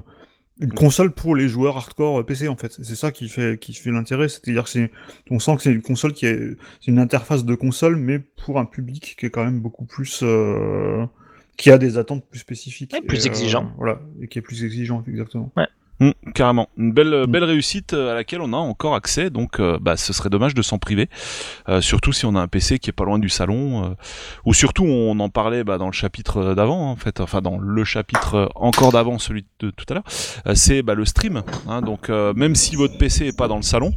une 0.59 0.71
console 0.71 1.11
pour 1.11 1.35
les 1.35 1.47
joueurs 1.47 1.77
hardcore 1.77 2.19
euh, 2.19 2.23
PC 2.23 2.47
en 2.47 2.55
fait. 2.55 2.71
C'est 2.81 2.95
ça 2.95 3.11
qui 3.11 3.27
fait 3.29 3.57
qui 3.59 3.73
fait 3.73 3.91
l'intérêt, 3.91 4.29
c'est-à-dire 4.29 4.63
que 4.65 4.69
c'est 4.69 4.91
on 5.31 5.39
sent 5.39 5.55
que 5.57 5.63
c'est 5.63 5.71
une 5.71 5.81
console 5.81 6.13
qui 6.13 6.25
est 6.27 6.39
c'est 6.79 6.91
une 6.91 6.99
interface 6.99 7.43
de 7.45 7.55
console 7.55 7.95
mais 7.95 8.19
pour 8.19 8.59
un 8.59 8.65
public 8.65 9.15
qui 9.19 9.25
est 9.25 9.29
quand 9.29 9.43
même 9.43 9.59
beaucoup 9.59 9.85
plus 9.85 10.19
euh, 10.23 11.05
qui 11.57 11.71
a 11.71 11.77
des 11.77 11.97
attentes 11.97 12.25
plus 12.29 12.39
spécifiques 12.39 12.93
Ouais, 12.93 13.01
plus 13.01 13.25
Et, 13.25 13.29
euh, 13.29 13.31
exigeant. 13.31 13.71
voilà, 13.77 13.99
et 14.21 14.27
qui 14.27 14.39
est 14.39 14.43
plus 14.43 14.63
exigeant 14.63 15.03
exactement. 15.07 15.51
Mm, 16.03 16.31
carrément, 16.33 16.69
une 16.77 16.91
belle 16.91 17.23
Mm. 17.27 17.31
belle 17.31 17.43
réussite 17.43 17.93
euh, 17.93 18.11
à 18.11 18.15
laquelle 18.15 18.41
on 18.41 18.51
a 18.53 18.57
encore 18.57 18.95
accès, 18.95 19.29
donc 19.29 19.59
euh, 19.59 19.77
bah, 19.79 19.95
ce 19.97 20.11
serait 20.13 20.29
dommage 20.29 20.53
de 20.53 20.61
s'en 20.61 20.77
priver, 20.79 21.09
Euh, 21.69 21.81
surtout 21.81 22.11
si 22.11 22.25
on 22.25 22.35
a 22.35 22.39
un 22.41 22.47
PC 22.47 22.79
qui 22.79 22.89
est 22.89 22.93
pas 22.93 23.05
loin 23.05 23.19
du 23.19 23.29
salon, 23.29 23.85
euh, 23.85 23.89
ou 24.45 24.53
surtout 24.53 24.83
on 24.85 25.19
en 25.19 25.29
parlait 25.29 25.63
bah, 25.63 25.77
dans 25.77 25.87
le 25.87 25.93
chapitre 25.93 26.53
d'avant, 26.55 26.91
en 26.91 26.95
fait, 26.95 27.19
enfin 27.19 27.41
dans 27.41 27.57
le 27.57 27.83
chapitre 27.83 28.35
euh, 28.35 28.47
encore 28.55 28.91
d'avant, 28.91 29.17
celui 29.19 29.45
de 29.59 29.69
tout 29.71 29.85
à 29.89 29.93
l'heure, 29.95 30.03
euh, 30.47 30.55
c'est 30.55 30.81
bah, 30.81 30.93
le 30.95 31.05
stream. 31.05 31.43
hein, 31.67 31.81
donc 31.81 32.09
euh, 32.09 32.33
même 32.33 32.55
si 32.55 32.75
votre 32.75 32.97
PC 32.97 33.27
est 33.27 33.37
pas 33.37 33.47
dans 33.47 33.57
le 33.57 33.61
salon, 33.63 33.93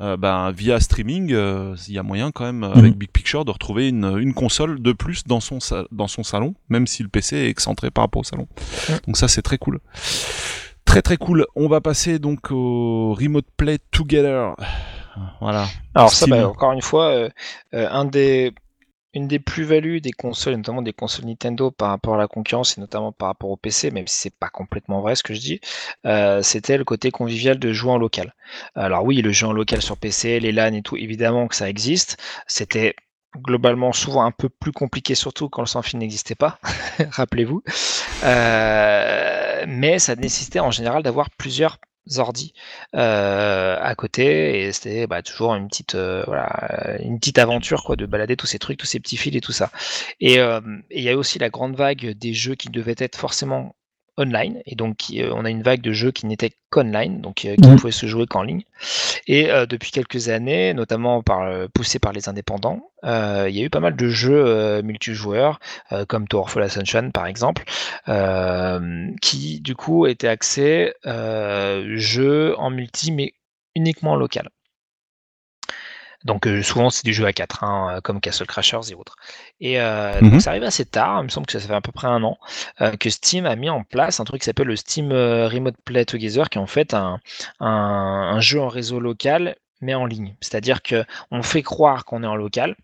euh, 0.00 0.16
via 0.54 0.78
streaming, 0.80 1.32
euh, 1.32 1.74
il 1.88 1.94
y 1.94 1.98
a 1.98 2.02
moyen 2.04 2.30
quand 2.30 2.44
même 2.44 2.62
euh, 2.62 2.72
avec 2.72 2.94
Big 2.96 3.10
Picture 3.10 3.44
de 3.44 3.50
retrouver 3.50 3.88
une, 3.88 4.16
une 4.18 4.32
console 4.34 4.80
de 4.80 4.92
plus 4.92 5.24
dans 5.26 5.40
son 5.40 5.58
dans 5.90 6.06
son 6.08 6.22
salon, 6.22 6.54
même 6.68 6.86
si 6.86 7.02
le 7.02 7.08
PC 7.08 7.36
est 7.36 7.48
excentré 7.48 7.90
par 7.90 8.04
rapport 8.04 8.20
au 8.20 8.24
salon. 8.24 8.46
Ouais. 8.88 8.96
Donc 9.06 9.16
ça 9.16 9.26
c'est 9.28 9.42
très 9.42 9.58
cool. 9.58 9.80
Très 10.88 11.02
très 11.02 11.18
cool. 11.18 11.46
On 11.54 11.68
va 11.68 11.82
passer 11.82 12.18
donc 12.18 12.50
au 12.50 13.12
Remote 13.12 13.44
Play 13.58 13.78
Together. 13.90 14.56
Voilà. 15.38 15.66
Alors 15.94 16.10
ça, 16.10 16.26
bah, 16.26 16.48
encore 16.48 16.72
une 16.72 16.80
fois, 16.80 17.10
euh, 17.10 17.28
euh, 17.74 17.86
un 17.90 18.06
des, 18.06 18.54
une 19.12 19.28
des 19.28 19.38
plus-values 19.38 20.00
des 20.00 20.12
consoles, 20.12 20.54
notamment 20.54 20.80
des 20.80 20.94
consoles 20.94 21.26
Nintendo 21.26 21.70
par 21.70 21.90
rapport 21.90 22.14
à 22.14 22.16
la 22.16 22.26
concurrence 22.26 22.78
et 22.78 22.80
notamment 22.80 23.12
par 23.12 23.28
rapport 23.28 23.50
au 23.50 23.58
PC, 23.58 23.90
même 23.90 24.06
si 24.06 24.16
c'est 24.18 24.34
pas 24.34 24.48
complètement 24.48 25.02
vrai 25.02 25.14
ce 25.14 25.22
que 25.22 25.34
je 25.34 25.40
dis, 25.40 25.60
euh, 26.06 26.40
c'était 26.42 26.78
le 26.78 26.84
côté 26.84 27.10
convivial 27.10 27.58
de 27.58 27.70
jouer 27.70 27.92
en 27.92 27.98
local. 27.98 28.34
Alors 28.74 29.04
oui, 29.04 29.20
le 29.20 29.30
jeu 29.30 29.46
en 29.46 29.52
local 29.52 29.82
sur 29.82 29.98
PC, 29.98 30.40
les 30.40 30.52
LAN 30.52 30.72
et 30.72 30.82
tout, 30.82 30.96
évidemment 30.96 31.48
que 31.48 31.54
ça 31.54 31.68
existe. 31.68 32.16
C'était 32.46 32.96
globalement 33.36 33.92
souvent 33.92 34.24
un 34.24 34.30
peu 34.30 34.48
plus 34.48 34.72
compliqué, 34.72 35.14
surtout 35.14 35.50
quand 35.50 35.60
le 35.60 35.66
sans-fil 35.66 35.98
n'existait 35.98 36.34
pas, 36.34 36.58
rappelez-vous. 37.10 37.62
Euh, 38.24 39.47
mais 39.66 39.98
ça 39.98 40.16
nécessitait 40.16 40.60
en 40.60 40.70
général 40.70 41.02
d'avoir 41.02 41.30
plusieurs 41.30 41.78
ordi 42.16 42.54
euh, 42.94 43.76
à 43.80 43.94
côté 43.94 44.62
et 44.62 44.72
c'était 44.72 45.06
bah, 45.06 45.22
toujours 45.22 45.54
une 45.54 45.68
petite 45.68 45.94
euh, 45.94 46.24
une 47.00 47.18
petite 47.18 47.38
aventure 47.38 47.84
quoi 47.84 47.96
de 47.96 48.06
balader 48.06 48.36
tous 48.36 48.46
ces 48.46 48.58
trucs 48.58 48.78
tous 48.78 48.86
ces 48.86 49.00
petits 49.00 49.18
fils 49.18 49.36
et 49.36 49.40
tout 49.40 49.52
ça. 49.52 49.70
Et 50.20 50.38
euh, 50.38 50.60
il 50.90 51.02
y 51.02 51.10
a 51.10 51.16
aussi 51.16 51.38
la 51.38 51.50
grande 51.50 51.76
vague 51.76 52.12
des 52.12 52.32
jeux 52.32 52.54
qui 52.54 52.70
devaient 52.70 52.94
être 52.98 53.16
forcément 53.16 53.76
online, 54.18 54.60
et 54.66 54.74
donc 54.74 54.96
qui, 54.96 55.22
euh, 55.22 55.32
on 55.34 55.44
a 55.44 55.50
une 55.50 55.62
vague 55.62 55.80
de 55.80 55.92
jeux 55.92 56.10
qui 56.10 56.26
n'étaient 56.26 56.52
qu'online, 56.70 57.20
donc 57.22 57.44
euh, 57.44 57.56
qui 57.56 57.70
ne 57.70 57.74
Mhm. 57.74 57.76
pouvaient 57.76 57.92
se 57.92 58.06
jouer 58.06 58.26
qu'en 58.26 58.42
ligne. 58.42 58.62
Et 59.26 59.50
euh, 59.50 59.64
depuis 59.66 59.90
quelques 59.90 60.28
années, 60.28 60.74
notamment 60.74 61.22
par, 61.22 61.68
poussés 61.70 61.98
par 61.98 62.12
les 62.12 62.28
indépendants, 62.28 62.82
il 63.04 63.50
y 63.56 63.60
a 63.60 63.64
eu 63.64 63.70
pas 63.70 63.80
mal 63.80 63.96
de 63.96 64.08
jeux 64.08 64.82
multijoueurs, 64.82 65.60
comme 66.08 66.26
Towerfall 66.28 66.64
Ascension 66.64 67.10
par 67.12 67.26
exemple, 67.26 67.64
qui 69.22 69.60
du 69.60 69.74
coup 69.76 70.06
étaient 70.06 70.28
axés 70.28 70.92
jeux 71.04 72.54
en 72.58 72.70
multi, 72.70 73.12
mais 73.12 73.32
uniquement 73.76 74.12
en 74.12 74.16
local. 74.16 74.48
Donc 76.24 76.46
euh, 76.46 76.62
souvent 76.62 76.90
c'est 76.90 77.04
du 77.04 77.14
jeu 77.14 77.26
à 77.26 77.32
4, 77.32 77.64
hein, 77.64 77.96
euh, 77.96 78.00
comme 78.00 78.20
Castle 78.20 78.46
Crashers 78.46 78.90
et 78.90 78.94
autres. 78.94 79.16
Et 79.60 79.80
euh, 79.80 80.22
Mhm. 80.22 80.30
donc 80.30 80.40
ça 80.40 80.50
arrive 80.50 80.64
assez 80.64 80.84
tard, 80.84 81.20
il 81.20 81.24
me 81.24 81.28
semble 81.28 81.46
que 81.46 81.58
ça 81.58 81.60
fait 81.66 81.74
à 81.74 81.80
peu 81.80 81.92
près 81.92 82.08
un 82.08 82.22
an, 82.24 82.38
euh, 82.80 82.96
que 82.96 83.10
Steam 83.10 83.46
a 83.46 83.56
mis 83.56 83.70
en 83.70 83.84
place 83.84 84.20
un 84.20 84.24
truc 84.24 84.40
qui 84.40 84.46
s'appelle 84.46 84.66
le 84.66 84.76
Steam 84.76 85.12
Remote 85.12 85.76
Play 85.84 86.04
Together, 86.04 86.50
qui 86.50 86.58
est 86.58 86.60
en 86.60 86.66
fait 86.66 86.94
un, 86.94 87.20
un, 87.60 87.66
un 88.34 88.40
jeu 88.40 88.60
en 88.60 88.68
réseau 88.68 89.00
local, 89.00 89.56
mais 89.80 89.94
en 89.94 90.06
ligne. 90.06 90.36
C'est-à-dire 90.40 90.82
que 90.82 91.04
on 91.30 91.42
fait 91.42 91.62
croire 91.62 92.04
qu'on 92.04 92.22
est 92.24 92.26
en 92.26 92.36
local, 92.36 92.76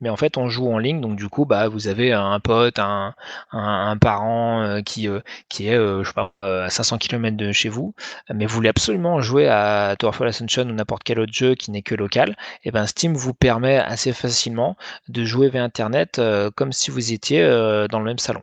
mais 0.00 0.08
en 0.08 0.16
fait 0.16 0.36
on 0.36 0.48
joue 0.48 0.70
en 0.72 0.78
ligne, 0.78 1.00
donc 1.00 1.16
du 1.16 1.28
coup 1.28 1.44
bah 1.44 1.68
vous 1.68 1.88
avez 1.88 2.12
un 2.12 2.40
pote, 2.40 2.78
un, 2.78 3.14
un, 3.52 3.96
parent 3.96 4.62
euh, 4.62 4.80
qui, 4.82 5.08
euh, 5.08 5.20
qui 5.48 5.68
est 5.68 5.74
euh, 5.74 6.02
je 6.02 6.08
sais 6.08 6.14
pas, 6.14 6.32
euh, 6.44 6.66
à 6.66 6.70
500 6.70 6.98
km 6.98 7.36
de 7.36 7.52
chez 7.52 7.68
vous, 7.68 7.94
mais 8.32 8.46
vous 8.46 8.54
voulez 8.54 8.68
absolument 8.68 9.20
jouer 9.20 9.48
à 9.48 9.94
Towerfall 9.98 10.28
Ascension 10.28 10.62
ou 10.64 10.72
n'importe 10.72 11.02
quel 11.04 11.20
autre 11.20 11.32
jeu 11.32 11.54
qui 11.54 11.70
n'est 11.70 11.82
que 11.82 11.94
local, 11.94 12.36
et 12.64 12.70
ben 12.70 12.86
Steam 12.86 13.14
vous 13.14 13.34
permet 13.34 13.76
assez 13.78 14.12
facilement 14.12 14.76
de 15.08 15.24
jouer 15.24 15.48
via 15.50 15.62
internet 15.64 16.20
comme 16.56 16.72
si 16.72 16.90
vous 16.90 17.12
étiez 17.12 17.42
dans 17.90 17.98
le 17.98 18.04
même 18.04 18.18
salon. 18.18 18.42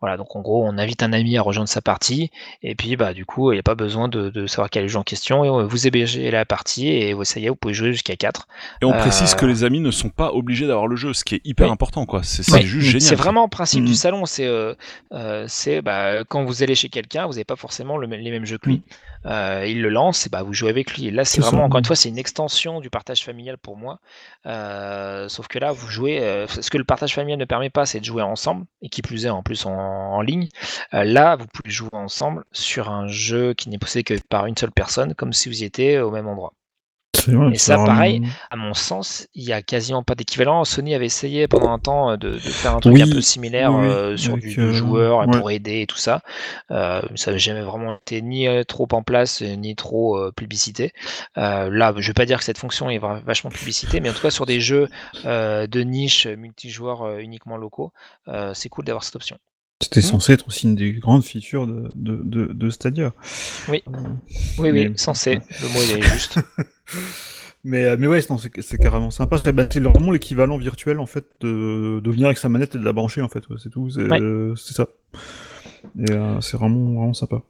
Voilà, 0.00 0.16
donc 0.16 0.36
en 0.36 0.40
gros, 0.42 0.64
on 0.64 0.78
invite 0.78 1.02
un 1.02 1.12
ami 1.12 1.36
à 1.36 1.42
rejoindre 1.42 1.68
sa 1.68 1.80
partie, 1.80 2.30
et 2.62 2.74
puis 2.76 2.94
bah 2.96 3.12
du 3.14 3.26
coup, 3.26 3.50
il 3.50 3.56
n'y 3.56 3.60
a 3.60 3.64
pas 3.64 3.74
besoin 3.74 4.06
de, 4.08 4.30
de 4.30 4.46
savoir 4.46 4.70
quel 4.70 4.82
est 4.82 4.84
le 4.86 4.88
jeu 4.92 4.98
en 4.98 5.02
question, 5.02 5.44
et 5.44 5.48
euh, 5.48 5.64
vous 5.66 5.86
hébergez 5.88 6.30
la 6.30 6.44
partie, 6.44 6.88
et 6.88 7.16
ça 7.24 7.40
y 7.40 7.46
est, 7.46 7.48
vous 7.48 7.56
pouvez 7.56 7.74
jouer 7.74 7.92
jusqu'à 7.92 8.14
4. 8.14 8.46
Et 8.80 8.84
on 8.84 8.92
précise 8.92 9.32
Euh, 9.32 9.36
que 9.36 9.46
les 9.46 9.64
amis 9.64 9.80
ne 9.80 9.90
sont 9.90 10.10
pas 10.10 10.32
obligés 10.32 10.66
d'avoir 10.68 10.86
le 10.86 10.94
jeu, 10.96 11.12
ce 11.14 11.24
qui 11.24 11.34
est 11.34 11.40
hyper 11.44 11.66
Oui. 11.66 11.72
important, 11.72 12.06
quoi. 12.06 12.22
C'est 12.22 12.42
juste 12.62 12.86
génial. 12.86 13.00
C'est 13.08 13.14
vraiment 13.16 13.42
le 13.42 13.48
principe 13.50 13.84
du 13.84 13.90
Mhm. 13.90 13.96
salon, 13.96 14.24
c'est 14.26 14.46
euh, 14.46 14.74
euh, 15.12 15.44
c'est, 15.48 15.82
bah, 15.82 16.22
quand 16.28 16.44
vous 16.44 16.62
allez 16.62 16.74
chez 16.76 16.88
quelqu'un, 16.90 17.26
vous 17.26 17.32
n'avez 17.32 17.44
pas 17.44 17.56
forcément 17.56 17.96
le 17.96 18.06
les 18.06 18.30
mêmes 18.30 18.46
jeux 18.46 18.58
que 18.58 18.68
lui. 18.70 18.82
Euh, 19.26 19.64
il 19.66 19.82
le 19.82 19.88
lance, 19.88 20.26
et 20.26 20.30
bah, 20.30 20.42
vous 20.44 20.52
jouez 20.54 20.70
avec 20.70 20.94
lui. 20.94 21.08
Et 21.08 21.10
là, 21.10 21.24
c'est 21.24 21.40
ça. 21.42 21.48
vraiment, 21.50 21.64
encore 21.64 21.78
une 21.80 21.84
fois, 21.84 21.96
c'est 21.96 22.08
une 22.08 22.18
extension 22.18 22.80
du 22.80 22.88
partage 22.88 23.24
familial 23.24 23.58
pour 23.58 23.76
moi. 23.76 23.98
Euh, 24.46 25.28
sauf 25.28 25.48
que 25.48 25.58
là, 25.58 25.72
vous 25.72 25.88
jouez. 25.88 26.20
euh, 26.20 26.46
ce 26.46 26.70
que 26.70 26.78
le 26.78 26.84
partage 26.84 27.14
familial 27.14 27.38
ne 27.38 27.44
permet 27.44 27.68
pas, 27.70 27.84
c'est 27.84 28.00
de 28.00 28.04
jouer 28.04 28.22
ensemble, 28.22 28.64
et 28.82 28.88
qui 28.88 29.02
plus 29.02 29.26
est 29.26 29.30
en 29.30 29.42
plus 29.42 29.66
en, 29.66 29.72
en 29.88 30.20
ligne. 30.22 30.48
Euh, 30.94 31.04
là, 31.04 31.36
vous 31.36 31.46
pouvez 31.46 31.70
jouer 31.70 31.88
ensemble 31.92 32.44
sur 32.52 32.90
un 32.90 33.06
jeu 33.08 33.54
qui 33.54 33.68
n'est 33.68 33.78
possédé 33.78 34.04
que 34.04 34.14
par 34.28 34.46
une 34.46 34.56
seule 34.56 34.72
personne, 34.72 35.14
comme 35.14 35.32
si 35.32 35.48
vous 35.48 35.62
y 35.62 35.64
étiez 35.64 36.00
au 36.00 36.10
même 36.10 36.28
endroit. 36.28 36.52
Vrai, 37.26 37.52
Et 37.52 37.58
ça, 37.58 37.76
vraiment- 37.76 37.86
pareil, 37.94 38.22
À 38.50 38.56
mon 38.56 38.72
sens, 38.72 39.26
il 39.34 39.42
y 39.44 39.52
a 39.52 39.60
quasiment 39.60 40.02
pas 40.02 40.14
d'équivalent. 40.14 40.64
Sony 40.64 40.94
avait 40.94 41.04
essayé 41.06 41.46
pendant 41.46 41.70
un 41.72 41.78
temps 41.78 42.12
euh, 42.12 42.16
de, 42.16 42.30
de 42.30 42.38
faire 42.38 42.74
un 42.74 42.80
truc 42.80 42.94
Oui, 42.94 43.02
un 43.02 43.10
peu 43.10 43.20
similaire 43.20 43.74
oui, 43.74 43.86
euh, 43.86 44.16
sur 44.16 44.38
du 44.38 44.54
euh, 44.58 45.14
ouais. 45.14 45.26
pour 45.38 45.50
aider 45.50 45.82
et 45.82 45.86
tout 45.86 45.96
ça. 45.98 46.22
Euh, 46.70 47.02
ça 47.16 47.32
n'a 47.32 47.36
jamais 47.38 47.60
vraiment 47.60 47.96
été 47.98 48.22
ni 48.22 48.46
trop 48.66 48.88
en 48.92 49.02
place 49.02 49.42
ni 49.42 49.74
trop 49.76 50.18
publicité. 50.32 50.92
Là, 51.36 51.92
je 51.96 52.06
vais 52.06 52.14
pas 52.14 52.24
dire 52.24 52.38
que 52.38 52.44
cette 52.44 52.58
fonction 52.58 52.88
est 52.88 52.98
vachement 52.98 53.50
publicité, 53.50 54.00
mais 54.00 54.08
en 54.08 54.14
tout 54.14 54.22
cas 54.22 54.30
sur 54.30 54.46
des 54.46 54.60
jeux 54.60 54.88
de 55.24 55.80
niche 55.82 56.26
multijoueurs 56.26 57.18
uniquement 57.18 57.56
locaux, 57.56 57.92
c'est 58.54 58.68
cool 58.68 58.84
d'avoir 58.84 59.04
cette 59.04 59.16
option. 59.16 59.36
C'était 59.80 60.00
Mhm. 60.00 60.06
censé 60.06 60.32
être 60.32 60.48
aussi 60.48 60.66
une 60.66 60.74
des 60.74 60.92
grandes 60.94 61.22
features 61.24 61.66
de, 61.66 61.88
de, 61.94 62.16
de, 62.24 62.52
de 62.52 62.70
Stadia. 62.70 63.12
Oui. 63.68 63.82
Euh, 63.88 63.92
Oui, 64.58 64.72
Mais- 64.72 64.88
oui, 64.88 64.92
censé. 64.96 65.34
Le 65.62 65.68
mot 65.72 65.80
il 65.84 65.98
est 65.98 66.02
juste. 66.02 66.38
Mais, 67.64 67.84
euh, 67.84 67.96
mais 67.98 68.06
ouais, 68.06 68.20
c'est 68.22 68.62
c'est 68.62 68.78
carrément 68.78 69.10
sympa. 69.10 69.36
C'est 69.44 69.52
bah, 69.52 69.66
c'est 69.70 69.80
vraiment 69.80 70.12
l'équivalent 70.12 70.56
virtuel 70.58 71.00
en 71.00 71.06
fait 71.06 71.26
de, 71.40 72.00
de 72.02 72.10
venir 72.10 72.26
avec 72.26 72.38
sa 72.38 72.48
manette 72.48 72.76
et 72.76 72.78
de 72.78 72.84
la 72.84 72.92
brancher 72.92 73.20
en 73.20 73.28
fait. 73.28 73.46
ouais, 73.48 73.56
c'est 73.62 73.68
tout. 73.68 73.90
C'est 73.90 74.04
Ouais. 74.04 74.20
euh, 74.22 74.54
c'est 74.54 74.74
ça. 74.74 74.86
Et 75.98 76.12
euh, 76.12 76.40
c'est 76.40 76.56
vraiment 76.56 76.92
vraiment 76.94 77.14
sympa. 77.14 77.42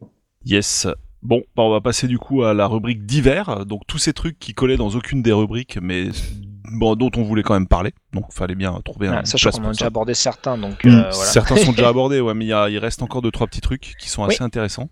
Yes. 0.47 0.87
Bon, 1.23 1.43
bah 1.55 1.63
on 1.63 1.71
va 1.71 1.83
passer 1.83 2.09
du 2.09 2.19
coup 2.19 2.43
à 2.43 2.55
la 2.55 2.67
rubrique 2.67 3.05
divers. 3.05 3.67
Donc 3.67 3.83
tous 3.87 3.99
ces 3.99 4.15
trucs 4.15 4.39
qui 4.39 4.55
collaient 4.55 4.79
dans 4.79 4.89
aucune 4.91 5.23
des 5.23 5.33
rubriques, 5.33 5.79
mais 5.81 6.09
bon, 6.73 6.97
dont 6.97 7.11
on 7.17 7.23
voulait 7.23 7.43
quand 7.43 7.55
même 7.55 7.69
parler. 7.69 7.93
Donc 8.15 8.33
fallait 8.33 8.55
bien 8.55 8.73
trouver 8.85 9.09
un 9.09 9.19
Ah, 9.19 9.25
sachant 9.27 9.51
place 9.51 9.57
qu'on 9.61 9.65
a 9.65 9.67
ça. 9.67 9.73
déjà 9.73 9.87
abordé 9.87 10.15
certains, 10.15 10.57
donc 10.57 10.83
Mm. 10.85 10.89
euh, 10.89 10.93
voilà. 11.11 11.13
Certains 11.13 11.57
sont 11.57 11.73
déjà 11.73 11.89
abordés, 11.91 12.21
ouais, 12.21 12.33
mais 12.33 12.47
il, 12.47 12.49
y 12.49 12.53
a- 12.55 12.71
il 12.71 12.79
reste 12.79 13.03
encore 13.03 13.21
deux 13.21 13.31
trois 13.31 13.47
petits 13.47 13.61
trucs 13.61 13.95
qui 13.99 14.09
sont 14.09 14.23
Oui. 14.25 14.33
assez 14.33 14.43
intéressants. 14.43 14.89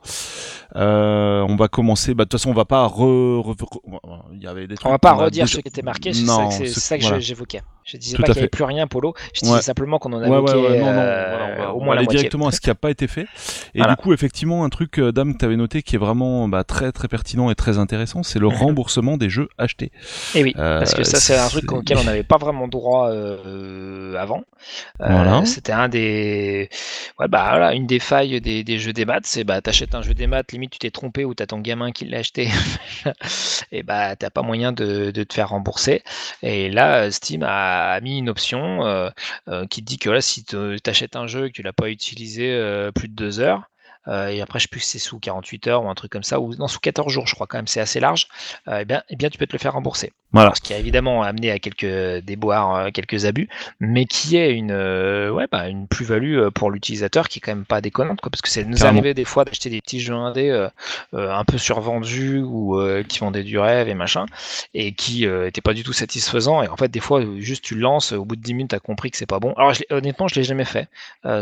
Euh, 0.75 1.45
on 1.49 1.57
va 1.57 1.69
commencer. 1.69 2.15
Bah 2.15 2.25
de 2.25 2.29
toute 2.29 2.39
façon, 2.41 2.51
on 2.51 2.55
va 2.55 2.65
pas 2.65 2.85
re. 2.87 3.41
re- 3.41 3.57
re- 3.57 4.23
il 4.35 4.43
y 4.43 4.47
avait 4.47 4.67
des 4.67 4.75
trucs. 4.75 4.87
On 4.87 4.91
va 4.91 4.99
pas 4.99 5.11
a 5.11 5.15
redire 5.15 5.45
déjà- 5.45 5.57
ce 5.57 5.61
qui 5.63 5.69
était 5.69 5.83
marqué, 5.83 6.13
c'est 6.13 6.25
ça 6.27 6.47
que, 6.49 6.55
c'est 6.67 6.81
ça 6.81 6.99
que 6.99 7.03
voilà. 7.05 7.19
j'évoquais. 7.21 7.63
Je 7.85 7.97
disais 7.97 8.17
Tout 8.17 8.23
pas 8.23 8.27
qu'il 8.27 8.35
n'y 8.35 8.39
avait 8.41 8.49
plus 8.49 8.65
rien, 8.65 8.87
Polo. 8.89 9.15
Je 9.33 9.41
disais 9.43 9.53
Ouais. 9.55 9.63
simplement 9.63 9.99
qu'on 9.99 10.13
en 10.13 10.19
Ouais, 10.19 10.25
avait 10.27 10.37
ouais, 10.37 10.41
ouais, 10.69 10.79
non, 10.81 10.87
non, 10.87 10.91
euh, 10.93 11.37
voilà, 11.39 11.55
on 11.55 11.63
va, 11.63 11.73
au 11.73 11.77
on 11.77 11.85
moins 11.85 11.89
va 11.91 11.95
la 11.95 11.99
aller 12.01 12.05
moitié. 12.07 12.19
directement 12.19 12.49
à 12.49 12.51
ce 12.53 12.61
qui 12.61 12.69
n'a 12.69 12.75
pas 12.75 12.91
été 12.91 13.07
fait. 13.07 13.27
Et 13.75 13.79
Voilà. 13.79 13.95
du 13.95 14.03
coup, 14.03 14.13
effectivement, 14.13 14.65
un 14.65 14.69
truc, 14.69 14.99
euh, 14.99 15.13
Dame, 15.13 15.35
que 15.35 15.39
tu 15.39 15.45
avais 15.45 15.57
noté 15.57 15.83
qui 15.83 15.95
est 15.95 15.99
vraiment 15.99 16.49
bah, 16.49 16.65
très 16.65 16.91
très 16.91 17.07
pertinent 17.07 17.49
et 17.51 17.55
très 17.55 17.79
intéressant, 17.79 18.23
c'est 18.25 18.41
le 18.41 18.49
remboursement 18.75 19.17
des 19.17 19.31
jeux 19.31 19.49
achetés. 19.57 19.93
Et 20.35 20.43
oui, 20.43 20.53
Euh, 20.59 20.81
parce 20.81 20.95
que 20.95 21.05
ça, 21.05 21.21
c'est 21.21 21.39
un 21.39 21.49
truc 21.49 21.71
auquel 21.73 21.99
on 21.99 22.05
n'avait 22.05 22.25
pas 22.25 22.39
vraiment 22.39 22.67
droit 22.67 23.06
euh, 23.11 24.15
avant. 24.17 24.45
Euh, 25.03 25.07
Voilà. 25.09 25.45
C'était 25.45 25.73
un 25.73 25.89
des, 25.89 26.69
ouais, 27.19 27.29
bah 27.29 27.49
voilà, 27.51 27.75
une 27.75 27.87
des 27.87 27.99
failles 28.01 28.41
des, 28.41 28.65
des 28.65 28.79
jeux 28.79 28.93
des 28.93 29.05
maths, 29.05 29.27
c'est 29.27 29.45
bah 29.45 29.61
t'achètes 29.63 29.95
un 29.95 30.03
jeu 30.03 30.15
des 30.15 30.27
maths, 30.27 30.53
limite 30.53 30.73
tu 30.73 30.79
t'es 30.79 30.91
trompé 30.91 31.25
ou 31.25 31.35
t'as 31.35 31.47
ton 31.47 31.61
gamin 31.61 31.93
qui 31.93 32.05
l'a 32.07 32.19
acheté, 32.19 32.49
et 33.73 33.83
bah 33.83 34.17
t'as 34.17 34.31
pas 34.31 34.43
moyen 34.43 34.73
de, 34.73 35.11
de 35.11 35.25
te 35.25 35.35
faire 35.35 35.51
rembourser. 35.51 36.03
Et 36.43 36.71
là, 36.71 37.11
Steam 37.11 37.43
a 37.45 38.01
mis 38.01 38.19
une 38.19 38.29
option 38.29 38.85
euh, 38.87 39.11
qui 39.71 39.83
te 39.83 39.87
dit 39.87 39.99
que 39.99 40.11
là, 40.11 40.21
si 40.21 40.45
tu 40.45 40.57
achètes 40.87 41.17
un 41.17 41.27
jeu 41.27 41.47
et 41.47 41.51
que 41.51 41.55
tu 41.57 41.63
l'as 41.63 41.73
pas 41.73 41.89
utilisé 41.91 42.47
plus 42.95 43.09
de 43.09 43.15
deux 43.15 43.41
heures. 43.41 43.63
Euh, 44.09 44.29
et 44.29 44.41
après, 44.41 44.59
je 44.59 44.65
sais 44.65 44.69
plus 44.69 44.81
si 44.81 44.99
c'est 44.99 44.99
sous 44.99 45.19
48 45.19 45.67
heures 45.69 45.85
ou 45.85 45.89
un 45.89 45.95
truc 45.95 46.11
comme 46.13 46.23
ça, 46.23 46.41
ou 46.41 46.55
non, 46.57 46.69
sous 46.69 46.81
14 46.81 47.13
jours, 47.13 47.27
je 47.27 47.35
crois 47.35 47.47
quand 47.47 47.59
même, 47.59 47.67
c'est 47.67 47.81
assez 47.81 48.01
large. 48.01 48.29
euh, 48.69 48.79
eh 48.83 48.85
bien, 48.85 49.03
eh 49.11 49.17
bien, 49.17 49.29
tu 49.31 49.39
peux 49.39 49.47
te 49.47 49.53
le 49.53 49.59
faire 49.59 49.73
rembourser. 49.75 50.13
Voilà. 50.33 50.53
Ce 50.55 50.61
qui 50.61 50.75
a 50.75 50.79
évidemment 50.79 51.23
amené 51.23 51.51
à 51.51 51.59
quelques 51.59 52.23
déboires, 52.25 52.75
euh, 52.77 52.91
quelques 52.93 53.25
abus, 53.25 53.49
mais 53.81 54.05
qui 54.05 54.37
est 54.37 54.53
une, 54.53 54.71
euh, 54.73 55.31
ouais, 55.31 55.47
bah, 55.51 55.69
une 55.69 55.87
plus-value 55.89 56.49
pour 56.55 56.71
l'utilisateur 56.71 57.29
qui 57.29 57.39
est 57.39 57.41
quand 57.41 57.53
même 57.55 57.65
pas 57.65 57.81
déconnante, 57.81 58.21
quoi, 58.21 58.31
parce 58.31 58.43
que 58.43 58.49
ça 58.51 58.63
nous 58.65 58.77
Carrément. 58.77 58.99
arrivait 58.99 59.15
des 59.15 59.25
fois 59.25 59.45
d'acheter 59.45 59.71
des 59.71 59.81
petits 59.81 60.01
jeux 60.01 60.15
indés 60.15 60.51
euh, 60.51 60.69
un 61.13 61.45
peu 61.45 61.59
survendus 61.59 62.41
ou 62.45 62.79
qui 63.09 63.19
vendaient 63.21 63.43
du 63.45 63.59
rêve 63.59 63.89
et 63.89 63.95
machin, 63.95 64.27
et 64.75 64.93
qui 64.93 65.27
euh, 65.27 65.47
étaient 65.47 65.61
pas 65.61 65.75
du 65.75 65.83
tout 65.85 65.93
satisfaisants. 65.93 66.63
Et 66.63 66.69
en 66.69 66.77
fait, 66.77 66.89
des 66.89 67.01
fois, 67.01 67.23
juste 67.39 67.65
tu 67.65 67.75
le 67.75 67.81
lances, 67.81 68.13
au 68.13 68.25
bout 68.25 68.37
de 68.37 68.43
10 68.43 68.55
minutes, 68.55 68.71
tu 68.71 68.77
as 68.77 68.81
compris 68.81 69.11
que 69.11 69.17
c'est 69.17 69.27
pas 69.27 69.39
bon. 69.41 69.53
Alors, 69.57 69.73
je 69.75 69.83
honnêtement, 69.91 70.29
je 70.29 70.35
l'ai 70.35 70.45
jamais 70.45 70.65
fait. 70.65 70.89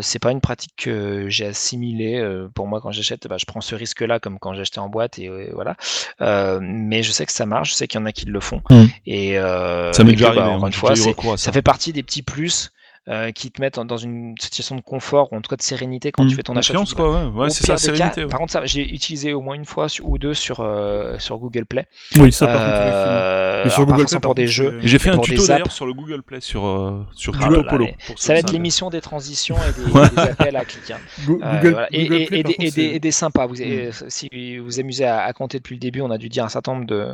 C'est 0.02 0.18
pas 0.18 0.30
une 0.30 0.40
pratique 0.40 0.74
que 0.76 1.28
j'ai 1.28 1.46
assimilée. 1.46 2.20
Pour 2.54 2.66
moi, 2.66 2.80
quand 2.80 2.92
j'achète, 2.92 3.26
bah, 3.28 3.36
je 3.38 3.44
prends 3.44 3.60
ce 3.60 3.74
risque-là, 3.74 4.20
comme 4.20 4.38
quand 4.38 4.54
j'achetais 4.54 4.78
en 4.78 4.88
boîte, 4.88 5.18
et 5.18 5.28
euh, 5.28 5.50
voilà. 5.52 5.76
Euh, 6.20 6.58
mais 6.62 7.02
je 7.02 7.12
sais 7.12 7.26
que 7.26 7.32
ça 7.32 7.46
marche, 7.46 7.70
je 7.70 7.74
sais 7.74 7.88
qu'il 7.88 8.00
y 8.00 8.02
en 8.02 8.06
a 8.06 8.12
qui 8.12 8.26
le 8.26 8.40
font. 8.40 8.62
Mm. 8.70 8.84
Et 9.06 9.38
euh, 9.38 9.92
Ça 9.92 10.04
m'est 10.04 10.12
déjà 10.12 10.30
bah, 10.30 10.42
arrivé. 10.42 10.54
encore 10.54 10.64
hein, 10.64 10.68
une 10.68 10.72
fois, 10.72 11.36
ça 11.36 11.52
fait 11.52 11.62
partie 11.62 11.92
des 11.92 12.02
petits 12.02 12.22
plus 12.22 12.70
euh, 13.08 13.32
qui 13.32 13.50
te 13.50 13.60
mettent 13.60 13.76
en- 13.78 13.84
dans 13.84 13.96
une 13.98 14.34
situation 14.40 14.76
de 14.76 14.80
confort 14.80 15.32
ou 15.32 15.36
en 15.36 15.40
tout 15.42 15.48
cas 15.50 15.56
de 15.56 15.62
sérénité 15.62 16.10
quand 16.12 16.26
tu 16.26 16.34
fais 16.34 16.42
ton 16.42 16.56
achat. 16.56 16.72
Confiance, 16.72 16.94
quoi, 16.94 17.10
ouais. 17.12 17.30
bah, 17.30 17.42
Ouais, 17.44 17.50
c'est 17.50 17.66
ça, 17.66 17.76
sérénité. 17.76 18.14
cas- 18.14 18.20
ouais. 18.22 18.26
Par 18.28 18.40
contre, 18.40 18.52
ça, 18.52 18.64
j'ai 18.64 18.82
utilisé 18.94 19.32
au 19.34 19.40
moins 19.42 19.54
une 19.54 19.64
fois 19.66 19.88
sur- 19.88 20.08
ou 20.08 20.16
deux 20.18 20.32
sur, 20.34 20.60
euh, 20.60 21.18
sur 21.18 21.36
Google 21.38 21.66
Play. 21.66 21.86
Oui, 22.18 22.32
ça 22.32 22.46
par 22.46 22.56
contre. 22.56 22.70
Euh, 22.74 23.62
Mais 23.64 23.70
sur 23.70 23.86
Google 23.86 24.04
Play, 24.06 24.20
pour 24.20 24.34
des 24.34 24.42
contre, 24.44 24.52
jeux. 24.52 24.78
J'ai 24.82 24.98
fait 24.98 25.10
un 25.10 25.18
tuto 25.18 25.46
d'ailleurs 25.46 25.72
sur 25.72 25.86
le 25.86 25.92
Google 25.92 26.22
Play, 26.22 26.40
sur, 26.40 26.66
euh, 26.66 27.04
sur 27.14 27.34
Ah 27.40 27.46
pour 27.48 28.18
ceux 28.18 28.26
Ça 28.26 28.32
va 28.32 28.38
être 28.38 28.52
l'émission 28.52 28.88
des 28.90 29.00
transitions 29.00 29.56
et 29.68 30.14
des, 30.14 30.18
appels 30.20 30.56
à 30.56 30.64
clics. 30.64 30.90
hein. 30.90 30.98
Google, 31.26 31.70
voilà. 31.70 31.88
Et, 31.92 32.06
Google 32.06 32.18
des, 32.30 32.42
contre, 32.42 32.54
et 32.58 32.64
des- 32.64 32.70
c'est- 32.70 32.82
et 32.84 33.00
des 33.00 33.10
sympas. 33.10 33.46
Vous, 33.46 33.60
et, 33.60 33.90
si 34.08 34.28
vous 34.58 34.64
vous 34.64 34.80
amusez 34.80 35.04
à, 35.04 35.22
à 35.24 35.32
compter 35.32 35.58
depuis 35.58 35.74
le 35.74 35.80
début, 35.80 36.00
on 36.00 36.10
a 36.10 36.18
dû 36.18 36.28
dire 36.28 36.44
un 36.44 36.48
certain 36.48 36.72
nombre 36.74 36.86
de, 36.86 37.08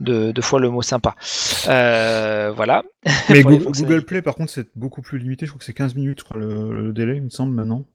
de, 0.00 0.32
de 0.32 0.40
fois 0.42 0.60
le 0.60 0.68
mot 0.70 0.82
sympa. 0.82 1.14
Euh, 1.68 2.52
voilà. 2.54 2.82
Mais 3.30 3.42
Google. 3.42 3.64
Google 3.72 4.04
Play, 4.04 4.22
par 4.22 4.34
contre, 4.34 4.52
c'est 4.52 4.68
beaucoup 4.76 5.02
plus 5.02 5.18
limité. 5.22 5.46
Je 5.46 5.50
crois 5.50 5.58
que 5.58 5.64
c'est 5.64 5.72
15 5.72 5.94
minutes, 5.94 6.20
je 6.20 6.24
crois, 6.24 6.38
le, 6.38 6.82
le 6.82 6.92
délai, 6.92 7.16
il 7.16 7.22
me 7.22 7.30
semble, 7.30 7.54
maintenant. 7.54 7.86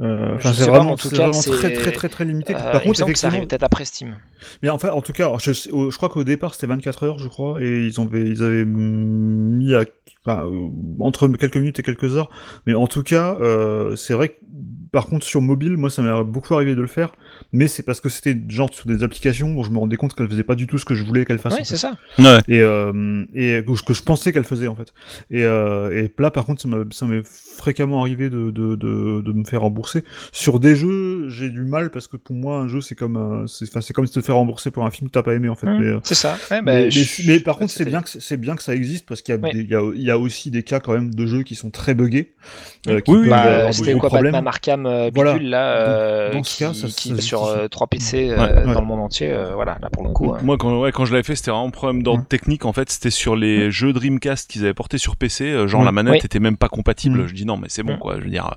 Euh, 0.00 0.36
c'est 0.40 0.68
vraiment, 0.68 0.96
tout 0.96 1.08
cas, 1.08 1.30
très, 1.30 1.72
très, 1.72 1.92
très, 1.92 2.08
très 2.08 2.24
limité. 2.24 2.54
Euh, 2.54 2.58
par 2.58 2.84
il 2.84 2.88
me 2.90 2.94
contre, 2.94 3.12
que 3.12 3.18
ça 3.18 3.28
arrive 3.28 3.46
peut-être 3.46 3.62
après 3.62 3.84
Steam. 3.84 4.16
mais 4.62 4.68
enfin, 4.68 4.90
en 4.90 5.02
tout 5.02 5.12
cas, 5.12 5.30
je, 5.38 5.52
je 5.52 5.96
crois 5.96 6.08
qu'au 6.08 6.24
départ, 6.24 6.54
c'était 6.54 6.66
24 6.66 7.02
heures, 7.04 7.18
je 7.18 7.28
crois, 7.28 7.62
et 7.62 7.86
ils, 7.86 8.00
ont, 8.00 8.10
ils 8.12 8.42
avaient 8.42 8.64
mis 8.64 9.72
à, 9.74 9.84
enfin, 10.26 10.46
euh, 10.46 10.68
entre 10.98 11.28
quelques 11.28 11.56
minutes 11.56 11.78
et 11.78 11.82
quelques 11.84 12.16
heures. 12.16 12.28
Mais 12.66 12.74
en 12.74 12.88
tout 12.88 13.04
cas, 13.04 13.36
euh, 13.40 13.94
c'est 13.94 14.14
vrai 14.14 14.30
que, 14.30 14.34
par 14.90 15.06
contre, 15.06 15.24
sur 15.24 15.40
mobile, 15.40 15.76
moi, 15.76 15.90
ça 15.90 16.02
m'est 16.02 16.24
beaucoup 16.24 16.54
arrivé 16.54 16.74
de 16.74 16.80
le 16.80 16.88
faire. 16.88 17.12
Mais 17.54 17.68
c'est 17.68 17.82
parce 17.84 18.00
que 18.00 18.08
c'était 18.08 18.36
genre 18.48 18.68
sur 18.74 18.86
des 18.86 19.02
applications 19.02 19.56
où 19.56 19.62
je 19.64 19.70
me 19.70 19.78
rendais 19.78 19.96
compte 19.96 20.14
qu'elle 20.14 20.28
faisait 20.28 20.42
pas 20.42 20.56
du 20.56 20.66
tout 20.66 20.76
ce 20.76 20.84
que 20.84 20.94
je 20.94 21.04
voulais 21.04 21.24
qu'elle 21.24 21.38
fasse. 21.38 21.56
fait. 21.56 21.64
c'est 21.64 21.76
ça. 21.76 21.96
Ouais. 22.18 22.40
Et, 22.48 22.60
euh, 22.60 23.24
et 23.32 23.62
que 23.66 23.74
je- 23.74 23.82
que 23.84 23.94
je 23.94 24.02
pensais 24.02 24.32
qu'elle 24.32 24.44
faisait 24.44 24.66
en 24.66 24.74
fait. 24.74 24.92
Et, 25.30 25.44
euh, 25.44 25.90
et 26.04 26.12
là 26.18 26.30
par 26.30 26.44
contre 26.44 26.62
ça 26.92 27.06
m'est 27.06 27.22
fréquemment 27.26 28.00
arrivé 28.02 28.28
de, 28.28 28.50
de, 28.50 28.74
de, 28.74 29.20
de 29.22 29.32
me 29.32 29.44
faire 29.44 29.60
rembourser. 29.62 30.02
Sur 30.32 30.58
des 30.60 30.74
jeux 30.76 31.13
j'ai 31.28 31.48
du 31.50 31.62
mal 31.62 31.90
parce 31.90 32.06
que 32.08 32.16
pour 32.16 32.34
moi 32.36 32.58
un 32.58 32.68
jeu 32.68 32.80
c'est 32.80 32.94
comme 32.94 33.16
euh, 33.16 33.46
c'est 33.46 33.68
enfin, 33.68 33.80
c'est 33.80 33.92
comme 33.92 34.06
se 34.06 34.20
faire 34.20 34.34
rembourser 34.36 34.70
pour 34.70 34.84
un 34.84 34.90
film 34.90 35.08
que 35.08 35.12
t'as 35.14 35.22
pas 35.22 35.34
aimé 35.34 35.48
en 35.48 35.54
fait. 35.54 35.66
Mmh, 35.66 35.78
Mais, 35.80 35.86
euh, 35.86 36.00
C'est 36.04 36.14
ça. 36.14 36.36
Ouais, 36.50 36.62
bah, 36.62 36.72
mais, 36.74 36.90
je- 36.90 37.22
mais- 37.26 37.34
mais 37.34 37.40
par 37.40 37.56
contre, 37.58 37.72
c'est 37.72 37.84
bien 37.84 38.02
que 38.02 38.08
c'est 38.08 38.36
bien 38.36 38.56
que 38.56 38.62
ça 38.62 38.74
existe 38.74 39.06
parce 39.06 39.22
qu'il 39.22 39.34
y, 39.34 39.38
a 39.38 39.40
Ouais. 39.40 39.52
des- 39.52 39.60
il 39.60 39.70
y, 39.70 39.74
a, 39.74 39.82
y 39.94 40.10
a 40.10 40.18
aussi 40.18 40.50
des 40.50 40.62
cas 40.62 40.80
quand 40.80 40.92
même 40.92 41.14
de 41.14 41.26
jeux 41.26 41.42
qui 41.42 41.54
sont 41.54 41.70
très 41.70 41.94
buggés. 41.94 42.32
euh, 42.88 43.00
qui 43.00 43.10
Oui, 43.12 43.28
Bah, 43.30 43.72
c'était 43.72 43.92
quoi 43.94 44.08
de 44.10 44.14
problèmes. 44.14 44.32
Batman 44.32 44.46
Arkham 44.48 44.86
euh, 44.86 45.10
Voilà. 45.14 45.38
là 45.38 45.76
euh, 45.78 46.32
dans 46.34 46.42
ce 46.44 46.52
qui, 46.56 46.58
cas, 46.64 46.74
ça- 46.74 46.86
qui 46.88 47.08
ça 47.08 47.14
est 47.14 47.20
sur 47.22 47.44
justifie. 47.44 47.60
euh, 47.64 47.68
3 47.68 47.86
PC 47.86 48.28
euh, 48.30 48.36
Ouais, 48.66 48.74
dans 48.74 48.80
le 48.82 48.86
monde 48.86 49.00
entier 49.00 49.30
euh, 49.32 49.54
voilà 49.54 49.78
là 49.80 49.88
pour 49.90 50.02
le 50.04 50.10
coup 50.10 50.34
euh, 50.34 50.38
Moi, 50.42 50.58
quand, 50.58 50.78
ouais, 50.80 50.92
quand 50.92 51.06
je 51.06 51.12
l'avais 51.12 51.22
fait, 51.22 51.34
c'était 51.34 51.50
vraiment 51.50 51.66
un 51.68 51.70
problème 51.70 52.02
d'ordre 52.02 52.20
Ouais. 52.20 52.26
technique. 52.28 52.66
En 52.66 52.72
fait, 52.74 52.90
c'était 52.90 53.08
sur 53.10 53.36
les 53.36 53.70
jeux 53.70 53.92
Dreamcast 53.94 54.50
qu'ils 54.50 54.64
avaient 54.64 54.74
portés 54.74 54.98
sur 54.98 55.16
PC. 55.16 55.66
genre, 55.66 55.82
la 55.82 55.92
manette 55.92 56.12
Oui. 56.14 56.20
était 56.22 56.40
même 56.40 56.56
pas 56.58 56.68
compatible. 56.68 57.26
Je 57.26 57.32
dis 57.34 57.46
non, 57.46 57.56
mais 57.56 57.68
c'est 57.70 57.82
bon, 57.82 57.96
quoi. 57.96 58.16
Je 58.18 58.24
veux 58.24 58.30
dire, 58.30 58.54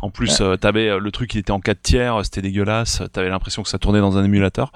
en 0.00 0.10
plus, 0.10 0.42
t'avais 0.60 0.98
le 0.98 1.10
truc, 1.10 1.34
il 1.34 1.38
était 1.38 1.50
en 1.50 1.60
4 1.60 1.80
tiers, 1.82 2.09
c'était 2.22 2.42
dégueulasse. 2.42 3.02
T'avais 3.12 3.28
l'impression 3.28 3.62
que 3.62 3.68
ça 3.68 3.78
tournait 3.78 4.00
dans 4.00 4.16
un 4.18 4.24
émulateur. 4.24 4.72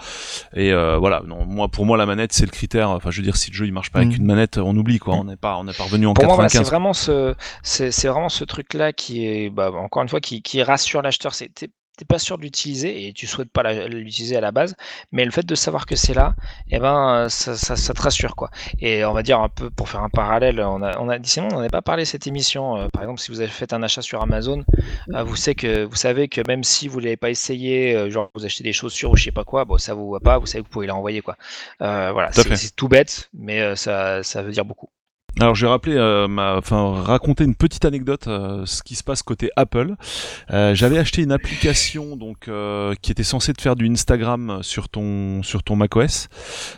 Et 0.54 0.72
euh, 0.72 0.96
voilà, 0.98 1.22
non, 1.26 1.44
moi, 1.44 1.68
pour 1.68 1.86
moi, 1.86 1.96
la 1.96 2.06
manette, 2.06 2.32
c'est 2.32 2.46
le 2.46 2.50
critère. 2.50 2.90
Enfin, 2.90 3.10
je 3.10 3.18
veux 3.18 3.24
dire, 3.24 3.36
si 3.36 3.50
le 3.50 3.56
jeu 3.56 3.66
il 3.66 3.72
marche 3.72 3.90
pas 3.90 4.00
avec 4.00 4.10
Mm. 4.12 4.16
une 4.16 4.26
manette, 4.26 4.58
on 4.58 4.76
oublie, 4.76 4.98
quoi. 4.98 5.14
On 5.14 5.24
n'est 5.24 5.36
pas, 5.36 5.56
on 5.56 5.64
n'est 5.64 5.72
pas 5.72 5.84
revenu 5.84 6.06
en 6.06 6.14
pour 6.14 6.24
moi 6.24 6.34
voilà, 6.34 6.48
95. 6.48 6.64
c'est 6.64 6.70
vraiment 6.70 6.92
ce 6.92 7.34
c'est 7.62 7.90
c'est 7.90 8.08
vraiment 8.08 8.28
ce 8.28 8.44
truc 8.44 8.74
là 8.74 8.92
qui 8.92 9.26
est 9.26 9.50
bah, 9.50 9.70
encore 9.72 10.02
une 10.02 10.08
fois 10.08 10.20
qui, 10.20 10.42
qui 10.42 10.62
rassure 10.62 11.02
l'acheteur 11.02 11.34
c'est 11.34 11.50
t'es 11.96 12.04
pas 12.04 12.18
sûr 12.18 12.38
de 12.38 12.42
l'utiliser 12.42 13.06
et 13.06 13.12
tu 13.12 13.26
souhaites 13.26 13.50
pas 13.50 13.62
l'utiliser 13.86 14.36
à 14.36 14.40
la 14.40 14.52
base 14.52 14.74
mais 15.12 15.24
le 15.24 15.30
fait 15.30 15.46
de 15.46 15.54
savoir 15.54 15.86
que 15.86 15.96
c'est 15.96 16.14
là 16.14 16.34
et 16.70 16.78
ben 16.78 17.14
euh, 17.14 17.28
ça, 17.28 17.56
ça, 17.56 17.76
ça 17.76 17.94
te 17.94 18.02
rassure 18.02 18.34
quoi. 18.36 18.50
Et 18.80 19.04
on 19.04 19.12
va 19.12 19.22
dire 19.22 19.40
un 19.40 19.48
peu 19.48 19.70
pour 19.70 19.88
faire 19.88 20.02
un 20.02 20.08
parallèle 20.08 20.60
on 20.60 20.82
a 20.82 20.98
on 20.98 21.08
a 21.08 21.18
dit 21.18 21.30
sinon 21.30 21.48
on 21.52 21.56
n'en 21.56 21.62
a 21.62 21.68
pas 21.68 21.82
parlé 21.82 22.04
cette 22.04 22.26
émission 22.26 22.76
euh, 22.76 22.88
par 22.88 23.02
exemple 23.02 23.20
si 23.20 23.30
vous 23.30 23.40
avez 23.40 23.50
fait 23.50 23.72
un 23.72 23.82
achat 23.82 24.02
sur 24.02 24.22
Amazon 24.22 24.64
euh, 25.14 25.22
vous 25.22 25.36
savez 25.36 25.54
que 25.54 25.84
vous 25.84 25.96
savez 25.96 26.28
que 26.28 26.40
même 26.46 26.64
si 26.64 26.88
vous 26.88 26.98
l'avez 27.00 27.16
pas 27.16 27.30
essayé 27.30 27.94
euh, 27.94 28.10
genre 28.10 28.30
vous 28.34 28.44
achetez 28.44 28.64
des 28.64 28.72
chaussures 28.72 29.12
ou 29.12 29.16
je 29.16 29.24
sais 29.24 29.32
pas 29.32 29.44
quoi 29.44 29.64
bon 29.64 29.78
ça 29.78 29.94
vous 29.94 30.10
va 30.10 30.20
pas 30.20 30.38
vous 30.38 30.46
savez 30.46 30.62
que 30.62 30.68
vous 30.68 30.72
pouvez 30.72 30.86
les 30.86 30.92
renvoyer 30.92 31.20
quoi. 31.22 31.36
Voilà 31.78 32.30
c'est 32.32 32.74
tout 32.74 32.88
bête 32.88 33.30
mais 33.32 33.76
ça 33.76 34.22
ça 34.22 34.42
veut 34.42 34.52
dire 34.52 34.64
beaucoup 34.64 34.88
Alors 35.40 35.56
je 35.56 35.66
vais 35.66 35.70
rappeler, 35.70 35.96
euh, 35.96 36.28
ma, 36.28 36.56
enfin 36.56 37.02
raconter 37.02 37.42
une 37.42 37.56
petite 37.56 37.84
anecdote, 37.84 38.28
euh, 38.28 38.64
ce 38.66 38.84
qui 38.84 38.94
se 38.94 39.02
passe 39.02 39.22
côté 39.22 39.50
Apple. 39.56 39.94
Euh, 40.52 40.76
J'avais 40.76 40.96
acheté 40.96 41.22
une 41.22 41.32
application 41.32 42.16
donc 42.16 42.48
qui 43.02 43.10
était 43.10 43.24
censée 43.24 43.52
te 43.52 43.60
faire 43.60 43.74
du 43.74 43.88
Instagram 43.90 44.60
sur 44.62 44.88
ton 44.88 45.42
sur 45.42 45.64
ton 45.64 45.74
macOS, 45.74 46.28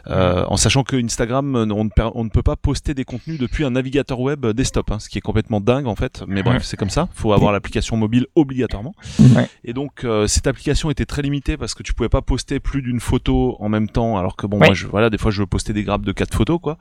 en 0.09 0.57
sachant 0.57 0.85
que 0.85 0.97
Instagram 0.97 1.55
euh, 1.55 1.67
on 1.71 1.85
ne, 1.85 1.91
per- 1.91 2.11
on 2.15 2.25
ne 2.25 2.31
peut 2.31 2.43
pas 2.43 2.57
poster 2.57 2.95
des 2.95 3.05
contenus 3.05 3.39
depuis 3.39 3.65
un 3.65 3.71
navigateur 3.71 4.21
web 4.21 4.47
desktop, 4.47 4.91
hein, 4.91 4.99
ce 5.01 5.11
qui 5.11 5.19
est 5.19 5.23
complètement 5.23 5.61
dingue 5.61 5.87
en 5.87 5.97
fait. 5.97 6.23
Mais 6.27 6.43
bref, 6.43 6.63
c'est 6.65 6.79
comme 6.79 6.91
ça. 6.91 7.09
Faut 7.15 7.35
avoir 7.35 7.53
l'application 7.53 7.97
mobile 7.99 8.27
obligatoirement. 8.37 8.95
Ouais. 9.21 9.49
Et 9.65 9.75
donc 9.75 10.07
cette 10.27 10.47
application 10.47 10.91
était 10.91 11.05
très 11.07 11.21
limitée 11.21 11.59
parce 11.59 11.75
que 11.75 11.83
tu 11.83 11.93
pouvais 11.93 12.09
pas 12.09 12.23
poster 12.23 12.59
plus 12.59 12.81
d'une 12.81 13.01
photo 13.01 13.57
en 13.61 13.69
même 13.69 13.89
temps, 13.91 14.17
alors 14.17 14.35
que 14.37 14.47
bon 14.47 14.57
Ouais. 14.57 14.69
moi 14.69 14.75
je, 14.75 14.87
voilà 14.87 15.11
des 15.11 15.19
fois 15.19 15.31
je 15.31 15.41
veux 15.43 15.47
poster 15.47 15.75
des 15.75 15.85
grappes 15.85 16.07
de 16.07 16.13
quatre 16.13 16.35
photos 16.35 16.59
quoi. 16.63 16.79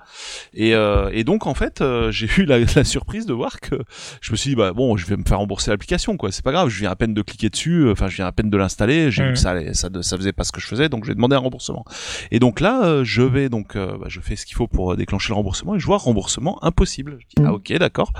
Et, 0.53 0.69
et 0.69 1.23
donc 1.25 1.47
en 1.47 1.53
fait, 1.53 1.64
euh, 1.81 2.11
j'ai 2.11 2.27
eu 2.37 2.45
la, 2.45 2.59
la 2.59 2.83
surprise 2.83 3.25
de 3.25 3.33
voir 3.33 3.59
que 3.59 3.75
je 4.21 4.31
me 4.31 4.37
suis 4.37 4.51
dit 4.51 4.55
bah 4.55 4.73
bon, 4.73 4.97
je 4.97 5.05
vais 5.05 5.17
me 5.17 5.23
faire 5.23 5.39
rembourser 5.39 5.71
l'application 5.71 6.17
quoi. 6.17 6.31
C'est 6.31 6.43
pas 6.43 6.51
grave, 6.51 6.69
je 6.69 6.79
viens 6.79 6.91
à 6.91 6.95
peine 6.95 7.13
de 7.13 7.21
cliquer 7.21 7.49
dessus, 7.49 7.81
euh, 7.85 7.91
enfin 7.91 8.07
je 8.07 8.15
viens 8.17 8.27
à 8.27 8.31
peine 8.31 8.49
de 8.49 8.57
l'installer. 8.57 9.11
J'ai 9.11 9.23
vu 9.25 9.33
que 9.33 9.39
ça, 9.39 9.51
allait- 9.51 9.73
ça 9.73 9.89
ça 10.01 10.17
faisait 10.17 10.33
pas 10.33 10.43
ce 10.43 10.51
que 10.51 10.61
je 10.61 10.67
faisais, 10.67 10.89
donc 10.89 11.05
j'ai 11.05 11.13
demandé 11.15 11.35
un 11.35 11.39
remboursement. 11.39 11.85
Et 12.31 12.39
donc 12.39 12.59
là, 12.59 12.85
euh, 12.85 13.03
je 13.03 13.21
vais 13.21 13.49
donc 13.49 13.75
euh, 13.75 13.97
bah, 13.97 14.07
je 14.09 14.19
fais 14.19 14.35
ce 14.35 14.45
qu'il 14.45 14.55
faut 14.55 14.67
pour 14.67 14.95
déclencher 14.95 15.29
le 15.29 15.35
remboursement 15.35 15.75
et 15.75 15.79
je 15.79 15.85
vois 15.85 15.97
remboursement 15.97 16.63
impossible. 16.63 17.17
Je 17.19 17.25
dis 17.27 17.41
Mhm. 17.41 17.47
ah 17.47 17.53
ok 17.53 17.73
d'accord. 17.77 18.11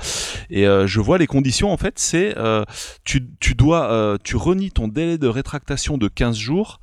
Et 0.50 0.66
euh, 0.66 0.86
je 0.86 1.00
vois 1.00 1.18
les 1.18 1.26
conditions 1.26 1.70
en 1.72 1.76
fait, 1.76 1.98
c'est 1.98 2.36
euh, 2.36 2.64
tu 3.04 3.26
tu 3.40 3.54
dois 3.54 3.90
euh, 3.90 4.16
tu 4.22 4.36
renies 4.36 4.70
ton 4.70 4.88
délai 4.88 5.18
de 5.18 5.28
rétractation 5.28 5.98
de 5.98 6.08
15 6.08 6.36
jours 6.36 6.80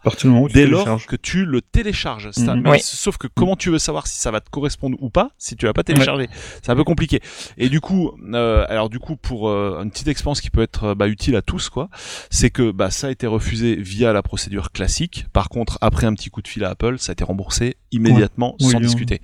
dès 0.53 0.66
lors 0.72 0.86
que 1.07 1.16
tu 1.16 1.45
le 1.45 1.61
télécharges. 1.61 2.32
Ça- 2.32 2.55
mais 2.55 2.70
Oui. 2.72 2.78
Sauf 2.82 3.18
que 3.18 3.28
comment 3.28 3.55
tu 3.55 3.70
veux 3.70 3.80
savoir 3.80 4.07
si 4.07 4.20
ça 4.20 4.32
va 4.32 4.39
te 4.41 4.49
correspondre 4.49 4.97
ou 5.01 5.09
pas 5.09 5.32
si 5.38 5.55
tu 5.55 5.66
l'as 5.66 5.74
pas 5.74 5.84
téléchargé 5.84 6.30
C'est 6.62 6.72
un 6.72 6.76
peu 6.76 6.84
compliqué. 6.84 7.20
Et 7.58 7.70
du 7.70 7.80
coup, 7.82 8.12
euh, 8.34 8.66
alors 8.70 8.89
du 8.89 8.99
coup 8.99 9.16
pour 9.16 9.49
euh, 9.49 9.80
une 9.84 9.91
petite 9.91 10.08
expérience 10.08 10.41
qui 10.41 10.49
peut 10.49 10.62
être 10.62 10.84
euh, 10.86 10.95
bah, 10.95 11.08
utile 11.08 11.36
à 11.36 11.41
tous 11.41 11.70
quoi, 11.70 11.89
c'est 12.30 12.49
que 12.49 12.72
bah 12.72 12.89
ça 12.91 13.08
a 13.08 13.12
été 13.12 13.28
refusé 13.28 13.76
via 13.76 14.14
la 14.14 14.22
procédure 14.22 14.72
classique. 14.72 15.26
Par 15.34 15.49
contre, 15.49 15.78
après 15.82 16.06
un 16.08 16.14
petit 16.14 16.30
coup 16.30 16.41
de 16.41 16.47
fil 16.47 16.64
à 16.64 16.70
Apple, 16.72 16.95
ça 16.99 17.12
a 17.12 17.14
été 17.14 17.24
remboursé 17.24 17.76
immédiatement 17.91 18.56
Oui, 18.62 18.70
sans 18.72 18.78
oui. 18.78 18.86
discuter. 18.86 19.22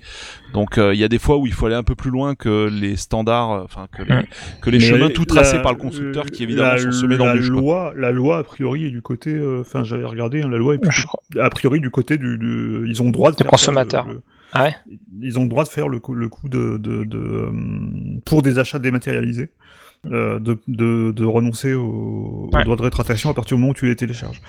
Donc 0.52 0.78
euh, 0.78 0.94
il 0.94 1.00
y 1.00 1.04
a 1.04 1.08
des 1.08 1.18
fois 1.18 1.36
où 1.36 1.46
il 1.46 1.52
faut 1.52 1.66
aller 1.66 1.74
un 1.74 1.82
peu 1.82 1.94
plus 1.94 2.10
loin 2.10 2.34
que 2.34 2.68
les 2.68 2.96
standards, 2.96 3.52
euh, 3.52 3.62
enfin 3.64 3.86
que 3.96 4.02
les, 4.02 4.10
Ouais. 4.14 4.26
que 4.60 4.70
les 4.70 4.78
Mais 4.78 4.84
chemins 4.84 5.10
tout 5.10 5.24
tracés 5.24 5.56
la- 5.56 5.62
par 5.62 5.72
le 5.72 5.78
constructeur 5.78 6.26
qui 6.26 6.42
évidemment 6.42 6.72
la, 6.72 6.78
sont 6.78 6.92
semés 6.92 7.16
la 7.16 7.24
d'embûches. 7.32 7.50
quoi. 7.50 7.60
loi, 7.60 7.92
la 7.96 8.10
loi 8.10 8.38
a 8.38 8.42
priori 8.44 8.86
est 8.86 8.90
du 8.90 9.02
côté, 9.02 9.30
euh, 9.34 9.60
enfin 9.60 9.84
j'avais 9.84 10.04
regardé, 10.04 10.42
hein, 10.42 10.48
la 10.48 10.58
loi 10.58 10.74
est 10.74 10.80
crois. 10.80 11.20
a 11.40 11.50
priori 11.50 11.80
du 11.80 11.90
côté 11.90 12.18
du, 12.18 12.38
du- 12.38 12.84
ils 12.88 13.02
ont 13.02 13.10
droit 13.10 13.30
de 13.32 13.36
Des 13.36 13.44
consommateurs. 13.44 14.06
le- 14.08 14.14
le- 14.14 14.22
Ah 14.52 14.64
ouais 14.64 14.74
ils 15.20 15.38
ont 15.38 15.42
le 15.44 15.48
droit 15.48 15.64
de 15.64 15.68
faire 15.68 15.88
le 15.88 16.00
coup, 16.00 16.14
le 16.14 16.28
coup 16.28 16.48
de, 16.48 16.76
de, 16.78 17.04
de, 17.04 17.18
euh, 17.18 17.50
pour 18.24 18.42
des 18.42 18.58
achats 18.58 18.78
dématérialisés. 18.78 19.50
euh, 20.10 20.38
de, 20.40 20.58
de, 20.66 21.12
de 21.12 21.24
renoncer 21.26 21.74
au, 21.74 21.84
au 21.84 22.50
Ouais. 22.54 22.64
droit 22.64 22.76
de 22.76 22.80
rétractation 22.82 23.28
à 23.28 23.34
partir 23.34 23.56
du 23.56 23.60
moment 23.60 23.72
où 23.72 23.74
tu 23.74 23.84
les 23.86 23.96
télécharges. 23.96 24.40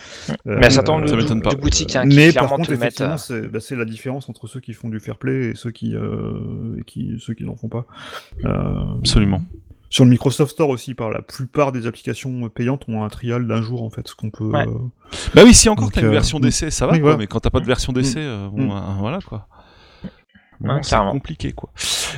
Euh, 0.48 0.58
mais 0.62 0.70
ça 0.70 0.82
tombe 0.82 1.04
de, 1.06 1.14
m'étonne 1.14 1.42
pas. 1.42 1.54
de 1.54 1.60
boutiques 1.60 1.94
hein, 1.98 2.08
qui 2.08 2.16
mais 2.16 2.32
par 2.32 2.48
contre, 2.48 2.68
te 2.68 2.72
mettent 2.72 2.80
effectivement, 2.84 3.14
euh, 3.16 3.18
c'est 3.18 3.48
bah, 3.52 3.60
c'est 3.60 3.76
la 3.76 3.84
différence 3.84 4.30
entre 4.30 4.48
ceux 4.48 4.62
qui 4.62 4.72
font 4.74 4.88
du 4.88 5.02
fair 5.02 5.18
play 5.18 5.50
et 5.50 5.56
ceux 5.56 5.72
qui, 5.72 5.94
euh, 5.94 6.40
ceux 7.20 7.34
qui 7.34 7.44
n'en 7.44 7.58
font 7.58 7.68
pas. 7.68 7.86
Euh, 8.46 8.98
Absolument. 9.00 9.42
Sur 9.90 10.06
le 10.06 10.12
Microsoft 10.12 10.54
Store 10.54 10.70
aussi, 10.70 10.94
par 10.94 11.10
la 11.10 11.22
plupart 11.22 11.74
des 11.74 11.86
applications 11.86 12.48
payantes 12.48 12.86
ont 12.88 13.04
un 13.04 13.10
trial 13.10 13.46
d'un 13.46 13.62
jour 13.62 13.84
en 13.84 13.90
fait, 13.90 14.08
ce 14.08 14.16
qu'on 14.16 14.30
peut. 14.30 14.46
Ouais. 14.46 14.66
euh, 14.66 14.72
Bah 15.36 15.42
oui, 15.44 15.54
si 15.54 15.68
encore 15.68 15.92
t'as 15.92 16.00
une 16.00 16.08
version 16.12 16.40
mm. 16.40 16.44
d'essai, 16.44 16.72
ça 16.72 16.86
va 16.86 16.94
Oui, 16.94 17.00
quoi, 17.00 17.10
voilà. 17.10 17.18
mais 17.18 17.28
quand 17.28 17.42
t'as 17.42 17.50
pas 17.50 17.60
de 17.60 17.66
version 17.66 17.92
d'essai, 17.92 18.20
euh, 18.22 18.48
bon, 18.48 18.68
Mm. 18.68 18.72
euh, 18.72 18.80
voilà 19.00 19.20
quoi. 19.20 19.48
Bon, 20.64 20.84
c'est 20.84 20.96
compliqué 20.98 21.52
quoi. 21.54 21.72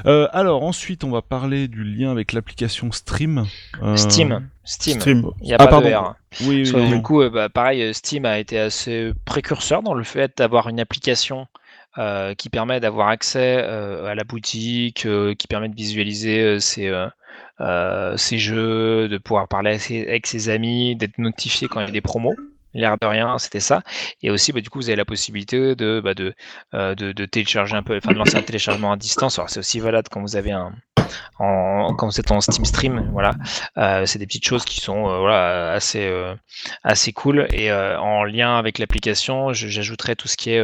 Euh, 0.05 0.27
alors 0.31 0.63
ensuite, 0.63 1.03
on 1.03 1.09
va 1.11 1.21
parler 1.21 1.67
du 1.67 1.83
lien 1.83 2.11
avec 2.11 2.33
l'application 2.33 2.91
Stream. 2.91 3.45
Euh, 3.81 3.95
Steam. 3.95 4.49
Steam. 4.65 4.99
Stream. 4.99 5.29
Il 5.41 5.47
n'y 5.47 5.53
a 5.53 5.57
Ah, 5.59 5.65
pas 5.65 5.81
pardon. 5.81 5.87
de 5.89 5.93
R. 5.93 6.15
Oui, 6.41 6.47
oui, 6.47 6.57
Parce 6.63 6.71
que, 6.71 6.77
oui. 6.77 6.89
du 6.97 7.01
coup, 7.01 7.21
euh, 7.21 7.29
bah, 7.29 7.49
pareil, 7.49 7.81
euh, 7.83 7.93
Steam 7.93 8.25
a 8.25 8.39
été 8.39 8.59
assez 8.59 9.13
précurseur 9.25 9.81
dans 9.83 9.93
le 9.93 10.03
fait 10.03 10.37
d'avoir 10.37 10.67
une 10.69 10.79
application 10.79 11.47
euh, 11.97 12.33
qui 12.33 12.49
permet 12.49 12.79
d'avoir 12.79 13.07
accès 13.09 13.57
euh, 13.61 14.05
à 14.07 14.15
la 14.15 14.23
boutique, 14.23 15.05
euh, 15.05 15.35
qui 15.35 15.47
permet 15.47 15.69
de 15.69 15.75
visualiser 15.75 16.41
euh, 16.41 16.59
ses, 16.59 16.91
ses 18.17 18.37
jeux, 18.39 19.07
de 19.07 19.17
pouvoir 19.19 19.47
parler 19.47 19.77
ses, 19.79 20.07
avec 20.07 20.27
ses 20.27 20.49
amis, 20.49 20.95
d'être 20.95 21.17
notifié 21.17 21.67
quand 21.67 21.79
il 21.81 21.85
y 21.85 21.89
a 21.89 21.91
des 21.91 22.01
promos. 22.01 22.35
L'air 22.73 22.97
de 22.99 23.05
rien, 23.05 23.37
c'était 23.37 23.59
ça. 23.59 23.81
Et 24.21 24.29
aussi, 24.31 24.51
bah, 24.51 24.61
du 24.61 24.69
coup, 24.69 24.79
vous 24.79 24.89
avez 24.89 24.95
la 24.95 25.05
possibilité 25.05 25.75
de, 25.75 26.01
bah, 26.03 26.13
de, 26.13 26.33
euh, 26.73 26.95
de, 26.95 27.11
de 27.11 27.25
télécharger 27.25 27.75
un 27.75 27.83
peu, 27.83 27.97
enfin, 27.97 28.13
de 28.13 28.17
lancer 28.17 28.37
un 28.37 28.41
téléchargement 28.41 28.91
à 28.91 28.97
distance. 28.97 29.37
Alors, 29.39 29.49
c'est 29.49 29.59
aussi 29.59 29.79
valable 29.79 30.07
quand 30.11 30.21
vous 30.21 30.35
avez 30.35 30.51
un, 30.51 30.73
en, 31.39 31.93
quand 31.95 32.07
vous 32.07 32.19
êtes 32.19 32.31
en 32.31 32.41
Steam 32.41 32.65
Stream, 32.65 33.09
voilà. 33.11 33.31
Euh, 33.77 34.05
c'est 34.05 34.19
des 34.19 34.25
petites 34.25 34.45
choses 34.45 34.65
qui 34.65 34.79
sont 34.79 35.07
euh, 35.07 35.75
assez, 35.75 36.05
euh, 36.07 36.35
assez 36.83 37.13
cool. 37.13 37.47
Et 37.51 37.71
en 37.71 38.23
lien 38.23 38.57
avec 38.57 38.79
l'application, 38.79 39.53
j'ajouterai 39.53 40.15
tout 40.15 40.27
ce 40.27 40.37
qui 40.37 40.51
est 40.51 40.63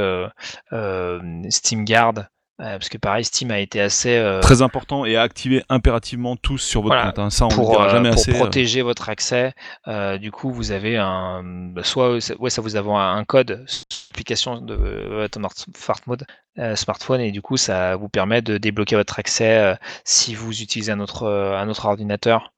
Steam 1.49 1.86
Guard. 1.86 2.26
Euh, 2.60 2.78
parce 2.78 2.89
que 2.89 2.97
pareil, 2.97 3.24
Steam 3.24 3.51
a 3.51 3.60
été 3.60 3.80
assez 3.82 4.18
euh, 4.18 4.41
Très 4.41 4.62
important 4.62 5.05
et 5.05 5.16
à 5.16 5.22
activer 5.22 5.64
impérativement 5.70 6.36
tous 6.36 6.57
sur 6.57 6.82
votre 6.82 6.95
Voilà. 6.95 7.12
compte. 7.12 7.20
hein. 7.20 7.30
Ça, 7.30 7.45
on 7.45 7.49
ne 7.49 7.53
pour, 7.55 7.70
dira 7.72 7.86
euh, 7.86 7.89
jamais 7.89 8.10
pour 8.10 8.20
assez. 8.20 8.32
euh. 8.32 8.36
protéger 8.36 8.82
votre 8.82 9.10
accès. 9.10 9.53
Euh, 9.88 10.18
du 10.18 10.32
coup, 10.32 10.51
vous 10.51 10.72
avez 10.72 10.97
un, 10.97 11.41
bah, 11.43 11.84
soit 11.84 12.14
ouais, 12.39 12.49
ça 12.49 12.62
vous 12.62 12.76
avez 12.76 12.89
un 12.91 13.24
code 13.24 13.64
sur 13.68 13.86
l'application 14.12 14.62
de 14.62 14.74
votre 14.76 15.39
smart- 15.39 15.66
smart 15.76 15.99
mode, 16.07 16.26
euh, 16.57 16.76
smartphone 16.76 17.22
et 17.22 17.32
du 17.32 17.41
coup, 17.41 17.57
ça 17.57 17.95
vous 17.95 18.10
permet 18.10 18.41
de 18.41 18.57
débloquer 18.57 18.95
votre 18.95 19.18
accès 19.20 19.76
si 20.03 20.36
vous 20.36 20.62
utilisez 20.62 20.91
un 20.91 20.99
autre, 20.99 21.28
un 21.28 21.70
autre 21.70 21.86
ordinateur. 21.86 22.51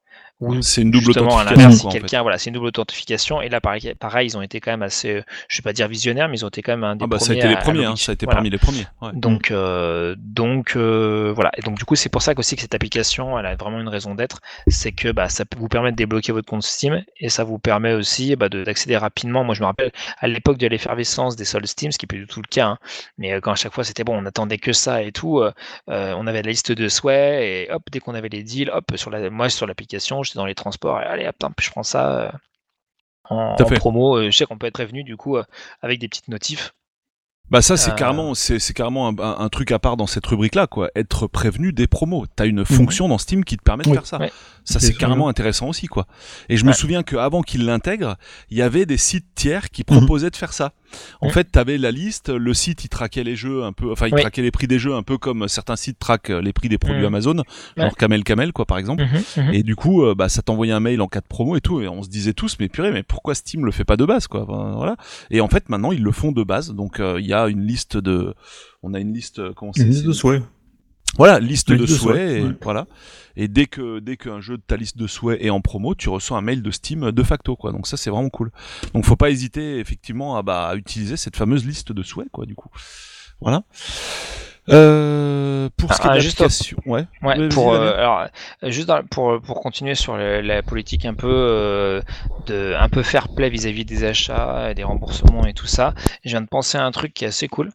C'est 0.61 0.81
une 0.81 0.91
double 0.91 1.05
justement, 1.05 1.35
authentification. 1.35 1.89
si 1.91 1.97
en 1.97 2.07
fait. 2.07 2.17
voilà, 2.21 2.37
c'est 2.37 2.49
une 2.49 2.55
double 2.55 2.67
authentification. 2.67 3.41
Et 3.41 3.49
là, 3.49 3.61
pareil, 3.61 3.93
pareil, 3.99 4.27
ils 4.27 4.37
ont 4.37 4.41
été 4.41 4.59
quand 4.59 4.71
même 4.71 4.81
assez, 4.81 5.15
euh, 5.17 5.23
je 5.47 5.57
vais 5.57 5.61
pas 5.63 5.73
dire 5.73 5.87
visionnaires, 5.87 6.27
mais 6.29 6.37
ils 6.37 6.45
ont 6.45 6.49
été 6.49 6.61
quand 6.61 6.71
même 6.73 6.83
un 6.83 6.95
des 6.95 7.03
Ah 7.03 7.07
bah 7.07 7.19
ça 7.19 7.25
a 7.25 7.27
premiers 7.35 7.39
été 7.39 7.47
les 7.49 7.53
à- 7.55 7.57
à 7.59 7.61
premiers, 7.61 7.85
hein, 7.85 7.95
ça 7.95 8.11
a 8.11 8.13
été 8.13 8.25
Voilà. 8.25 8.37
parmi 8.37 8.49
les 8.49 8.57
premiers. 8.57 8.85
ouais. 9.01 9.09
Donc, 9.13 9.51
euh, 9.51 10.15
donc 10.17 10.75
euh, 10.75 11.31
voilà. 11.35 11.51
Et 11.57 11.61
donc 11.61 11.77
du 11.77 11.85
coup, 11.85 11.95
c'est 11.95 12.09
pour 12.09 12.21
ça 12.21 12.33
qu'aussi 12.35 12.55
que 12.55 12.61
cette 12.61 12.73
application, 12.75 13.37
elle 13.37 13.45
a 13.45 13.55
vraiment 13.55 13.79
une 13.79 13.87
raison 13.89 14.15
d'être, 14.15 14.39
c'est 14.67 14.91
que 14.91 15.11
bah, 15.11 15.29
ça 15.29 15.45
peut 15.45 15.59
vous 15.59 15.67
permettre 15.67 15.95
de 15.95 16.01
débloquer 16.03 16.31
votre 16.31 16.47
compte 16.47 16.63
Steam 16.63 17.03
et 17.19 17.29
ça 17.29 17.43
vous 17.43 17.59
permet 17.59 17.93
aussi 17.93 18.35
bah, 18.35 18.49
de- 18.49 18.63
d'accéder 18.63 18.97
rapidement. 18.97 19.43
Moi, 19.43 19.53
je 19.55 19.61
me 19.61 19.65
rappelle 19.67 19.91
à 20.19 20.27
l'époque 20.27 20.57
de 20.57 20.67
l'effervescence 20.67 21.35
des 21.35 21.45
soldes 21.45 21.65
Steam, 21.67 21.91
ce 21.91 21.97
qui 21.97 22.05
est 22.05 22.07
plus 22.07 22.19
du 22.19 22.27
tout 22.27 22.41
le 22.41 22.47
cas, 22.49 22.65
hein, 22.67 22.77
mais 23.17 23.39
quand 23.41 23.51
à 23.51 23.55
chaque 23.55 23.73
fois 23.73 23.83
c'était 23.83 24.03
bon, 24.03 24.17
on 24.21 24.25
attendait 24.25 24.57
que 24.57 24.73
ça 24.73 25.03
et 25.03 25.11
tout. 25.11 25.39
euh, 25.41 25.51
on 25.87 26.27
avait 26.27 26.41
la 26.41 26.49
liste 26.49 26.71
de 26.71 26.87
souhaits 26.89 27.41
et 27.43 27.67
hop, 27.71 27.83
dès 27.91 27.99
qu'on 27.99 28.15
avait 28.15 28.29
les 28.29 28.43
deals, 28.43 28.69
hop, 28.73 28.91
sur 28.95 29.09
la, 29.09 29.29
moi 29.29 29.49
sur 29.49 29.67
l'application, 29.67 30.23
j'étais 30.31 30.39
dans 30.39 30.45
les 30.45 30.55
transports, 30.55 30.99
et 31.01 31.05
allez, 31.05 31.27
hop, 31.27 31.35
je 31.59 31.69
prends 31.69 31.83
ça. 31.83 32.21
euh, 32.21 32.31
en, 33.29 33.55
promo. 33.55 34.17
Euh, 34.17 34.29
Je 34.31 34.37
sais 34.37 34.45
qu'on 34.45 34.57
peut 34.57 34.67
être 34.67 34.73
prévenu 34.73 35.03
du 35.03 35.15
coup 35.15 35.37
euh, 35.37 35.43
avec 35.81 35.99
des 35.99 36.07
petites 36.09 36.27
notifs. 36.27 36.73
Bah 37.49 37.61
ça 37.61 37.75
c'est 37.75 37.91
Euh. 37.91 37.95
carrément 37.95 38.33
c'est 38.33 38.73
carrément 38.73 39.07
un, 39.09 39.19
un- 39.19 39.39
un 39.39 39.49
truc 39.49 39.71
à 39.73 39.79
part 39.79 39.97
dans 39.97 40.07
cette 40.07 40.25
rubrique 40.25 40.55
là 40.55 40.67
quoi. 40.67 40.89
Être 40.95 41.27
prévenu 41.27 41.73
des 41.73 41.85
promos. 41.87 42.25
T'as 42.35 42.45
une 42.45 42.63
fonction 42.65 43.07
dans 43.09 43.17
Steam 43.17 43.43
qui 43.43 43.57
te 43.57 43.61
permet 43.63 43.83
de 43.83 43.89
Oui. 43.89 43.95
faire 43.95 44.05
ça. 44.05 44.19
Ouais. 44.19 44.31
Ça 44.63 44.79
c'est 44.79 44.93
carrément 44.93 45.27
intéressant 45.27 45.67
aussi 45.67 45.87
quoi. 45.87 46.07
Et 46.49 46.55
je 46.57 46.63
me 46.65 46.71
souviens 46.73 47.03
qu'avant 47.03 47.41
qu'ils 47.41 47.65
l'intègrent, 47.65 48.15
il 48.49 48.57
y 48.57 48.61
avait 48.61 48.85
des 48.85 48.97
sites 48.97 49.27
tiers 49.35 49.69
qui 49.69 49.83
Mhm. 49.89 49.97
proposaient 49.97 50.29
de 50.29 50.35
faire 50.37 50.53
ça. 50.53 50.71
En 51.21 51.29
fait, 51.29 51.45
t'avais 51.45 51.77
la 51.77 51.91
liste, 51.91 52.29
le 52.29 52.53
site 52.53 52.83
il 52.85 52.89
traquait 52.89 53.23
les 53.23 53.35
jeux 53.35 53.63
un 53.63 53.73
peu, 53.73 53.91
enfin 53.91 54.07
il 54.07 54.13
Oui. 54.15 54.21
traquait 54.21 54.41
les 54.41 54.51
prix 54.51 54.67
des 54.67 54.79
jeux 54.79 54.93
un 54.93 55.03
peu 55.03 55.17
comme 55.17 55.47
certains 55.47 55.75
sites 55.75 55.99
traquent 55.99 56.29
les 56.29 56.53
prix 56.53 56.69
des 56.69 56.77
produits 56.77 57.01
Mhm. 57.01 57.05
Amazon, 57.07 57.35
genre 57.77 57.95
Camel 57.95 58.23
Camel 58.23 58.53
quoi 58.53 58.65
par 58.65 58.77
exemple. 58.77 59.03
Mhm, 59.03 59.45
mhm. 59.45 59.53
Et 59.53 59.63
du 59.63 59.75
coup, 59.75 60.03
euh, 60.03 60.15
bah, 60.15 60.29
ça 60.29 60.41
t'envoyait 60.41 60.73
un 60.73 60.79
mail 60.79 61.01
en 61.01 61.07
cas 61.07 61.21
de 61.21 61.27
promo 61.27 61.55
et 61.55 61.61
tout, 61.61 61.81
et 61.81 61.87
on 61.87 62.03
se 62.03 62.09
disait 62.09 62.33
tous, 62.33 62.57
mais 62.59 62.69
purée, 62.69 62.91
mais 62.91 63.03
pourquoi 63.03 63.35
Steam 63.35 63.65
le 63.65 63.71
fait 63.71 63.83
pas 63.85 63.97
de 63.97 64.05
base, 64.05 64.27
quoi 64.27 64.43
Enfin, 64.43 64.73
Voilà. 64.75 64.95
Et 65.29 65.41
en 65.41 65.47
fait, 65.47 65.69
maintenant, 65.69 65.91
ils 65.91 66.03
le 66.03 66.11
font 66.11 66.31
de 66.31 66.43
base. 66.43 66.73
Donc, 66.73 66.99
euh, 66.99 67.19
il 67.19 67.25
y 67.27 67.33
a 67.33 67.47
une 67.47 67.65
liste 67.65 67.97
de, 67.97 68.33
on 68.83 68.93
a 68.93 68.99
une 68.99 69.13
liste, 69.13 69.39
euh, 69.39 69.51
comment 69.55 69.71
c'est 69.73 69.81
Une 69.83 69.89
liste 69.89 70.05
de 70.05 70.11
souhaits. 70.13 70.41
Voilà, 71.17 71.39
liste 71.39 71.71
de 71.71 71.85
souhaits. 71.85 71.99
souhaits, 71.99 72.31
et 72.31 72.43
ouais. 72.43 72.55
Voilà. 72.61 72.87
Et 73.35 73.47
dès 73.47 73.65
que 73.65 73.99
dès 73.99 74.17
qu'un 74.17 74.41
jeu 74.41 74.57
de 74.57 74.61
ta 74.61 74.77
liste 74.77 74.97
de 74.97 75.07
souhaits 75.07 75.41
est 75.41 75.49
en 75.49 75.61
promo, 75.61 75.95
tu 75.95 76.09
reçois 76.09 76.37
un 76.37 76.41
mail 76.41 76.61
de 76.61 76.71
Steam 76.71 77.11
de 77.11 77.23
facto, 77.23 77.55
quoi. 77.55 77.71
Donc 77.71 77.87
ça, 77.87 77.97
c'est 77.97 78.09
vraiment 78.09 78.29
cool. 78.29 78.51
Donc, 78.93 79.05
faut 79.05 79.15
pas 79.15 79.29
hésiter 79.29 79.79
effectivement 79.79 80.37
à, 80.37 80.41
bah, 80.41 80.67
à 80.67 80.75
utiliser 80.75 81.17
cette 81.17 81.35
fameuse 81.35 81.65
liste 81.65 81.91
de 81.91 82.03
souhaits, 82.03 82.29
quoi. 82.31 82.45
Du 82.45 82.55
coup, 82.55 82.69
voilà. 83.39 83.63
Euh, 84.69 85.69
pour 85.75 85.91
ce 85.93 85.99
qui 85.99 86.07
est 86.07 86.09
Ah, 86.11 86.15
de 86.15 86.19
juste 86.19 86.39
l'application, 86.39 86.77
ouais. 86.85 87.05
Pour 87.49 87.73
euh, 87.73 87.93
alors 87.97 88.27
juste 88.63 88.87
dans- 88.87 89.03
pour 89.03 89.41
pour 89.41 89.59
continuer 89.61 89.95
sur 89.95 90.15
le- 90.17 90.41
la 90.41 90.61
politique 90.61 91.05
un 91.05 91.15
peu 91.15 91.27
euh, 91.29 92.01
de 92.45 92.73
un 92.77 92.87
peu 92.89 93.01
fair 93.03 93.27
play 93.29 93.49
vis-à-vis 93.49 93.85
des 93.85 94.03
achats, 94.03 94.69
et 94.71 94.75
des 94.75 94.83
remboursements 94.83 95.45
et 95.47 95.53
tout 95.53 95.65
ça, 95.67 95.93
je 96.23 96.29
viens 96.29 96.41
de 96.41 96.47
penser 96.47 96.77
à 96.77 96.85
un 96.85 96.91
truc 96.91 97.13
qui 97.13 97.25
est 97.25 97.27
assez 97.29 97.47
cool. 97.47 97.71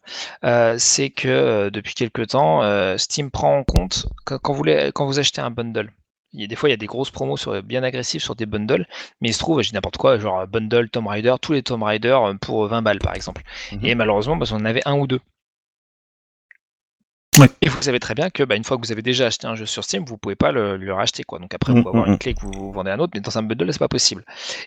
C'est 0.77 1.09
que 1.09 1.69
depuis 1.69 1.93
quelques 1.93 2.27
temps, 2.29 2.61
Steam 2.97 3.31
prend 3.31 3.57
en 3.57 3.63
compte 3.63 4.07
quand 4.25 4.53
vous 4.53 4.63
quand 4.93 5.05
vous 5.05 5.19
achetez 5.19 5.41
un 5.41 5.51
bundle. 5.51 5.91
Il 6.33 6.41
y 6.41 6.43
a 6.43 6.47
des 6.47 6.55
fois 6.55 6.69
il 6.69 6.73
y 6.73 6.73
a 6.73 6.77
des 6.77 6.85
grosses 6.87 7.09
promos 7.11 7.37
sur 7.37 7.61
bien 7.63 7.83
agressives 7.83 8.21
sur 8.21 8.35
des 8.35 8.45
bundles, 8.45 8.85
mais 9.21 9.29
il 9.29 9.33
se 9.33 9.39
trouve, 9.39 9.61
dis 9.61 9.73
n'importe 9.73 9.97
quoi, 9.97 10.17
genre 10.19 10.45
bundle 10.47 10.89
Tomb 10.89 11.07
Raider, 11.07 11.35
tous 11.41 11.53
les 11.53 11.63
Tomb 11.63 11.83
Raider 11.83 12.17
pour 12.41 12.67
20 12.67 12.81
balles 12.81 12.99
par 12.99 13.15
exemple. 13.15 13.43
Mhm. 13.71 13.85
Et 13.85 13.95
malheureusement, 13.95 14.37
parce 14.37 14.51
qu'on 14.51 14.57
en 14.57 14.65
avait 14.65 14.81
un 14.85 14.95
ou 14.97 15.07
deux. 15.07 15.19
Ouais. 17.39 17.49
Et 17.61 17.69
vous 17.69 17.81
savez 17.81 17.99
très 17.99 18.15
bien 18.15 18.29
que 18.29 18.43
bah, 18.43 18.55
une 18.55 18.63
fois 18.63 18.77
que 18.77 18.81
vous 18.85 18.91
avez 18.91 19.01
déjà 19.01 19.27
acheté 19.27 19.45
un 19.47 19.55
jeu 19.55 19.65
sur 19.65 19.83
Steam, 19.83 20.03
vous 20.05 20.17
pouvez 20.17 20.35
pas 20.35 20.51
le, 20.51 20.77
le 20.77 20.93
racheter 20.93 21.23
quoi. 21.23 21.39
Donc 21.39 21.53
après, 21.53 21.71
Mm, 21.73 21.75
vous 21.75 21.83
pouvez 21.83 21.95
avoir 21.95 22.07
mm, 22.09 22.11
une 22.13 22.17
clé 22.17 22.33
que 22.33 22.41
vous, 22.41 22.71
vendez 22.71 22.89
à 22.91 22.95
un 22.95 22.99
autre, 22.99 23.11
mais 23.15 23.21
dans 23.21 23.37
un 23.37 23.43
bundle, 23.43 23.71
c'est 23.71 23.79
pas 23.79 23.87
possible. 23.87 24.23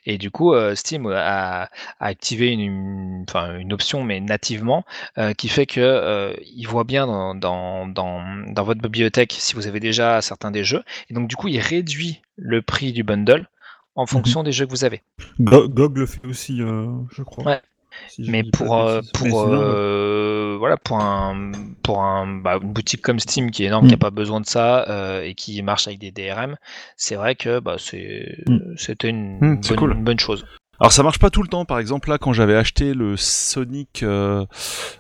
Et 0.07 0.19
du 0.19 0.31
coup, 0.31 0.55
euh, 0.55 0.75
Steam 0.75 1.07
a, 1.07 1.63
a 1.65 1.69
activé 1.99 2.49
une, 2.53 2.61
une, 2.61 3.25
une 3.59 3.73
option, 3.73 4.05
mais 4.05 4.21
nativement, 4.21 4.85
euh, 5.19 5.33
qui 5.33 5.49
fait 5.49 5.67
que 5.67 5.81
euh, 5.81 6.33
il 6.55 6.67
voit 6.67 6.85
bien 6.85 7.07
dans, 7.07 7.35
dans, 7.35 7.87
dans, 7.87 8.23
dans 8.53 8.65
votre 8.65 8.81
bibliothèque 8.81 9.35
si 9.39 9.55
vous 9.55 9.67
avez 9.67 9.81
déjà 9.81 10.21
certains 10.23 10.51
des 10.51 10.65
jeux. 10.65 10.83
Et 11.09 11.15
donc 11.15 11.29
du 11.29 11.37
coup, 11.37 11.49
il 11.49 11.59
réduit 11.59 12.21
le 12.37 12.63
prix 12.63 12.93
du 12.93 13.03
bundle 13.03 13.49
en 13.97 14.07
fonction 14.07 14.43
des 14.43 14.53
jeux 14.53 14.67
que 14.67 14.71
vous 14.71 14.85
avez. 14.85 15.03
Go- 15.41 15.69
GOG 15.69 15.99
le 15.99 16.07
fait 16.07 16.25
aussi, 16.27 16.63
euh, 16.63 16.87
je 17.13 17.23
crois. 17.23 17.45
Ouais. 17.45 17.61
Si 18.09 18.23
Mais 18.29 18.43
pour 18.45 18.79
euh, 18.79 19.01
pour 19.15 19.43
euh, 19.43 20.57
voilà 20.59 20.77
pour 20.77 20.99
un 21.01 21.53
pour 21.83 22.03
un 22.03 22.27
bah, 22.41 22.59
une 22.63 22.73
boutique 22.73 23.03
comme 23.03 23.19
Steam 23.21 23.51
qui 23.51 23.65
est 23.65 23.67
énorme 23.67 23.87
qui 23.87 23.95
a 23.95 23.97
Mm. 23.97 24.01
pas 24.01 24.11
besoin 24.11 24.41
de 24.41 24.47
ça 24.47 24.89
euh, 24.89 25.23
et 25.23 25.35
qui 25.35 25.61
marche 25.63 25.87
avec 25.87 25.99
des 26.01 26.11
DRM 26.13 26.57
c'est 26.97 27.17
vrai 27.17 27.35
que 27.35 27.61
bah 27.61 27.77
c'est 27.79 28.37
Mm. 28.47 28.59
c'était 28.77 29.09
une, 29.09 29.39
Mm, 29.41 29.61
bonne, 29.61 29.63
c'est 29.63 29.75
cool. 29.75 29.93
une 29.95 30.05
bonne 30.05 30.19
chose 30.19 30.45
Alors 30.81 30.93
ça 30.93 31.03
marche 31.03 31.19
pas 31.19 31.31
tout 31.31 31.43
le 31.43 31.49
temps. 31.49 31.65
Par 31.65 31.79
exemple 31.79 32.09
là, 32.09 32.19
quand 32.19 32.33
j'avais 32.33 32.55
acheté 32.57 32.95
le 32.95 33.17
Sonic, 33.17 34.03
euh, 34.03 34.45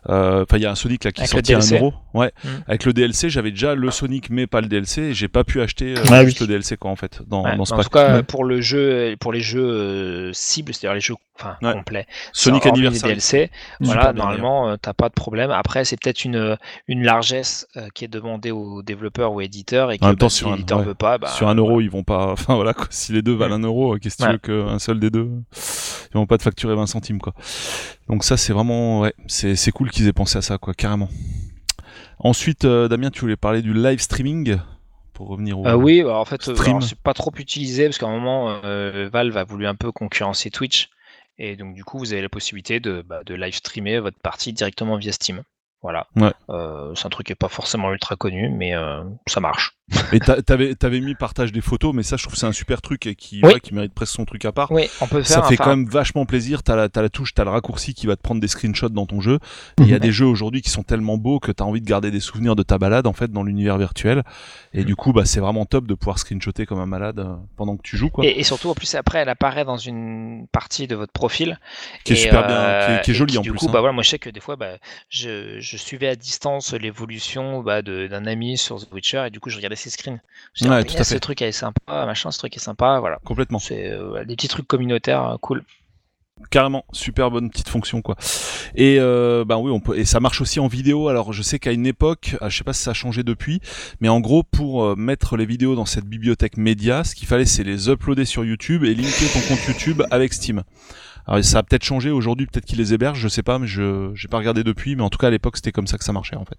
euh, 0.08 0.42
enfin 0.42 0.56
il 0.58 0.62
y 0.62 0.66
a 0.66 0.70
un 0.70 0.74
Sonic 0.74 1.04
là 1.04 1.12
qui 1.12 1.22
Avec 1.22 1.30
sorti 1.30 1.54
à 1.54 1.56
1 1.56 1.60
DLC. 1.60 1.76
euro. 1.78 1.94
Ouais. 2.12 2.32
Mm. 2.44 2.48
Avec 2.68 2.84
le 2.84 2.92
DLC, 2.92 3.30
j'avais 3.30 3.50
déjà 3.50 3.74
le 3.74 3.90
Sonic 3.90 4.28
mais 4.30 4.46
pas 4.46 4.60
le 4.60 4.66
DLC. 4.68 5.00
Et 5.02 5.14
j'ai 5.14 5.28
pas 5.28 5.42
pu 5.44 5.60
acheter 5.60 5.94
euh, 5.96 6.02
Ah 6.10 6.24
juste 6.24 6.40
oui. 6.40 6.46
le 6.46 6.52
DLC 6.52 6.76
quoi 6.76 6.90
en 6.90 6.96
fait 6.96 7.22
dans, 7.26 7.44
Ouais, 7.44 7.56
dans 7.56 7.64
ce 7.64 7.72
en 7.72 7.76
pack. 7.78 7.86
tout 7.86 7.90
cas 7.92 8.16
Ouais. 8.16 8.22
pour 8.22 8.44
le 8.44 8.60
jeu 8.60 9.16
pour 9.20 9.32
les 9.32 9.40
jeux 9.40 9.64
euh, 9.64 10.30
cibles 10.34 10.74
c'est-à-dire 10.74 10.94
les 10.94 11.00
jeux 11.00 11.14
enfin 11.38 11.56
Ouais. 11.62 11.72
complets 11.72 12.06
Sonic 12.32 12.66
Anniversary. 12.66 13.12
DLC 13.12 13.50
Mm. 13.80 13.84
voilà 13.86 14.12
normalement 14.12 14.68
euh, 14.70 14.76
t'as 14.80 14.92
pas 14.92 15.08
de 15.08 15.14
problème 15.14 15.50
après 15.50 15.84
c'est 15.86 15.98
peut-être 15.98 16.24
une 16.24 16.58
une 16.88 17.02
largesse 17.04 17.66
euh, 17.76 17.88
qui 17.94 18.04
est 18.04 18.08
demandée 18.08 18.50
aux 18.50 18.82
développeurs 18.82 19.32
ou 19.32 19.40
éditeurs 19.40 19.92
et 19.92 19.98
que 19.98 20.04
En 20.04 20.08
même 20.08 20.16
temps, 20.16 20.26
bah, 20.26 20.30
sur 20.30 20.46
si 20.48 20.52
un- 20.52 20.56
l'éditeur 20.56 20.78
ouais. 20.80 20.84
veut 20.84 20.94
pas 20.94 21.16
bah, 21.18 21.28
Sur 21.28 21.48
un 21.48 21.54
euro, 21.54 21.80
ils 21.80 21.90
vont 21.90 22.02
pas. 22.04 22.26
Enfin 22.32 22.54
voilà 22.56 22.74
quoi. 22.74 22.86
Si 22.90 23.12
les 23.12 23.22
deux 23.22 23.34
valent 23.34 23.54
un 23.54 23.62
euro, 23.62 23.96
qu'est-ce 23.98 24.16
que 24.18 24.24
tu 24.24 24.30
veux 24.32 24.38
qu'un 24.38 24.78
seul 24.78 24.98
des 25.00 25.08
deux 25.10 25.28
Ils 26.12 26.18
vont 26.18 26.26
pas 26.26 26.38
te 26.38 26.42
facturer 26.42 26.74
20 26.74 26.86
centimes 26.86 27.20
quoi. 27.20 27.34
Donc 28.08 28.24
ça 28.24 28.36
c'est 28.36 28.52
vraiment 28.52 29.00
ouais, 29.00 29.14
c'est 29.26 29.56
c'est 29.56 29.70
cool 29.70 29.90
qu'ils 29.90 30.08
aient 30.08 30.12
pensé 30.12 30.38
à 30.38 30.42
ça 30.42 30.58
quoi, 30.58 30.74
carrément. 30.74 31.08
Ensuite, 32.22 32.66
euh, 32.66 32.86
Damien, 32.86 33.10
tu 33.10 33.20
voulais 33.20 33.36
parler 33.36 33.62
du 33.62 33.72
live 33.72 33.98
streaming 33.98 34.58
pour 35.14 35.28
revenir 35.28 35.58
au. 35.58 35.66
Euh, 35.66 35.74
oui, 35.74 36.02
bah, 36.02 36.18
en 36.18 36.24
fait, 36.24 36.42
c'est 36.42 36.98
pas 37.02 37.14
trop 37.14 37.32
utilisé 37.38 37.84
parce 37.84 37.98
qu'à 37.98 38.06
un 38.06 38.12
moment, 38.12 38.60
euh, 38.64 39.08
Valve 39.10 39.36
a 39.36 39.44
voulu 39.44 39.66
un 39.66 39.74
peu 39.74 39.90
concurrencer 39.90 40.50
Twitch. 40.50 40.90
Et 41.38 41.56
donc, 41.56 41.74
du 41.74 41.84
coup, 41.84 41.98
vous 41.98 42.12
avez 42.12 42.20
la 42.20 42.28
possibilité 42.28 42.80
de, 42.80 43.02
bah, 43.02 43.22
de 43.24 43.34
live 43.34 43.54
streamer 43.54 43.98
votre 44.00 44.18
partie 44.18 44.52
directement 44.52 44.98
via 44.98 45.12
Steam. 45.12 45.42
Voilà. 45.82 46.06
Ouais. 46.16 46.32
Euh, 46.50 46.94
c'est 46.94 47.06
un 47.06 47.10
truc 47.10 47.26
qui 47.26 47.32
est 47.32 47.36
pas 47.36 47.48
forcément 47.48 47.90
ultra 47.90 48.16
connu, 48.16 48.50
mais 48.50 48.74
ça 49.26 49.40
marche. 49.40 49.78
Et 50.12 50.20
t'a- 50.20 50.40
t'avais 50.42 50.74
t'avais 50.74 51.00
mis 51.00 51.14
partage 51.14 51.52
des 51.52 51.60
photos, 51.60 51.94
mais 51.94 52.02
ça 52.02 52.16
je 52.16 52.22
trouve 52.24 52.36
c'est 52.36 52.46
un 52.46 52.52
super 52.52 52.80
truc 52.82 53.06
et 53.06 53.14
qui 53.14 53.40
Oui. 53.42 53.52
ouais, 53.54 53.60
qui 53.60 53.74
mérite 53.74 53.92
presque 53.92 54.12
son 54.14 54.24
truc 54.24 54.44
à 54.44 54.52
part. 54.52 54.70
Oui, 54.72 54.88
on 55.00 55.06
peut 55.06 55.22
faire. 55.22 55.26
Ça 55.26 55.42
fait 55.42 55.54
enfin, 55.54 55.64
quand 55.64 55.70
même 55.76 55.88
vachement 55.88 56.26
plaisir. 56.26 56.62
T'as 56.62 56.76
la, 56.76 56.88
t'as 56.88 57.02
la 57.02 57.08
touche, 57.08 57.34
t'as 57.34 57.44
le 57.44 57.50
raccourci 57.50 57.94
qui 57.94 58.06
va 58.06 58.16
te 58.16 58.22
prendre 58.22 58.40
des 58.40 58.48
screenshots 58.48 58.88
dans 58.88 59.06
ton 59.06 59.20
jeu. 59.20 59.38
Il 59.78 59.88
y 59.88 59.92
a 59.92 59.96
Mhm. 59.96 60.00
des 60.02 60.12
jeux 60.12 60.26
aujourd'hui 60.26 60.62
qui 60.62 60.70
sont 60.70 60.82
tellement 60.82 61.16
beaux 61.18 61.40
que 61.40 61.52
t'as 61.52 61.64
envie 61.64 61.80
de 61.80 61.86
garder 61.86 62.10
des 62.10 62.20
souvenirs 62.20 62.56
de 62.56 62.62
ta 62.62 62.78
balade 62.78 63.06
en 63.06 63.12
fait 63.12 63.30
dans 63.32 63.42
l'univers 63.42 63.78
virtuel. 63.78 64.22
Et 64.74 64.84
du 64.84 64.94
coup, 64.96 65.12
bah 65.12 65.24
c'est 65.24 65.40
vraiment 65.40 65.64
top 65.66 65.86
de 65.86 65.94
pouvoir 65.94 66.18
screenshotter 66.18 66.66
comme 66.66 66.78
un 66.80 66.86
malade 66.86 67.18
euh, 67.18 67.34
pendant 67.56 67.76
que 67.76 67.82
tu 67.82 67.96
joues 67.96 68.10
quoi. 68.10 68.24
Et, 68.24 68.38
et 68.38 68.42
surtout, 68.44 68.70
en 68.70 68.74
plus, 68.74 68.94
après, 68.94 69.18
elle 69.18 69.28
apparaît 69.28 69.64
dans 69.64 69.76
une 69.76 70.46
partie 70.52 70.86
de 70.86 70.94
votre 70.94 71.12
profil. 71.12 71.58
Qui 72.04 72.12
est 72.12 72.16
Et, 72.16 72.18
super 72.20 72.46
bien, 72.46 72.56
euh, 72.56 72.86
qui 72.86 72.92
est, 72.92 73.00
qui 73.02 73.10
est 73.10 73.14
et 73.14 73.16
jolie 73.16 73.32
qui, 73.32 73.38
en 73.38 73.42
du 73.42 73.50
plus. 73.50 73.58
coup, 73.58 73.66
hein. 73.68 73.72
bah 73.72 73.80
voilà, 73.80 73.92
moi 73.92 74.02
je 74.02 74.10
sais 74.10 74.18
que 74.18 74.30
des 74.30 74.40
fois, 74.40 74.56
bah, 74.56 74.76
je, 75.08 75.58
je 75.60 75.76
suivais 75.76 76.08
à 76.08 76.14
distance 76.16 76.72
l'évolution 76.74 77.62
bah, 77.62 77.82
de- 77.82 78.06
d'un 78.06 78.26
ami 78.26 78.56
sur 78.58 78.78
The 78.84 78.92
Witcher 78.92 79.24
et 79.26 79.30
du 79.30 79.40
coup, 79.40 79.50
je 79.50 79.56
regardais 79.56 79.76
ses 79.80 79.90
screens. 79.90 80.20
Je 80.54 80.64
Ouais, 80.64 80.76
Ah, 80.76 80.84
tout 80.84 80.94
à 80.94 80.98
fait. 80.98 81.04
Ce 81.04 81.16
truc 81.16 81.42
est 81.42 81.52
sympa, 81.52 82.06
machin, 82.06 82.30
ce 82.30 82.38
truc 82.38 82.56
est 82.56 82.60
sympa, 82.60 83.00
voilà. 83.00 83.18
Complètement. 83.24 83.58
C'est 83.58 83.90
euh, 83.90 84.24
des 84.24 84.36
petits 84.36 84.48
trucs 84.48 84.66
communautaires, 84.66 85.26
euh, 85.26 85.36
cool. 85.38 85.64
Carrément, 86.48 86.84
super 86.92 87.30
bonne 87.30 87.50
petite 87.50 87.68
fonction 87.68 88.00
quoi. 88.00 88.16
Et 88.74 88.96
euh, 88.98 89.44
bah 89.44 89.58
oui, 89.58 89.70
on 89.70 89.78
peut 89.78 89.98
et 89.98 90.06
ça 90.06 90.20
marche 90.20 90.40
aussi 90.40 90.58
en 90.58 90.68
vidéo. 90.68 91.08
Alors 91.08 91.34
je 91.34 91.42
sais 91.42 91.58
qu'à 91.58 91.70
une 91.70 91.86
époque, 91.86 92.34
ah, 92.40 92.48
je 92.48 92.56
sais 92.56 92.64
pas 92.64 92.72
si 92.72 92.82
ça 92.82 92.92
a 92.92 92.94
changé 92.94 93.22
depuis, 93.22 93.60
mais 94.00 94.08
en 94.08 94.20
gros 94.20 94.42
pour 94.42 94.84
euh, 94.84 94.94
mettre 94.96 95.36
les 95.36 95.44
vidéos 95.44 95.74
dans 95.76 95.84
cette 95.84 96.06
bibliothèque 96.06 96.56
média, 96.56 97.04
ce 97.04 97.14
qu'il 97.14 97.28
fallait 97.28 97.44
c'est 97.44 97.62
les 97.62 97.90
uploader 97.90 98.24
sur 98.24 98.44
YouTube 98.44 98.84
et 98.84 98.94
linker 98.94 99.30
ton 99.32 99.40
compte 99.48 99.64
YouTube 99.68 100.02
avec 100.10 100.32
Steam. 100.32 100.62
Alors 101.26 101.44
ça 101.44 101.58
a 101.58 101.62
peut-être 101.62 101.84
changé 101.84 102.10
aujourd'hui, 102.10 102.46
peut-être 102.46 102.64
qu'ils 102.64 102.78
les 102.78 102.94
hébergent, 102.94 103.20
je 103.20 103.28
sais 103.28 103.42
pas, 103.42 103.58
mais 103.58 103.66
je 103.66 104.10
j'ai 104.14 104.28
pas 104.28 104.38
regardé 104.38 104.64
depuis, 104.64 104.96
mais 104.96 105.02
en 105.02 105.10
tout 105.10 105.18
cas 105.18 105.26
à 105.26 105.30
l'époque 105.30 105.56
c'était 105.56 105.72
comme 105.72 105.86
ça 105.86 105.98
que 105.98 106.04
ça 106.04 106.12
marchait 106.12 106.36
en 106.36 106.46
fait. 106.46 106.58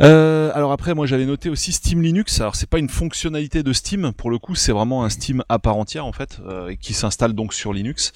Euh, 0.00 0.50
alors 0.54 0.72
après, 0.72 0.94
moi 0.94 1.06
j'avais 1.06 1.24
noté 1.26 1.48
aussi 1.48 1.72
Steam 1.72 2.02
Linux. 2.02 2.40
Alors 2.40 2.56
c'est 2.56 2.68
pas 2.68 2.78
une 2.78 2.88
fonctionnalité 2.88 3.62
de 3.62 3.72
Steam, 3.72 4.12
pour 4.12 4.30
le 4.30 4.38
coup 4.38 4.54
c'est 4.54 4.72
vraiment 4.72 5.04
un 5.04 5.08
Steam 5.08 5.42
à 5.48 5.58
part 5.58 5.76
entière 5.76 6.04
en 6.04 6.12
fait, 6.12 6.40
euh, 6.46 6.68
et 6.68 6.76
qui 6.76 6.94
s'installe 6.94 7.32
donc 7.32 7.54
sur 7.54 7.72
Linux. 7.72 8.12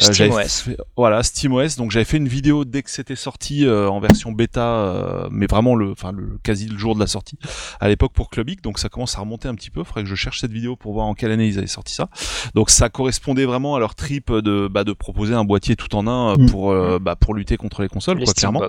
Euh, 0.00 0.12
SteamOS. 0.12 0.42
fait- 0.48 0.76
voilà, 0.96 1.22
SteamOS. 1.22 1.76
Donc 1.78 1.90
j'avais 1.90 2.04
fait 2.04 2.18
une 2.18 2.28
vidéo 2.28 2.64
dès 2.64 2.82
que 2.82 2.90
c'était 2.90 3.16
sorti 3.16 3.64
euh, 3.66 3.88
en 3.88 3.98
version 4.00 4.32
bêta, 4.32 4.66
euh, 4.66 5.28
mais 5.30 5.46
vraiment 5.46 5.74
le, 5.74 5.92
enfin 5.92 6.12
le 6.12 6.38
quasi 6.42 6.66
le 6.66 6.76
jour 6.78 6.94
de 6.94 7.00
la 7.00 7.06
sortie 7.06 7.38
à 7.80 7.88
l'époque 7.88 8.12
pour 8.12 8.28
Clubic. 8.30 8.62
Donc 8.62 8.78
ça 8.78 8.88
commence 8.88 9.16
à 9.16 9.20
remonter 9.20 9.48
un 9.48 9.54
petit 9.54 9.70
peu. 9.70 9.84
Faudrait 9.84 10.02
que 10.02 10.08
je 10.10 10.14
cherche 10.14 10.40
cette 10.40 10.52
vidéo 10.52 10.76
pour 10.76 10.92
voir 10.92 11.06
en 11.06 11.14
quelle 11.14 11.30
année 11.30 11.46
ils 11.46 11.58
avaient 11.58 11.66
sorti 11.66 11.94
ça. 11.94 12.08
Donc 12.54 12.68
ça 12.70 12.88
correspondait 12.90 13.46
vraiment 13.46 13.74
à 13.74 13.78
leur 13.78 13.94
trip 13.94 14.30
de, 14.32 14.68
bah, 14.70 14.84
de 14.84 14.92
proposer 14.92 15.34
un 15.34 15.44
boîtier 15.44 15.76
tout 15.76 15.94
en 15.96 16.06
un 16.06 16.36
Mm. 16.36 16.46
pour, 16.50 16.70
euh, 16.72 16.98
bah, 16.98 17.16
pour 17.16 17.34
lutter 17.34 17.56
contre 17.56 17.82
les 17.82 17.88
consoles, 17.88 18.18
Les 18.18 18.24
quoi, 18.24 18.34
clairement. 18.34 18.60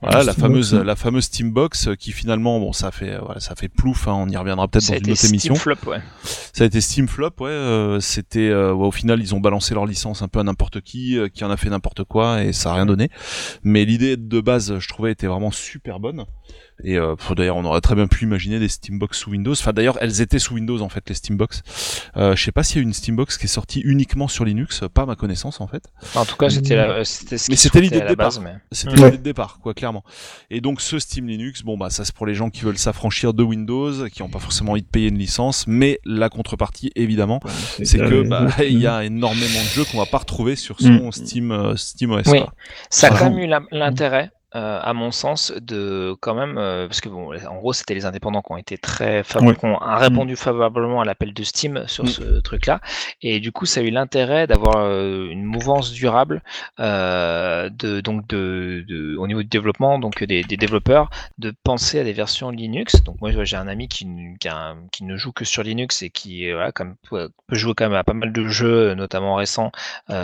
Voilà, 0.00 0.22
la 0.24 0.32
fameuse, 0.32 0.74
la 0.74 0.96
fameuse 0.96 1.24
Steambox 1.24 1.88
euh, 1.88 1.94
qui 2.00 2.12
finalement, 2.12 2.58
bon, 2.58 2.72
ça 2.72 2.90
fait, 2.90 3.10
euh, 3.10 3.20
voilà, 3.20 3.40
ça 3.40 3.54
fait 3.54 3.68
plouf. 3.68 4.08
hein, 4.08 4.14
on 4.14 4.28
y 4.28 4.36
reviendra 4.36 4.66
peut-être 4.66 4.88
dans 4.88 4.96
une 4.96 5.12
autre 5.12 5.24
émission. 5.26 5.54
Steam 5.54 5.76
Flop, 5.76 5.90
ouais. 5.90 6.00
Ça 6.24 6.64
a 6.64 6.66
été 6.66 6.80
Steam 6.80 7.06
Flop, 7.06 7.30
ouais. 7.40 7.50
euh, 7.50 8.00
c'était, 8.00 8.48
euh, 8.48 8.72
ouais, 8.72 8.86
au 8.86 8.90
final, 8.90 9.20
ils 9.20 9.34
ont 9.34 9.40
balancé 9.40 9.74
leur 9.74 9.84
licence 9.86 10.22
un 10.22 10.28
peu 10.28 10.40
à 10.40 10.42
n'importe 10.42 10.80
qui, 10.80 11.18
euh, 11.18 11.28
qui 11.28 11.44
en 11.44 11.50
a 11.50 11.58
fait 11.58 11.68
n'importe 11.68 12.04
quoi, 12.04 12.42
et 12.42 12.52
ça 12.54 12.70
a 12.70 12.74
rien 12.74 12.86
donné. 12.86 13.10
Mais 13.62 13.84
l'idée 13.84 14.16
de 14.16 14.40
base, 14.40 14.78
je 14.78 14.88
trouvais, 14.88 15.12
était 15.12 15.26
vraiment 15.26 15.50
super 15.50 16.00
bonne. 16.00 16.24
Et 16.84 16.96
euh, 16.98 17.14
d'ailleurs, 17.36 17.56
on 17.56 17.64
aurait 17.64 17.80
très 17.80 17.94
bien 17.94 18.06
pu 18.06 18.24
imaginer 18.24 18.58
des 18.58 18.68
Steambox 18.68 19.18
sous 19.18 19.30
Windows. 19.30 19.52
Enfin, 19.52 19.72
d'ailleurs, 19.72 19.98
elles 20.00 20.20
étaient 20.20 20.38
sous 20.38 20.54
Windows 20.54 20.80
en 20.80 20.88
fait, 20.88 21.08
les 21.08 21.14
Steambox. 21.14 21.62
Euh, 22.16 22.34
je 22.36 22.42
sais 22.44 22.52
pas 22.52 22.62
s'il 22.62 22.76
y 22.76 22.80
a 22.80 22.82
une 22.82 22.92
Steambox 22.94 23.38
qui 23.38 23.44
est 23.44 23.48
sortie 23.48 23.80
uniquement 23.80 24.28
sur 24.28 24.44
Linux, 24.44 24.82
pas 24.92 25.02
à 25.02 25.06
ma 25.06 25.16
connaissance 25.16 25.60
en 25.60 25.66
fait. 25.66 25.84
En 26.14 26.24
tout 26.24 26.36
cas, 26.36 26.50
c'était 26.50 26.76
la- 26.76 27.04
c'était 27.04 27.38
ce 27.38 27.50
Mais 27.50 27.56
c'était 27.56 27.80
l'idée 27.80 28.00
de 28.00 28.06
départ. 28.08 28.26
base. 28.28 28.40
Mais... 28.40 28.54
C'était 28.72 28.98
Ouais. 28.98 29.04
l'idée 29.06 29.18
de 29.18 29.22
départ, 29.22 29.58
quoi, 29.62 29.74
clairement. 29.74 30.04
Et 30.50 30.60
donc 30.60 30.80
ce 30.80 30.98
Steam 30.98 31.26
Linux, 31.26 31.62
bon 31.62 31.76
bah 31.76 31.90
ça 31.90 32.04
c'est 32.04 32.14
pour 32.14 32.26
les 32.26 32.34
gens 32.34 32.50
qui 32.50 32.62
veulent 32.62 32.78
s'affranchir 32.78 33.34
de 33.34 33.42
Windows, 33.42 34.08
qui 34.08 34.22
n'ont 34.22 34.28
pas 34.28 34.38
forcément 34.38 34.72
envie 34.72 34.82
de 34.82 34.86
payer 34.86 35.08
une 35.08 35.18
licence, 35.18 35.66
mais 35.66 36.00
la 36.04 36.28
contrepartie 36.28 36.90
évidemment, 36.96 37.40
c'est 37.82 37.98
que 37.98 38.28
bah, 38.28 38.48
il 38.60 38.78
y 38.80 38.86
a 38.86 39.04
énormément 39.04 39.60
de 39.60 39.68
jeux 39.74 39.84
qu'on 39.84 39.98
va 39.98 40.06
pas 40.06 40.18
retrouver 40.18 40.56
sur 40.56 40.80
son 40.80 40.90
Mm. 40.90 41.12
Steam 41.12 41.52
euh, 41.52 41.76
Steam 41.76 42.10
OS. 42.12 42.26
Oui. 42.26 42.40
quoi. 42.40 42.52
Ça 42.90 43.08
a 43.08 43.10
quand 43.18 43.30
même 43.30 43.38
eu 43.38 43.46
l'intérêt, 43.72 44.30
euh, 44.56 44.80
à 44.82 44.92
mon 44.94 45.10
sens, 45.12 45.52
de 45.60 46.14
quand 46.20 46.34
même, 46.34 46.58
euh, 46.58 46.86
parce 46.88 47.00
que 47.00 47.08
bon, 47.08 47.32
en 47.34 47.56
gros, 47.56 47.72
c'était 47.72 47.94
les 47.94 48.04
indépendants 48.06 48.42
qui 48.42 48.52
ont 48.52 48.56
été 48.56 48.78
très 48.78 49.22
Ouais. 49.40 49.54
qui 49.54 49.64
ont 49.66 49.78
répondu 49.78 50.36
favorablement 50.36 51.00
à 51.00 51.04
l'appel 51.04 51.32
de 51.34 51.42
Steam 51.44 51.84
sur 51.86 52.04
Mm. 52.04 52.08
ce 52.08 52.40
truc-là, 52.40 52.80
et 53.22 53.40
du 53.40 53.52
coup, 53.52 53.66
ça 53.66 53.80
a 53.80 53.82
eu 53.82 53.90
l'intérêt 53.90 54.46
d'avoir 54.46 54.78
euh, 54.78 55.28
une 55.30 55.44
mouvance 55.44 55.92
durable, 55.92 56.42
de 56.78 58.00
donc 58.00 58.26
de, 58.28 58.84
de- 58.88 59.16
au 59.16 59.26
niveau 59.26 59.42
du 59.42 59.48
développement, 59.48 59.98
donc 59.98 60.22
des, 60.24 60.42
des 60.42 60.56
développeurs, 60.56 61.10
de 61.38 61.52
penser 61.64 62.00
à 62.00 62.04
des 62.04 62.12
versions 62.12 62.50
Linux. 62.50 63.02
Donc 63.04 63.20
moi, 63.20 63.30
j'ai 63.44 63.56
un 63.56 63.68
ami 63.68 63.88
qui, 63.88 64.04
n- 64.04 64.36
qui, 64.38 64.48
a 64.48 64.56
un- 64.56 64.86
qui 64.92 65.04
ne 65.04 65.16
joue 65.16 65.32
que 65.32 65.44
sur 65.44 65.62
Linux 65.62 66.02
et 66.02 66.10
qui 66.10 66.50
voilà, 66.50 66.72
comme, 66.72 66.96
peut 67.08 67.30
jouer 67.50 67.74
quand 67.76 67.84
même 67.84 67.94
à 67.94 68.04
pas 68.04 68.12
mal 68.14 68.32
de 68.32 68.46
jeux, 68.48 68.94
notamment 68.94 69.34
récents, 69.36 69.70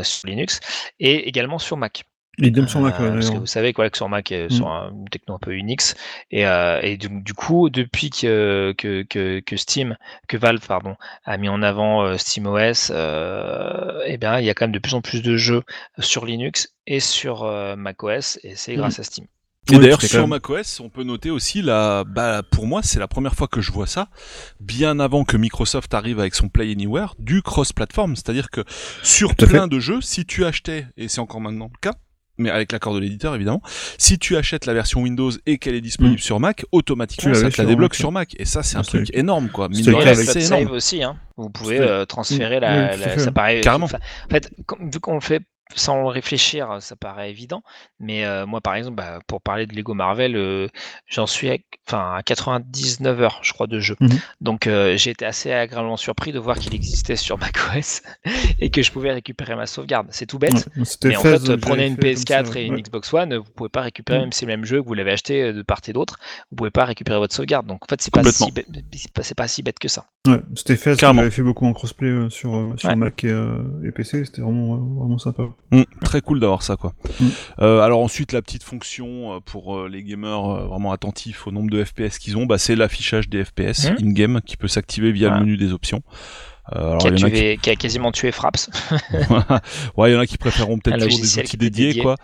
sur 0.03 0.29
Linux, 0.29 0.61
et 1.01 1.29
également 1.29 1.59
sur 1.59 1.77
Mac. 1.77 2.05
Idem 2.39 2.69
sur 2.69 2.81
Mac, 2.81 3.01
Euh, 3.01 3.05
ouais, 3.09 3.13
parce 3.15 3.31
que 3.31 3.39
vous 3.39 3.47
savez 3.47 3.73
quoi, 3.73 3.89
que 3.89 3.97
sur 3.97 4.09
Mac, 4.09 4.31
euh, 4.33 4.47
Mm. 4.47 4.51
sur 4.51 4.69
un, 4.69 4.91
une 4.91 5.09
techno 5.09 5.35
un 5.35 5.39
peu 5.39 5.53
Unix, 5.55 5.95
et, 6.31 6.47
euh, 6.47 6.81
et 6.83 6.97
du, 6.99 7.09
du 7.09 7.33
coup, 7.35 7.71
depuis 7.71 8.11
que, 8.11 8.75
que, 8.77 9.03
que, 9.05 9.41
que 9.41 9.57
Steam, 9.57 9.97
que 10.29 10.37
Valve 10.37 10.67
pardon, 10.67 10.97
a 11.25 11.37
mis 11.39 11.49
en 11.49 11.63
avant 11.63 12.03
euh, 12.05 12.17
SteamOS, 12.19 12.91
euh, 12.91 14.03
eh 14.07 14.17
bien, 14.19 14.39
il 14.39 14.45
y 14.45 14.51
a 14.51 14.55
quand 14.55 14.65
même 14.67 14.73
de 14.73 14.79
plus 14.79 14.95
en 14.95 15.01
plus 15.01 15.23
de 15.23 15.37
jeux 15.37 15.63
sur 15.99 16.27
Linux 16.27 16.75
et 16.87 17.01
sur 17.01 17.45
euh, 17.45 17.77
macOS, 17.77 18.39
et 18.43 18.55
c'est 18.57 18.75
Mm. 18.75 18.79
grâce 18.79 18.99
à 18.99 19.03
Steam. 19.05 19.27
Et 19.69 19.75
Oui, 19.75 19.81
d'ailleurs 19.81 20.01
sur 20.01 20.21
même- 20.21 20.31
macOS, 20.31 20.79
on 20.79 20.89
peut 20.91 21.03
noter 21.03 21.31
aussi 21.31 21.61
la, 21.61 22.05
bah 22.05 22.43
pour 22.53 22.69
moi 22.69 22.83
c'est 22.85 23.01
la 23.01 23.09
première 23.09 23.35
fois 23.35 23.49
que 23.49 23.61
je 23.61 23.73
vois 23.73 23.89
ça, 23.89 24.07
bien 24.61 25.01
avant 25.01 25.25
que 25.25 25.37
Microsoft 25.37 25.93
arrive 25.93 26.21
avec 26.21 26.37
son 26.37 26.49
Play 26.49 26.71
Anywhere, 26.71 27.15
du 27.19 27.43
cross-platform, 27.43 28.15
c'est-à-dire 28.15 28.51
que 28.51 28.61
sur 29.03 29.35
plein 29.35 29.67
de 29.67 29.81
jeux, 29.81 30.01
si 30.03 30.25
tu 30.25 30.45
achetais, 30.45 30.87
et 30.97 31.09
c'est 31.09 31.19
encore 31.21 31.41
maintenant 31.41 31.69
le 31.73 31.79
cas, 31.81 31.95
mais 32.39 32.51
avec 32.51 32.73
l'accord 32.73 32.95
de 32.95 32.99
l'éditeur 33.01 33.35
évidemment, 33.35 33.63
si 33.99 34.19
tu 34.19 34.37
achètes 34.37 34.67
la 34.67 34.75
version 34.75 35.03
Windows 35.03 35.31
et 35.47 35.59
qu'elle 35.59 35.75
est 35.75 35.81
disponible 35.81 36.17
Mm. 36.17 36.19
sur 36.19 36.41
Mac, 36.41 36.65
automatiquement 36.73 37.33
Tu 37.33 37.39
ça 37.41 37.51
te 37.51 37.61
la 37.61 37.67
débloque 37.67 37.93
Mac, 37.93 37.99
sur 37.99 38.13
Mac, 38.13 38.35
et 38.39 38.45
ça 38.45 38.63
c'est 38.63 38.77
un 38.77 38.83
truc 38.83 39.09
énorme 39.15 39.49
quoi, 39.49 39.69
mine 39.69 39.83
c'est 39.85 39.91
énorme. 39.91 40.65
save 40.65 40.71
aussi, 40.73 41.03
hein. 41.03 41.17
vous 41.37 41.51
pouvez 41.51 41.79
euh, 41.81 42.05
transférer 42.05 42.61
la, 42.61 42.97
ça 43.19 43.33
paraît 43.33 43.61
Carrément. 43.61 43.85
enfin, 43.87 43.99
en 44.27 44.31
fait, 44.31 44.51
vu 44.81 45.01
qu'on 45.01 45.15
le 45.15 45.21
fait 45.21 45.43
sans 45.75 46.01
le 46.03 46.07
réfléchir, 46.07 46.79
ça 46.81 46.97
paraît 46.97 47.31
évident. 47.31 47.63
Mais 47.99 48.25
euh, 48.25 48.47
moi, 48.47 48.61
par 48.61 48.75
exemple, 48.77 48.97
bah, 48.97 49.19
pour 49.27 49.41
parler 49.43 49.67
de 49.67 49.75
Lego 49.75 49.95
Marvel, 49.95 50.37
euh, 50.37 50.69
j'en 51.07 51.27
suis 51.27 51.51
à, 51.51 51.57
enfin, 51.89 52.15
à 52.17 52.23
99 52.23 53.21
heures, 53.21 53.39
je 53.43 53.53
crois, 53.53 53.67
de 53.67 53.81
jeu. 53.81 53.97
Mhm. 54.01 54.19
Donc, 54.41 54.67
euh, 54.67 54.97
j'ai 54.97 55.11
été 55.11 55.25
assez 55.27 55.53
agréablement 55.53 55.97
surpris 55.97 56.33
de 56.33 56.39
voir 56.39 56.59
qu'il 56.59 56.75
existait 56.75 57.17
sur 57.17 57.39
macOS 57.41 58.03
et 58.61 58.71
que 58.71 58.83
je 58.83 58.93
pouvais 58.93 59.13
récupérer 59.13 59.57
ma 59.57 59.67
sauvegarde. 59.67 60.07
C'est 60.11 60.27
tout 60.27 60.39
bête. 60.39 60.55
Ouais, 60.77 60.85
Mais 61.05 61.17
en 61.17 61.21
fait, 61.21 61.45
j'avais 61.45 61.59
prenez 61.59 61.87
une 61.87 61.97
fait 61.97 62.01
comme 62.01 62.11
PS4 62.45 62.53
ça, 62.53 62.61
et 62.61 62.65
une 62.65 62.75
ouais. 62.75 62.83
Xbox 62.83 63.13
One, 63.13 63.35
vous 63.37 63.51
pouvez 63.55 63.69
pas 63.69 63.83
récupérer, 63.83 64.19
Mm. 64.19 64.23
même 64.23 64.33
si 64.33 64.39
c'est 64.41 64.47
le 64.47 64.53
même 64.53 64.65
jeu, 64.65 64.83
que 64.83 64.87
vous 64.87 64.95
l'avez 64.95 65.13
acheté 65.13 65.53
de 65.53 65.63
part 65.63 65.81
et 65.89 65.93
d'autre, 65.93 66.19
vous 66.51 66.57
pouvez 66.57 66.71
pas 66.71 66.85
récupérer 66.85 67.19
votre 67.19 67.35
sauvegarde. 67.35 67.67
Donc 67.67 67.83
en 67.85 67.87
fait, 67.89 68.01
c'est 68.01 68.13
pas 68.15 68.23
si 68.25 68.51
bête, 68.53 68.67
pas, 69.37 69.49
si 69.49 69.63
bête 69.63 69.79
que 69.79 69.89
ça. 69.89 70.07
Ouais, 70.27 70.41
c'était 70.55 70.77
Carrément. 70.97 71.23
avait 71.23 71.31
fait 71.31 71.43
beaucoup 71.43 71.67
en 71.67 71.73
crossplay 71.73 72.31
sur, 72.31 72.75
sur 72.77 72.89
Ouais. 72.89 72.97
Mac 72.97 73.25
et, 73.25 73.29
euh, 73.31 73.59
et 73.85 73.91
PC, 73.91 74.25
c'était 74.25 74.43
vraiment, 74.43 74.77
vraiment 74.77 75.19
sympa. 75.19 75.45
Mm, 75.73 75.83
très 76.05 76.21
cool 76.21 76.39
d'avoir 76.39 76.63
ça 76.63 76.77
quoi. 76.77 76.93
Mm. 77.21 77.25
Euh, 77.61 77.81
alors 77.81 78.01
ensuite 78.01 78.33
la 78.33 78.41
petite 78.41 78.63
fonction 78.63 79.35
euh, 79.35 79.41
pour 79.45 79.77
euh, 79.77 79.89
les 79.89 80.05
gamers 80.05 80.45
euh, 80.45 80.67
vraiment 80.67 80.93
attentifs 80.93 81.47
au 81.49 81.51
nombre 81.51 81.71
de 81.71 81.83
FPS 81.83 82.19
qu'ils 82.21 82.37
ont, 82.37 82.47
bah, 82.47 82.57
c'est 82.57 82.77
l'affichage 82.77 83.29
des 83.29 83.45
FPS 83.45 83.91
Mm. 83.91 83.97
in-game 84.07 84.41
qui 84.43 84.57
peut 84.57 84.69
s'activer 84.69 85.11
via 85.11 85.31
le 85.35 85.41
menu 85.41 85.57
des 85.57 85.73
options. 85.73 86.03
Euh, 86.75 86.79
alors, 86.89 86.99
Qui 86.99 87.07
a, 87.07 87.11
il 87.11 87.21
y 87.21 87.23
en 87.23 87.27
a 87.27 87.31
qui- 87.31 87.37
tué- 87.37 87.59
qui 87.59 87.71
a 87.71 87.77
quasiment 87.77 88.11
tué 88.11 88.33
Fraps. 88.33 88.69
ouais, 89.97 90.11
il 90.11 90.15
y 90.15 90.17
en 90.17 90.21
a 90.21 90.27
qui 90.27 90.37
préféreront 90.37 90.79
peut-être 90.79 90.97
toujours 90.97 91.11
des 91.13 91.17
logiciel 91.19 91.45
outils 91.45 91.57
dédiés, 91.57 91.87
dédié. 91.89 92.03
quoi. 92.03 92.17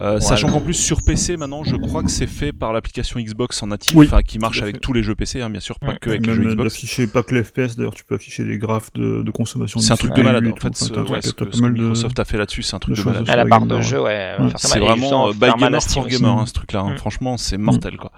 Euh, 0.00 0.18
Sachant 0.18 0.48
qu'en 0.50 0.60
plus 0.60 0.72
sur 0.74 1.02
PC 1.02 1.36
maintenant, 1.36 1.62
je 1.62 1.76
crois 1.76 2.02
que 2.02 2.10
c'est 2.10 2.26
fait 2.26 2.52
par 2.52 2.72
l'application 2.72 3.20
Xbox 3.20 3.62
en 3.62 3.66
natif, 3.66 3.94
Oui, 3.94 4.06
enfin 4.06 4.22
qui 4.22 4.38
marche 4.38 4.62
avec 4.62 4.80
tous 4.80 4.94
les 4.94 5.02
jeux 5.02 5.14
PC, 5.14 5.42
hein, 5.42 5.50
bien 5.50 5.60
sûr, 5.60 5.78
pas 5.78 5.92
Mm. 5.92 5.98
que 5.98 6.08
avec 6.10 6.22
les 6.26 6.32
Même 6.32 6.42
jeux 6.42 6.48
euh, 6.48 6.52
Xbox. 6.54 6.72
d'afficher 6.72 7.06
pas 7.06 7.22
que 7.22 7.34
les 7.34 7.44
FPS, 7.44 7.76
d'ailleurs, 7.76 7.94
tu 7.94 8.04
peux 8.04 8.14
afficher 8.14 8.44
des 8.44 8.56
graphes 8.56 8.92
de, 8.94 9.22
de 9.22 9.30
consommation. 9.30 9.78
C'est 9.80 9.92
un 9.92 9.96
truc 9.96 10.14
de 10.14 10.22
malade 10.22 10.46
en 10.46 10.56
fait. 10.56 10.74
Ce, 10.74 10.84
ouais, 10.92 11.20
ce 11.20 11.32
que, 11.32 11.44
ce 11.52 11.58
que 11.58 11.62
mal 11.62 11.74
de- 11.74 11.80
Microsoft 11.82 12.18
a 12.18 12.24
fait 12.24 12.38
là-dessus, 12.38 12.62
c'est 12.62 12.74
un 12.76 12.78
truc 12.78 12.96
de 12.96 13.02
malade. 13.02 13.28
À 13.28 13.36
la 13.36 13.44
barre 13.44 13.66
de 13.66 13.80
jeu, 13.82 14.00
ouais. 14.00 14.36
C'est 14.56 14.78
vraiment 14.78 15.28
euh, 15.28 15.32
by 15.34 15.44
à 15.46 15.52
gamer 15.58 15.82
Steam 15.82 16.02
for 16.02 16.08
gamer 16.10 16.38
hein, 16.38 16.46
ce 16.46 16.52
truc-là. 16.54 16.80
hein. 16.80 16.94
Mm. 16.94 16.96
Franchement, 16.96 17.36
c'est 17.36 17.58
mortel 17.58 17.98
quoi. 17.98 18.10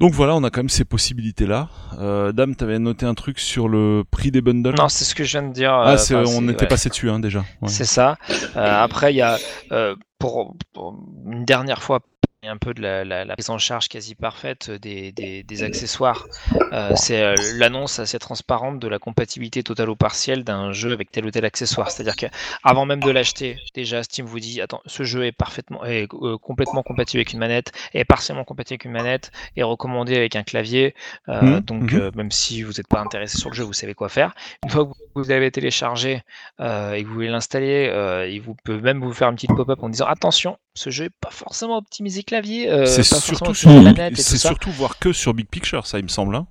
Donc 0.00 0.12
voilà, 0.12 0.36
on 0.36 0.44
a 0.44 0.50
quand 0.50 0.60
même 0.60 0.68
ces 0.68 0.84
possibilités-là. 0.84 1.68
Euh, 1.98 2.30
Dame, 2.30 2.54
t'avais 2.54 2.78
noté 2.78 3.04
un 3.04 3.14
truc 3.14 3.40
sur 3.40 3.68
le 3.68 4.04
prix 4.08 4.30
des 4.30 4.40
bundles? 4.40 4.76
Non, 4.78 4.88
c'est 4.88 5.04
ce 5.04 5.14
que 5.14 5.24
je 5.24 5.32
viens 5.38 5.48
de 5.48 5.52
dire. 5.52 5.72
ah, 5.72 5.90
euh, 5.90 5.94
enfin, 5.94 6.22
on 6.36 6.48
était 6.48 6.62
ouais. 6.62 6.68
passé 6.68 6.88
dessus 6.88 7.10
hein, 7.10 7.18
déjà. 7.18 7.40
Ouais. 7.60 7.68
C'est 7.68 7.84
ça. 7.84 8.16
Euh, 8.56 8.82
après, 8.84 9.12
il 9.12 9.16
y 9.16 9.22
a, 9.22 9.38
euh, 9.72 9.96
pour, 10.20 10.56
pour 10.72 10.96
une 11.26 11.44
dernière 11.44 11.82
fois, 11.82 11.98
un 12.44 12.56
peu 12.56 12.72
de 12.72 12.80
la, 12.80 13.04
la- 13.04 13.24
la 13.24 13.34
prise 13.34 13.50
en 13.50 13.58
charge 13.58 13.88
quasi 13.88 14.14
parfaite 14.14 14.70
des, 14.70 15.10
des- 15.10 15.42
des 15.42 15.62
accessoires. 15.64 16.24
Euh, 16.72 16.92
c'est 16.94 17.20
euh, 17.20 17.34
l'annonce 17.56 17.98
assez 17.98 18.18
transparente 18.20 18.78
de 18.78 18.86
la 18.86 19.00
compatibilité 19.00 19.64
totale 19.64 19.90
ou 19.90 19.96
partielle 19.96 20.44
d'un 20.44 20.70
jeu 20.70 20.92
avec 20.92 21.10
tel 21.10 21.26
ou 21.26 21.30
tel 21.32 21.44
accessoire. 21.44 21.90
C'est-à-dire 21.90 22.14
que 22.14 22.26
avant 22.62 22.86
même 22.86 23.00
de 23.02 23.10
l'acheter, 23.10 23.58
déjà 23.74 24.04
Steam 24.04 24.24
vous 24.24 24.38
dit 24.38 24.60
attends, 24.60 24.80
ce 24.86 25.02
jeu 25.02 25.26
est 25.26 25.32
parfaitement, 25.32 25.84
est 25.84 26.06
euh, 26.14 26.38
complètement 26.38 26.84
compatible 26.84 27.18
avec 27.18 27.32
une 27.32 27.40
manette, 27.40 27.72
est 27.92 28.04
partiellement 28.04 28.44
compatible 28.44 28.74
avec 28.74 28.84
une 28.84 28.92
manette, 28.92 29.32
est 29.56 29.64
recommandé 29.64 30.14
avec 30.16 30.36
un 30.36 30.44
clavier. 30.44 30.94
Mhm, 31.26 31.60
donc 31.60 31.92
euh, 31.94 32.12
même 32.14 32.30
si 32.30 32.62
vous 32.62 32.72
n'êtes 32.74 32.86
pas 32.88 33.00
intéressé 33.00 33.36
sur 33.38 33.50
le 33.50 33.54
jeu, 33.56 33.64
vous 33.64 33.72
savez 33.72 33.94
quoi 33.94 34.08
faire. 34.08 34.34
Une 34.62 34.70
fois 34.70 34.86
que 34.86 34.92
vous 35.16 35.24
l'avez 35.28 35.50
téléchargé 35.50 36.22
et 36.60 37.02
que 37.02 37.06
vous 37.06 37.14
voulez 37.14 37.28
l'installer, 37.28 38.28
il 38.30 38.40
vous 38.40 38.54
peut 38.62 38.78
même 38.80 39.00
vous 39.00 39.12
faire 39.12 39.28
une 39.28 39.34
petite 39.34 39.54
pop-up 39.56 39.82
en 39.82 39.88
disant 39.88 40.06
attention, 40.06 40.56
ce 40.74 40.90
jeu 40.90 41.06
est 41.06 41.10
pas 41.20 41.30
forcément 41.30 41.76
optimisé 41.76 42.22
clavier, 42.28 42.70
euh, 42.70 42.86
c'est 42.86 43.02
surtout 43.02 43.54
sur 43.54 43.72
c'est 44.14 44.38
surtout 44.38 44.70
voir 44.70 44.98
que 44.98 45.12
sur 45.12 45.34
Big 45.34 45.48
Picture, 45.48 45.86
ça 45.86 45.98
il 45.98 46.04
me 46.04 46.08
semble. 46.08 46.36
Hein. 46.36 46.46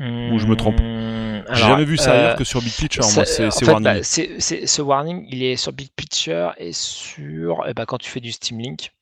ou 0.00 0.38
je 0.38 0.46
me 0.46 0.56
trompe 0.56 0.80
Hum, 0.80 1.44
J'ai 1.52 1.62
jamais 1.62 1.84
vu 1.84 1.96
ça 1.96 2.12
euh, 2.12 2.18
ailleurs 2.20 2.36
que 2.36 2.44
sur 2.44 2.60
Big 2.62 2.72
Picture. 2.72 3.04
ça- 3.04 3.20
moi, 3.20 3.24
c'est, 3.26 3.46
en 3.46 3.50
c'est 3.50 3.64
fait, 3.64 3.70
warning. 3.70 3.84
bah, 3.84 4.02
ce 4.02 4.82
warning, 4.82 5.26
il 5.30 5.42
est 5.42 5.56
sur 5.56 5.72
Big 5.72 5.90
Picture 5.94 6.52
et 6.58 6.72
sur 6.72 7.64
ben, 7.76 7.84
quand 7.86 7.98
tu 7.98 8.08
fais 8.10 8.20
du 8.20 8.32
Steam 8.32 8.58
Link. 8.60 8.92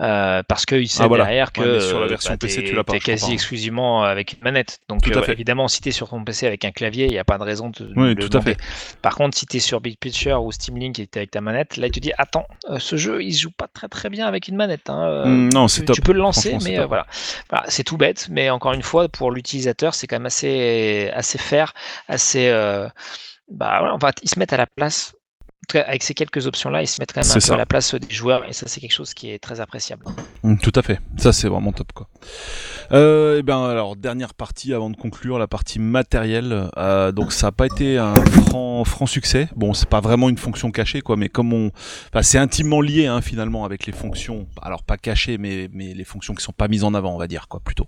Euh, 0.00 0.42
parce 0.48 0.66
qu'il 0.66 0.88
sait 0.88 1.02
Ah, 1.04 1.06
voilà. 1.08 1.24
derrière 1.24 1.52
que 1.52 1.60
Ouais, 1.60 1.80
sur 1.80 1.98
la 2.00 2.06
euh, 2.06 2.08
version 2.08 2.30
bah, 2.32 2.36
PC, 2.38 2.64
tu 2.64 2.74
l'as 2.74 2.84
pas, 2.84 2.98
quasi 2.98 3.26
pas. 3.26 3.32
exclusivement 3.32 4.02
avec 4.02 4.32
une 4.32 4.40
manette. 4.42 4.80
Donc 4.88 5.02
Tout 5.02 5.10
à 5.14 5.18
euh, 5.18 5.22
fait. 5.22 5.32
évidemment, 5.32 5.68
si 5.68 5.80
tu 5.80 5.88
es 5.90 5.92
sur 5.92 6.08
ton 6.08 6.22
PC 6.24 6.46
avec 6.46 6.64
un 6.64 6.72
clavier, 6.72 7.06
il 7.06 7.10
n'y 7.12 7.18
a 7.18 7.24
pas 7.24 7.38
de 7.38 7.44
raison 7.44 7.70
de 7.70 7.92
Oui, 7.96 8.14
de 8.14 8.26
tout 8.26 8.32
le 8.32 8.38
à 8.38 8.42
fait. 8.42 8.56
Par 9.02 9.14
contre, 9.14 9.36
si 9.38 9.46
tu 9.46 9.58
es 9.58 9.60
sur 9.60 9.80
Big 9.80 9.96
Picture 9.98 10.42
ou 10.42 10.50
Steam 10.52 10.76
Link 10.76 10.98
et 10.98 11.06
tu 11.06 11.18
avec 11.18 11.30
ta 11.30 11.40
manette, 11.40 11.76
là 11.76 11.86
tu 11.88 11.94
te 11.94 12.00
dis 12.00 12.12
attends, 12.18 12.46
euh, 12.70 12.78
ce 12.78 12.96
jeu 12.96 13.22
il 13.22 13.32
se 13.34 13.42
joue 13.42 13.50
pas 13.50 13.68
très 13.68 13.88
très 13.88 14.10
bien 14.10 14.26
avec 14.26 14.48
une 14.48 14.56
manette. 14.56 14.90
hein, 14.90 15.06
euh, 15.08 15.24
Mm, 15.26 15.52
non, 15.52 15.68
c'est 15.68 15.80
tu, 15.82 15.86
top. 15.86 15.96
tu 15.96 16.02
peux 16.02 16.12
le 16.12 16.20
lancer, 16.20 16.56
mais 16.64 16.78
euh, 16.78 16.86
voilà. 16.86 17.06
Voilà, 17.50 17.64
c'est 17.68 17.84
tout 17.84 17.96
bête, 17.96 18.28
mais 18.30 18.50
encore 18.50 18.72
une 18.72 18.82
fois, 18.82 19.08
pour 19.08 19.30
l'utilisateur, 19.30 19.94
c'est 19.94 20.06
quand 20.06 20.16
même 20.16 20.26
assez, 20.26 21.10
assez 21.14 21.38
fair, 21.38 21.72
assez. 22.08 22.48
euh, 22.48 22.88
bah, 23.50 23.76
voilà, 23.78 23.94
on 23.94 23.98
va, 23.98 24.10
ils 24.22 24.28
se 24.28 24.38
mettent 24.38 24.52
à 24.52 24.56
la 24.56 24.66
place. 24.66 25.14
Avec 25.74 26.02
ces 26.02 26.14
quelques 26.14 26.46
options-là, 26.46 26.82
ils 26.82 26.86
se 26.86 27.00
mettent 27.00 27.12
quand 27.12 27.20
même 27.22 27.30
un 27.30 27.32
C'est 27.32 27.40
peu 27.40 27.46
ça. 27.46 27.54
à 27.54 27.56
la 27.56 27.66
place 27.66 27.94
des 27.94 28.14
joueurs, 28.14 28.44
et 28.48 28.52
ça, 28.52 28.66
c'est 28.68 28.80
quelque 28.80 28.92
chose 28.92 29.14
qui 29.14 29.30
est 29.30 29.38
très 29.38 29.60
appréciable. 29.60 30.04
Mm, 30.42 30.56
Tout 30.58 30.72
à 30.74 30.82
fait. 30.82 31.00
Ça, 31.16 31.32
c'est 31.32 31.48
vraiment 31.48 31.72
top, 31.72 31.92
quoi. 31.92 32.08
Euh, 32.92 33.38
et 33.38 33.42
ben, 33.42 33.64
alors, 33.64 33.96
dernière 33.96 34.34
partie 34.34 34.74
avant 34.74 34.90
de 34.90 34.96
conclure, 34.96 35.38
la 35.38 35.46
partie 35.46 35.78
matérielle. 35.78 36.68
Euh, 36.76 37.12
donc, 37.12 37.32
ça 37.32 37.46
n'a 37.48 37.52
pas 37.52 37.66
été 37.66 37.98
un 37.98 38.14
franc, 38.14 38.84
franc 38.84 39.06
succès. 39.06 39.48
Bon, 39.56 39.72
c'est 39.74 39.88
pas 39.88 40.00
vraiment 40.00 40.28
une 40.28 40.38
fonction 40.38 40.70
cachée, 40.70 41.00
quoi, 41.00 41.16
mais 41.16 41.28
comme 41.28 41.52
on, 41.52 41.70
enfin, 42.12 42.22
c'est 42.22 42.38
intimement 42.38 42.80
lié, 42.80 43.06
hein, 43.06 43.20
finalement, 43.20 43.64
avec 43.64 43.86
les 43.86 43.92
fonctions. 43.92 44.46
Alors, 44.62 44.82
pas 44.82 44.96
cachées, 44.96 45.38
mais, 45.38 45.68
mais 45.72 45.94
les 45.94 46.04
fonctions 46.04 46.34
qui 46.34 46.44
sont 46.44 46.52
pas 46.52 46.68
mises 46.68 46.84
en 46.84 46.94
avant, 46.94 47.14
on 47.14 47.18
va 47.18 47.26
dire, 47.26 47.48
quoi, 47.48 47.60
plutôt. 47.60 47.86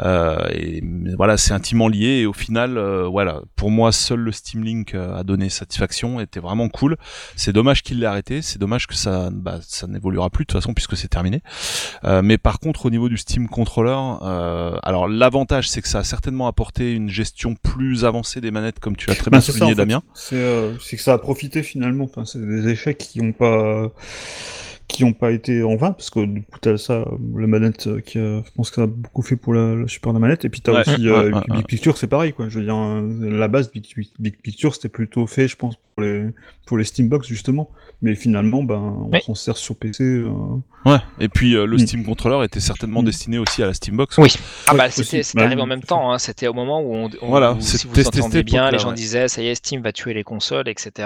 Euh, 0.00 0.38
et 0.52 0.80
mais 0.82 1.14
voilà, 1.14 1.36
c'est 1.36 1.52
intimement 1.52 1.88
lié. 1.88 2.20
Et 2.20 2.26
au 2.26 2.32
final, 2.32 2.78
euh, 2.78 3.06
voilà, 3.08 3.40
pour 3.56 3.70
moi, 3.70 3.92
seul 3.92 4.20
le 4.20 4.32
Steam 4.32 4.62
Link 4.64 4.94
euh, 4.94 5.16
a 5.18 5.24
donné 5.24 5.48
satisfaction. 5.48 6.20
Était 6.20 6.40
vraiment 6.40 6.68
cool. 6.68 6.96
C'est 7.36 7.52
dommage 7.52 7.82
qu'il 7.82 8.00
l'ait 8.00 8.06
arrêté. 8.06 8.42
C'est 8.42 8.58
dommage 8.58 8.86
que 8.86 8.94
ça, 8.94 9.30
bah, 9.32 9.60
ça 9.66 9.86
n'évoluera 9.86 10.30
plus 10.30 10.44
de 10.44 10.48
toute 10.48 10.60
façon 10.60 10.74
puisque 10.74 10.96
c'est 10.96 11.08
terminé. 11.08 11.42
Euh, 12.04 12.22
mais 12.22 12.38
par 12.38 12.58
contre, 12.58 12.86
au 12.86 12.90
niveau 12.90 13.08
du 13.08 13.16
Steam 13.16 13.48
Controller, 13.48 13.96
euh, 14.22 14.78
alors 14.82 15.08
l'avantage, 15.08 15.68
c'est 15.68 15.82
que 15.82 15.88
ça 15.88 15.98
a 16.00 16.04
certainement 16.04 16.46
apporté 16.46 16.92
une 16.92 17.08
gestion 17.08 17.54
plus 17.54 18.04
avancée 18.04 18.40
des 18.40 18.50
manettes, 18.50 18.80
comme 18.80 18.96
tu 18.96 19.08
l'as 19.08 19.14
très 19.16 19.30
bien 19.30 19.38
Bah, 19.38 19.44
ça, 19.44 19.52
souligné. 19.52 19.74
Damien. 19.74 20.02
C'est 20.14 20.36
euh, 20.36 20.76
c'est 20.78 20.96
que 20.96 21.02
ça 21.02 21.12
a 21.12 21.18
profité 21.18 21.62
finalement. 21.62 22.04
Enfin, 22.04 22.24
c'est 22.24 22.40
des 22.44 22.68
échecs 22.68 22.98
qui 22.98 23.20
ont 23.20 23.32
pas 23.32 23.90
qui 24.88 25.04
n'ont 25.04 25.12
pas 25.12 25.30
été 25.32 25.62
en 25.62 25.76
vain, 25.76 25.92
parce 25.92 26.08
que 26.10 26.24
du 26.24 26.42
coup, 26.42 26.58
t'as 26.60 26.78
ça, 26.78 27.04
la 27.36 27.46
manette 27.46 27.86
euh, 27.86 28.00
qui 28.00 28.18
a, 28.18 28.42
je 28.44 28.50
pense 28.56 28.70
que 28.70 28.76
ça 28.76 28.82
a 28.82 28.86
beaucoup 28.86 29.20
fait 29.22 29.36
pour 29.36 29.52
la, 29.52 29.86
support 29.86 30.12
de 30.14 30.18
la 30.18 30.20
manette, 30.26 30.44
et 30.46 30.48
puis 30.48 30.60
t'as 30.62 30.72
Ouais, 30.72 30.80
aussi 30.80 31.08
euh, 31.08 31.30
Big. 31.50 31.66
Picture, 31.66 31.98
c'est 31.98 32.06
pareil, 32.06 32.32
quoi. 32.32 32.48
Je 32.48 32.58
veux 32.58 32.64
dire, 32.64 32.74
euh, 32.76 33.30
la 33.38 33.48
base 33.48 33.70
Big, 33.70 33.84
Big- 33.94 34.08
Big 34.18 34.36
Picture, 34.40 34.74
c'était 34.74 34.88
plutôt 34.88 35.26
fait, 35.26 35.46
je 35.46 35.56
pense, 35.56 35.76
pour 35.94 36.02
les, 36.02 36.24
pour 36.66 36.78
les 36.78 36.84
Steambox, 36.84 37.28
justement. 37.28 37.70
Mais 38.00 38.14
finalement, 38.14 38.62
ben, 38.62 38.76
on 38.76 39.10
Oui. 39.12 39.20
s'en 39.22 39.34
sert 39.34 39.56
sur 39.56 39.76
PC. 39.76 40.04
euh, 40.04 40.28
Ouais. 40.86 40.98
Et 41.18 41.28
puis 41.28 41.56
euh, 41.56 41.66
le 41.66 41.74
Mm. 41.76 41.78
Steam 41.80 42.04
Controller 42.04 42.44
était 42.44 42.60
certainement 42.60 43.02
Mm. 43.02 43.06
destiné 43.06 43.38
aussi 43.38 43.60
à 43.62 43.66
la 43.66 43.74
Steambox. 43.74 44.16
Oui. 44.18 44.32
Ah 44.68 44.72
Ouais, 44.72 44.78
bah 44.78 44.90
c'était 44.90 45.24
c'était 45.24 45.38
Bah, 45.40 45.46
arrivé 45.46 45.60
en 45.60 45.66
même 45.66 45.82
temps, 45.82 46.12
hein. 46.12 46.18
c'était 46.18 46.46
au 46.46 46.52
moment 46.54 46.80
où, 46.80 46.94
on, 46.94 47.10
on- 47.20 47.26
Voilà, 47.28 47.54
où, 47.54 47.60
si 47.60 47.84
vous 47.88 47.92
testé 47.94 48.20
entendez 48.20 48.44
bien, 48.44 48.70
les 48.70 48.78
gens 48.78 48.90
ouais. 48.90 48.94
disaient 48.94 49.26
ça 49.26 49.42
y 49.42 49.48
est, 49.48 49.56
Steam 49.56 49.82
va 49.82 49.92
tuer 49.92 50.14
les 50.14 50.22
consoles, 50.22 50.68
etc. 50.68 50.90
Je 50.96 51.02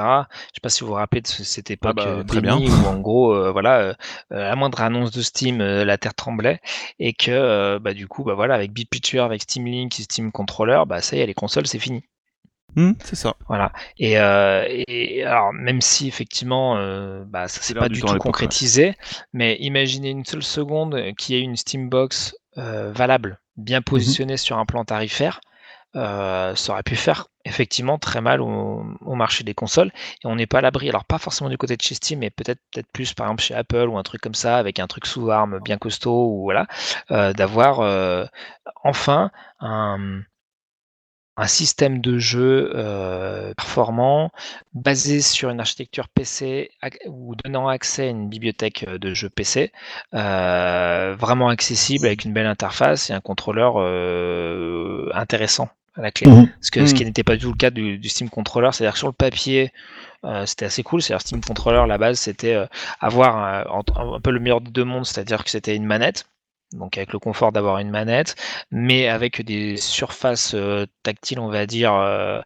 sais 0.55 0.61
pas 0.63 0.69
si 0.69 0.83
vous 0.83 0.89
vous 0.89 0.93
rappelez 0.93 1.23
de 1.23 1.27
ce- 1.27 1.45
cette 1.45 1.71
époque 1.71 1.97
bah, 1.97 2.05
euh, 2.07 2.23
très 2.25 2.43
bien. 2.43 2.59
où 2.59 2.69
en 2.87 2.99
gros, 3.01 3.33
euh, 3.35 3.51
voilà, 3.51 3.97
à 4.31 4.37
la 4.37 4.55
moindre 4.57 4.83
annonce 4.83 5.11
de 5.13 5.23
Steam, 5.23 5.63
euh, 5.63 5.87
la 5.87 5.97
terre 5.97 6.15
tremblait 6.15 6.61
et 7.01 7.15
que 7.15 7.31
euh, 7.31 7.79
bah 7.79 7.95
du 7.95 8.07
coup, 8.07 8.23
bah 8.25 8.35
voilà, 8.35 8.55
avec 8.55 8.73
Big 8.73 8.89
Picture, 8.91 9.25
avec 9.25 9.41
Steam 9.43 9.65
Link, 9.67 9.99
et 9.99 10.03
Steam 10.03 10.31
Controller, 10.31 10.83
bah 10.87 11.01
ça 11.01 11.17
y 11.17 11.21
est, 11.21 11.27
les 11.27 11.35
consoles 11.35 11.67
c'est 11.67 11.79
fini. 11.79 12.03
Hmm, 12.75 12.93
c'est 13.05 13.17
ça. 13.17 13.35
Voilà. 13.49 13.73
Et, 13.99 14.19
euh, 14.19 14.65
et 14.69 15.25
alors, 15.25 15.53
même 15.53 15.81
si 15.81 16.09
effectivement, 16.09 16.77
euh, 16.79 17.25
bah, 17.27 17.49
ça 17.49 17.61
s'est 17.61 17.75
pas 17.75 17.89
du 17.89 18.01
tout 18.01 18.11
ouais. 18.11 18.19
concrétisé, 18.19 18.95
mais 19.33 19.57
imaginez 19.61 20.11
une 20.11 20.25
seule 20.25 20.43
seconde 20.43 21.15
qu'il 21.19 21.35
y 21.35 21.39
ait 21.39 21.43
une 21.43 21.57
Steambox 21.57 22.35
euh, 22.59 22.91
valable, 22.93 23.41
bien 23.57 23.83
positionnée 23.83 24.37
sur 24.37 24.59
un 24.59 24.65
plan 24.65 24.85
tarifaire, 24.85 25.41
euh, 25.95 26.55
ça 26.55 26.73
aurait 26.73 26.83
pu 26.83 26.97
faire 26.97 27.27
effectivement 27.45 27.99
très 27.99 28.23
mal 28.23 28.41
au, 28.41 28.85
au 29.01 29.15
marché 29.15 29.45
des 29.45 29.53
consoles. 29.53 29.91
Et 30.25 30.27
on 30.27 30.37
n'est 30.37 30.47
pas 30.47 30.59
à 30.59 30.61
l'abri, 30.63 30.89
alors 30.89 31.05
pas 31.05 31.19
forcément 31.19 31.51
du 31.51 31.59
côté 31.59 31.77
de 31.77 31.83
chez 31.83 31.95
Steam, 31.95 32.21
mais 32.21 32.31
peut-être 32.31 32.61
peut-être 32.73 32.91
plus 32.93 33.13
par 33.13 33.27
exemple 33.27 33.43
chez 33.43 33.55
Apple 33.55 33.89
ou 33.89 33.99
un 33.99 34.03
truc 34.03 34.23
comme 34.23 34.35
ça, 34.35 34.57
avec 34.57 34.79
un 34.79 34.87
truc 34.87 35.07
sous 35.07 35.31
arme 35.31 35.61
bien 35.61 35.77
costaud, 35.77 36.29
ou 36.29 36.43
voilà, 36.45 36.67
euh, 37.11 37.33
d'avoir 37.35 37.81
euh, 37.81 38.25
enfin 38.83 39.31
un 39.61 40.23
un 41.43 41.47
système 41.47 42.01
de 42.01 42.19
jeu 42.19 42.71
euh, 42.75 43.53
performant 43.55 44.31
basé 44.75 45.21
sur 45.21 45.51
une 45.51 45.61
architecture 45.61 46.09
PC 46.09 46.71
ou 47.09 47.35
donnant 47.37 47.69
accès 47.69 48.05
à 48.07 48.11
une 48.11 48.29
bibliothèque 48.29 48.85
euh, 48.89 48.99
de 48.99 49.15
jeux 49.15 49.31
PC 49.31 49.73
euh, 50.15 51.15
vraiment 51.19 51.49
accessible 51.49 52.07
avec 52.07 52.25
une 52.25 52.33
belle 52.33 52.47
interface 52.47 53.11
et 53.11 53.13
un 53.15 53.21
contrôleur 53.21 53.75
euh, 53.79 55.11
intéressant 55.15 55.69
à 55.97 56.03
la 56.03 56.11
clé. 56.11 56.29
Mhm. 56.29 56.49
Ce, 56.61 56.71
que, 56.71 56.87
ce 56.87 56.95
Mhm. 56.95 56.97
qui 56.97 57.05
n'était 57.05 57.25
pas 57.25 57.35
du 57.37 57.43
tout 57.43 57.51
le 57.51 57.57
cas 57.57 57.71
du, 57.71 57.99
du 57.99 58.09
Steam 58.09 58.31
Controller, 58.31 58.71
c'est-à-dire 58.73 58.93
que 58.95 58.99
sur 58.99 59.09
le 59.09 59.13
papier, 59.13 59.73
euh, 60.25 60.47
c'était 60.47 60.67
assez 60.67 60.83
cool. 60.83 61.03
C'est-à-dire 61.03 61.21
Steam 61.23 61.41
Controller, 61.43 61.85
la 61.89 61.99
base, 61.99 62.19
c'était 62.21 62.55
euh, 62.55 62.67
avoir 63.01 63.45
euh, 63.45 63.81
un, 63.97 64.15
un 64.17 64.21
peu 64.21 64.31
le 64.31 64.41
meilleur 64.41 64.61
des 64.61 64.71
deux 64.71 64.85
mondes, 64.85 65.07
c'est-à-dire 65.07 65.45
que 65.45 65.51
c'était 65.51 65.77
une 65.77 65.85
manette, 65.87 66.27
donc 66.75 66.97
avec 66.99 67.13
le 67.13 67.19
confort 67.19 67.53
d'avoir 67.53 67.79
une 67.79 67.91
manette, 67.91 68.35
mais 68.71 69.09
avec 69.09 69.43
des 69.45 69.77
surfaces 69.77 70.55
euh, 70.55 70.87
tactiles, 71.03 71.39
on 71.41 71.49
va 71.49 71.67
dire, 71.67 71.95
euh, 71.95 72.41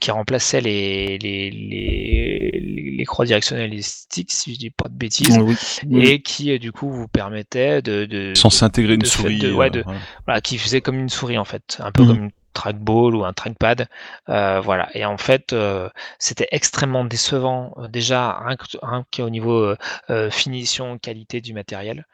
qui 0.00 0.10
remplaçaient 0.10 0.60
les, 0.60 1.18
les, 1.18 1.50
les, 1.50 2.50
les- 2.98 3.04
croix 3.04 3.24
directionnelles 3.24 3.72
et 3.72 3.76
les 3.76 3.82
sticks, 3.82 4.30
si 4.30 4.54
je 4.54 4.58
dis 4.58 4.70
pas 4.70 4.88
de 4.88 4.94
bêtises, 4.94 5.36
oui. 5.38 5.56
Oui. 5.88 6.06
et 6.06 6.22
qui 6.22 6.52
euh, 6.52 6.58
du 6.58 6.70
coup 6.70 6.90
vous 6.90 7.08
permettaient 7.08 7.82
de, 7.82 8.04
de, 8.04 8.34
Sans 8.34 8.50
s'intégrer 8.50 8.94
une 8.94 9.00
de 9.00 9.06
souris. 9.06 9.38
de- 9.38 9.52
ouais, 9.52 9.66
euh, 9.66 9.70
de- 9.70 9.82
voilà. 9.82 9.98
voilà, 10.26 10.40
qui 10.40 10.58
faisait 10.58 10.80
comme 10.80 10.98
une 10.98 11.08
souris 11.08 11.38
en 11.38 11.44
fait, 11.44 11.78
un 11.80 11.90
peu 11.90 12.02
Mhm. 12.02 12.08
comme 12.08 12.22
une 12.24 12.30
trackball 12.52 13.14
ou 13.14 13.24
un 13.24 13.32
trackpad, 13.32 13.88
euh, 14.28 14.60
voilà. 14.60 14.88
Et 14.94 15.04
en 15.04 15.18
fait, 15.18 15.52
euh, 15.52 15.88
c'était 16.18 16.48
extrêmement 16.50 17.04
décevant 17.04 17.74
euh, 17.78 17.88
déjà 17.88 18.38
rien 18.40 19.04
qu'au 19.14 19.30
niveau 19.30 19.74
euh, 20.10 20.30
finition, 20.30 20.98
qualité 20.98 21.40
du 21.40 21.54
matériel, 21.54 22.06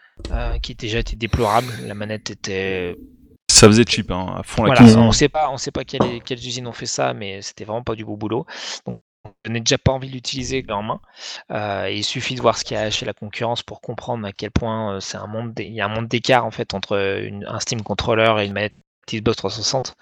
qui 0.63 0.75
déjà 0.75 0.99
était 1.01 1.17
déplorable. 1.17 1.73
La 1.87 1.95
manette 1.95 2.31
était 2.31 2.97
Ça 3.51 3.67
faisait 3.67 3.85
cheap, 3.87 4.11
hein, 4.11 4.37
à 4.39 4.43
fond 4.43 4.65
la 4.65 4.75
voilà. 4.75 4.91
Mhm. 4.93 4.99
on 5.03 5.13
sait 5.13 5.29
pas, 5.29 5.51
on 5.51 5.57
sait 5.57 5.71
pas 5.71 5.85
quelles, 5.85 6.23
quelles 6.23 6.39
usines 6.39 6.67
ont 6.67 6.73
fait 6.73 6.87
ça, 6.87 7.15
mais 7.15 7.43
c'était 7.43 7.65
vraiment 7.65 7.83
pas 7.83 7.95
du 7.95 8.05
beau 8.05 8.17
boulot. 8.17 8.47
Donc, 8.87 9.01
je 9.45 9.51
n'ai 9.51 9.61
déjà 9.61 9.77
pas 9.79 9.93
envie 9.93 10.09
de 10.09 10.13
l'utiliser 10.15 10.65
en 10.71 10.83
main. 10.83 11.01
Euh, 11.51 11.91
il 11.91 12.05
suffit 12.05 12.35
de 12.37 12.41
voir 12.41 12.57
ce 12.57 12.65
qu'il 12.65 12.77
y 12.77 12.81
a 12.81 12.91
chez 12.91 13.05
la 13.07 13.13
concurrence 13.13 13.63
pour 13.63 13.81
comprendre 13.81 14.25
à 14.27 14.33
quel 14.33 14.51
point 14.53 15.01
c'est 15.01 15.17
un 15.17 15.27
monde, 15.27 15.53
il 15.59 15.73
y 15.73 15.81
a 15.81 15.85
un 15.87 15.89
monde 15.89 16.07
d'écart 16.09 16.45
en 16.47 16.51
fait 16.51 16.75
entre 16.75 16.97
une- 17.25 17.45
un 17.47 17.59
Steam 17.61 17.83
controller 17.83 18.35
et 18.39 18.47
une 18.47 18.53
manette 18.53 18.75
Xbox 19.13 19.37
360, 19.37 19.97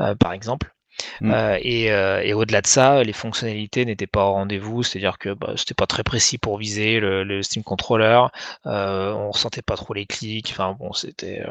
euh, 0.00 0.14
par 0.14 0.32
exemple. 0.32 0.72
Mm. 1.20 1.30
Euh, 1.30 1.58
et 1.60 1.92
euh, 1.92 2.22
et 2.22 2.32
au-delà 2.32 2.62
de 2.62 2.66
ça, 2.66 3.02
les 3.02 3.12
fonctionnalités 3.12 3.84
n'étaient 3.84 4.06
pas 4.06 4.24
au 4.24 4.32
rendez-vous, 4.32 4.82
c'est-à-dire 4.82 5.18
que 5.18 5.34
bah, 5.34 5.52
c'était 5.56 5.74
pas 5.74 5.86
très 5.86 6.02
précis 6.02 6.38
pour 6.38 6.58
viser 6.58 7.00
le, 7.00 7.24
le 7.24 7.42
Steam 7.42 7.62
controller, 7.62 8.22
euh, 8.66 9.12
on 9.12 9.30
ressentait 9.30 9.62
pas 9.62 9.76
trop 9.76 9.94
les 9.94 10.06
clics, 10.06 10.48
enfin 10.50 10.74
bon, 10.78 10.92
c'était. 10.92 11.44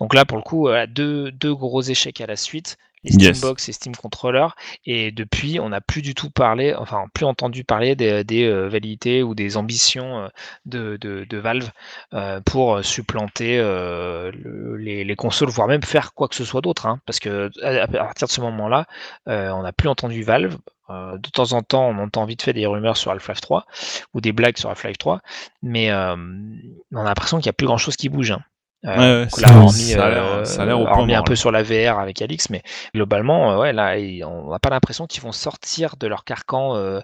Donc 0.00 0.14
là, 0.14 0.24
pour 0.24 0.38
le 0.38 0.42
coup, 0.42 0.68
deux, 0.88 1.30
deux 1.32 1.54
gros 1.54 1.82
échecs 1.82 2.20
à 2.20 2.26
la 2.26 2.36
suite, 2.36 2.78
les 3.04 3.12
Yes. 3.12 3.36
Steambox 3.38 3.68
et 3.68 3.72
Steam 3.72 3.94
Controller, 3.96 4.48
et 4.86 5.10
depuis, 5.12 5.60
on 5.60 5.68
n'a 5.70 5.80
plus 5.80 6.02
du 6.02 6.14
tout 6.14 6.30
parlé, 6.30 6.74
enfin 6.74 7.04
plus 7.14 7.24
entendu 7.26 7.64
parler 7.64 7.96
des, 7.96 8.24
des 8.24 8.44
euh, 8.44 8.68
validités 8.68 9.22
ou 9.22 9.34
des 9.34 9.56
ambitions 9.56 10.20
euh, 10.24 10.28
de, 10.66 10.96
de, 11.00 11.24
de 11.28 11.38
Valve 11.38 11.70
euh, 12.14 12.40
pour 12.40 12.84
supplanter 12.84 13.58
le- 13.58 14.76
les, 14.76 15.04
les 15.04 15.16
consoles, 15.16 15.48
voire 15.50 15.68
même 15.68 15.82
faire 15.82 16.12
quoi 16.14 16.28
que 16.28 16.34
ce 16.34 16.44
soit 16.44 16.60
d'autre, 16.60 16.86
hein, 16.86 17.00
parce 17.06 17.20
que 17.20 17.50
à, 17.62 17.84
à 17.84 17.86
partir 17.88 18.26
de 18.28 18.32
ce 18.32 18.40
moment-là, 18.40 18.86
on 19.26 19.62
n'a 19.62 19.72
plus 19.72 19.88
entendu 19.88 20.22
Valve. 20.22 20.56
De 20.90 21.28
temps 21.30 21.52
en 21.52 21.62
temps, 21.62 21.88
on 21.90 21.98
entend 21.98 22.24
vite 22.24 22.42
fait 22.42 22.54
des 22.54 22.64
rumeurs 22.66 22.96
sur 22.96 23.10
Half-Life 23.10 23.40
3 23.42 23.66
ou 24.14 24.20
des 24.22 24.32
blagues 24.32 24.56
sur 24.56 24.70
Half-Life 24.70 24.96
3, 24.98 25.20
mais 25.62 25.92
on 25.92 26.98
a 27.00 27.04
l'impression 27.04 27.38
qu'il 27.38 27.46
n'y 27.46 27.50
a 27.50 27.54
plus 27.54 27.66
grand-chose 27.66 27.96
qui 27.96 28.08
bouge. 28.08 28.30
hein. 28.30 28.40
Euh, 28.84 29.24
Ouais, 29.24 29.28
ça- 29.30 29.40
là, 29.48 29.56
hormis, 29.56 29.72
ça 29.72 30.06
a 30.06 30.10
l'air- 30.10 30.22
euh, 30.24 30.44
ça 30.44 30.62
a 30.62 30.64
l'air 30.66 30.78
au 30.80 30.84
point 30.84 30.98
hormis 30.98 31.14
un 31.14 31.22
peu 31.22 31.32
là. 31.32 31.36
sur 31.36 31.50
la 31.50 31.62
VR 31.64 31.98
avec 31.98 32.22
Alix, 32.22 32.48
mais 32.50 32.62
globalement, 32.94 33.52
euh, 33.52 33.58
ouais, 33.58 33.72
là, 33.72 33.96
on 34.26 34.50
n'a 34.50 34.58
pas 34.60 34.70
l'impression 34.70 35.06
qu'ils 35.06 35.22
vont 35.22 35.32
sortir 35.32 35.96
de 35.96 36.06
leur 36.06 36.24
carcan 36.24 36.76
euh, 36.76 37.00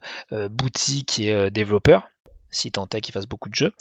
boutique 0.51 1.19
et 1.19 1.51
développeur, 1.51 2.09
si 2.51 2.71
tant 2.71 2.87
est 2.95 3.01
qu'ils 3.01 3.13
fassent 3.13 3.27
beaucoup 3.27 3.49
de 3.49 3.55
jeux. 3.57 3.73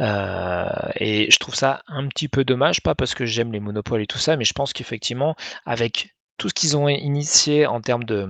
Euh, 0.00 0.66
et 0.96 1.30
je 1.30 1.38
trouve 1.38 1.54
ça 1.54 1.82
un 1.86 2.06
petit 2.08 2.28
peu 2.28 2.44
dommage, 2.44 2.82
pas 2.82 2.94
parce 2.94 3.14
que 3.14 3.24
j'aime 3.24 3.52
les 3.52 3.60
monopoles 3.60 4.02
et 4.02 4.06
tout 4.06 4.18
ça, 4.18 4.36
mais 4.36 4.44
je 4.44 4.52
pense 4.52 4.72
qu'effectivement, 4.74 5.34
avec 5.64 6.14
tout 6.36 6.50
ce 6.50 6.54
qu'ils 6.54 6.76
ont 6.76 6.88
initié 6.88 7.66
en 7.66 7.80
termes 7.80 8.04
de 8.04 8.28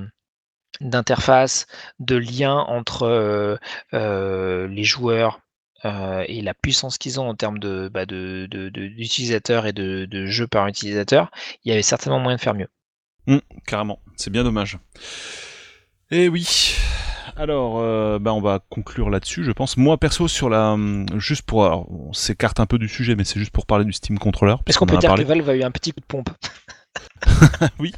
d'interface, 0.81 1.67
de 1.99 2.17
lien 2.17 2.55
entre 2.55 3.03
euh, 3.03 3.57
euh, 3.95 4.69
les 4.69 4.85
joueurs 4.85 5.41
euh, 5.85 6.25
et 6.27 6.41
la 6.43 6.55
puissance 6.55 6.99
qu'ils 6.99 7.21
ont 7.21 7.29
en 7.29 7.35
termes 7.35 7.59
de, 7.59 7.89
bah, 7.93 8.07
de, 8.07 8.47
de- 8.51 8.69
de- 8.69 8.89
d'utilisateurs 8.89 9.67
et 9.67 9.73
de, 9.73 10.27
jeux 10.27 10.47
par 10.47 10.67
utilisateur, 10.67 11.31
il 11.65 11.69
y 11.71 11.73
avait 11.73 11.83
certainement 11.83 12.19
moyen 12.21 12.37
de 12.37 12.41
faire 12.41 12.55
mieux. 12.55 12.69
Carrément, 13.67 14.01
c'est 14.17 14.31
bien 14.31 14.43
dommage. 14.45 14.79
Et 16.11 16.29
oui. 16.29 16.75
Alors, 17.37 17.79
euh, 17.79 18.19
bah, 18.19 18.33
on 18.33 18.41
va 18.41 18.61
conclure 18.71 19.11
là-dessus, 19.11 19.45
je 19.45 19.53
pense. 19.53 19.77
Moi, 19.77 19.97
perso, 19.99 20.27
sur 20.27 20.49
la, 20.49 20.73
hum, 20.73 21.07
juste 21.19 21.43
pour, 21.43 21.65
alors, 21.67 21.89
on 21.91 22.13
s'écarte 22.13 22.59
un 22.59 22.67
peu 22.67 22.79
du 22.79 22.89
sujet, 22.89 23.15
mais 23.15 23.25
c'est 23.25 23.39
juste 23.39 23.53
pour 23.53 23.67
parler 23.67 23.85
du 23.85 23.93
Steam 23.93 24.19
Controller. 24.19 24.57
Est-ce 24.67 24.79
qu'on 24.79 24.87
peut 24.87 24.97
dire 24.97 25.11
parlé. 25.11 25.23
que 25.23 25.29
Valve 25.29 25.49
a 25.51 25.55
eu 25.55 25.63
un 25.63 25.71
petit 25.71 25.93
coup 25.93 26.01
de 26.01 26.07
pompe 26.07 26.31
Oui, 27.79 27.93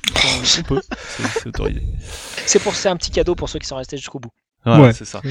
on 0.59 0.62
peut. 0.65 0.81
C'est 1.09 1.23
c'est 1.23 1.47
autorisé. 1.47 1.82
C'est 2.47 2.59
pour 2.59 2.74
c'est 2.74 2.89
un 2.89 2.97
petit 2.97 3.11
cadeau 3.11 3.35
pour 3.35 3.48
ceux 3.48 3.59
qui 3.59 3.66
sont 3.66 3.77
restés 3.77 3.97
jusqu'au 3.97 4.19
bout. 4.19 4.32
Voilà, 4.65 4.85
Ouais. 4.85 4.93
c'est 4.93 5.05
ça. 5.07 5.23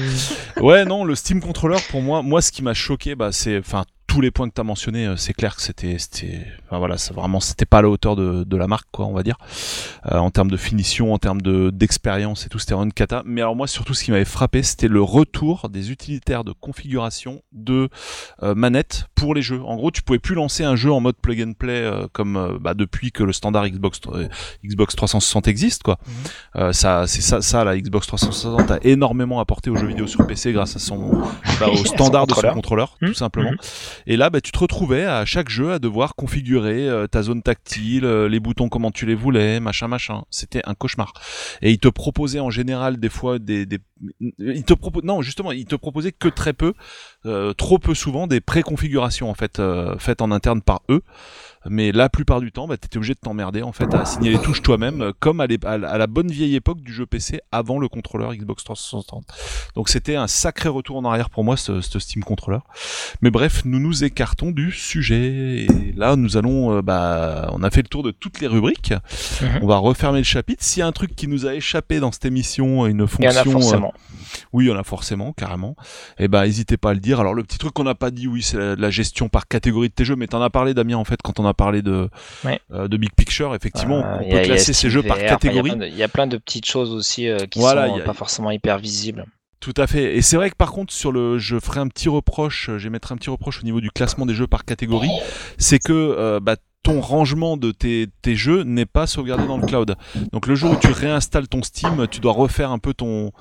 Ouais, 0.60 0.84
non, 0.84 1.04
le 1.04 1.14
Steam 1.14 1.40
Controller, 1.40 1.78
pour 1.90 2.02
moi, 2.02 2.22
moi, 2.22 2.42
ce 2.42 2.50
qui 2.50 2.62
m'a 2.62 2.74
choqué, 2.74 3.14
bah, 3.14 3.30
c'est, 3.32 3.58
enfin, 3.58 3.84
tous 4.10 4.20
les 4.20 4.32
points 4.32 4.48
que 4.48 4.54
t'as 4.54 4.64
mentionnés, 4.64 5.06
euh, 5.06 5.14
c'est 5.16 5.32
clair 5.32 5.54
que 5.54 5.62
c'était, 5.62 5.96
c'était, 5.98 6.44
enfin 6.66 6.78
voilà, 6.78 6.98
c'est 6.98 7.14
vraiment, 7.14 7.38
c'était 7.38 7.64
pas 7.64 7.78
à 7.78 7.82
la 7.82 7.88
hauteur 7.88 8.16
de, 8.16 8.42
de 8.42 8.56
la 8.56 8.66
marque, 8.66 8.88
quoi, 8.90 9.06
on 9.06 9.12
va 9.12 9.22
dire, 9.22 9.36
Euh, 10.06 10.18
en 10.18 10.30
termes 10.32 10.50
de 10.50 10.56
finition, 10.56 11.12
en 11.12 11.18
termes 11.18 11.40
de 11.42 11.70
d'expérience 11.70 12.44
et 12.44 12.48
tout, 12.48 12.58
c'était 12.58 12.72
vraiment 12.74 12.86
une 12.86 12.92
cata. 12.92 13.22
Mais 13.24 13.40
alors 13.40 13.54
moi, 13.54 13.68
surtout, 13.68 13.94
ce 13.94 14.02
qui 14.02 14.10
m'avait 14.10 14.24
frappé, 14.24 14.62
c'était 14.64 14.88
le 14.88 15.00
retour 15.02 15.68
des 15.68 15.92
utilitaires 15.92 16.42
de 16.42 16.52
configuration 16.52 17.42
de 17.52 17.88
euh, 18.42 18.54
manettes 18.56 19.04
pour 19.14 19.32
les 19.34 19.42
jeux. 19.42 19.60
En 19.62 19.76
gros, 19.76 19.90
tu 19.92 20.02
pouvais 20.02 20.18
plus 20.18 20.34
lancer 20.34 20.64
un 20.64 20.74
jeu 20.74 20.90
en 20.90 20.98
mode 21.00 21.16
plug 21.22 21.40
and 21.46 21.52
play 21.52 21.82
euh, 21.84 22.06
comme 22.12 22.36
euh, 22.36 22.58
bah, 22.58 22.74
depuis 22.74 23.12
que 23.12 23.22
le 23.22 23.32
standard 23.32 23.68
Xbox 23.68 24.00
euh, 24.08 24.26
Xbox 24.64 24.96
360 24.96 25.46
existe, 25.46 25.82
quoi. 25.84 25.98
Euh, 26.56 26.72
ça, 26.72 27.06
c'est 27.06 27.20
ça, 27.20 27.42
ça, 27.42 27.62
la 27.62 27.78
Xbox 27.78 28.06
360 28.08 28.70
a 28.72 28.78
énormément 28.82 29.38
apporté 29.38 29.70
aux 29.70 29.76
jeux 29.76 29.86
vidéo 29.86 30.06
sur 30.08 30.26
PC 30.26 30.52
grâce 30.52 30.74
à 30.74 30.78
son, 30.80 31.12
bah, 31.60 31.68
au 31.70 31.76
Son 31.84 31.84
standard 31.84 32.26
de 32.26 32.32
son 32.34 32.40
contrôleur. 32.40 32.54
contrôleur, 32.54 32.96
Mhm. 33.02 33.08
tout 33.10 33.14
simplement. 33.14 33.50
Mhm. 33.52 33.58
Et 34.10 34.16
là, 34.16 34.28
bah, 34.28 34.40
tu 34.40 34.50
te 34.50 34.58
retrouvais 34.58 35.04
à 35.04 35.24
chaque 35.24 35.50
jeu 35.50 35.70
à 35.70 35.78
devoir 35.78 36.16
configurer 36.16 36.88
euh, 36.88 37.06
ta 37.06 37.22
zone 37.22 37.44
tactile, 37.44 38.04
euh, 38.04 38.28
les 38.28 38.40
boutons 38.40 38.68
comment 38.68 38.90
tu 38.90 39.06
les 39.06 39.14
voulais, 39.14 39.60
machin, 39.60 39.86
machin. 39.86 40.24
C'était 40.30 40.62
un 40.64 40.74
cauchemar. 40.74 41.12
Et 41.62 41.70
il 41.70 41.78
te 41.78 41.86
proposait 41.86 42.40
en 42.40 42.50
général 42.50 42.98
des 42.98 43.08
fois 43.08 43.38
des, 43.38 43.66
des... 43.66 43.78
il 44.40 44.64
te 44.64 44.74
non 45.04 45.22
justement, 45.22 45.52
il 45.52 45.64
te 45.64 45.76
proposait 45.76 46.10
que 46.10 46.26
très 46.26 46.54
peu, 46.54 46.74
euh, 47.24 47.52
trop 47.52 47.78
peu 47.78 47.94
souvent 47.94 48.26
des 48.26 48.40
préconfigurations 48.40 49.30
en 49.30 49.34
fait 49.34 49.62
faites 50.00 50.22
en 50.22 50.32
interne 50.32 50.60
par 50.60 50.80
eux 50.88 51.02
mais 51.68 51.92
la 51.92 52.08
plupart 52.08 52.40
du 52.40 52.52
temps, 52.52 52.66
bah, 52.66 52.76
t'étais 52.78 52.96
obligé 52.96 53.14
de 53.14 53.18
t'emmerder 53.18 53.62
en 53.62 53.72
fait 53.72 53.92
à 53.94 54.00
assigner 54.00 54.30
les 54.30 54.38
touches 54.38 54.62
toi-même, 54.62 55.02
euh, 55.02 55.12
comme 55.18 55.40
à, 55.40 55.46
à, 55.64 55.98
la 55.98 56.06
bonne 56.06 56.30
vieille 56.30 56.56
époque 56.56 56.80
du 56.80 56.92
jeu 56.92 57.04
PC 57.04 57.40
avant 57.52 57.78
le 57.78 57.88
contrôleur 57.88 58.34
Xbox 58.34 58.64
360. 58.64 59.26
Donc 59.74 59.90
c'était 59.90 60.16
un 60.16 60.26
sacré 60.26 60.70
retour 60.70 60.96
en 60.96 61.04
arrière 61.04 61.28
pour 61.28 61.44
moi 61.44 61.56
ce, 61.56 61.82
ce, 61.82 61.98
Steam 61.98 62.24
Controller. 62.24 62.60
Mais 63.20 63.30
bref, 63.30 63.62
nous 63.66 63.78
nous 63.78 64.04
écartons 64.04 64.52
du 64.52 64.72
sujet 64.72 65.66
et 65.66 65.92
là 65.96 66.16
nous 66.16 66.38
allons, 66.38 66.76
euh, 66.76 66.82
bah, 66.82 67.50
on 67.52 67.62
a 67.62 67.70
fait 67.70 67.82
le 67.82 67.88
tour 67.88 68.02
de 68.02 68.10
toutes 68.10 68.40
les 68.40 68.46
rubriques. 68.46 68.94
Mhm. 69.42 69.60
On 69.62 69.66
va 69.66 69.76
refermer 69.76 70.18
le 70.18 70.24
chapitre. 70.24 70.64
S'il 70.64 70.80
y 70.80 70.82
a 70.82 70.86
un 70.86 70.92
truc 70.92 71.14
qui 71.14 71.28
nous 71.28 71.46
a 71.46 71.54
échappé 71.54 72.00
dans 72.00 72.12
cette 72.12 72.24
émission, 72.24 72.86
une 72.86 73.06
fonction, 73.06 73.30
il 73.30 73.34
y 73.34 73.36
en 73.36 73.36
a 73.36 73.46
euh, 73.46 73.52
forcément. 73.52 73.94
oui, 74.54 74.64
il 74.64 74.68
y 74.68 74.72
en 74.72 74.78
a 74.78 74.84
forcément, 74.84 75.32
carrément. 75.34 75.76
Et 76.18 76.24
eh 76.24 76.28
bah, 76.28 76.46
n'hésitez 76.46 76.78
pas 76.78 76.90
à 76.90 76.94
le 76.94 77.00
dire. 77.00 77.20
Alors 77.20 77.34
le 77.34 77.42
petit 77.42 77.58
truc 77.58 77.74
qu'on 77.74 77.84
n'a 77.84 77.94
pas 77.94 78.10
dit, 78.10 78.28
oui, 78.28 78.42
c'est 78.42 78.56
la, 78.56 78.76
la, 78.76 78.90
gestion 78.90 79.28
par 79.28 79.46
catégorie 79.46 79.88
de 79.88 79.94
tes 79.94 80.04
jeux, 80.04 80.16
mais 80.16 80.26
t'en 80.26 80.40
as 80.40 80.50
parlé 80.50 80.72
Damien 80.72 80.96
en 80.96 81.04
fait 81.04 81.20
quand 81.22 81.38
on 81.38 81.46
a 81.46 81.49
parler 81.54 81.82
de, 81.82 82.08
euh, 82.72 82.88
de 82.88 82.96
Big 82.96 83.10
Picture, 83.14 83.54
effectivement, 83.54 84.04
on 84.20 84.28
peut 84.28 84.42
classer 84.42 84.72
ces 84.72 84.90
jeux 84.90 85.02
par 85.02 85.18
catégorie. 85.18 85.72
Il 85.80 85.96
y, 85.96 86.02
a 86.02 86.08
plein 86.08 86.26
de 86.26 86.36
petites 86.36 86.66
choses 86.66 86.92
aussi 86.92 87.28
euh, 87.28 87.46
qui 87.46 87.60
sont 87.60 88.00
pas 88.04 88.14
forcément 88.14 88.50
hyper 88.50 88.78
visibles. 88.78 89.26
Tout 89.60 89.74
à 89.76 89.86
fait. 89.86 90.16
Et 90.16 90.22
c'est 90.22 90.36
vrai 90.36 90.48
que 90.50 90.56
par 90.56 90.72
contre, 90.72 90.92
sur 90.92 91.12
le, 91.12 91.38
je 91.38 91.60
ferai 91.60 91.80
un 91.80 91.88
petit 91.88 92.08
reproche, 92.08 92.70
je 92.78 92.84
vais 92.84 92.90
mettre 92.90 93.12
un 93.12 93.16
petit 93.16 93.28
reproche 93.28 93.60
au 93.60 93.64
niveau 93.64 93.82
du 93.82 93.90
classement 93.90 94.24
des 94.24 94.34
jeux 94.34 94.46
par 94.46 94.64
catégorie, 94.64 95.10
c'est 95.58 95.78
que 95.78 95.92
euh, 95.92 96.40
bah, 96.40 96.56
ton 96.82 97.02
rangement 97.02 97.58
de 97.58 97.70
tes, 97.70 98.06
tes 98.22 98.36
jeux 98.36 98.62
n'est 98.62 98.86
pas 98.86 99.06
sauvegardé 99.06 99.46
dans 99.46 99.58
le 99.58 99.66
cloud. 99.66 99.96
Donc 100.32 100.46
le 100.46 100.54
jour 100.54 100.72
où 100.72 100.76
tu 100.76 100.90
réinstalles 100.90 101.46
ton 101.46 101.62
Steam, 101.62 102.06
tu 102.10 102.20
dois 102.20 102.32
refaire 102.32 102.70
un 102.70 102.78
peu 102.78 102.94
ton 102.94 103.32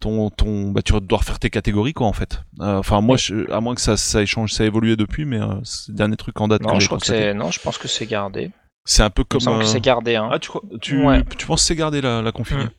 ton 0.00 0.30
ton 0.30 0.70
bah 0.70 0.82
tu 0.82 0.92
dois 1.00 1.18
refaire 1.18 1.38
tes 1.38 1.50
catégories 1.50 1.92
quoi 1.92 2.06
en 2.06 2.12
fait 2.12 2.42
euh, 2.60 2.78
enfin 2.78 3.00
moi 3.00 3.16
je, 3.16 3.50
à 3.50 3.60
moins 3.60 3.74
que 3.74 3.80
ça 3.80 3.96
ça 3.96 4.22
échange 4.22 4.52
ça 4.52 4.62
a 4.62 4.66
évolué 4.66 4.96
depuis 4.96 5.24
mais 5.24 5.40
euh, 5.40 5.54
c'est 5.64 5.92
le 5.92 5.96
dernier 5.96 6.16
truc 6.16 6.40
en 6.40 6.48
date 6.48 6.62
non 6.62 6.78
je 6.78 6.86
crois 6.86 6.98
que 6.98 7.06
c'est 7.06 7.34
non 7.34 7.50
je 7.50 7.60
pense 7.60 7.78
que 7.78 7.88
c'est 7.88 8.06
gardé 8.06 8.50
c'est 8.84 9.02
un 9.02 9.10
peu 9.10 9.24
comme 9.24 9.40
que 9.40 9.64
c'est 9.64 9.80
gardé 9.80 10.16
hein. 10.16 10.28
ah 10.32 10.38
tu 10.38 10.48
crois 10.48 10.62
tu, 10.80 11.04
tu 11.36 11.46
penses 11.46 11.62
que 11.62 11.66
c'est 11.66 11.76
gardé 11.76 12.00
la 12.00 12.22
la 12.22 12.32
config 12.32 12.58
mm. 12.58 12.70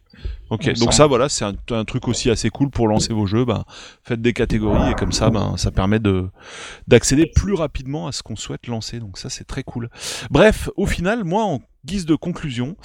Ok, 0.50 0.74
donc 0.80 0.94
ça 0.94 1.06
voilà, 1.06 1.30
c'est 1.30 1.46
un, 1.46 1.54
un, 1.72 1.86
truc 1.86 2.08
aussi 2.08 2.32
assez 2.32 2.50
cool 2.50 2.72
pour 2.72 2.88
lancer 2.88 3.14
vos 3.14 3.28
jeux. 3.28 3.46
Ben, 3.46 3.66
faites 4.04 4.22
des 4.22 4.34
catégories 4.34 4.91
et 4.91 4.96
comme 4.96 5.12
ça, 5.12 5.30
ben, 5.30 5.56
ça 5.58 5.70
permet 5.70 6.00
de 6.00 6.28
d'accéder 6.88 7.28
plus 7.28 7.54
rapidement 7.54 8.08
à 8.08 8.12
ce 8.12 8.24
qu'on 8.24 8.36
souhaite 8.36 8.66
lancer. 8.68 9.00
Donc 9.00 9.20
ça, 9.20 9.30
c'est 9.30 9.44
très 9.44 9.64
cool. 9.64 9.90
Bref, 10.32 10.70
au 10.76 10.88
final, 10.88 11.24
moi, 11.24 11.44
en 11.44 11.60
guise 11.85 12.06
de 12.06 12.15
conclusion, 12.15 12.76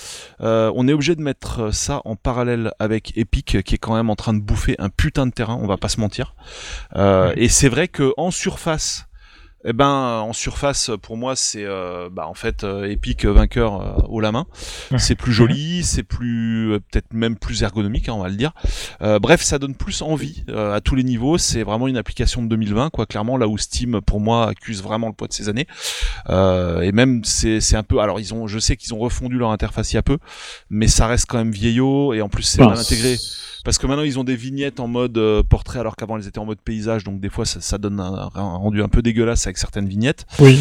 euh, 0.40 0.70
on 0.74 0.88
est 0.88 0.92
obligé 0.92 1.14
de 1.14 1.22
mettre 1.22 1.72
ça 1.72 2.00
en 2.04 2.16
parallèle 2.16 2.72
avec 2.78 3.16
Epic, 3.16 3.62
qui 3.62 3.74
est 3.74 3.78
quand 3.78 3.94
même 3.94 4.10
en 4.10 4.16
train 4.16 4.34
de 4.34 4.40
bouffer 4.40 4.76
un 4.78 4.88
putain 4.88 5.26
de 5.26 5.32
terrain. 5.32 5.58
On 5.60 5.66
va 5.66 5.76
pas 5.76 5.88
se 5.88 6.00
mentir. 6.00 6.34
Euh, 6.96 7.32
et 7.36 7.48
c'est 7.48 7.68
vrai 7.68 7.88
que 7.88 8.12
en 8.16 8.30
surface 8.30 9.06
eh 9.66 9.72
ben, 9.72 9.86
en 9.86 10.32
surface, 10.34 10.90
pour 11.00 11.16
moi, 11.16 11.36
c'est 11.36 11.64
euh, 11.64 12.10
bah, 12.12 12.26
en 12.26 12.34
fait 12.34 12.64
euh, 12.64 12.84
Epic 12.84 13.24
vainqueur 13.24 13.80
euh, 13.80 14.02
haut 14.08 14.20
la 14.20 14.30
main. 14.30 14.46
C'est 14.98 15.14
plus 15.14 15.32
joli, 15.32 15.82
c'est 15.82 16.02
plus 16.02 16.78
peut-être 16.90 17.14
même 17.14 17.36
plus 17.36 17.62
ergonomique, 17.62 18.08
hein, 18.08 18.12
on 18.14 18.22
va 18.22 18.28
le 18.28 18.36
dire. 18.36 18.52
bref, 19.00 19.42
ça 19.42 19.58
donne 19.58 19.74
plus 19.74 20.02
envie 20.02 20.44
à 20.54 20.80
tous 20.80 20.94
les 20.94 21.02
niveaux. 21.02 21.38
C'est 21.38 21.62
vraiment 21.62 21.88
une 21.88 21.96
application 21.96 22.42
de 22.42 22.48
2020, 22.48 22.90
quoi. 22.90 23.06
Clairement, 23.06 23.36
là 23.36 23.48
où 23.48 23.56
Steam, 23.56 24.00
pour 24.02 24.20
moi, 24.20 24.48
accuse 24.48 24.82
vraiment 24.82 25.08
le 25.08 25.14
poids 25.14 25.28
de 25.28 25.32
ces 25.32 25.48
années. 25.48 25.66
et 26.28 26.92
même, 26.92 27.24
c'est 27.24 27.60
c'est 27.60 27.76
un 27.76 27.82
peu. 27.82 28.00
Alors, 28.00 28.20
ils 28.20 28.34
ont, 28.34 28.46
je 28.46 28.58
sais 28.58 28.76
qu'ils 28.76 28.92
ont 28.92 28.98
refondu 28.98 29.38
leur 29.38 29.50
interface 29.50 29.92
il 29.92 29.96
y 29.96 29.98
a 29.98 30.02
peu, 30.02 30.18
mais 30.68 30.88
ça 30.88 31.06
reste 31.06 31.26
quand 31.26 31.38
même 31.38 31.52
vieillot. 31.52 32.12
Et 32.12 32.20
en 32.20 32.28
plus, 32.28 32.42
c'est 32.42 32.62
mal 32.62 32.78
intégré 32.78 33.16
parce 33.64 33.78
que 33.78 33.86
maintenant 33.86 34.04
ils 34.04 34.18
ont 34.18 34.24
des 34.24 34.36
vignettes 34.36 34.78
en 34.78 34.86
mode 34.86 35.18
portrait 35.48 35.80
alors 35.80 35.96
qu'avant 35.96 36.18
ils 36.18 36.28
étaient 36.28 36.38
en 36.38 36.44
mode 36.44 36.60
paysage 36.60 37.04
donc 37.04 37.18
des 37.20 37.30
fois 37.30 37.44
ça, 37.44 37.60
ça 37.60 37.78
donne 37.78 37.98
un, 37.98 38.30
un, 38.34 38.56
rendu 38.56 38.82
un 38.82 38.88
peu 38.88 39.02
dégueulasse 39.02 39.48
certaines 39.56 39.88
vignettes. 39.88 40.26
Oui, 40.38 40.58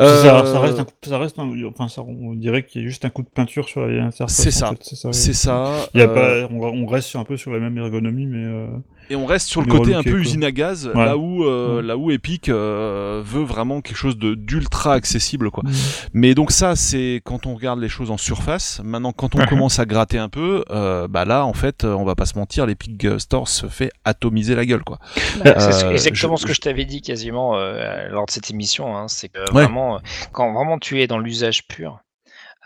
euh, 0.00 0.22
Ça, 0.22 0.60
reste, 0.60 0.78
un, 0.78 0.86
ça 1.02 1.18
reste 1.18 1.38
enfin, 1.38 1.88
ça, 1.88 2.02
on 2.02 2.34
dirait 2.34 2.64
qu'il 2.64 2.82
y 2.82 2.84
a 2.84 2.88
juste 2.88 3.04
un 3.04 3.10
coup 3.10 3.22
de 3.22 3.28
peinture 3.28 3.68
sur 3.68 3.86
la 3.86 4.10
C'est 4.26 4.50
ça. 4.50 4.72
C'est 5.12 5.32
ça. 5.32 5.88
Il 5.94 6.00
y 6.00 6.02
a 6.02 6.08
euh, 6.08 6.46
pas, 6.46 6.52
on, 6.52 6.86
reste 6.86 7.16
un 7.16 7.24
peu 7.24 7.36
sur 7.36 7.52
la 7.52 7.58
même 7.58 7.78
ergonomie, 7.78 8.26
mais. 8.26 8.68
Euh... 9.08 9.12
Et 9.12 9.16
on 9.16 9.26
reste 9.26 9.48
sur 9.48 9.62
le 9.62 9.66
côté 9.66 9.94
un 9.94 10.02
peu 10.02 10.18
usine 10.18 10.44
à 10.44 10.52
gaz, 10.52 10.90
là 10.94 11.16
où 11.16 11.44
euh, 11.44 11.82
là 11.82 11.96
où 11.96 12.10
Epic 12.10 12.48
euh, 12.48 13.22
veut 13.24 13.44
vraiment 13.44 13.80
quelque 13.80 13.96
chose 13.96 14.18
de 14.18 14.34
d'ultra 14.34 14.94
accessible 14.94 15.50
quoi. 15.50 15.64
Mais 16.12 16.34
donc 16.34 16.50
ça 16.50 16.76
c'est 16.76 17.20
quand 17.24 17.46
on 17.46 17.54
regarde 17.54 17.80
les 17.80 17.88
choses 17.88 18.10
en 18.10 18.16
surface. 18.16 18.80
Maintenant 18.84 19.12
quand 19.12 19.34
on 19.34 19.46
commence 19.46 19.78
à 19.78 19.86
gratter 19.86 20.18
un 20.18 20.28
peu, 20.28 20.64
euh, 20.70 21.08
bah 21.08 21.24
là 21.24 21.44
en 21.44 21.52
fait 21.52 21.84
on 21.84 22.04
va 22.04 22.14
pas 22.14 22.26
se 22.26 22.38
mentir, 22.38 22.66
l'Epic 22.66 23.06
Store 23.18 23.48
se 23.48 23.66
fait 23.66 23.90
atomiser 24.04 24.54
la 24.54 24.66
gueule 24.66 24.84
quoi. 24.84 24.98
Bah, 25.44 25.58
c'est 25.58 25.90
exactement 25.90 26.36
ce 26.36 26.46
que 26.46 26.52
je 26.52 26.60
t'avais 26.60 26.84
dit 26.84 27.00
quasiment 27.00 27.56
lors 28.10 28.26
de 28.26 28.30
cette 28.30 28.50
émission. 28.50 28.96
Hein, 28.96 29.08
c'est 29.08 29.28
que 29.28 29.50
vraiment 29.50 30.00
quand 30.32 30.52
vraiment 30.52 30.78
tu 30.78 31.00
es 31.00 31.06
dans 31.06 31.18
l'usage 31.18 31.66
pur. 31.66 32.00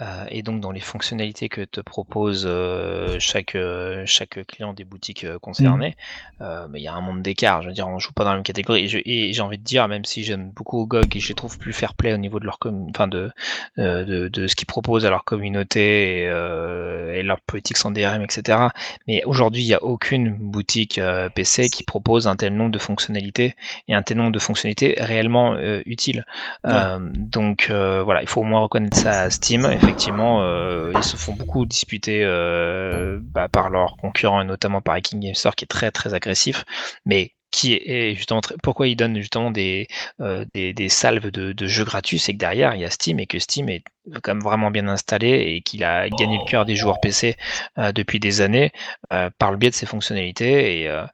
Euh, 0.03 0.25
et 0.31 0.43
donc 0.43 0.61
dans 0.61 0.73
les 0.73 0.81
fonctionnalités 0.81 1.49
que 1.49 1.63
te 1.63 1.81
propose 1.81 2.45
euh, 2.47 3.17
chaque, 3.19 3.55
euh, 3.55 4.03
chaque 4.07 4.45
client 4.47 4.73
des 4.73 4.85
boutiques 4.85 5.27
concernées, 5.39 5.97
mmh. 6.41 6.45
mais 6.71 6.81
il 6.81 6.83
y 6.83 6.89
a 6.89 6.95
un 6.95 7.01
monde 7.01 7.23
d'écart. 7.23 7.63
Je 7.63 7.69
veux 7.69 7.75
dire, 7.75 7.87
on 7.89 7.99
joue 7.99 8.13
pas 8.13 8.25
dans 8.25 8.31
la 8.31 8.37
même 8.37 8.43
catégorie. 8.43 8.89
Et, 9.05 9.33
j'ai 9.33 9.43
envie 9.43 9.59
de 9.59 9.63
dire, 9.63 9.87
même 9.89 10.05
si 10.05 10.25
j'aime 10.25 10.51
beaucoup 10.51 10.87
GOG 10.87 11.17
et 11.17 11.21
je 11.21 11.29
les 11.29 11.35
trouve 11.35 11.59
plus 11.59 11.73
fair 11.73 11.95
play 11.95 12.13
au 12.13 12.17
niveau 12.17 12.41
de 12.41 12.45
leur 12.45 12.59
enfin 12.91 13.09
de, 13.09 13.31
de, 13.77 14.29
de, 14.29 14.47
ce 14.47 14.55
qu'ils 14.55 14.67
proposent 14.67 15.07
à 15.07 15.11
leur 15.11 15.25
communauté 15.25 16.23
et, 16.23 16.25
et 16.25 17.23
leur 17.23 17.41
politique 17.41 17.77
sans 17.77 17.91
DRM, 17.91 18.23
etc. 18.23 18.59
Mais 19.07 19.23
aujourd'hui, 19.25 19.63
il 19.63 19.67
n'y 19.67 19.75
a 19.75 19.83
aucune 19.83 20.35
boutique 20.35 21.01
PC 21.35 21.69
qui 21.69 21.85
propose 21.85 22.27
un 22.27 22.37
tel 22.37 22.55
nombre 22.55 22.73
de 22.73 22.79
fonctionnalités 22.79 23.55
et 23.89 23.95
un 23.95 24.03
tel 24.03 24.17
nombre 24.17 24.33
de 24.33 24.39
fonctionnalités 24.39 24.97
réellement 24.99 25.57
utiles. 25.87 26.25
donc 26.65 27.67
voilà, 27.71 28.23
il 28.23 28.29
faut 28.29 28.41
au 28.41 28.45
moins 28.45 28.61
reconnaître 28.61 28.97
ça 28.97 29.23
à 29.23 29.31
Steam 29.31 29.67
effectivement, 29.67 29.92
euh, 30.41 30.93
ils 30.95 31.05
se 31.05 31.17
font 31.17 31.35
beaucoup 31.35 31.67
disputer 31.67 32.25
euh, 32.25 33.19
bah, 33.23 33.49
par 33.49 33.71
leurs 33.71 33.97
concurrents 33.97 34.41
et 34.41 34.45
notamment 34.45 34.81
par 34.81 35.01
King 35.01 35.21
Game 35.21 35.35
Store 35.35 35.55
qui 35.55 35.65
est 35.65 35.69
très 35.69 35.91
très 35.91 36.15
agressif. 36.15 36.65
Mais 37.05 37.35
qui 37.51 37.75
est 37.75 38.15
justement 38.15 38.41
pourquoi 38.63 38.89
ils 38.89 38.97
donnent 38.97 39.19
justement 39.19 39.51
des, 39.51 39.87
euh, 40.21 40.45
des, 40.55 40.73
des, 40.73 40.89
salves 40.89 41.31
de, 41.31 41.53
de 41.53 41.67
jeux 41.67 41.85
gratuits, 41.85 42.19
c'est 42.19 42.33
que 42.33 42.39
derrière 42.39 42.75
il 42.75 42.81
y 42.81 42.85
a 42.85 42.91
Steam 42.91 43.21
et 43.21 43.27
que 43.27 43.39
Steam 43.39 43.69
est 43.69 43.85
quand 44.23 44.35
même 44.35 44.43
vraiment 44.43 44.71
bien 44.71 44.89
installé 44.89 45.29
et 45.29 45.61
qu'il 45.61 45.85
a 45.85 46.09
gagné 46.09 46.39
le 46.39 46.49
cœur 46.49 46.65
des 46.65 46.75
joueurs 46.75 47.01
PC 47.01 47.37
euh, 47.79 47.93
depuis 47.93 48.19
des 48.19 48.41
années 48.41 48.73
euh, 49.13 49.31
par 49.39 49.53
le 49.53 49.57
biais 49.57 49.71
de 49.71 49.75
ses 49.75 49.87
fonctionnalités 49.87 50.83
et, 50.83 50.89
euh, 50.89 51.05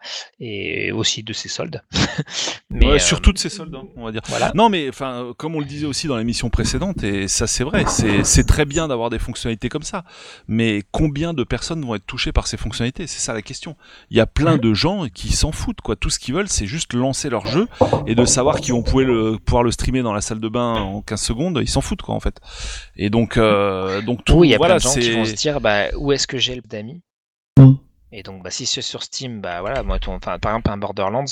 et 0.40 0.90
aussi 0.92 1.22
de 1.22 1.32
ses 1.32 1.48
soldes. 1.48 1.82
mais 2.70 2.86
ouais, 2.86 2.98
surtout 2.98 3.32
de 3.32 3.38
ses 3.38 3.50
soldes, 3.50 3.74
hein, 3.74 3.84
on 3.96 4.04
va 4.04 4.12
dire. 4.12 4.22
Voilà. 4.28 4.52
Non, 4.54 4.68
mais 4.70 4.88
enfin, 4.88 5.32
comme 5.36 5.54
on 5.54 5.60
le 5.60 5.66
disait 5.66 5.86
aussi 5.86 6.06
dans 6.06 6.16
l'émission 6.16 6.48
précédente, 6.48 7.02
et 7.04 7.28
ça 7.28 7.46
c'est 7.46 7.64
vrai, 7.64 7.84
c'est 7.86 8.46
très 8.46 8.64
bien 8.64 8.88
d'avoir 8.88 9.10
des 9.10 9.18
fonctionnalités 9.18 9.68
comme 9.68 9.82
ça, 9.82 10.04
mais 10.46 10.82
combien 10.90 11.34
de 11.34 11.44
personnes 11.44 11.84
vont 11.84 11.94
être 11.94 12.06
touchées 12.06 12.32
par 12.32 12.46
ces 12.46 12.56
fonctionnalités? 12.56 13.06
C'est 13.06 13.20
ça 13.20 13.34
la 13.34 13.42
question. 13.42 13.76
Il 14.10 14.16
y 14.16 14.20
a 14.20 14.26
plein 14.26 14.56
de 14.56 14.74
gens 14.74 15.06
qui 15.12 15.32
s'en 15.32 15.52
foutent, 15.52 15.80
quoi. 15.82 15.96
Tout 15.96 16.10
ce 16.10 16.18
qu'ils 16.18 16.34
veulent, 16.34 16.48
c'est 16.48 16.66
juste 16.66 16.94
lancer 16.94 17.28
leur 17.28 17.46
jeu 17.46 17.68
et 18.06 18.14
de 18.14 18.24
savoir 18.24 18.60
qu'ils 18.60 18.72
vont 18.72 18.82
pouvoir 18.82 19.04
le, 19.04 19.38
pouvoir 19.38 19.62
le 19.62 19.70
streamer 19.70 20.02
dans 20.02 20.14
la 20.14 20.20
salle 20.20 20.40
de 20.40 20.48
bain 20.48 20.74
en 20.74 21.02
15 21.02 21.20
secondes. 21.20 21.58
Ils 21.60 21.68
s'en 21.68 21.80
foutent, 21.80 22.02
quoi, 22.02 22.14
en 22.14 22.20
fait. 22.20 22.40
Et 22.96 23.10
donc, 23.10 23.36
euh, 23.36 24.00
donc 24.02 24.24
tout, 24.24 24.44
il 24.44 24.50
y 24.50 24.54
a 24.54 24.58
plein 24.58 24.76
de 24.76 24.80
gens 24.80 24.94
qui 24.94 25.10
vont 25.10 25.24
se 25.24 25.34
dire, 25.34 25.60
bah, 25.60 25.86
où 25.96 26.12
est-ce 26.12 26.26
que 26.26 26.38
j'ai 26.38 26.54
le 26.54 26.62
d'amis 26.62 27.02
mm. 27.58 27.74
Et 28.10 28.22
donc, 28.22 28.42
bah, 28.42 28.50
si 28.50 28.64
c'est 28.64 28.80
sur 28.80 29.02
Steam, 29.02 29.42
bah 29.42 29.60
voilà, 29.60 29.82
moi, 29.82 29.98
enfin, 30.06 30.38
par 30.38 30.52
exemple, 30.52 30.70
un 30.70 30.78
Borderlands, 30.78 31.24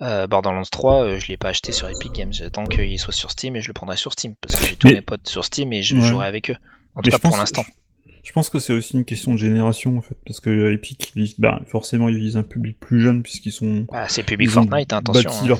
euh, 0.00 0.26
Borderlands 0.26 0.62
3, 0.62 1.02
euh, 1.02 1.18
je 1.18 1.28
l'ai 1.28 1.36
pas 1.36 1.48
acheté 1.48 1.72
sur 1.72 1.88
Epic 1.90 2.12
Games. 2.12 2.32
J'attends 2.32 2.64
qu'il 2.64 2.98
soit 2.98 3.12
sur 3.12 3.30
Steam 3.30 3.54
et 3.56 3.60
je 3.60 3.68
le 3.68 3.74
prendrai 3.74 3.98
sur 3.98 4.12
Steam 4.12 4.34
parce 4.40 4.58
que 4.58 4.66
j'ai 4.66 4.76
tous 4.76 4.88
mes 4.88 5.02
potes 5.02 5.28
sur 5.28 5.44
Steam 5.44 5.72
et 5.74 5.82
je 5.82 5.96
jouerai 6.00 6.26
avec 6.26 6.50
eux. 6.50 6.56
En 6.94 7.02
tout 7.02 7.10
cas, 7.10 7.18
pour 7.18 7.36
l'instant. 7.36 7.64
Je 8.22 8.30
pense 8.30 8.50
que 8.50 8.60
c'est 8.60 8.72
aussi 8.72 8.96
une 8.96 9.04
question 9.04 9.32
de 9.32 9.38
génération 9.38 9.98
en 9.98 10.00
fait, 10.00 10.16
parce 10.24 10.38
que 10.38 10.72
Epic, 10.72 11.12
bah, 11.38 11.60
forcément, 11.66 12.08
ils 12.08 12.18
visent 12.18 12.36
un 12.36 12.44
public 12.44 12.78
plus 12.78 13.00
jeune 13.00 13.22
puisqu'ils 13.22 13.50
sont. 13.50 13.84
Ah, 13.92 14.06
c'est 14.08 14.22
public 14.22 14.48
Fortnite, 14.48 14.92
hein, 14.92 14.98
attention. 14.98 15.28
Bâti 15.28 15.44
hein. 15.44 15.56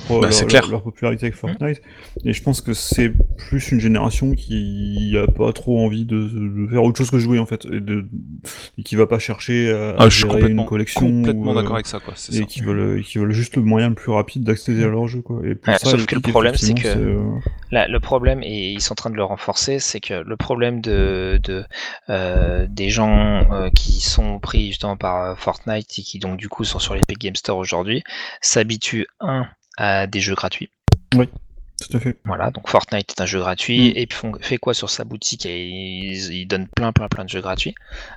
leur, 0.52 0.70
leur, 0.70 0.82
popularité 0.82 1.26
avec 1.26 1.34
Fortnite, 1.34 1.82
et 2.24 2.32
je 2.32 2.42
pense 2.42 2.60
que 2.60 2.72
c'est 2.72 3.12
plus 3.36 3.72
une 3.72 3.80
génération 3.80 4.34
qui 4.34 5.16
a 5.18 5.26
pas 5.26 5.52
trop 5.52 5.84
envie 5.84 6.04
de, 6.04 6.22
de, 6.22 6.68
faire 6.68 6.84
autre 6.84 6.98
chose 6.98 7.10
que 7.10 7.18
jouer 7.18 7.40
en 7.40 7.46
fait, 7.46 7.64
et, 7.64 7.80
de, 7.80 8.06
et 8.78 8.84
qui 8.84 8.94
va 8.94 9.08
pas 9.08 9.18
chercher 9.18 9.72
à, 9.72 9.96
ah, 9.98 10.08
gérer 10.08 10.48
une 10.48 10.64
collection. 10.64 11.00
Complètement 11.00 11.54
d'accord 11.54 11.74
avec 11.74 11.88
ça 11.88 11.98
quoi. 11.98 12.14
Et 12.14 12.36
ça. 12.36 12.44
qui 12.44 12.60
veulent, 12.60 13.02
qui 13.02 13.18
veulent 13.18 13.32
juste 13.32 13.56
le 13.56 13.62
moyen 13.62 13.88
le 13.88 13.96
plus 13.96 14.12
rapide 14.12 14.44
d'accéder 14.44 14.84
à 14.84 14.88
leur 14.88 15.08
jeu 15.08 15.20
quoi. 15.20 15.40
Et 15.44 15.56
pour 15.56 15.74
ça, 15.74 15.90
sauf 15.90 16.06
que 16.06 16.14
le 16.14 16.20
problème, 16.20 16.54
c'est 16.54 16.74
que 16.74 17.18
le 17.72 17.98
problème, 18.00 18.42
et 18.42 18.72
ils 18.72 18.80
sont 18.80 18.92
en 18.92 18.96
train 18.96 19.10
de 19.10 19.16
le 19.16 19.24
renforcer, 19.24 19.78
c'est 19.78 20.00
que 20.00 20.14
le 20.14 20.36
problème 20.36 20.80
de, 20.80 21.40
euh, 22.10 22.66
des 22.68 22.90
gens 22.90 23.50
euh, 23.50 23.70
qui 23.70 24.00
sont 24.00 24.38
pris 24.38 24.68
justement 24.68 24.96
par 24.96 25.22
euh, 25.22 25.34
Fortnite 25.34 25.98
et 25.98 26.02
qui 26.02 26.18
donc 26.18 26.36
du 26.36 26.48
coup 26.48 26.64
sont 26.64 26.78
sur 26.78 26.94
l'Epic 26.94 27.18
Game 27.18 27.36
Store 27.36 27.56
aujourd'hui 27.56 28.02
s'habituent 28.40 29.06
un 29.20 29.48
à 29.78 30.06
des 30.06 30.20
jeux 30.20 30.34
gratuits. 30.34 30.70
Oui. 31.14 31.28
Tout 31.88 31.96
à 31.96 32.00
fait. 32.00 32.16
Voilà, 32.24 32.50
donc 32.50 32.68
Fortnite 32.68 33.10
est 33.16 33.20
un 33.20 33.26
jeu 33.26 33.38
gratuit 33.40 33.90
Mm. 33.90 33.96
et 33.96 34.06
puis 34.06 34.16
font- 34.18 34.32
fait 34.40 34.58
quoi 34.58 34.74
sur 34.74 34.90
sa 34.90 35.04
boutique 35.04 35.46
et 35.46 35.66
ils, 35.68 36.32
ils 36.32 36.46
donnent 36.46 36.68
plein 36.68 36.92
plein 36.92 37.08
plein 37.08 37.24
de 37.24 37.28
jeux 37.28 37.40
gratuits. 37.40 37.74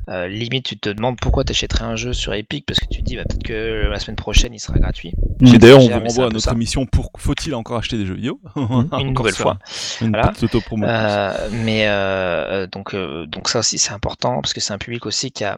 Euh, 0.09 0.27
limite, 0.27 0.65
tu 0.65 0.77
te 0.77 0.89
demandes 0.89 1.17
pourquoi 1.19 1.43
t'achèterais 1.43 1.85
un 1.85 1.95
jeu 1.95 2.13
sur 2.13 2.33
Epic 2.33 2.65
parce 2.65 2.79
que 2.79 2.85
tu 2.85 2.99
te 2.99 3.03
dis 3.03 3.15
bah, 3.15 3.23
peut-être 3.27 3.43
que 3.43 3.87
la 3.89 3.99
semaine 3.99 4.15
prochaine 4.15 4.53
il 4.53 4.59
sera 4.59 4.77
gratuit. 4.79 5.13
Et 5.41 5.57
d'ailleurs, 5.57 5.79
on 5.79 5.87
vous 5.87 5.99
renvoie 5.99 6.25
à 6.25 6.29
notre 6.29 6.39
ça. 6.45 6.51
émission 6.51 6.85
pour 6.85 7.11
faut-il 7.17 7.53
encore 7.55 7.77
acheter 7.77 7.97
des 7.97 8.05
jeux? 8.05 8.15
Vidéo 8.15 8.39
Une 8.55 8.63
Encore 8.63 9.01
nouvelle 9.03 9.33
fois. 9.33 9.59
Une 10.01 10.09
Voilà. 10.09 10.29
petite 10.29 10.43
auto-promo. 10.45 10.85
Euh, 10.87 11.49
mais 11.51 11.87
euh, 11.87 12.67
donc 12.67 12.93
euh, 12.93 13.25
donc 13.25 13.49
ça 13.49 13.59
aussi 13.59 13.77
c'est 13.77 13.93
important 13.93 14.41
parce 14.41 14.53
que 14.53 14.61
c'est 14.61 14.73
un 14.73 14.77
public 14.77 15.05
aussi 15.05 15.31
qui 15.31 15.43
a 15.43 15.57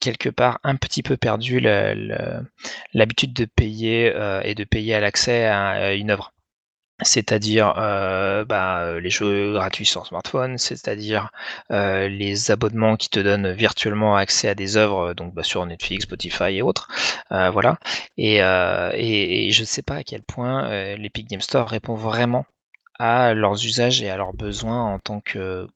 quelque 0.00 0.28
part 0.30 0.58
un 0.64 0.74
petit 0.76 1.02
peu 1.02 1.16
perdu 1.16 1.60
l'habitude 2.92 3.32
de 3.32 3.44
payer 3.44 4.12
euh, 4.14 4.40
et 4.44 4.54
de 4.54 4.64
payer 4.64 4.94
à 4.94 5.00
l'accès 5.00 5.44
à, 5.46 5.68
à 5.68 5.92
une 5.92 6.10
œuvre. 6.10 6.32
C'est-à-dire 7.04 7.74
euh, 7.78 8.44
bah, 8.44 8.80
euh, 8.82 9.00
les 9.00 9.10
jeux 9.10 9.52
gratuits 9.52 9.86
sur 9.86 10.06
smartphone, 10.06 10.58
c'est-à-dire 10.58 11.30
euh, 11.70 12.08
les 12.08 12.50
abonnements 12.50 12.96
qui 12.96 13.08
te 13.08 13.20
donnent 13.20 13.52
virtuellement 13.52 14.16
accès 14.16 14.48
à 14.48 14.54
des 14.54 14.76
œuvres, 14.76 15.14
donc 15.14 15.34
bah, 15.34 15.42
sur 15.42 15.64
Netflix, 15.66 16.04
Spotify 16.04 16.56
et 16.56 16.62
autres. 16.62 16.88
Voilà. 17.30 17.78
Et, 18.16 18.36
et, 18.36 19.48
et 19.48 19.50
je 19.52 19.60
ne 19.60 19.66
sais 19.66 19.82
pas 19.82 19.96
à 19.96 20.02
quel 20.04 20.22
point 20.22 20.96
l'Epic 20.96 21.28
Game 21.28 21.40
Store 21.40 21.68
répond 21.68 21.94
vraiment 21.94 22.46
à 22.98 23.34
leurs 23.34 23.64
usages 23.64 24.02
et 24.02 24.10
à 24.10 24.16
leurs 24.16 24.34
besoins 24.34 24.82
en 24.82 24.98
tant 24.98 25.20
que, 25.20 25.66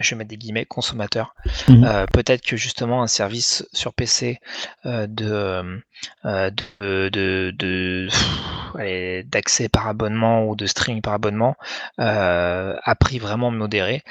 je 0.00 0.10
vais 0.10 0.18
mettre 0.18 0.30
des 0.30 0.36
guillemets, 0.36 0.64
consommateurs. 0.64 1.34
Mhm. 1.68 1.84
Euh, 1.84 2.06
Peut-être 2.12 2.42
que 2.42 2.56
justement 2.56 3.02
un 3.02 3.06
service 3.06 3.66
sur 3.72 3.92
PC 3.92 4.40
euh, 4.86 5.06
de 5.06 5.82
euh, 6.24 6.50
de 6.80 8.08
d'accès 9.24 9.68
par 9.68 9.88
abonnement 9.88 10.48
ou 10.48 10.56
de 10.56 10.66
streaming 10.66 11.02
par 11.02 11.14
abonnement 11.14 11.56
à 11.98 12.94
prix 12.98 13.18
vraiment 13.18 13.50
modéré 13.50 14.02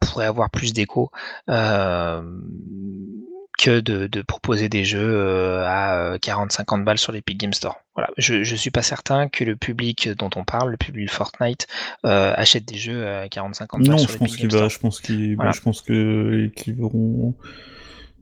pourrait 0.00 0.26
avoir 0.26 0.50
plus 0.50 0.72
d'écho 0.72 1.10
que 3.60 3.80
de, 3.80 4.06
de 4.06 4.22
proposer 4.22 4.68
des 4.70 4.84
jeux 4.84 4.98
euh, 5.02 5.64
à 5.66 6.16
40-50 6.16 6.82
balles 6.82 6.96
sur 6.98 7.12
l'Epic 7.12 7.36
Game 7.38 7.52
Store. 7.52 7.76
Voilà, 7.94 8.08
je, 8.16 8.42
je 8.42 8.56
suis 8.56 8.70
pas 8.70 8.80
certain 8.82 9.28
que 9.28 9.44
le 9.44 9.54
public 9.56 10.08
dont 10.16 10.30
on 10.34 10.44
parle, 10.44 10.70
le 10.70 10.76
public 10.78 11.10
Fortnite, 11.10 11.66
euh, 12.06 12.32
achète 12.36 12.64
des 12.64 12.78
jeux 12.78 13.06
à 13.06 13.26
40-50 13.26 13.68
balles 13.72 13.80
Non, 13.82 13.98
sur 13.98 14.12
l'Epic 14.12 14.40
Game 14.40 14.50
Store. 14.50 14.62
va, 14.62 14.68
je 14.68 14.78
pense 14.78 15.00
qu'il, 15.00 15.36
Voilà. 15.36 15.52
je 15.52 15.60
pense 15.60 15.82
que 15.82 16.46
qu'ils 16.56 16.74
verront. 16.74 17.34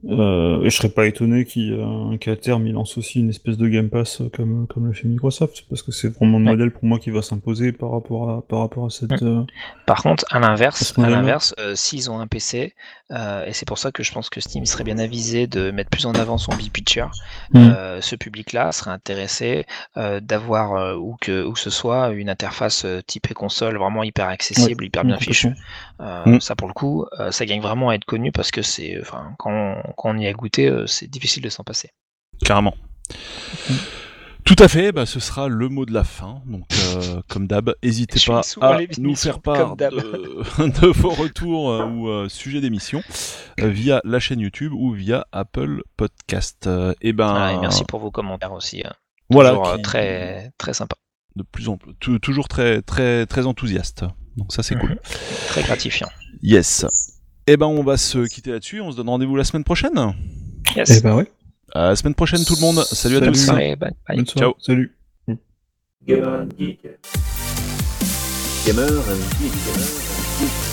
Euh, 0.08 0.62
et 0.62 0.70
je 0.70 0.76
serais 0.76 0.90
pas 0.90 1.06
étonné 1.06 1.44
qu'à 1.44 2.36
terme 2.36 2.68
il 2.68 2.72
lance 2.74 2.96
aussi 2.98 3.18
une 3.18 3.30
espèce 3.30 3.56
de 3.56 3.66
Game 3.66 3.88
Pass 3.90 4.20
euh, 4.20 4.30
comme 4.32 4.68
comme 4.68 4.86
le 4.86 4.92
fait 4.92 5.08
Microsoft, 5.08 5.64
parce 5.68 5.82
que 5.82 5.90
c'est 5.90 6.08
vraiment 6.08 6.38
le 6.38 6.44
Ouais. 6.44 6.50
modèle 6.52 6.70
pour 6.70 6.84
moi 6.84 7.00
qui 7.00 7.10
va 7.10 7.20
s'imposer 7.20 7.72
par 7.72 7.90
rapport 7.90 8.30
à 8.30 8.42
par 8.42 8.60
rapport 8.60 8.86
à 8.86 8.90
cette. 8.90 9.10
Mm. 9.10 9.26
euh, 9.26 9.42
Par 9.86 10.02
contre, 10.02 10.24
à 10.30 10.38
l'inverse, 10.38 10.94
à 10.96 11.60
euh, 11.60 11.74
s'ils 11.74 12.10
ont 12.12 12.20
un 12.20 12.28
PC, 12.28 12.74
et 13.10 13.52
c'est 13.52 13.66
pour 13.66 13.78
ça 13.78 13.90
que 13.90 14.02
je 14.04 14.12
pense 14.12 14.30
que 14.30 14.40
Steam 14.40 14.66
serait 14.66 14.84
bien 14.84 14.98
avisé 14.98 15.46
de 15.46 15.70
mettre 15.72 15.90
plus 15.90 16.06
en 16.06 16.12
avant 16.14 16.38
son 16.38 16.54
big 16.54 16.70
picture, 16.70 17.10
Mm. 17.52 17.70
ce 18.00 18.14
public-là 18.14 18.70
serait 18.70 18.90
intéressé 18.92 19.64
euh, 19.96 20.20
d'avoir 20.20 20.96
où 21.00 21.16
que 21.20 21.44
où 21.44 21.52
que 21.54 21.58
ce 21.60 21.70
soit 21.70 22.10
une 22.10 22.28
interface 22.30 22.86
type 23.06 23.32
console 23.34 23.76
vraiment 23.78 24.04
hyper 24.04 24.28
accessible, 24.28 24.84
hyper 24.84 25.04
bien 25.04 25.18
fichue. 25.18 25.54
Mm. 25.98 26.38
Ça 26.40 26.54
pour 26.54 26.68
le 26.68 26.74
coup, 26.74 27.04
ça 27.30 27.46
gagne 27.46 27.62
vraiment 27.62 27.88
à 27.88 27.94
être 27.94 28.04
connu 28.04 28.30
parce 28.30 28.50
que 28.52 28.62
c'est, 28.62 28.96
enfin, 29.00 29.32
quand 29.38 29.50
on, 29.50 29.74
quand 29.96 30.10
on 30.10 30.18
y 30.18 30.26
a 30.26 30.32
goûté, 30.32 30.68
euh, 30.68 30.86
c'est 30.86 31.06
difficile 31.06 31.42
de 31.42 31.48
s'en 31.48 31.64
passer. 31.64 31.90
Carrément. 32.44 32.74
Tout 34.44 34.56
à 34.60 34.68
fait, 34.68 34.92
bah, 34.92 35.04
ce 35.04 35.20
sera 35.20 35.48
le 35.48 35.68
mot 35.68 35.84
de 35.84 35.92
la 35.92 36.04
fin. 36.04 36.40
Donc, 36.46 36.64
euh, 36.72 37.20
comme 37.28 37.46
d'hab, 37.46 37.74
n'hésitez 37.82 38.18
pas 38.26 38.40
à 38.62 38.78
nous 38.98 39.14
faire 39.14 39.40
part 39.40 39.76
de, 39.76 39.84
de 40.80 40.86
vos 40.86 41.10
retours 41.10 41.70
euh, 41.70 41.84
ou 41.86 42.08
euh, 42.08 42.28
sujets 42.30 42.60
d'émission 42.62 43.02
via 43.58 44.00
la 44.04 44.18
chaîne 44.20 44.40
YouTube 44.40 44.72
ou 44.72 44.92
via 44.92 45.26
Apple 45.32 45.82
Podcast. 45.98 46.68
Et 47.02 47.12
ben, 47.12 47.50
et 47.50 47.58
merci 47.58 47.84
pour 47.84 48.00
vos 48.00 48.10
commentaires 48.10 48.52
aussi. 48.52 48.82
voilà, 49.28 49.50
toujours, 49.50 49.74
qui- 49.76 49.82
très 49.82 50.50
très 50.56 50.72
sympa, 50.72 50.96
de 51.36 51.42
plus 51.42 51.68
en 51.68 51.76
plus, 51.76 51.94
tou- 52.00 52.18
toujours 52.18 52.48
très 52.48 52.80
très 52.80 53.26
très 53.26 53.44
enthousiaste. 53.44 54.04
Donc 54.38 54.52
ça 54.54 54.62
c'est 54.62 54.76
Mhm. 54.76 54.80
cool. 54.80 54.98
très 55.48 55.62
gratifiant. 55.62 56.08
Yes. 56.42 56.86
Et 57.48 57.56
ben 57.56 57.64
on 57.64 57.82
va 57.82 57.96
se 57.96 58.28
quitter 58.28 58.50
là-dessus. 58.50 58.82
On 58.82 58.92
se 58.92 58.96
donne 58.98 59.08
rendez-vous 59.08 59.34
la 59.34 59.42
semaine 59.42 59.64
prochaine. 59.64 59.98
Yes. 60.76 60.90
Eh 60.90 61.00
ben 61.00 61.16
ouais. 61.16 61.32
À 61.72 61.88
la 61.88 61.96
semaine 61.96 62.14
prochaine 62.14 62.44
tout 62.44 62.54
le 62.54 62.60
monde. 62.60 62.84
Salut, 62.84 63.16
à 63.16 63.20
Salut. 63.20 63.32
Tous. 63.32 63.46
bye 63.46 63.74
bye. 63.74 63.94
Bonne. 64.06 64.26
Ciao. 64.26 64.54
Salut. 64.58 64.94
Gamer 66.06 66.42
and 66.42 66.48
Geek. 66.58 66.82
Gamer 68.66 68.82
and 68.82 69.22
Geek. 69.40 69.52
Gamer 69.64 69.80
and 69.80 70.40
Geek. 70.40 70.67